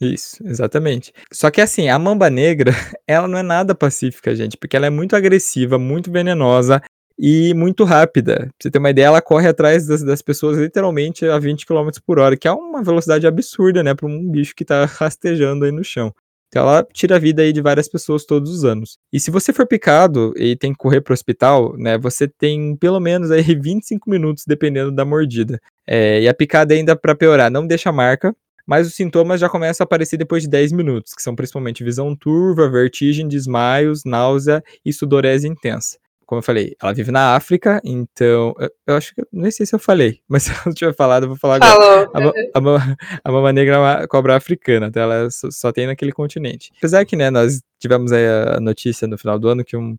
Isso, 0.00 0.46
exatamente. 0.46 1.12
Só 1.32 1.50
que 1.50 1.60
assim, 1.60 1.88
a 1.88 1.98
mamba 1.98 2.28
negra, 2.28 2.72
ela 3.06 3.28
não 3.28 3.38
é 3.38 3.42
nada 3.42 3.74
pacífica, 3.74 4.34
gente, 4.34 4.56
porque 4.56 4.76
ela 4.76 4.86
é 4.86 4.90
muito 4.90 5.14
agressiva, 5.14 5.78
muito 5.78 6.10
venenosa 6.10 6.82
e 7.18 7.54
muito 7.54 7.84
rápida. 7.84 8.36
Pra 8.36 8.50
você 8.60 8.70
ter 8.70 8.78
uma 8.78 8.90
ideia, 8.90 9.06
ela 9.06 9.22
corre 9.22 9.48
atrás 9.48 9.86
das, 9.86 10.02
das 10.02 10.22
pessoas 10.22 10.58
literalmente 10.58 11.24
a 11.26 11.38
20 11.38 11.66
km 11.66 11.88
por 12.06 12.18
hora, 12.18 12.36
que 12.36 12.46
é 12.48 12.52
uma 12.52 12.82
velocidade 12.82 13.26
absurda, 13.26 13.82
né, 13.82 13.94
para 13.94 14.06
um 14.06 14.30
bicho 14.30 14.54
que 14.54 14.64
tá 14.64 14.84
rastejando 14.84 15.64
aí 15.64 15.72
no 15.72 15.84
chão. 15.84 16.12
Então 16.48 16.62
ela 16.62 16.86
tira 16.92 17.16
a 17.16 17.18
vida 17.18 17.42
aí 17.42 17.52
de 17.52 17.60
várias 17.60 17.88
pessoas 17.88 18.24
todos 18.24 18.50
os 18.50 18.64
anos. 18.64 18.98
E 19.12 19.18
se 19.18 19.30
você 19.30 19.52
for 19.52 19.66
picado 19.66 20.32
e 20.36 20.56
tem 20.56 20.72
que 20.72 20.78
correr 20.78 21.00
para 21.00 21.12
o 21.12 21.14
hospital, 21.14 21.76
né, 21.76 21.98
você 21.98 22.28
tem 22.28 22.76
pelo 22.76 23.00
menos 23.00 23.30
aí 23.30 23.42
25 23.54 24.08
minutos 24.08 24.44
dependendo 24.46 24.92
da 24.92 25.04
mordida. 25.04 25.60
É, 25.86 26.20
e 26.22 26.28
a 26.28 26.34
picada 26.34 26.74
ainda 26.74 26.94
para 26.96 27.14
piorar, 27.14 27.50
não 27.50 27.66
deixa 27.66 27.90
marca, 27.92 28.34
mas 28.66 28.86
os 28.86 28.94
sintomas 28.94 29.40
já 29.40 29.48
começam 29.48 29.84
a 29.84 29.86
aparecer 29.86 30.16
depois 30.16 30.42
de 30.42 30.48
10 30.48 30.72
minutos, 30.72 31.14
que 31.14 31.22
são 31.22 31.36
principalmente 31.36 31.84
visão 31.84 32.14
turva, 32.16 32.68
vertigem, 32.68 33.28
desmaios, 33.28 34.02
náusea 34.04 34.62
e 34.84 34.92
sudorese 34.92 35.46
intensa 35.46 35.96
como 36.26 36.40
eu 36.40 36.42
falei, 36.42 36.74
ela 36.82 36.92
vive 36.92 37.12
na 37.12 37.36
África, 37.36 37.80
então. 37.84 38.52
Eu, 38.58 38.70
eu 38.88 38.96
acho 38.96 39.14
que. 39.14 39.22
Não 39.32 39.48
sei 39.50 39.64
se 39.64 39.74
eu 39.74 39.78
falei, 39.78 40.20
mas 40.28 40.42
se 40.42 40.50
eu 40.50 40.56
não 40.66 40.74
tiver 40.74 40.94
falado, 40.94 41.22
eu 41.22 41.28
vou 41.28 41.38
falar 41.38 41.56
agora. 41.56 42.10
Falou. 42.10 42.34
A, 42.76 42.80
a, 42.80 42.96
a 43.24 43.32
Mama 43.32 43.52
Negra 43.52 43.76
é 43.76 43.78
uma 43.78 44.08
cobra 44.08 44.36
africana, 44.36 44.88
então 44.88 45.02
ela 45.02 45.30
só, 45.30 45.48
só, 45.50 45.72
tem 45.72 45.86
naquele 45.86 46.12
continente. 46.12 46.72
Apesar 46.78 47.04
que, 47.04 47.14
né, 47.14 47.30
nós 47.30 47.62
tivemos 47.78 48.10
aí 48.10 48.26
a 48.26 48.60
notícia 48.60 49.06
no 49.06 49.16
final 49.16 49.38
do 49.38 49.48
ano 49.48 49.64
que 49.64 49.76
um 49.76 49.96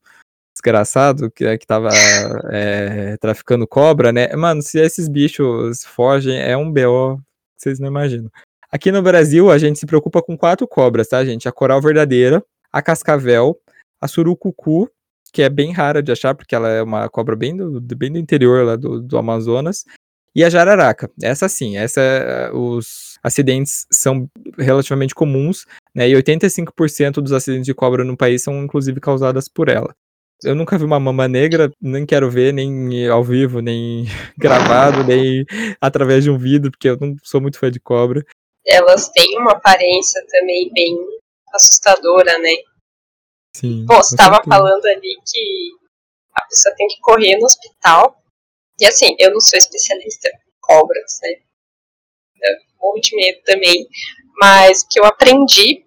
desgraçado 0.54 1.32
que, 1.32 1.58
que 1.58 1.68
tava 1.68 1.90
é, 2.52 3.16
traficando 3.18 3.66
cobra, 3.66 4.12
né? 4.12 4.36
Mano, 4.36 4.62
se 4.62 4.80
esses 4.80 5.08
bichos 5.08 5.86
fogem, 5.86 6.38
é 6.38 6.58
um 6.58 6.70
BO 6.70 7.18
que 7.56 7.64
vocês 7.64 7.80
não 7.80 7.88
imaginam. 7.88 8.30
Aqui 8.70 8.92
no 8.92 9.02
Brasil, 9.02 9.50
a 9.50 9.58
gente 9.58 9.80
se 9.80 9.86
preocupa 9.86 10.22
com 10.22 10.38
quatro 10.38 10.68
cobras, 10.68 11.08
tá, 11.08 11.24
gente? 11.24 11.48
A 11.48 11.54
coral 11.54 11.80
verdadeira, 11.82 12.44
a 12.72 12.82
cascavel, 12.82 13.58
a 14.02 14.08
surucucu 14.10 14.90
que 15.32 15.42
é 15.42 15.50
bem 15.50 15.72
rara 15.72 16.02
de 16.02 16.12
achar, 16.12 16.36
porque 16.36 16.56
ela 16.56 16.70
é 16.70 16.82
uma 16.82 17.10
cobra 17.10 17.36
bem 17.36 17.56
do, 17.56 17.80
bem 17.82 18.12
do 18.12 18.18
interior 18.18 18.66
lá 18.66 18.76
do, 18.76 19.02
do 19.02 19.18
Amazonas. 19.18 19.84
E 20.36 20.44
a 20.44 20.50
jararaca, 20.50 21.10
essa 21.22 21.50
sim, 21.50 21.78
essa 21.78 22.52
os 22.54 23.18
acidentes 23.24 23.88
são 23.92 24.30
relativamente 24.58 25.16
comuns, 25.16 25.66
né? 25.96 26.08
E 26.08 26.14
85% 26.14 27.14
dos 27.14 27.32
acidentes 27.34 27.66
de 27.66 27.74
cobra 27.74 28.04
no 28.04 28.16
país 28.16 28.44
são 28.44 28.64
inclusive 28.64 29.00
causadas 29.00 29.50
por 29.50 29.68
ela. 29.68 29.96
Eu 30.44 30.54
nunca 30.54 30.78
vi 30.78 30.84
uma 30.86 31.00
mama 31.00 31.28
negra, 31.28 31.72
nem 31.82 32.06
quero 32.06 32.30
ver, 32.30 32.54
nem 32.54 33.08
ao 33.08 33.24
vivo, 33.24 33.60
nem 33.60 34.06
gravado, 34.38 35.04
nem 35.04 35.44
através 35.82 36.24
de 36.24 36.30
um 36.30 36.38
vidro, 36.38 36.70
porque 36.70 36.90
eu 36.90 36.98
não 37.00 37.16
sou 37.24 37.42
muito 37.42 37.58
fã 37.58 37.72
de 37.72 37.80
cobra. 37.80 38.24
Elas 38.66 39.10
têm 39.10 39.40
uma 39.40 39.54
aparência 39.54 40.22
também 40.30 40.72
bem 40.72 40.96
assustadora, 41.56 42.38
né? 42.38 42.52
Sim. 43.58 43.86
Bom, 43.86 43.96
você 43.96 44.14
estava 44.14 44.44
falando 44.44 44.86
ali 44.86 45.18
que 45.26 45.72
a 46.36 46.46
pessoa 46.46 46.76
tem 46.76 46.88
que 46.88 47.00
correr 47.02 47.38
no 47.38 47.46
hospital. 47.46 48.22
E 48.80 48.86
assim, 48.86 49.16
eu 49.18 49.32
não 49.32 49.40
sou 49.40 49.58
especialista 49.58 50.30
em 50.30 50.52
cobras, 50.62 51.20
né? 51.24 51.30
Eu 52.44 52.56
morro 52.80 53.00
de 53.02 53.16
medo 53.16 53.42
também. 53.44 53.88
Mas 54.40 54.84
o 54.84 54.88
que 54.90 55.00
eu 55.00 55.06
aprendi 55.06 55.84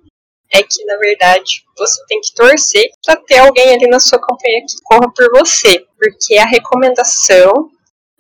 é 0.53 0.65
que, 0.65 0.85
na 0.85 0.97
verdade, 0.97 1.63
você 1.79 2.05
tem 2.09 2.21
que 2.21 2.35
torcer 2.35 2.91
para 3.05 3.15
ter 3.23 3.39
alguém 3.39 3.73
ali 3.73 3.87
na 3.87 4.01
sua 4.01 4.21
companhia 4.21 4.63
que 4.63 4.83
corra 4.83 5.13
por 5.15 5.31
você. 5.39 5.87
Porque 5.97 6.39
a 6.39 6.47
recomendação 6.47 7.71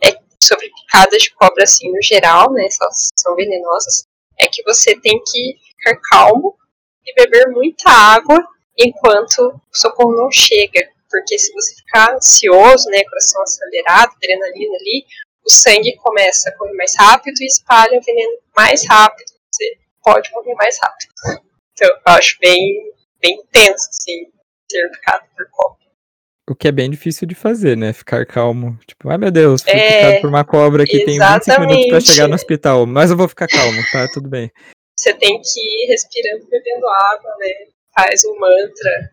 é 0.00 0.12
sobre 0.40 0.70
picadas 0.70 1.22
de 1.24 1.34
cobra, 1.34 1.64
assim, 1.64 1.90
no 1.90 2.00
geral, 2.00 2.52
né? 2.52 2.68
Elas 2.80 3.08
são 3.18 3.34
venenosas. 3.34 4.04
É 4.38 4.46
que 4.46 4.62
você 4.62 4.94
tem 5.00 5.20
que 5.24 5.56
ficar 5.76 6.00
calmo 6.08 6.56
e 7.04 7.12
beber 7.14 7.48
muita 7.48 7.90
água 7.90 8.40
enquanto 8.80 9.38
o 9.38 9.60
socorro 9.72 10.16
não 10.16 10.30
chega. 10.30 10.88
Porque 11.10 11.38
se 11.38 11.52
você 11.52 11.74
ficar 11.74 12.14
ansioso, 12.14 12.88
né, 12.88 13.02
coração 13.04 13.42
acelerado, 13.42 14.12
adrenalina 14.14 14.76
ali, 14.76 15.04
o 15.44 15.50
sangue 15.50 15.96
começa 15.96 16.48
a 16.48 16.56
correr 16.56 16.74
mais 16.74 16.94
rápido 16.96 17.34
e 17.40 17.46
espalha 17.46 17.98
o 17.98 18.02
veneno 18.02 18.38
mais 18.56 18.86
rápido. 18.86 19.26
Você 19.50 19.76
pode 20.04 20.30
morrer 20.32 20.54
mais 20.54 20.78
rápido. 20.80 21.10
Então, 21.72 21.88
eu 21.88 22.12
acho 22.14 22.36
bem, 22.40 22.92
bem 23.20 23.42
tenso, 23.50 23.88
assim, 23.88 24.26
ser 24.70 24.88
picado 24.90 25.24
por 25.36 25.46
cobra. 25.50 25.80
O 26.48 26.54
que 26.54 26.68
é 26.68 26.72
bem 26.72 26.90
difícil 26.90 27.26
de 27.26 27.34
fazer, 27.34 27.76
né? 27.76 27.92
Ficar 27.92 28.26
calmo. 28.26 28.78
Tipo, 28.86 29.08
ai 29.08 29.18
meu 29.18 29.30
Deus, 29.30 29.62
fui 29.62 29.72
É, 29.72 29.98
picado 29.98 30.20
por 30.20 30.28
uma 30.28 30.44
cobra 30.44 30.84
que 30.84 31.04
tem 31.04 31.18
25 31.18 31.20
minutos 31.20 31.42
pra 31.46 31.66
exatamente. 31.66 32.06
chegar 32.06 32.28
no 32.28 32.34
hospital. 32.34 32.86
Mas 32.86 33.10
eu 33.10 33.16
vou 33.16 33.28
ficar 33.28 33.46
calmo, 33.46 33.80
tá? 33.92 34.08
Tudo 34.12 34.28
bem. 34.28 34.50
Você 34.98 35.14
tem 35.14 35.40
que 35.40 35.60
ir 35.60 35.86
respirando, 35.88 36.46
bebendo 36.48 36.86
água, 36.88 37.30
né? 37.38 37.48
Faz 37.94 38.24
um 38.24 38.38
mantra. 38.38 39.12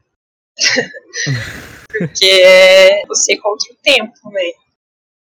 Porque 1.87 2.25
é 2.25 3.05
você 3.07 3.37
contra 3.37 3.73
o 3.73 3.77
tempo, 3.77 4.29
né? 4.31 4.51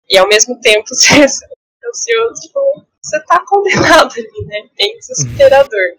E 0.10 0.18
ao 0.18 0.28
mesmo 0.28 0.60
tempo 0.62 0.88
você 0.90 1.14
é 1.46 1.90
ansioso, 1.90 2.42
tipo, 2.42 2.60
você 3.04 3.20
tá 3.26 3.44
condenado 3.48 4.14
ali, 4.14 4.46
né? 4.48 4.70
Bem 4.78 4.98
desesperador. 4.98 5.96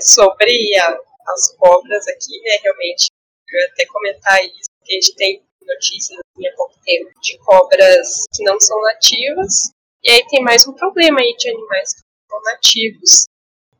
Sobre 0.00 0.52
a- 0.78 0.98
as 1.34 1.56
cobras 1.56 2.06
aqui, 2.08 2.40
né? 2.42 2.58
Realmente, 2.62 3.08
eu 3.50 3.60
ia 3.60 3.66
até 3.72 3.86
comentar 3.86 4.44
isso, 4.44 4.70
porque 4.78 4.92
a 4.92 4.96
gente 4.96 5.16
tem 5.16 5.42
notícias 5.66 6.18
assim, 6.20 6.48
há 6.48 6.56
pouco 6.56 6.74
tempo 6.84 7.10
de 7.22 7.38
cobras 7.38 8.24
que 8.34 8.44
não 8.44 8.60
são 8.60 8.80
nativas, 8.82 9.72
E 10.04 10.10
aí 10.10 10.24
tem 10.28 10.42
mais 10.42 10.66
um 10.68 10.74
problema 10.74 11.20
aí 11.20 11.34
de 11.38 11.50
animais 11.50 11.94
que 11.94 12.00
são 12.30 12.42
nativos. 12.44 13.26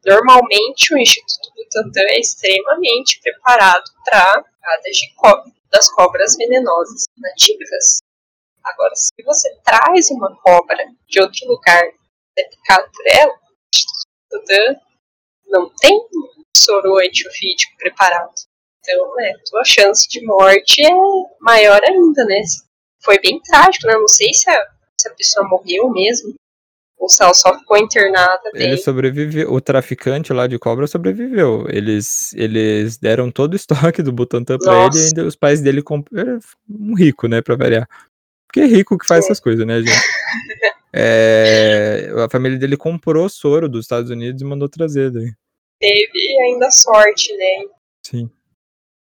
Normalmente 0.04 0.94
o 0.94 0.98
Instituto 0.98 1.52
Butantan 1.54 2.06
é 2.08 2.20
extremamente 2.20 3.20
preparado 3.20 3.84
para 4.04 4.42
picadas 4.42 4.96
de 4.96 5.14
co 5.14 5.58
das 5.70 5.90
cobras 5.92 6.34
venenosas 6.36 7.04
nativas. 7.18 7.98
Agora, 8.64 8.94
se 8.94 9.22
você 9.22 9.54
traz 9.62 10.10
uma 10.10 10.34
cobra 10.40 10.78
de 11.06 11.20
outro 11.20 11.46
lugar 11.46 11.84
e 11.84 12.40
é 12.40 12.48
picado 12.48 12.90
por 12.90 13.06
ela, 13.06 13.32
o 13.32 13.38
Instituto 13.74 14.08
Butantan 14.30 14.80
não 15.46 15.70
tem 15.76 16.08
soro 16.56 16.98
antiofídico 16.98 17.76
preparado. 17.78 18.32
Então, 18.80 19.14
né, 19.16 19.34
tua 19.44 19.64
chance 19.64 20.08
de 20.08 20.24
morte 20.24 20.84
é 20.84 20.90
maior 21.40 21.80
ainda, 21.84 22.24
né? 22.24 22.40
Foi 23.02 23.18
bem 23.18 23.40
trágico, 23.40 23.86
né? 23.86 23.94
Não 23.94 24.08
sei 24.08 24.32
se 24.32 24.48
a, 24.50 24.66
se 24.98 25.08
a 25.08 25.14
pessoa 25.14 25.48
morreu 25.48 25.90
mesmo, 25.90 26.34
se 27.06 27.22
ela 27.22 27.34
só 27.34 27.56
ficou 27.58 27.76
internada. 27.76 28.50
Ele 28.54 28.76
sobreviveu, 28.78 29.52
o 29.52 29.60
traficante 29.60 30.32
lá 30.32 30.46
de 30.46 30.58
cobra 30.58 30.86
sobreviveu. 30.86 31.66
Eles, 31.68 32.32
eles 32.34 32.96
deram 32.96 33.30
todo 33.30 33.52
o 33.52 33.56
estoque 33.56 34.02
do 34.02 34.12
Butantan 34.12 34.58
pra 34.58 34.72
Nossa. 34.72 34.98
ele 34.98 35.04
e 35.04 35.08
ainda 35.08 35.24
os 35.24 35.36
pais 35.36 35.60
dele 35.60 35.82
compraram 35.82 36.38
um 36.68 36.94
rico, 36.94 37.28
né, 37.28 37.42
pra 37.42 37.56
variar. 37.56 37.88
Porque 38.46 38.60
é 38.60 38.66
rico 38.66 38.98
que 38.98 39.06
faz 39.06 39.24
Sim. 39.24 39.30
essas 39.30 39.40
coisas, 39.40 39.66
né, 39.66 39.80
gente? 39.80 39.90
é, 40.92 42.10
a 42.24 42.28
família 42.30 42.58
dele 42.58 42.76
comprou 42.76 43.28
soro 43.28 43.68
dos 43.68 43.84
Estados 43.84 44.10
Unidos 44.10 44.40
e 44.40 44.44
mandou 44.44 44.68
trazer 44.68 45.10
daí. 45.10 45.30
Teve 45.78 46.40
ainda 46.46 46.70
sorte, 46.70 47.36
né? 47.36 47.68
Sim. 48.04 48.30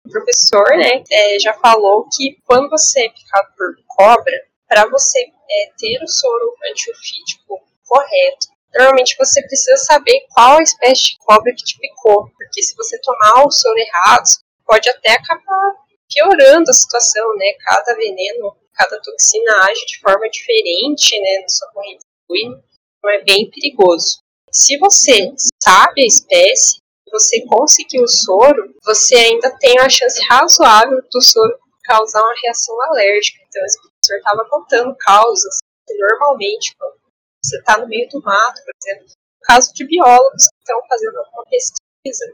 O 0.05 0.09
professor, 0.09 0.77
né, 0.77 1.03
é, 1.11 1.39
já 1.39 1.53
falou 1.53 2.07
que 2.11 2.37
quando 2.45 2.69
você 2.69 3.01
é 3.01 3.09
picado 3.09 3.47
por 3.57 3.75
cobra, 3.85 4.33
para 4.67 4.89
você 4.89 5.19
é, 5.19 5.71
ter 5.77 6.03
o 6.03 6.07
soro 6.07 6.55
antiofídico 6.71 7.61
correto. 7.85 8.47
Normalmente 8.73 9.15
você 9.17 9.41
precisa 9.43 9.77
saber 9.77 10.25
qual 10.33 10.57
a 10.57 10.63
espécie 10.63 11.03
de 11.03 11.17
cobra 11.19 11.53
que 11.55 11.63
te 11.63 11.77
picou, 11.77 12.29
porque 12.35 12.61
se 12.61 12.75
você 12.75 12.99
tomar 13.01 13.45
o 13.45 13.51
soro 13.51 13.77
errado, 13.77 14.25
pode 14.65 14.89
até 14.89 15.11
acabar 15.11 15.75
piorando 16.11 16.69
a 16.69 16.73
situação, 16.73 17.35
né? 17.35 17.53
Cada 17.65 17.95
veneno, 17.95 18.55
cada 18.73 18.99
toxina 19.01 19.65
age 19.69 19.85
de 19.85 19.99
forma 19.99 20.29
diferente, 20.29 21.19
né, 21.19 21.41
na 21.41 21.49
sua 21.49 21.71
corrente 21.71 22.03
sanguínea, 22.27 22.63
então 22.97 23.11
é 23.11 23.23
bem 23.23 23.49
perigoso. 23.51 24.19
Se 24.51 24.77
você 24.77 25.31
sabe 25.61 26.01
a 26.01 26.07
espécie, 26.07 26.77
você 27.11 27.45
conseguiu 27.45 28.03
o 28.03 28.07
soro, 28.07 28.73
você 28.83 29.15
ainda 29.15 29.55
tem 29.59 29.79
uma 29.79 29.89
chance 29.89 30.19
razoável 30.27 30.99
do 31.11 31.21
soro 31.21 31.59
causar 31.83 32.21
uma 32.21 32.35
reação 32.41 32.81
alérgica. 32.83 33.39
Então, 33.47 33.63
esse 33.65 33.77
professor 33.77 34.17
estava 34.17 34.49
contando 34.49 34.95
causas 34.97 35.57
que 35.85 35.93
normalmente, 35.95 36.75
quando 36.77 37.02
você 37.43 37.57
está 37.57 37.77
no 37.77 37.87
meio 37.87 38.07
do 38.09 38.21
mato, 38.21 38.61
por 38.63 38.73
exemplo. 38.81 39.07
No 39.07 39.45
caso 39.45 39.73
de 39.73 39.85
biólogos 39.85 40.47
que 40.47 40.59
estão 40.59 40.81
fazendo 40.87 41.17
alguma 41.17 41.43
pesquisa 41.45 42.25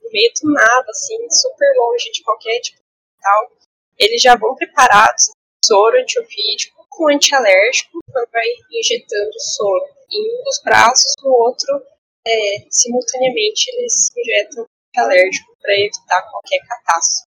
no 0.00 0.10
meio 0.10 0.32
do 0.40 0.52
nada, 0.52 0.86
assim, 0.88 1.30
super 1.30 1.72
longe 1.76 2.10
de 2.12 2.22
qualquer 2.22 2.60
tipo 2.60 2.78
de 2.78 3.22
tal, 3.22 3.52
eles 3.98 4.22
já 4.22 4.36
vão 4.36 4.54
preparados 4.54 5.30
soro 5.64 5.96
antiofídico 5.98 6.84
com 6.88 7.08
antialérgico 7.08 7.98
quando 8.10 8.28
vai 8.30 8.46
injetando 8.70 9.40
soro 9.40 9.86
em 10.10 10.40
um 10.40 10.44
dos 10.44 10.60
braços, 10.62 11.14
no 11.22 11.30
outro, 11.30 11.82
é, 12.26 12.66
simultaneamente, 12.70 13.70
eles 13.74 14.10
injetam 14.16 14.66
antialérgico 14.88 15.56
para 15.60 15.74
evitar 15.74 16.22
qualquer 16.30 16.60
catástrofe. 16.66 17.28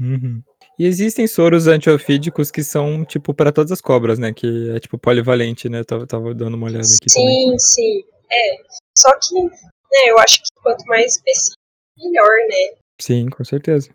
Uhum. 0.00 0.42
E 0.78 0.84
existem 0.84 1.26
soros 1.26 1.66
antiofídicos 1.66 2.50
que 2.50 2.62
são, 2.62 3.02
tipo, 3.02 3.32
para 3.32 3.50
todas 3.50 3.72
as 3.72 3.80
cobras, 3.80 4.18
né? 4.18 4.34
Que 4.34 4.72
é, 4.72 4.78
tipo, 4.78 4.98
polivalente, 4.98 5.70
né? 5.70 5.80
Eu 5.80 5.84
tava, 5.86 6.06
tava 6.06 6.34
dando 6.34 6.54
uma 6.54 6.66
olhada 6.66 6.84
aqui 6.84 7.08
sim, 7.08 7.18
também. 7.18 7.58
Sim, 7.58 7.58
sim. 7.58 8.04
É. 8.30 8.56
Só 8.94 9.10
que, 9.18 9.42
né, 9.42 10.10
eu 10.10 10.18
acho 10.18 10.42
que 10.42 10.48
quanto 10.62 10.84
mais 10.84 11.14
específico, 11.14 11.62
melhor, 11.96 12.28
né? 12.28 12.76
Sim, 13.00 13.26
com 13.30 13.42
certeza. 13.42 13.88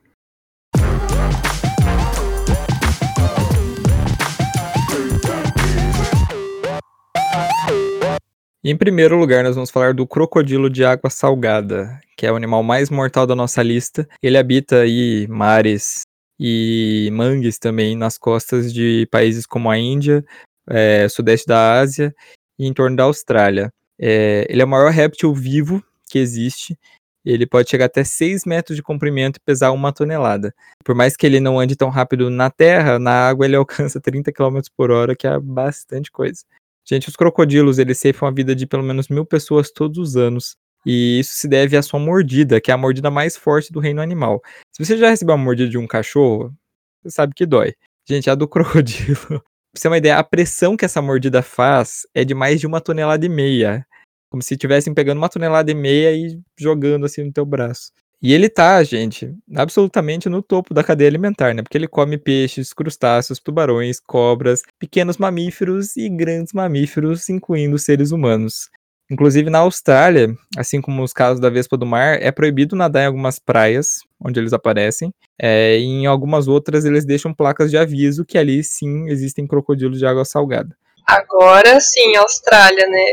em 8.63 8.77
primeiro 8.77 9.17
lugar, 9.17 9.43
nós 9.43 9.55
vamos 9.55 9.69
falar 9.69 9.93
do 9.93 10.07
crocodilo 10.07 10.69
de 10.69 10.85
água 10.85 11.09
salgada, 11.09 11.99
que 12.15 12.25
é 12.25 12.31
o 12.31 12.35
animal 12.35 12.63
mais 12.63 12.89
mortal 12.89 13.27
da 13.27 13.35
nossa 13.35 13.61
lista. 13.61 14.07
Ele 14.21 14.37
habita 14.37 14.81
aí 14.81 15.27
mares 15.27 16.01
e 16.43 17.07
mangues 17.13 17.59
também 17.59 17.95
nas 17.95 18.17
costas 18.17 18.73
de 18.73 19.07
países 19.11 19.45
como 19.45 19.69
a 19.69 19.77
Índia, 19.77 20.25
é, 20.67 21.07
sudeste 21.07 21.45
da 21.45 21.79
Ásia 21.79 22.11
e 22.57 22.65
em 22.65 22.73
torno 22.73 22.97
da 22.97 23.03
Austrália. 23.03 23.71
É, 23.99 24.47
ele 24.49 24.59
é 24.59 24.65
o 24.65 24.67
maior 24.67 24.91
réptil 24.91 25.35
vivo 25.35 25.83
que 26.09 26.17
existe. 26.17 26.75
Ele 27.23 27.45
pode 27.45 27.69
chegar 27.69 27.85
até 27.85 28.03
6 28.03 28.45
metros 28.45 28.75
de 28.75 28.81
comprimento 28.81 29.37
e 29.37 29.45
pesar 29.45 29.69
uma 29.69 29.93
tonelada. 29.93 30.51
Por 30.83 30.95
mais 30.95 31.15
que 31.15 31.27
ele 31.27 31.39
não 31.39 31.59
ande 31.59 31.75
tão 31.75 31.89
rápido 31.89 32.31
na 32.31 32.49
terra, 32.49 32.97
na 32.97 33.29
água 33.29 33.45
ele 33.45 33.55
alcança 33.55 34.01
30 34.01 34.31
km 34.33 34.61
por 34.75 34.89
hora, 34.89 35.15
que 35.15 35.27
é 35.27 35.39
bastante 35.39 36.11
coisa. 36.11 36.41
Gente, 36.83 37.07
os 37.07 37.15
crocodilos, 37.15 37.77
eles 37.77 37.99
ceifam 37.99 38.27
a 38.27 38.31
vida 38.31 38.55
de 38.55 38.65
pelo 38.65 38.81
menos 38.81 39.09
mil 39.09 39.27
pessoas 39.27 39.69
todos 39.71 39.99
os 39.99 40.17
anos. 40.17 40.55
E 40.85 41.19
isso 41.19 41.33
se 41.35 41.47
deve 41.47 41.77
à 41.77 41.81
sua 41.81 41.99
mordida, 41.99 42.59
que 42.59 42.71
é 42.71 42.73
a 42.73 42.77
mordida 42.77 43.11
mais 43.11 43.35
forte 43.37 43.71
do 43.71 43.79
reino 43.79 44.01
animal. 44.01 44.41
Se 44.71 44.83
você 44.83 44.97
já 44.97 45.09
recebeu 45.09 45.35
uma 45.35 45.43
mordida 45.43 45.69
de 45.69 45.77
um 45.77 45.87
cachorro, 45.87 46.53
você 47.01 47.11
sabe 47.11 47.33
que 47.35 47.45
dói. 47.45 47.73
Gente, 48.07 48.29
a 48.29 48.35
do 48.35 48.47
crocodilo. 48.49 49.15
pra 49.15 49.41
você 49.73 49.83
ter 49.83 49.87
uma 49.87 49.97
ideia, 49.97 50.17
a 50.17 50.23
pressão 50.23 50.75
que 50.75 50.85
essa 50.85 51.01
mordida 51.01 51.41
faz 51.41 52.07
é 52.13 52.23
de 52.23 52.33
mais 52.33 52.59
de 52.59 52.67
uma 52.67 52.81
tonelada 52.81 53.25
e 53.25 53.29
meia. 53.29 53.85
Como 54.29 54.41
se 54.41 54.53
estivessem 54.53 54.93
pegando 54.93 55.17
uma 55.17 55.29
tonelada 55.29 55.69
e 55.69 55.75
meia 55.75 56.13
e 56.13 56.39
jogando 56.57 57.05
assim 57.05 57.23
no 57.23 57.33
teu 57.33 57.45
braço. 57.45 57.91
E 58.23 58.33
ele 58.33 58.47
tá, 58.47 58.83
gente, 58.83 59.35
absolutamente 59.55 60.29
no 60.29 60.43
topo 60.43 60.75
da 60.75 60.83
cadeia 60.83 61.09
alimentar, 61.09 61.55
né? 61.55 61.63
Porque 61.63 61.75
ele 61.75 61.87
come 61.87 62.19
peixes, 62.19 62.71
crustáceos, 62.71 63.39
tubarões, 63.39 63.99
cobras, 63.99 64.61
pequenos 64.77 65.17
mamíferos 65.17 65.97
e 65.97 66.07
grandes 66.07 66.53
mamíferos, 66.53 67.27
incluindo 67.29 67.79
seres 67.79 68.11
humanos. 68.11 68.69
Inclusive 69.11 69.49
na 69.49 69.59
Austrália, 69.59 70.33
assim 70.57 70.79
como 70.79 71.03
os 71.03 71.11
casos 71.11 71.41
da 71.41 71.49
vespa 71.49 71.75
do 71.75 71.85
mar, 71.85 72.17
é 72.21 72.31
proibido 72.31 72.77
nadar 72.77 73.03
em 73.03 73.07
algumas 73.07 73.39
praias 73.39 73.99
onde 74.23 74.39
eles 74.39 74.53
aparecem. 74.53 75.13
É, 75.37 75.77
e 75.77 75.83
em 75.83 76.05
algumas 76.05 76.47
outras 76.47 76.85
eles 76.85 77.03
deixam 77.03 77.33
placas 77.33 77.69
de 77.69 77.77
aviso 77.77 78.23
que 78.23 78.37
ali 78.37 78.63
sim 78.63 79.09
existem 79.09 79.45
crocodilos 79.45 79.99
de 79.99 80.05
água 80.05 80.23
salgada. 80.23 80.73
Agora 81.05 81.77
sim, 81.81 82.15
Austrália, 82.15 82.87
né? 82.87 83.05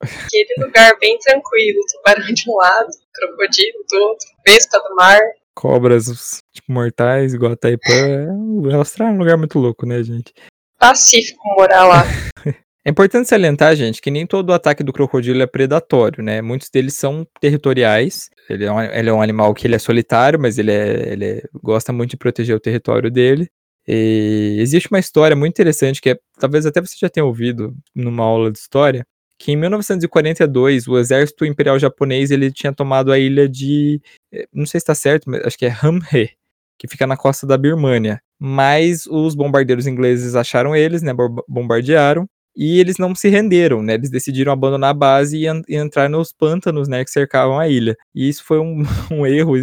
Aquele 0.00 0.66
lugar 0.66 0.98
bem 0.98 1.16
tranquilo, 1.20 1.80
tubarão 1.92 2.34
de 2.34 2.50
um 2.50 2.56
lado, 2.56 2.88
crocodilo 3.12 3.84
do 3.88 3.96
outro, 4.08 4.26
vespa 4.44 4.80
do 4.80 4.96
mar. 4.96 5.20
Cobras 5.54 6.42
tipo, 6.52 6.72
mortais, 6.72 7.32
igual 7.32 7.52
a 7.52 7.56
Taipã. 7.56 7.92
É, 7.92 8.74
a 8.74 8.76
Austrália 8.76 9.12
é 9.12 9.14
um 9.14 9.18
lugar 9.18 9.36
muito 9.36 9.60
louco, 9.60 9.86
né, 9.86 10.02
gente? 10.02 10.34
Pacífico 10.80 11.40
morar 11.56 11.84
lá. 11.84 12.02
É 12.86 12.90
importante 12.90 13.30
salientar, 13.30 13.74
gente, 13.74 14.02
que 14.02 14.10
nem 14.10 14.26
todo 14.26 14.52
ataque 14.52 14.84
do 14.84 14.92
crocodilo 14.92 15.40
é 15.40 15.46
predatório, 15.46 16.22
né? 16.22 16.42
Muitos 16.42 16.68
deles 16.68 16.92
são 16.92 17.26
territoriais. 17.40 18.28
Ele 18.48 18.66
é 18.66 18.70
um, 18.70 18.80
ele 18.82 19.08
é 19.08 19.12
um 19.12 19.22
animal 19.22 19.54
que 19.54 19.66
ele 19.66 19.74
é 19.74 19.78
solitário, 19.78 20.38
mas 20.38 20.58
ele, 20.58 20.70
é, 20.70 21.12
ele 21.12 21.24
é, 21.24 21.42
gosta 21.62 21.94
muito 21.94 22.10
de 22.10 22.18
proteger 22.18 22.54
o 22.54 22.60
território 22.60 23.10
dele. 23.10 23.48
E 23.88 24.58
existe 24.60 24.88
uma 24.90 24.98
história 24.98 25.34
muito 25.34 25.52
interessante 25.52 26.00
que 26.00 26.10
é, 26.10 26.18
talvez 26.38 26.66
até 26.66 26.80
você 26.80 26.94
já 26.98 27.08
tenha 27.08 27.24
ouvido 27.24 27.74
numa 27.94 28.22
aula 28.22 28.52
de 28.52 28.58
história, 28.58 29.06
que 29.38 29.52
em 29.52 29.56
1942 29.56 30.86
o 30.86 30.98
exército 30.98 31.46
imperial 31.46 31.78
japonês 31.78 32.30
ele 32.30 32.52
tinha 32.52 32.72
tomado 32.72 33.10
a 33.12 33.18
ilha 33.18 33.48
de, 33.48 34.00
eh, 34.32 34.46
não 34.52 34.66
sei 34.66 34.78
se 34.80 34.84
está 34.84 34.94
certo, 34.94 35.30
mas 35.30 35.42
acho 35.46 35.58
que 35.58 35.66
é 35.66 35.70
Hamhe, 35.82 36.30
que 36.78 36.88
fica 36.88 37.06
na 37.06 37.16
costa 37.16 37.46
da 37.46 37.56
Birmânia. 37.58 38.20
Mas 38.38 39.06
os 39.06 39.34
bombardeiros 39.34 39.86
ingleses 39.86 40.34
acharam 40.34 40.76
eles, 40.76 41.02
né, 41.02 41.12
bombardearam 41.48 42.28
e 42.56 42.78
eles 42.78 42.98
não 42.98 43.14
se 43.14 43.28
renderam, 43.28 43.82
né? 43.82 43.94
Eles 43.94 44.10
decidiram 44.10 44.52
abandonar 44.52 44.90
a 44.90 44.94
base 44.94 45.38
e, 45.38 45.46
e 45.68 45.76
entrar 45.76 46.08
nos 46.08 46.32
pântanos, 46.32 46.88
né, 46.88 47.04
que 47.04 47.10
cercavam 47.10 47.58
a 47.58 47.68
ilha. 47.68 47.96
E 48.14 48.28
isso 48.28 48.44
foi 48.44 48.58
um, 48.58 48.82
um 49.10 49.26
erro 49.26 49.54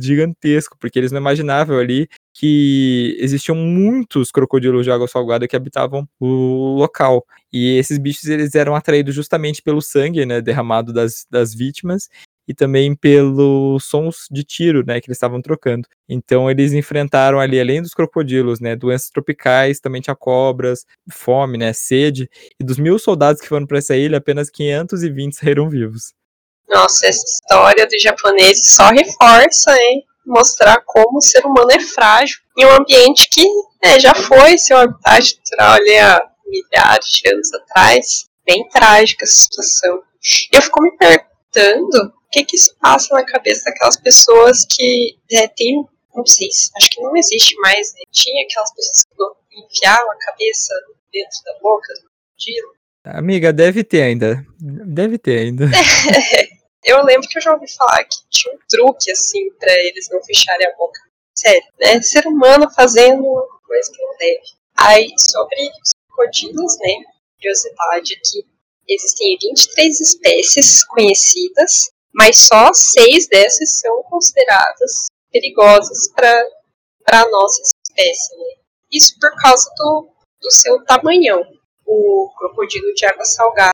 gigantesco, 0.00 0.76
porque 0.80 0.98
eles 0.98 1.12
não 1.12 1.20
imaginavam 1.20 1.78
ali 1.78 2.08
que 2.34 3.16
existiam 3.20 3.54
muitos 3.54 4.30
crocodilos 4.30 4.84
de 4.84 4.90
água 4.90 5.06
salgada 5.06 5.46
que 5.46 5.54
habitavam 5.54 6.08
o 6.18 6.76
local. 6.78 7.24
E 7.52 7.76
esses 7.76 7.98
bichos 7.98 8.24
eles 8.24 8.54
eram 8.54 8.74
atraídos 8.74 9.14
justamente 9.14 9.62
pelo 9.62 9.82
sangue, 9.82 10.24
né, 10.24 10.40
derramado 10.40 10.92
das, 10.92 11.26
das 11.30 11.54
vítimas 11.54 12.08
e 12.46 12.54
também 12.54 12.94
pelos 12.94 13.84
sons 13.84 14.26
de 14.30 14.42
tiro, 14.42 14.84
né, 14.84 15.00
que 15.00 15.08
eles 15.08 15.16
estavam 15.16 15.40
trocando. 15.40 15.86
Então 16.08 16.50
eles 16.50 16.72
enfrentaram 16.72 17.40
ali, 17.40 17.60
além 17.60 17.82
dos 17.82 17.94
crocodilos, 17.94 18.60
né, 18.60 18.76
doenças 18.76 19.10
tropicais, 19.10 19.80
também 19.80 20.00
tinha 20.00 20.16
cobras, 20.16 20.84
fome, 21.10 21.58
né, 21.58 21.72
sede. 21.72 22.28
E 22.60 22.64
dos 22.64 22.78
mil 22.78 22.98
soldados 22.98 23.40
que 23.40 23.48
foram 23.48 23.66
para 23.66 23.78
essa 23.78 23.96
ilha, 23.96 24.18
apenas 24.18 24.50
520 24.50 25.36
saíram 25.36 25.68
vivos. 25.68 26.12
Nossa, 26.68 27.06
essa 27.06 27.24
história 27.24 27.86
dos 27.86 28.02
japoneses 28.02 28.74
só 28.74 28.88
reforça, 28.88 29.76
hein? 29.78 30.04
Mostrar 30.24 30.80
como 30.86 31.18
o 31.18 31.20
ser 31.20 31.44
humano 31.44 31.70
é 31.72 31.80
frágil 31.80 32.38
em 32.56 32.64
um 32.64 32.76
ambiente 32.76 33.28
que 33.30 33.44
né, 33.82 33.98
já 33.98 34.14
foi 34.14 34.56
seu 34.56 34.78
habitat 34.78 35.36
natural 35.36 35.72
ali 35.74 35.98
há 35.98 36.22
milhares 36.46 37.06
de 37.06 37.28
anos 37.28 37.52
atrás 37.52 38.32
bem 38.46 38.68
trágica 38.68 39.24
essa 39.24 39.34
situação. 39.34 40.02
Eu 40.52 40.62
fico 40.62 40.82
me 40.82 40.96
perguntando 40.96 42.12
que 42.32 42.44
que 42.44 42.56
se 42.56 42.74
passa 42.76 43.14
na 43.14 43.24
cabeça 43.24 43.64
daquelas 43.66 43.96
pessoas 43.96 44.64
que 44.64 45.18
é, 45.30 45.46
tem, 45.48 45.84
não 46.14 46.26
sei, 46.26 46.48
acho 46.48 46.90
que 46.90 47.00
não 47.02 47.14
existe 47.16 47.54
mais, 47.60 47.92
né? 47.92 48.00
Tinha 48.10 48.44
aquelas 48.46 48.74
pessoas 48.74 49.04
que 49.50 49.60
enfiavam 49.60 50.10
a 50.10 50.18
cabeça 50.18 50.74
dentro 51.12 51.38
da 51.44 51.58
boca 51.60 51.92
do 51.94 52.00
crocodilo. 52.00 52.72
Amiga, 53.04 53.52
deve 53.52 53.84
ter 53.84 54.02
ainda. 54.02 54.46
Deve 54.60 55.18
ter 55.18 55.40
ainda. 55.40 55.66
eu 56.84 57.04
lembro 57.04 57.28
que 57.28 57.36
eu 57.36 57.42
já 57.42 57.52
ouvi 57.52 57.66
falar 57.72 58.04
que 58.04 58.16
tinha 58.30 58.54
um 58.54 58.58
truque, 58.68 59.10
assim, 59.10 59.52
para 59.58 59.72
eles 59.86 60.08
não 60.10 60.22
fecharem 60.24 60.66
a 60.66 60.76
boca. 60.76 61.00
Sério, 61.36 61.64
né? 61.80 62.00
Ser 62.00 62.26
humano 62.26 62.70
fazendo 62.70 63.24
coisa 63.66 63.92
que 63.92 64.02
não 64.02 64.16
deve. 64.18 64.42
Aí, 64.76 65.12
sobre 65.18 65.68
os 65.82 65.92
crocodilos, 66.08 66.78
né? 66.78 67.04
Curiosidade 67.36 68.14
aqui. 68.14 68.46
Existem 68.88 69.38
23 69.40 70.00
espécies 70.00 70.84
conhecidas, 70.84 71.90
mas 72.14 72.46
só 72.46 72.72
seis 72.72 73.26
dessas 73.28 73.78
são 73.78 74.02
consideradas 74.04 75.06
perigosas 75.30 76.12
para 76.14 76.44
a 77.12 77.28
nossa 77.28 77.62
espécie. 77.62 78.36
Né? 78.36 78.54
Isso 78.92 79.18
por 79.20 79.34
causa 79.40 79.68
do, 79.76 80.08
do 80.40 80.50
seu 80.50 80.84
tamanhão. 80.84 81.42
O 81.86 82.30
crocodilo 82.38 82.92
de 82.94 83.06
água 83.06 83.24
salgada 83.24 83.72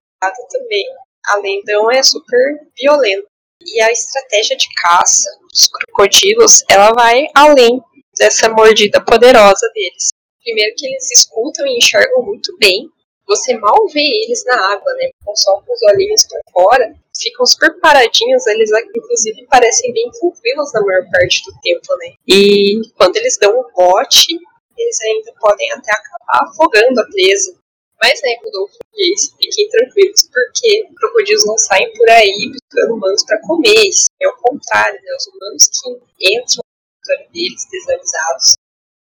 também, 0.51 0.86
além 1.27 1.62
de 1.62 1.73
é 1.97 2.02
super 2.02 2.60
violento. 2.78 3.27
E 3.60 3.81
a 3.81 3.90
estratégia 3.90 4.56
de 4.56 4.66
caça 4.82 5.28
dos 5.51 5.69
crocodilos, 5.69 6.62
ela 6.70 6.93
vai 6.93 7.27
além 7.35 7.82
dessa 8.16 8.48
mordida 8.48 9.05
poderosa 9.05 9.69
deles. 9.74 10.10
Primeiro 10.43 10.74
que 10.77 10.86
eles 10.86 11.10
escutam 11.10 11.66
e 11.66 11.77
enxergam 11.77 12.23
muito 12.23 12.56
bem. 12.59 12.89
Você 13.27 13.55
mal 13.59 13.77
vê 13.93 14.01
eles 14.01 14.43
na 14.47 14.73
água, 14.73 14.94
né? 14.94 15.10
Com 15.24 15.36
só 15.36 15.60
com 15.60 15.73
os 15.73 15.82
olhinhos 15.93 16.27
por 16.27 16.40
fora. 16.52 16.94
Ficam 17.20 17.45
super 17.47 17.81
paradinhos, 17.81 18.47
eles 18.47 18.70
inclusive 18.95 19.45
parecem 19.47 19.93
bem 19.93 20.09
tranquilos 20.12 20.73
na 20.73 20.81
maior 20.82 21.03
parte 21.11 21.43
do 21.45 21.53
tempo, 21.61 21.97
né? 21.99 22.15
E 22.28 22.81
quando 22.97 23.16
eles 23.16 23.36
dão 23.39 23.59
um 23.59 23.65
bote, 23.74 24.39
eles 24.77 25.01
ainda 25.03 25.32
podem 25.40 25.73
até 25.73 25.90
acabar 25.90 26.49
afogando 26.49 27.01
a 27.01 27.05
presa. 27.07 27.59
Mas, 28.01 28.20
né, 28.23 28.36
Rodolfo 28.45 28.78
disse, 28.95 29.35
fiquem 29.36 29.69
tranquilos, 29.69 30.31
porque 30.32 30.86
crocodilos 30.97 31.45
não 31.45 31.59
saem 31.59 31.93
por 31.95 32.09
aí 32.09 32.53
buscando 32.53 32.95
humanos 32.95 33.24
para 33.24 33.40
comer. 33.40 33.90
É 34.23 34.28
o 34.28 34.36
contrário, 34.36 35.01
né? 35.03 35.16
Os 35.16 35.27
humanos 35.27 35.69
que 35.69 36.35
entram 36.36 36.62
no 36.62 37.03
território 37.03 37.32
deles, 37.32 37.66
desavisados, 37.69 38.53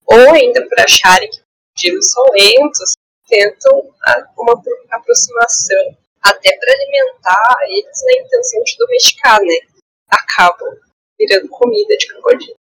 ou 0.05 0.35
ainda 0.35 0.69
por 0.69 0.79
acharem 0.81 1.31
que 1.31 1.39
crocodilos 1.39 2.13
são 2.13 2.25
lentos, 2.35 2.93
tentam 3.27 3.91
uma 4.37 4.63
aproximação 4.91 5.97
até 6.23 6.57
para 6.57 6.73
alimentar 6.73 7.57
eles 7.69 8.01
na 8.05 8.25
intenção 8.25 8.63
de 8.65 8.77
domesticar, 8.79 9.41
né? 9.41 9.55
Acabam 10.09 10.77
virando 11.19 11.49
comida 11.49 11.97
de 11.97 12.07
crocodilo. 12.07 12.55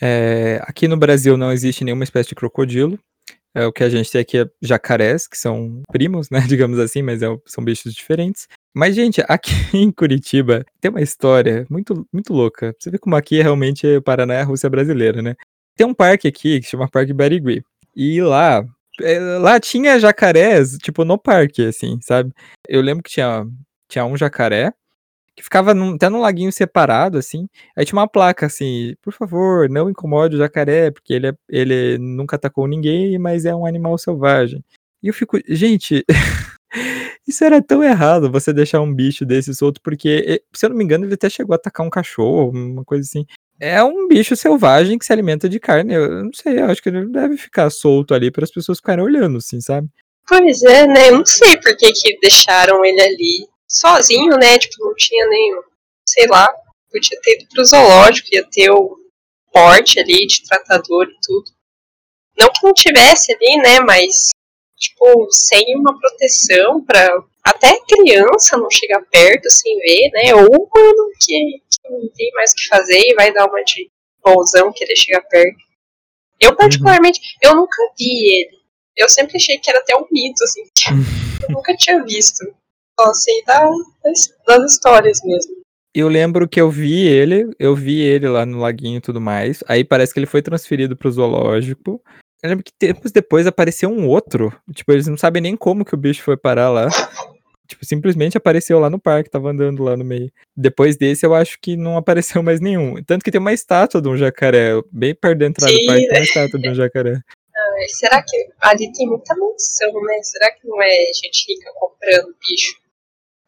É, 0.00 0.60
aqui 0.62 0.88
no 0.88 0.96
Brasil 0.96 1.36
não 1.36 1.52
existe 1.52 1.84
nenhuma 1.84 2.04
espécie 2.04 2.30
de 2.30 2.34
crocodilo. 2.34 2.98
É, 3.54 3.66
o 3.66 3.72
que 3.72 3.82
a 3.82 3.88
gente 3.88 4.10
tem 4.10 4.20
aqui 4.20 4.38
é 4.38 4.48
jacarés, 4.62 5.26
que 5.26 5.36
são 5.36 5.82
primos, 5.90 6.30
né, 6.30 6.40
digamos 6.48 6.78
assim, 6.78 7.02
mas 7.02 7.20
é, 7.20 7.26
são 7.46 7.64
bichos 7.64 7.92
diferentes. 7.92 8.46
Mas, 8.74 8.94
gente, 8.94 9.22
aqui 9.28 9.50
em 9.74 9.90
Curitiba 9.90 10.64
tem 10.80 10.90
uma 10.90 11.02
história 11.02 11.66
muito, 11.68 12.06
muito 12.12 12.32
louca. 12.32 12.74
Você 12.78 12.90
vê 12.90 12.98
como 12.98 13.16
aqui 13.16 13.42
realmente 13.42 13.86
o 13.86 14.02
Paraná 14.02 14.34
é 14.34 14.40
a 14.40 14.44
Rússia 14.44 14.70
brasileira, 14.70 15.20
né? 15.20 15.34
Tem 15.76 15.86
um 15.86 15.94
parque 15.94 16.28
aqui 16.28 16.60
que 16.60 16.66
chama 16.66 16.88
Parque 16.88 17.12
Barigui. 17.12 17.64
E 17.96 18.22
lá, 18.22 18.64
lá 19.40 19.58
tinha 19.60 19.98
jacarés, 19.98 20.76
tipo, 20.78 21.04
no 21.04 21.18
parque, 21.18 21.66
assim, 21.66 21.98
sabe? 22.02 22.32
Eu 22.68 22.80
lembro 22.82 23.02
que 23.02 23.10
tinha, 23.10 23.46
tinha 23.88 24.04
um 24.04 24.16
jacaré 24.16 24.72
que 25.40 25.42
ficava 25.44 25.74
num, 25.74 25.94
até 25.94 26.08
num 26.08 26.20
laguinho 26.20 26.52
separado, 26.52 27.18
assim. 27.18 27.48
Aí 27.76 27.84
tinha 27.84 27.98
uma 27.98 28.08
placa 28.08 28.46
assim, 28.46 28.94
por 29.02 29.12
favor, 29.12 29.68
não 29.68 29.90
incomode 29.90 30.36
o 30.36 30.38
jacaré, 30.38 30.90
porque 30.90 31.12
ele, 31.14 31.28
é, 31.28 31.34
ele 31.48 31.98
nunca 31.98 32.36
atacou 32.36 32.66
ninguém, 32.68 33.18
mas 33.18 33.44
é 33.44 33.54
um 33.54 33.66
animal 33.66 33.96
selvagem. 33.98 34.64
E 35.02 35.08
eu 35.08 35.14
fico, 35.14 35.38
gente, 35.48 36.04
isso 37.26 37.44
era 37.44 37.62
tão 37.62 37.82
errado, 37.82 38.30
você 38.30 38.52
deixar 38.52 38.80
um 38.80 38.94
bicho 38.94 39.24
desse 39.24 39.54
solto, 39.54 39.80
porque, 39.82 40.42
se 40.54 40.66
eu 40.66 40.70
não 40.70 40.76
me 40.76 40.84
engano, 40.84 41.04
ele 41.06 41.14
até 41.14 41.30
chegou 41.30 41.54
a 41.54 41.56
atacar 41.56 41.86
um 41.86 41.90
cachorro, 41.90 42.50
uma 42.50 42.84
coisa 42.84 43.02
assim. 43.08 43.24
É 43.60 43.84
um 43.84 44.08
bicho 44.08 44.34
selvagem 44.34 44.98
que 44.98 45.04
se 45.04 45.12
alimenta 45.12 45.46
de 45.48 45.60
carne. 45.60 45.92
Eu 45.92 46.24
não 46.24 46.32
sei, 46.32 46.60
eu 46.60 46.64
acho 46.66 46.82
que 46.82 46.88
ele 46.88 47.06
deve 47.06 47.36
ficar 47.36 47.68
solto 47.68 48.14
ali 48.14 48.30
para 48.30 48.44
as 48.44 48.50
pessoas 48.50 48.78
ficarem 48.78 49.04
olhando, 49.04 49.36
assim, 49.36 49.60
sabe? 49.60 49.86
Pois 50.26 50.62
é, 50.62 50.86
né? 50.86 51.10
Eu 51.10 51.18
não 51.18 51.26
sei 51.26 51.58
por 51.58 51.76
que, 51.76 51.92
que 51.92 52.18
deixaram 52.20 52.82
ele 52.84 53.00
ali 53.00 53.48
sozinho, 53.68 54.36
né? 54.38 54.58
Tipo, 54.58 54.86
não 54.86 54.94
tinha 54.94 55.26
nem, 55.28 55.54
sei 56.06 56.26
lá, 56.26 56.48
podia 56.90 57.20
ter 57.22 57.34
ido 57.34 57.48
pro 57.54 57.64
zoológico, 57.64 58.28
ia 58.32 58.46
ter 58.50 58.70
o 58.70 58.96
porte 59.52 60.00
ali 60.00 60.26
de 60.26 60.42
tratador 60.44 61.06
e 61.06 61.18
tudo. 61.22 61.50
Não 62.38 62.48
que 62.50 62.64
não 62.64 62.72
tivesse 62.72 63.32
ali, 63.32 63.56
né? 63.58 63.80
Mas, 63.80 64.30
tipo, 64.78 65.30
sem 65.30 65.76
uma 65.76 65.98
proteção 65.98 66.82
pra 66.82 67.10
até 67.44 67.78
criança 67.86 68.56
não 68.56 68.70
chegar 68.70 69.02
perto 69.10 69.50
sem 69.50 69.76
ver, 69.78 70.10
né? 70.12 70.34
Ou 70.34 70.68
que, 71.20 71.62
que 71.69 71.69
não 71.90 72.08
tem 72.14 72.30
mais 72.34 72.52
o 72.52 72.54
que 72.54 72.68
fazer 72.68 72.98
e 72.98 73.14
vai 73.14 73.32
dar 73.32 73.46
uma 73.46 73.62
de 73.64 73.90
bolsão 74.22 74.72
querer 74.72 74.96
chegar 74.96 75.22
perto. 75.22 75.58
Eu, 76.40 76.56
particularmente, 76.56 77.20
uhum. 77.20 77.50
eu 77.50 77.56
nunca 77.56 77.76
vi 77.98 78.40
ele. 78.40 78.60
Eu 78.96 79.08
sempre 79.08 79.36
achei 79.36 79.58
que 79.58 79.70
era 79.70 79.78
até 79.78 79.96
um 79.96 80.06
mito, 80.10 80.42
assim. 80.42 80.62
eu 81.48 81.54
nunca 81.54 81.76
tinha 81.76 82.02
visto 82.04 82.44
só 82.98 83.14
sei 83.14 83.42
da, 83.44 83.68
das 84.46 84.72
histórias 84.72 85.20
mesmo. 85.24 85.60
Eu 85.94 86.08
lembro 86.08 86.48
que 86.48 86.60
eu 86.60 86.70
vi 86.70 87.06
ele, 87.06 87.50
eu 87.58 87.74
vi 87.74 88.00
ele 88.00 88.28
lá 88.28 88.46
no 88.46 88.60
laguinho 88.60 88.98
e 88.98 89.00
tudo 89.00 89.20
mais. 89.20 89.64
Aí 89.66 89.82
parece 89.82 90.12
que 90.12 90.20
ele 90.20 90.26
foi 90.26 90.40
transferido 90.40 90.96
pro 90.96 91.10
zoológico. 91.10 92.00
Eu 92.42 92.50
lembro 92.50 92.64
que 92.64 92.72
tempos 92.72 93.10
depois 93.10 93.46
apareceu 93.46 93.90
um 93.90 94.06
outro. 94.06 94.52
Tipo, 94.72 94.92
eles 94.92 95.06
não 95.06 95.18
sabem 95.18 95.42
nem 95.42 95.56
como 95.56 95.84
que 95.84 95.94
o 95.94 95.98
bicho 95.98 96.22
foi 96.22 96.36
parar 96.36 96.70
lá. 96.70 96.88
Tipo, 97.70 97.86
simplesmente 97.86 98.36
apareceu 98.36 98.78
lá 98.78 98.90
no 98.90 98.98
parque, 98.98 99.30
tava 99.30 99.50
andando 99.50 99.82
lá 99.82 99.96
no 99.96 100.04
meio. 100.04 100.30
Depois 100.56 100.96
desse, 100.96 101.24
eu 101.24 101.34
acho 101.34 101.58
que 101.60 101.76
não 101.76 101.96
apareceu 101.98 102.42
mais 102.42 102.60
nenhum. 102.60 103.02
Tanto 103.04 103.24
que 103.24 103.30
tem 103.30 103.40
uma 103.40 103.52
estátua 103.52 104.02
de 104.02 104.08
um 104.08 104.16
jacaré. 104.16 104.72
Bem 104.92 105.14
perto 105.14 105.38
da 105.38 105.46
entrada 105.46 105.72
Sim, 105.72 105.80
do 105.80 105.86
parque 105.86 106.08
tem 106.08 106.18
uma 106.18 106.24
estátua 106.24 106.60
de 106.60 106.68
um 106.68 106.74
jacaré. 106.74 107.14
Ah, 107.56 107.88
será 107.88 108.22
que 108.22 108.36
ali 108.60 108.92
tem 108.92 109.06
muita 109.06 109.34
mansão, 109.34 109.92
né? 110.02 110.20
Será 110.22 110.52
que 110.52 110.66
não 110.66 110.80
é 110.82 111.12
gente 111.14 111.46
rica 111.48 111.70
comprando 111.74 112.34
bicho? 112.40 112.80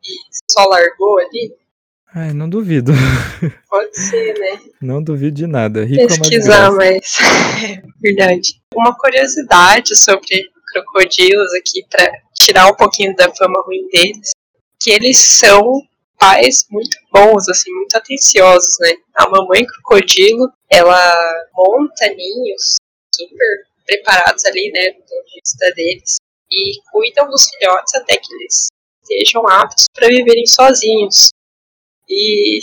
e 0.05 0.17
só 0.51 0.65
largou 0.67 1.19
ali? 1.19 1.55
Ai, 2.15 2.33
não 2.33 2.49
duvido. 2.49 2.93
Pode 3.71 3.99
ser, 3.99 4.39
né? 4.39 4.61
Não 4.81 5.03
duvido 5.03 5.35
de 5.35 5.47
nada. 5.47 5.85
Rico 5.85 6.03
é 6.03 6.07
Pesquisar, 6.07 6.71
mas 6.73 7.17
é 7.65 7.83
verdade. 8.01 8.61
Uma 8.75 8.95
curiosidade 8.97 9.97
sobre 9.97 10.51
crocodilos 10.73 11.55
aqui 11.55 11.87
para 11.89 12.11
tirar 12.45 12.67
um 12.67 12.75
pouquinho 12.75 13.15
da 13.15 13.33
fama 13.35 13.63
ruim 13.65 13.89
deles, 13.89 14.31
que 14.81 14.91
eles 14.91 15.19
são 15.19 15.83
pais 16.19 16.67
muito 16.71 16.97
bons, 17.13 17.49
assim, 17.49 17.71
muito 17.73 17.97
atenciosos, 17.97 18.77
né? 18.81 18.93
A 19.15 19.29
mamãe 19.29 19.65
crocodilo, 19.65 20.53
ela 20.71 21.49
monta 21.55 22.07
ninhos 22.09 22.77
super 23.15 23.67
preparados 23.87 24.45
ali, 24.45 24.71
né, 24.73 24.91
do 24.91 25.01
ponto 25.01 25.23
vista 25.35 25.73
deles, 25.75 26.17
e 26.51 26.73
cuidam 26.91 27.29
dos 27.29 27.49
filhotes 27.49 27.95
até 27.95 28.17
que 28.17 28.35
eles 28.35 28.69
estejam 29.03 29.47
aptos 29.49 29.87
para 29.95 30.09
viverem 30.09 30.47
sozinhos. 30.47 31.31
E, 32.09 32.59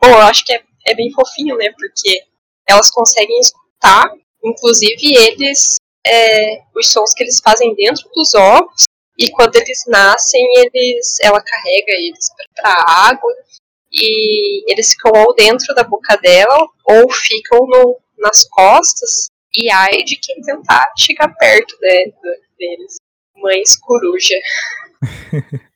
bom, 0.00 0.08
eu 0.08 0.18
acho 0.18 0.44
que 0.44 0.52
é, 0.52 0.62
é 0.88 0.94
bem 0.94 1.12
fofinho, 1.12 1.56
né? 1.56 1.70
Porque 1.76 2.24
elas 2.68 2.90
conseguem 2.90 3.38
escutar, 3.40 4.10
inclusive 4.44 5.14
eles, 5.16 5.76
é, 6.06 6.62
os 6.74 6.90
sons 6.90 7.12
que 7.14 7.22
eles 7.22 7.40
fazem 7.40 7.74
dentro 7.74 8.08
dos 8.14 8.34
ovos. 8.34 8.84
E 9.18 9.30
quando 9.30 9.56
eles 9.56 9.84
nascem, 9.86 10.42
eles, 10.56 11.18
ela 11.20 11.42
carrega 11.42 11.92
eles 11.92 12.28
para 12.54 12.70
a 12.70 13.08
água 13.08 13.32
e 13.92 14.72
eles 14.72 14.92
ficam 14.92 15.12
ou 15.14 15.34
dentro 15.34 15.74
da 15.74 15.84
boca 15.84 16.16
dela 16.16 16.68
ou 16.86 17.10
ficam 17.10 17.66
no, 17.66 18.00
nas 18.18 18.44
costas. 18.44 19.26
E 19.56 19.70
ai 19.70 20.02
de 20.02 20.16
quem 20.16 20.40
tentar 20.40 20.84
chegar 20.98 21.28
perto 21.34 21.76
né, 21.80 22.04
deles. 22.58 22.96
Mães 23.36 23.76
coruja. 23.76 24.34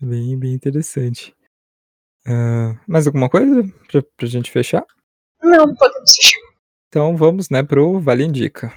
Bem, 0.00 0.38
bem 0.38 0.52
interessante. 0.52 1.34
Uh, 2.26 2.78
mais 2.86 3.06
alguma 3.06 3.30
coisa 3.30 3.62
pra, 3.90 4.02
pra 4.16 4.26
gente 4.26 4.50
fechar? 4.50 4.84
Não, 5.42 5.74
podemos 5.74 6.14
fechar. 6.14 6.40
Então 6.88 7.16
vamos, 7.16 7.48
né, 7.48 7.62
pro 7.62 7.98
Vale 8.00 8.24
Indica. 8.24 8.74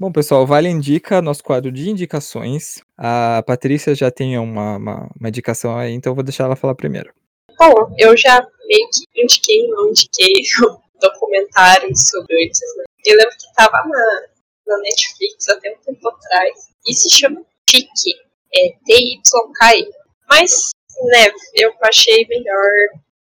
Bom, 0.00 0.12
pessoal, 0.12 0.46
Vale 0.46 0.68
Indica, 0.68 1.20
nosso 1.20 1.42
quadro 1.42 1.72
de 1.72 1.90
indicações. 1.90 2.80
A 2.96 3.42
Patrícia 3.44 3.96
já 3.96 4.12
tem 4.12 4.38
uma, 4.38 4.76
uma, 4.76 5.10
uma 5.18 5.28
indicação 5.28 5.76
aí, 5.76 5.92
então 5.92 6.12
eu 6.12 6.14
vou 6.14 6.22
deixar 6.22 6.44
ela 6.44 6.54
falar 6.54 6.76
primeiro. 6.76 7.12
Bom, 7.58 7.74
eu 7.98 8.16
já 8.16 8.40
meio 8.68 8.88
que 8.92 9.20
indiquei, 9.20 9.66
não 9.66 9.88
indiquei 9.88 10.34
documentários 11.02 11.98
sobre 12.10 12.32
o 12.32 12.38
né? 12.38 12.84
Eu 13.06 13.16
lembro 13.16 13.36
que 13.36 13.46
estava 13.46 13.76
na, 13.88 14.22
na 14.68 14.78
Netflix 14.78 15.48
até 15.48 15.72
um 15.72 15.78
tempo 15.84 16.08
atrás 16.10 16.68
e 16.86 16.94
se 16.94 17.10
chama 17.10 17.42
Tiki, 17.66 18.14
é 18.54 18.68
T-Y-K-E. 18.86 19.90
Mas, 20.30 20.70
né, 21.10 21.26
eu 21.54 21.72
achei 21.82 22.24
melhor 22.28 22.70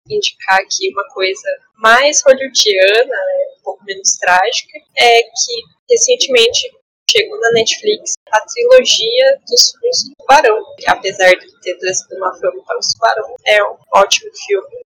indicar 0.09 0.59
aqui 0.61 0.91
uma 0.93 1.07
coisa 1.09 1.49
mais 1.77 2.23
hollywoodiana, 2.23 3.05
né, 3.05 3.57
um 3.59 3.63
pouco 3.63 3.85
menos 3.85 4.17
trágica, 4.19 4.79
é 4.99 5.23
que 5.23 5.63
recentemente 5.91 6.71
chegou 7.11 7.39
na 7.41 7.53
Netflix 7.53 8.15
a 8.31 8.41
trilogia 8.41 9.39
dos 9.49 9.71
filmes 9.71 10.05
do 10.05 10.15
Tubarão, 10.19 10.65
apesar 10.87 11.31
de 11.31 11.61
ter 11.61 11.79
trazido 11.79 12.17
uma 12.17 12.35
fama 12.35 12.63
para 12.65 12.77
o 12.77 12.81
Tubarão, 12.81 13.35
é 13.47 13.65
um 13.65 13.77
ótimo 13.95 14.31
filme, 14.47 14.83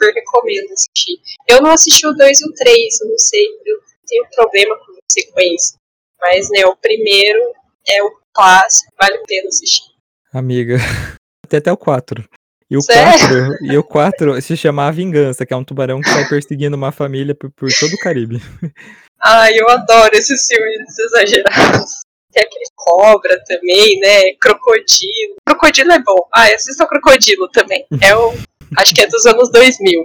eu 0.00 0.12
recomendo 0.12 0.72
assistir. 0.72 1.20
Eu 1.48 1.62
não 1.62 1.70
assisti 1.70 2.06
o 2.06 2.12
2 2.12 2.40
e 2.40 2.48
o 2.48 2.52
3, 2.52 3.00
eu 3.00 3.08
não 3.08 3.18
sei, 3.18 3.46
eu 3.64 3.80
tenho 4.06 4.26
problema 4.34 4.76
com 4.78 4.92
sequência, 5.10 5.78
mas 6.20 6.48
né, 6.50 6.64
o 6.66 6.76
primeiro 6.76 7.52
é 7.88 8.02
o 8.02 8.16
clássico, 8.32 8.92
vale 8.98 9.16
a 9.16 9.22
pena 9.22 9.48
assistir. 9.48 9.94
Amiga, 10.32 10.76
até 11.44 11.58
até 11.58 11.72
o 11.72 11.76
4. 11.76 12.24
E 12.74 12.76
o 12.76 12.84
4, 12.84 13.56
e 13.62 13.78
o 13.78 13.84
4 13.84 14.42
se 14.42 14.56
chama 14.56 14.88
A 14.88 14.90
Vingança, 14.90 15.46
que 15.46 15.54
é 15.54 15.56
um 15.56 15.62
tubarão 15.62 16.00
que 16.00 16.08
sai 16.08 16.28
perseguindo 16.28 16.76
uma 16.76 16.90
família 16.90 17.34
por, 17.34 17.50
por 17.52 17.68
todo 17.78 17.92
o 17.92 17.98
Caribe. 17.98 18.42
Ai, 19.24 19.54
eu 19.56 19.68
adoro 19.68 20.14
esses 20.14 20.44
filmes 20.46 20.98
exagerados. 20.98 22.02
Tem 22.32 22.42
aquele 22.42 22.64
cobra 22.74 23.40
também, 23.46 24.00
né? 24.00 24.34
Crocodilo. 24.40 25.36
Crocodilo 25.46 25.92
é 25.92 25.98
bom. 26.00 26.18
Ah, 26.34 26.46
assista 26.52 26.82
o 26.82 26.88
Crocodilo 26.88 27.48
também. 27.50 27.86
É 28.02 28.14
o. 28.16 28.34
acho 28.76 28.92
que 28.92 29.02
é 29.02 29.06
dos 29.06 29.24
anos 29.24 29.50
2000. 29.52 30.04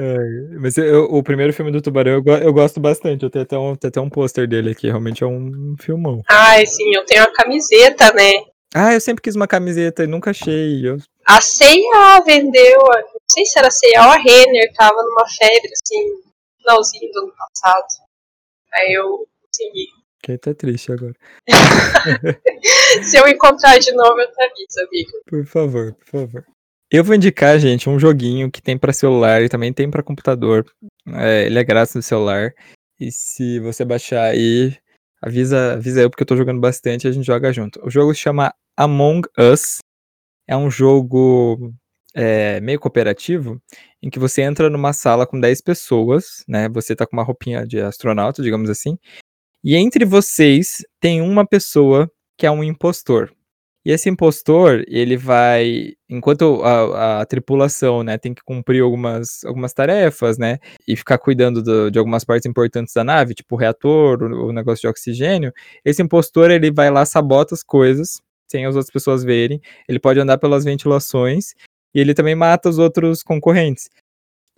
É, 0.00 0.16
mas 0.60 0.78
eu, 0.78 1.04
o 1.04 1.22
primeiro 1.22 1.52
filme 1.52 1.72
do 1.72 1.82
Tubarão 1.82 2.22
eu, 2.24 2.36
eu 2.38 2.52
gosto 2.52 2.80
bastante. 2.80 3.22
Eu 3.22 3.30
tenho 3.30 3.42
até 3.42 3.58
um, 3.58 3.76
tenho 3.76 3.88
até 3.90 4.00
um 4.00 4.08
pôster 4.08 4.48
dele 4.48 4.70
aqui. 4.70 4.86
Realmente 4.86 5.22
é 5.22 5.26
um 5.26 5.76
filmão. 5.78 6.22
Ai, 6.28 6.64
sim, 6.64 6.94
eu 6.94 7.04
tenho 7.04 7.22
a 7.22 7.32
camiseta, 7.32 8.12
né? 8.14 8.32
Ah, 8.74 8.94
eu 8.94 9.00
sempre 9.00 9.22
quis 9.22 9.34
uma 9.34 9.46
camiseta 9.46 10.04
e 10.04 10.06
nunca 10.06 10.30
achei. 10.30 10.86
Eu... 10.86 10.98
A 11.28 11.40
C&A 11.40 12.20
vendeu, 12.20 12.78
não 12.78 13.20
sei 13.30 13.44
se 13.44 13.58
era 13.58 13.68
a 13.68 13.70
C&A 13.70 14.06
ou 14.06 14.12
a 14.12 14.16
Renner, 14.16 14.72
tava 14.74 15.02
numa 15.02 15.28
febre, 15.28 15.70
assim, 15.72 16.22
finalzinho 16.56 17.12
do 17.12 17.18
ano 17.20 17.32
passado. 17.36 17.86
Aí 18.74 18.94
eu 18.94 19.26
consegui. 19.42 19.86
Fiquei 20.20 20.34
até 20.36 20.54
triste 20.54 20.90
agora. 20.90 21.14
se 23.04 23.16
eu 23.18 23.28
encontrar 23.28 23.78
de 23.78 23.92
novo, 23.92 24.18
eu 24.20 24.26
te 24.32 24.42
aviso, 24.42 24.88
amigo. 24.88 25.10
Por 25.26 25.46
favor, 25.46 25.94
por 25.94 26.06
favor. 26.06 26.46
Eu 26.90 27.04
vou 27.04 27.14
indicar, 27.14 27.58
gente, 27.58 27.90
um 27.90 27.98
joguinho 27.98 28.50
que 28.50 28.62
tem 28.62 28.78
para 28.78 28.92
celular 28.92 29.42
e 29.42 29.48
também 29.48 29.72
tem 29.72 29.90
para 29.90 30.02
computador. 30.02 30.64
É, 31.14 31.44
ele 31.44 31.58
é 31.58 31.64
grátis 31.64 31.94
no 31.94 32.02
celular. 32.02 32.54
E 32.98 33.12
se 33.12 33.60
você 33.60 33.84
baixar 33.84 34.24
aí, 34.24 34.74
Avisa, 35.20 35.74
avisa 35.74 36.00
eu 36.00 36.10
porque 36.10 36.22
eu 36.22 36.26
tô 36.26 36.36
jogando 36.36 36.60
bastante 36.60 37.04
e 37.04 37.08
a 37.08 37.12
gente 37.12 37.26
joga 37.26 37.52
junto. 37.52 37.84
O 37.84 37.90
jogo 37.90 38.14
se 38.14 38.20
chama 38.20 38.54
Among 38.76 39.28
Us. 39.36 39.78
É 40.48 40.56
um 40.56 40.70
jogo 40.70 41.72
é, 42.14 42.60
meio 42.60 42.80
cooperativo 42.80 43.60
em 44.02 44.10
que 44.10 44.18
você 44.18 44.42
entra 44.42 44.70
numa 44.70 44.92
sala 44.92 45.26
com 45.26 45.38
10 45.38 45.60
pessoas, 45.60 46.44
né? 46.48 46.68
Você 46.70 46.96
tá 46.96 47.06
com 47.06 47.16
uma 47.16 47.22
roupinha 47.22 47.66
de 47.66 47.80
astronauta, 47.80 48.42
digamos 48.42 48.70
assim. 48.70 48.98
E 49.62 49.76
entre 49.76 50.04
vocês 50.04 50.84
tem 51.00 51.20
uma 51.20 51.46
pessoa 51.46 52.10
que 52.36 52.46
é 52.46 52.50
um 52.50 52.64
impostor. 52.64 53.32
E 53.84 53.90
esse 53.90 54.08
impostor, 54.08 54.84
ele 54.86 55.16
vai, 55.16 55.92
enquanto 56.10 56.62
a, 56.62 57.22
a, 57.22 57.26
tripulação, 57.26 58.02
né, 58.02 58.18
tem 58.18 58.34
que 58.34 58.42
cumprir 58.44 58.82
algumas, 58.82 59.42
algumas 59.44 59.72
tarefas, 59.72 60.36
né, 60.36 60.58
e 60.86 60.94
ficar 60.94 61.16
cuidando 61.16 61.62
do, 61.62 61.90
de 61.90 61.98
algumas 61.98 62.24
partes 62.24 62.44
importantes 62.44 62.92
da 62.92 63.02
nave, 63.02 63.34
tipo 63.34 63.54
o 63.54 63.58
reator, 63.58 64.22
o, 64.22 64.48
o, 64.48 64.52
negócio 64.52 64.82
de 64.82 64.88
oxigênio, 64.88 65.52
esse 65.84 66.02
impostor, 66.02 66.50
ele 66.50 66.70
vai 66.70 66.90
lá, 66.90 67.06
sabota 67.06 67.54
as 67.54 67.62
coisas, 67.62 68.20
sem 68.50 68.66
as 68.66 68.74
outras 68.74 68.90
pessoas 68.92 69.22
verem, 69.24 69.60
ele 69.88 69.98
pode 69.98 70.18
andar 70.20 70.38
pelas 70.38 70.64
ventilações, 70.64 71.54
e 71.94 72.00
ele 72.00 72.14
também 72.14 72.34
mata 72.34 72.68
os 72.68 72.78
outros 72.78 73.22
concorrentes. 73.22 73.88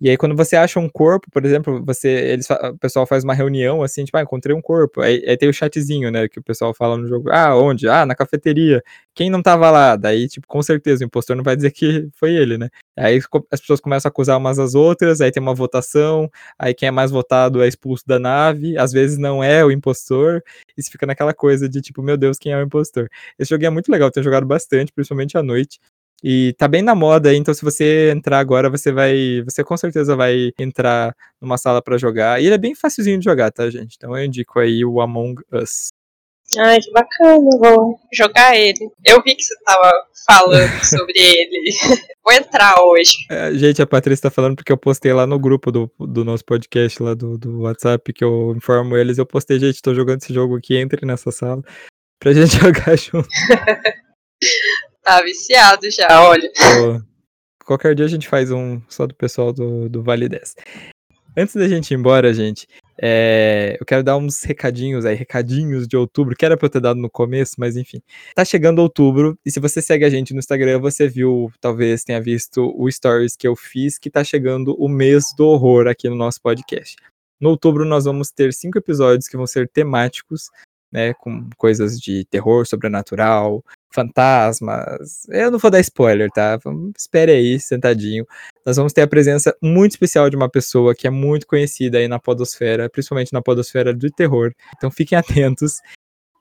E 0.01 0.09
aí, 0.09 0.17
quando 0.17 0.35
você 0.35 0.55
acha 0.55 0.79
um 0.79 0.89
corpo, 0.89 1.27
por 1.31 1.45
exemplo, 1.45 1.83
você, 1.85 2.09
eles, 2.09 2.49
o 2.49 2.77
pessoal 2.79 3.05
faz 3.05 3.23
uma 3.23 3.35
reunião 3.35 3.83
assim, 3.83 4.03
tipo, 4.03 4.17
ah, 4.17 4.23
encontrei 4.23 4.55
um 4.55 4.61
corpo. 4.61 4.99
Aí, 4.99 5.23
aí, 5.27 5.37
tem 5.37 5.47
o 5.47 5.53
chatzinho, 5.53 6.09
né, 6.09 6.27
que 6.27 6.39
o 6.39 6.43
pessoal 6.43 6.73
fala 6.73 6.97
no 6.97 7.07
jogo. 7.07 7.29
Ah, 7.31 7.55
onde? 7.55 7.87
Ah, 7.87 8.03
na 8.03 8.15
cafeteria. 8.15 8.83
Quem 9.13 9.29
não 9.29 9.43
tava 9.43 9.69
lá? 9.69 9.95
Daí, 9.95 10.27
tipo, 10.27 10.47
com 10.47 10.59
certeza, 10.63 11.03
o 11.03 11.07
impostor 11.07 11.35
não 11.35 11.43
vai 11.43 11.55
dizer 11.55 11.69
que 11.71 12.09
foi 12.17 12.33
ele, 12.33 12.57
né? 12.57 12.69
Aí 12.97 13.19
as 13.51 13.59
pessoas 13.59 13.79
começam 13.79 14.09
a 14.09 14.11
acusar 14.11 14.37
umas 14.39 14.57
às 14.57 14.73
outras, 14.73 15.21
aí 15.21 15.31
tem 15.31 15.41
uma 15.41 15.53
votação, 15.53 16.29
aí 16.57 16.73
quem 16.73 16.87
é 16.87 16.91
mais 16.91 17.11
votado 17.11 17.61
é 17.61 17.67
expulso 17.67 18.03
da 18.07 18.17
nave, 18.19 18.77
às 18.77 18.91
vezes 18.91 19.17
não 19.19 19.43
é 19.43 19.63
o 19.63 19.71
impostor, 19.71 20.41
e 20.77 20.83
fica 20.83 21.05
naquela 21.05 21.33
coisa 21.33 21.69
de 21.69 21.79
tipo, 21.79 22.01
meu 22.01 22.17
Deus, 22.17 22.37
quem 22.39 22.51
é 22.51 22.57
o 22.57 22.63
impostor? 22.63 23.07
Esse 23.37 23.51
jogo 23.51 23.65
é 23.65 23.69
muito 23.69 23.91
legal, 23.91 24.09
tenho 24.11 24.23
jogado 24.23 24.45
bastante, 24.47 24.91
principalmente 24.91 25.37
à 25.37 25.43
noite. 25.43 25.79
E 26.23 26.53
tá 26.53 26.67
bem 26.67 26.81
na 26.81 26.93
moda 26.93 27.33
então 27.33 27.53
se 27.53 27.63
você 27.63 28.11
entrar 28.11 28.39
agora, 28.39 28.69
você 28.69 28.91
vai. 28.91 29.41
Você 29.43 29.63
com 29.63 29.75
certeza 29.75 30.15
vai 30.15 30.51
entrar 30.59 31.15
numa 31.39 31.57
sala 31.57 31.81
para 31.81 31.97
jogar. 31.97 32.41
E 32.41 32.45
ele 32.45 32.55
é 32.55 32.59
bem 32.59 32.75
facilzinho 32.75 33.17
de 33.17 33.25
jogar, 33.25 33.51
tá, 33.51 33.69
gente? 33.69 33.95
Então 33.97 34.15
eu 34.15 34.23
indico 34.23 34.59
aí 34.59 34.85
o 34.85 35.01
Among 35.01 35.41
Us. 35.51 35.89
Ai, 36.57 36.79
que 36.79 36.91
bacana, 36.91 37.57
vou 37.59 37.97
jogar 38.13 38.57
ele. 38.57 38.89
Eu 39.05 39.21
vi 39.23 39.35
que 39.35 39.43
você 39.43 39.55
tava 39.63 39.89
falando 40.27 40.69
sobre 40.83 41.13
ele. 41.17 41.71
vou 42.23 42.33
entrar 42.33 42.75
hoje. 42.83 43.13
É, 43.29 43.53
gente, 43.53 43.81
a 43.81 43.87
Patrícia 43.87 44.23
tá 44.23 44.29
falando 44.29 44.57
porque 44.57 44.71
eu 44.71 44.77
postei 44.77 45.13
lá 45.13 45.25
no 45.25 45.39
grupo 45.39 45.71
do, 45.71 45.89
do 45.97 46.25
nosso 46.25 46.43
podcast, 46.43 47.01
lá 47.01 47.13
do, 47.13 47.37
do 47.37 47.61
WhatsApp, 47.61 48.11
que 48.11 48.23
eu 48.23 48.53
informo 48.55 48.97
eles. 48.97 49.17
Eu 49.17 49.25
postei, 49.25 49.59
gente, 49.59 49.81
tô 49.81 49.93
jogando 49.95 50.21
esse 50.21 50.33
jogo 50.33 50.57
aqui, 50.57 50.75
entre 50.75 51.05
nessa 51.05 51.31
sala 51.31 51.63
pra 52.21 52.33
gente 52.33 52.55
jogar 52.61 52.95
junto. 52.95 53.27
Tá 55.03 55.21
viciado 55.21 55.89
já, 55.89 56.23
olha. 56.23 56.51
Pô, 56.53 57.01
qualquer 57.65 57.95
dia 57.95 58.05
a 58.05 58.09
gente 58.09 58.27
faz 58.27 58.51
um 58.51 58.81
só 58.87 59.07
do 59.07 59.15
pessoal 59.15 59.51
do, 59.51 59.89
do 59.89 60.03
Vale 60.03 60.29
10. 60.29 60.55
Antes 61.35 61.55
da 61.55 61.67
gente 61.67 61.91
ir 61.91 61.97
embora, 61.97 62.33
gente, 62.33 62.67
é, 63.01 63.77
eu 63.79 63.85
quero 63.85 64.03
dar 64.03 64.17
uns 64.17 64.43
recadinhos 64.43 65.05
aí, 65.05 65.15
recadinhos 65.15 65.87
de 65.87 65.95
outubro, 65.95 66.35
que 66.35 66.45
era 66.45 66.57
pra 66.57 66.65
eu 66.65 66.69
ter 66.69 66.81
dado 66.81 66.99
no 66.99 67.09
começo, 67.09 67.53
mas 67.57 67.77
enfim. 67.77 68.01
Tá 68.35 68.43
chegando 68.43 68.79
outubro, 68.79 69.39
e 69.45 69.49
se 69.49 69.59
você 69.59 69.81
segue 69.81 70.03
a 70.03 70.09
gente 70.09 70.33
no 70.33 70.39
Instagram, 70.39 70.79
você 70.79 71.07
viu, 71.07 71.49
talvez 71.61 72.03
tenha 72.03 72.21
visto 72.21 72.73
o 72.77 72.91
stories 72.91 73.37
que 73.37 73.47
eu 73.47 73.55
fiz, 73.55 73.97
que 73.97 74.09
tá 74.09 74.23
chegando 74.25 74.75
o 74.77 74.89
mês 74.89 75.33
do 75.35 75.47
horror 75.47 75.87
aqui 75.87 76.09
no 76.09 76.15
nosso 76.15 76.41
podcast. 76.41 76.97
No 77.39 77.49
outubro 77.49 77.85
nós 77.85 78.03
vamos 78.03 78.29
ter 78.29 78.53
cinco 78.53 78.77
episódios 78.77 79.27
que 79.27 79.37
vão 79.37 79.47
ser 79.47 79.69
temáticos, 79.69 80.49
né, 80.91 81.13
com 81.13 81.49
coisas 81.57 81.97
de 81.97 82.25
terror 82.25 82.67
sobrenatural, 82.67 83.63
fantasmas. 83.91 85.27
Eu 85.29 85.51
não 85.51 85.59
vou 85.59 85.69
dar 85.69 85.79
spoiler, 85.79 86.29
tá? 86.31 86.59
Espere 86.97 87.31
aí, 87.31 87.59
sentadinho. 87.59 88.25
Nós 88.65 88.77
vamos 88.77 88.93
ter 88.93 89.01
a 89.01 89.07
presença 89.07 89.55
muito 89.61 89.91
especial 89.91 90.29
de 90.29 90.35
uma 90.35 90.49
pessoa 90.49 90.95
que 90.95 91.07
é 91.07 91.09
muito 91.09 91.45
conhecida 91.47 91.97
aí 91.97 92.07
na 92.07 92.19
podosfera, 92.19 92.89
principalmente 92.89 93.33
na 93.33 93.41
podosfera 93.41 93.93
do 93.93 94.09
terror. 94.09 94.53
Então 94.75 94.89
fiquem 94.89 95.17
atentos. 95.17 95.79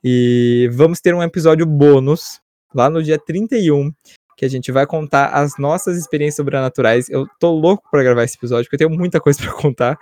E 0.03 0.71
vamos 0.73 1.01
ter 1.01 1.15
um 1.15 1.23
episódio 1.23 1.67
bônus 1.67 2.41
lá 2.75 2.89
no 2.89 3.03
dia 3.03 3.19
31, 3.19 3.93
que 4.37 4.45
a 4.45 4.49
gente 4.49 4.73
vai 4.73 4.87
contar 4.87 5.29
as 5.29 5.59
nossas 5.59 5.99
experiências 5.99 6.37
sobrenaturais. 6.37 7.09
Eu 7.11 7.27
tô 7.39 7.51
louco 7.53 7.89
para 7.91 8.03
gravar 8.03 8.25
esse 8.25 8.37
episódio, 8.37 8.65
porque 8.65 8.83
eu 8.83 8.89
tenho 8.89 8.99
muita 8.99 9.21
coisa 9.21 9.39
para 9.43 9.53
contar. 9.53 9.99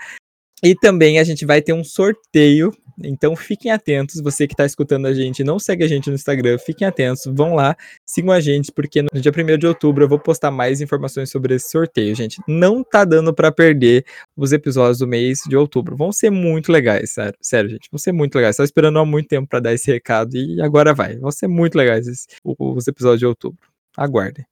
E 0.63 0.75
também 0.75 1.19
a 1.19 1.25
gente 1.25 1.47
vai 1.47 1.63
ter 1.63 1.73
um 1.73 1.85
sorteio 1.85 2.73
então 3.03 3.35
fiquem 3.37 3.71
atentos, 3.71 4.21
você 4.21 4.47
que 4.47 4.55
está 4.55 4.65
escutando 4.67 5.07
a 5.07 5.15
gente, 5.15 5.45
não 5.45 5.59
segue 5.59 5.85
a 5.85 5.89
gente 5.89 6.09
no 6.09 6.15
Instagram, 6.15 6.59
fiquem 6.59 6.87
atentos, 6.87 7.23
vão 7.27 7.55
lá, 7.55 7.77
sigam 8.07 8.33
a 8.33 8.41
gente, 8.41 8.73
porque 8.73 9.03
no 9.03 9.21
dia 9.21 9.33
1 9.33 9.59
de 9.59 9.67
outubro 9.67 10.05
eu 10.05 10.09
vou 10.09 10.19
postar 10.19 10.51
mais 10.51 10.81
informações 10.81 11.31
sobre 11.31 11.55
esse 11.55 11.71
sorteio, 11.71 12.15
gente. 12.15 12.41
Não 12.47 12.83
tá 12.83 13.05
dando 13.05 13.33
para 13.33 13.53
perder 13.53 14.05
os 14.37 14.53
episódios 14.53 14.99
do 14.99 15.07
mês 15.07 15.41
de 15.49 15.57
outubro. 15.57 15.97
Vão 15.97 16.13
ser 16.13 16.31
muito 16.31 16.73
legais, 16.73 17.11
sério, 17.11 17.39
sério 17.41 17.71
gente, 17.71 17.89
vão 17.91 17.99
ser 17.99 18.13
muito 18.13 18.35
legais. 18.37 18.55
Estava 18.55 18.65
esperando 18.65 18.99
há 18.99 19.05
muito 19.05 19.29
tempo 19.29 19.49
para 19.49 19.61
dar 19.61 19.73
esse 19.73 19.91
recado 19.91 20.37
e 20.37 20.61
agora 20.61 20.95
vai. 20.95 21.17
Vão 21.17 21.31
ser 21.31 21.49
muito 21.49 21.77
legais 21.77 22.07
os 22.45 22.89
episódios 22.89 23.21
de 23.21 23.27
outubro. 23.27 23.69
Aguardem. 23.97 24.45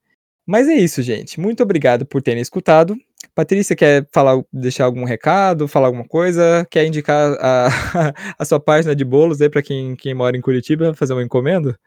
Mas 0.46 0.68
é 0.68 0.74
isso, 0.74 1.02
gente. 1.02 1.40
Muito 1.40 1.62
obrigado 1.62 2.06
por 2.06 2.22
terem 2.22 2.40
escutado. 2.40 2.96
Patrícia, 3.36 3.76
quer 3.76 4.08
falar, 4.10 4.42
deixar 4.50 4.86
algum 4.86 5.04
recado, 5.04 5.68
falar 5.68 5.88
alguma 5.88 6.08
coisa? 6.08 6.66
Quer 6.70 6.86
indicar 6.86 7.36
a, 7.38 7.68
a 8.38 8.44
sua 8.46 8.58
página 8.58 8.96
de 8.96 9.04
bolos 9.04 9.42
aí 9.42 9.50
para 9.50 9.62
quem, 9.62 9.94
quem 9.94 10.14
mora 10.14 10.38
em 10.38 10.40
Curitiba, 10.40 10.94
fazer 10.94 11.12
uma 11.12 11.22
encomenda? 11.22 11.78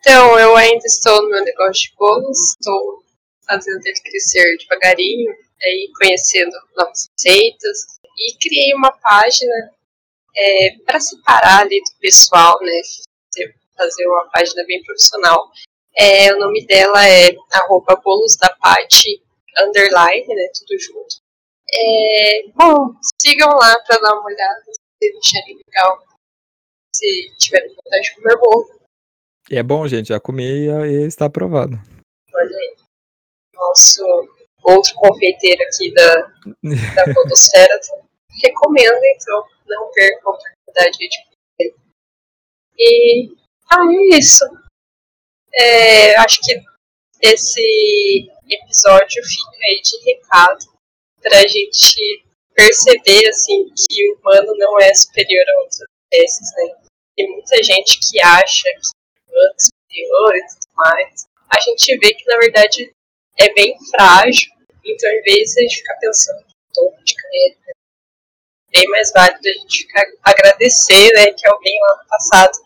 Então, 0.00 0.36
eu 0.36 0.56
ainda 0.56 0.84
estou 0.84 1.22
no 1.22 1.28
meu 1.28 1.44
negócio 1.44 1.88
de 1.88 1.94
bolos, 1.96 2.36
estou 2.36 3.04
fazendo 3.46 3.80
ele 3.86 4.00
crescer 4.00 4.56
devagarinho, 4.58 5.32
aí 5.62 5.88
conhecendo 5.96 6.50
novas 6.76 7.08
receitas, 7.16 7.78
e 8.18 8.36
criei 8.38 8.74
uma 8.74 8.90
página 8.90 9.70
é, 10.36 10.70
para 10.84 10.98
separar 10.98 11.60
ali 11.60 11.78
do 11.78 12.00
pessoal, 12.00 12.58
né? 12.60 12.80
Fazer 13.78 14.04
uma 14.08 14.28
página 14.32 14.64
bem 14.66 14.82
profissional. 14.82 15.48
É, 15.96 16.34
o 16.34 16.40
nome 16.40 16.66
dela 16.66 17.06
é 17.06 17.36
arroba 17.52 17.94
bolos 18.04 18.34
da 18.34 18.48
Pati 18.60 19.22
underline, 19.58 20.26
né, 20.26 20.48
tudo 20.54 20.78
junto. 20.80 21.16
É, 21.74 22.48
bom, 22.54 22.94
sigam 23.20 23.48
lá 23.50 23.78
para 23.80 23.98
dar 23.98 24.14
uma 24.14 24.26
olhada, 24.26 24.62
se 25.02 25.18
acharem 25.18 25.58
legal 25.66 26.02
se 26.94 27.36
tiver 27.38 27.66
vontade 27.68 28.02
de 28.02 28.14
comer 28.14 28.38
bolo. 28.38 28.80
E 29.50 29.56
é 29.56 29.62
bom, 29.62 29.88
gente, 29.88 30.08
já 30.08 30.20
comi 30.20 30.44
e 30.44 31.06
está 31.06 31.26
aprovado. 31.26 31.76
Olha 32.34 32.56
aí. 32.56 32.76
Nosso 33.54 34.02
outro 34.62 34.94
confeiteiro 34.94 35.62
aqui 35.64 35.92
da, 35.94 36.14
da 36.94 37.14
Podosfera 37.14 37.80
recomendo, 38.42 39.04
então, 39.04 39.44
não 39.66 39.90
perca 39.92 40.20
a 40.26 40.30
oportunidade 40.30 40.98
de 40.98 41.08
comer. 41.08 41.74
E 42.78 43.36
ah, 43.70 43.84
é 43.84 44.18
isso. 44.18 44.44
É, 45.54 46.16
acho 46.18 46.40
que 46.42 46.62
esse 47.22 48.28
episódio 48.50 49.22
fica 49.24 49.58
aí 49.64 49.80
de 49.80 50.10
recado 50.10 50.66
pra 51.20 51.46
gente 51.46 52.24
perceber 52.54 53.28
assim 53.28 53.64
que 53.74 54.10
o 54.10 54.18
humano 54.18 54.54
não 54.58 54.78
é 54.80 54.92
superior 54.92 55.44
a 55.48 55.60
outras 55.60 55.88
espécies, 56.12 56.50
né? 56.56 56.82
Tem 57.16 57.30
muita 57.30 57.62
gente 57.62 58.00
que 58.00 58.20
acha 58.20 58.64
que 58.64 59.30
o 59.30 59.32
humano 59.32 59.54
é 59.54 59.62
superior 59.62 60.36
e 60.36 60.46
tudo 60.48 60.74
mais. 60.74 61.24
A 61.54 61.60
gente 61.60 61.98
vê 61.98 62.14
que 62.14 62.26
na 62.26 62.38
verdade 62.38 62.92
é 63.38 63.52
bem 63.54 63.76
frágil, 63.90 64.50
então 64.84 65.10
em 65.10 65.22
vez 65.22 65.50
de 65.50 65.60
a 65.60 65.62
gente 65.62 65.76
ficar 65.76 65.96
pensando 66.00 66.44
topo 66.74 67.04
de 67.04 67.14
carreira, 67.14 67.56
é 68.74 68.80
bem 68.80 68.88
mais 68.88 69.12
válido 69.12 69.40
a 69.44 69.52
gente 69.60 69.78
ficar, 69.78 70.04
agradecer 70.22 71.12
né, 71.14 71.32
que 71.32 71.46
alguém 71.46 71.78
lá 71.80 72.02
no 72.02 72.08
passado 72.08 72.58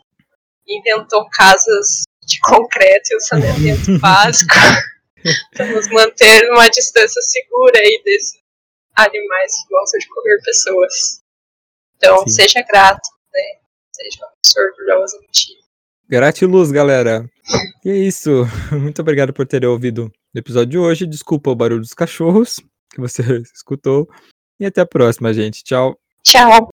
inventou 0.68 1.28
casas 1.30 2.02
de 2.26 2.40
concreto 2.40 3.12
e 3.12 3.16
o 3.16 3.20
saneamento 3.20 3.98
básico 4.00 4.54
para 5.54 5.66
nos 5.66 5.88
manter 5.90 6.48
numa 6.48 6.68
distância 6.68 7.20
segura 7.22 7.78
aí 7.78 8.02
desses 8.04 8.40
animais 8.96 9.52
que 9.52 9.68
gostam 9.68 9.98
de 9.98 10.08
comer 10.08 10.40
pessoas. 10.44 11.22
Então, 11.96 12.18
Sim. 12.26 12.28
seja 12.28 12.62
grato, 12.62 13.08
né? 13.32 13.60
Seja 13.94 14.18
uma 14.20 14.32
pessoa 14.42 14.66
orgulhosa 14.66 15.18
de 15.20 15.26
ti. 15.28 15.52
Gratiluz, 16.08 16.70
galera. 16.70 17.28
E 17.84 17.90
é 17.90 17.96
isso. 17.96 18.44
Muito 18.72 19.00
obrigado 19.00 19.32
por 19.32 19.46
terem 19.46 19.68
ouvido 19.68 20.12
o 20.34 20.38
episódio 20.38 20.70
de 20.70 20.78
hoje. 20.78 21.06
Desculpa 21.06 21.50
o 21.50 21.56
barulho 21.56 21.80
dos 21.80 21.94
cachorros 21.94 22.56
que 22.92 23.00
você 23.00 23.22
escutou. 23.54 24.08
E 24.60 24.66
até 24.66 24.80
a 24.80 24.86
próxima, 24.86 25.32
gente. 25.32 25.62
Tchau. 25.64 25.98
Tchau. 26.22 26.75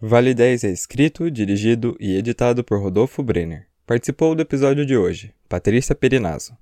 Vale 0.00 0.32
10 0.32 0.62
é 0.62 0.70
escrito, 0.70 1.28
dirigido 1.28 1.96
e 1.98 2.16
editado 2.16 2.62
por 2.62 2.80
Rodolfo 2.80 3.20
Brenner. 3.20 3.66
Participou 3.84 4.32
do 4.32 4.42
episódio 4.42 4.86
de 4.86 4.96
hoje, 4.96 5.34
Patrícia 5.48 5.92
Perinazzo. 5.92 6.56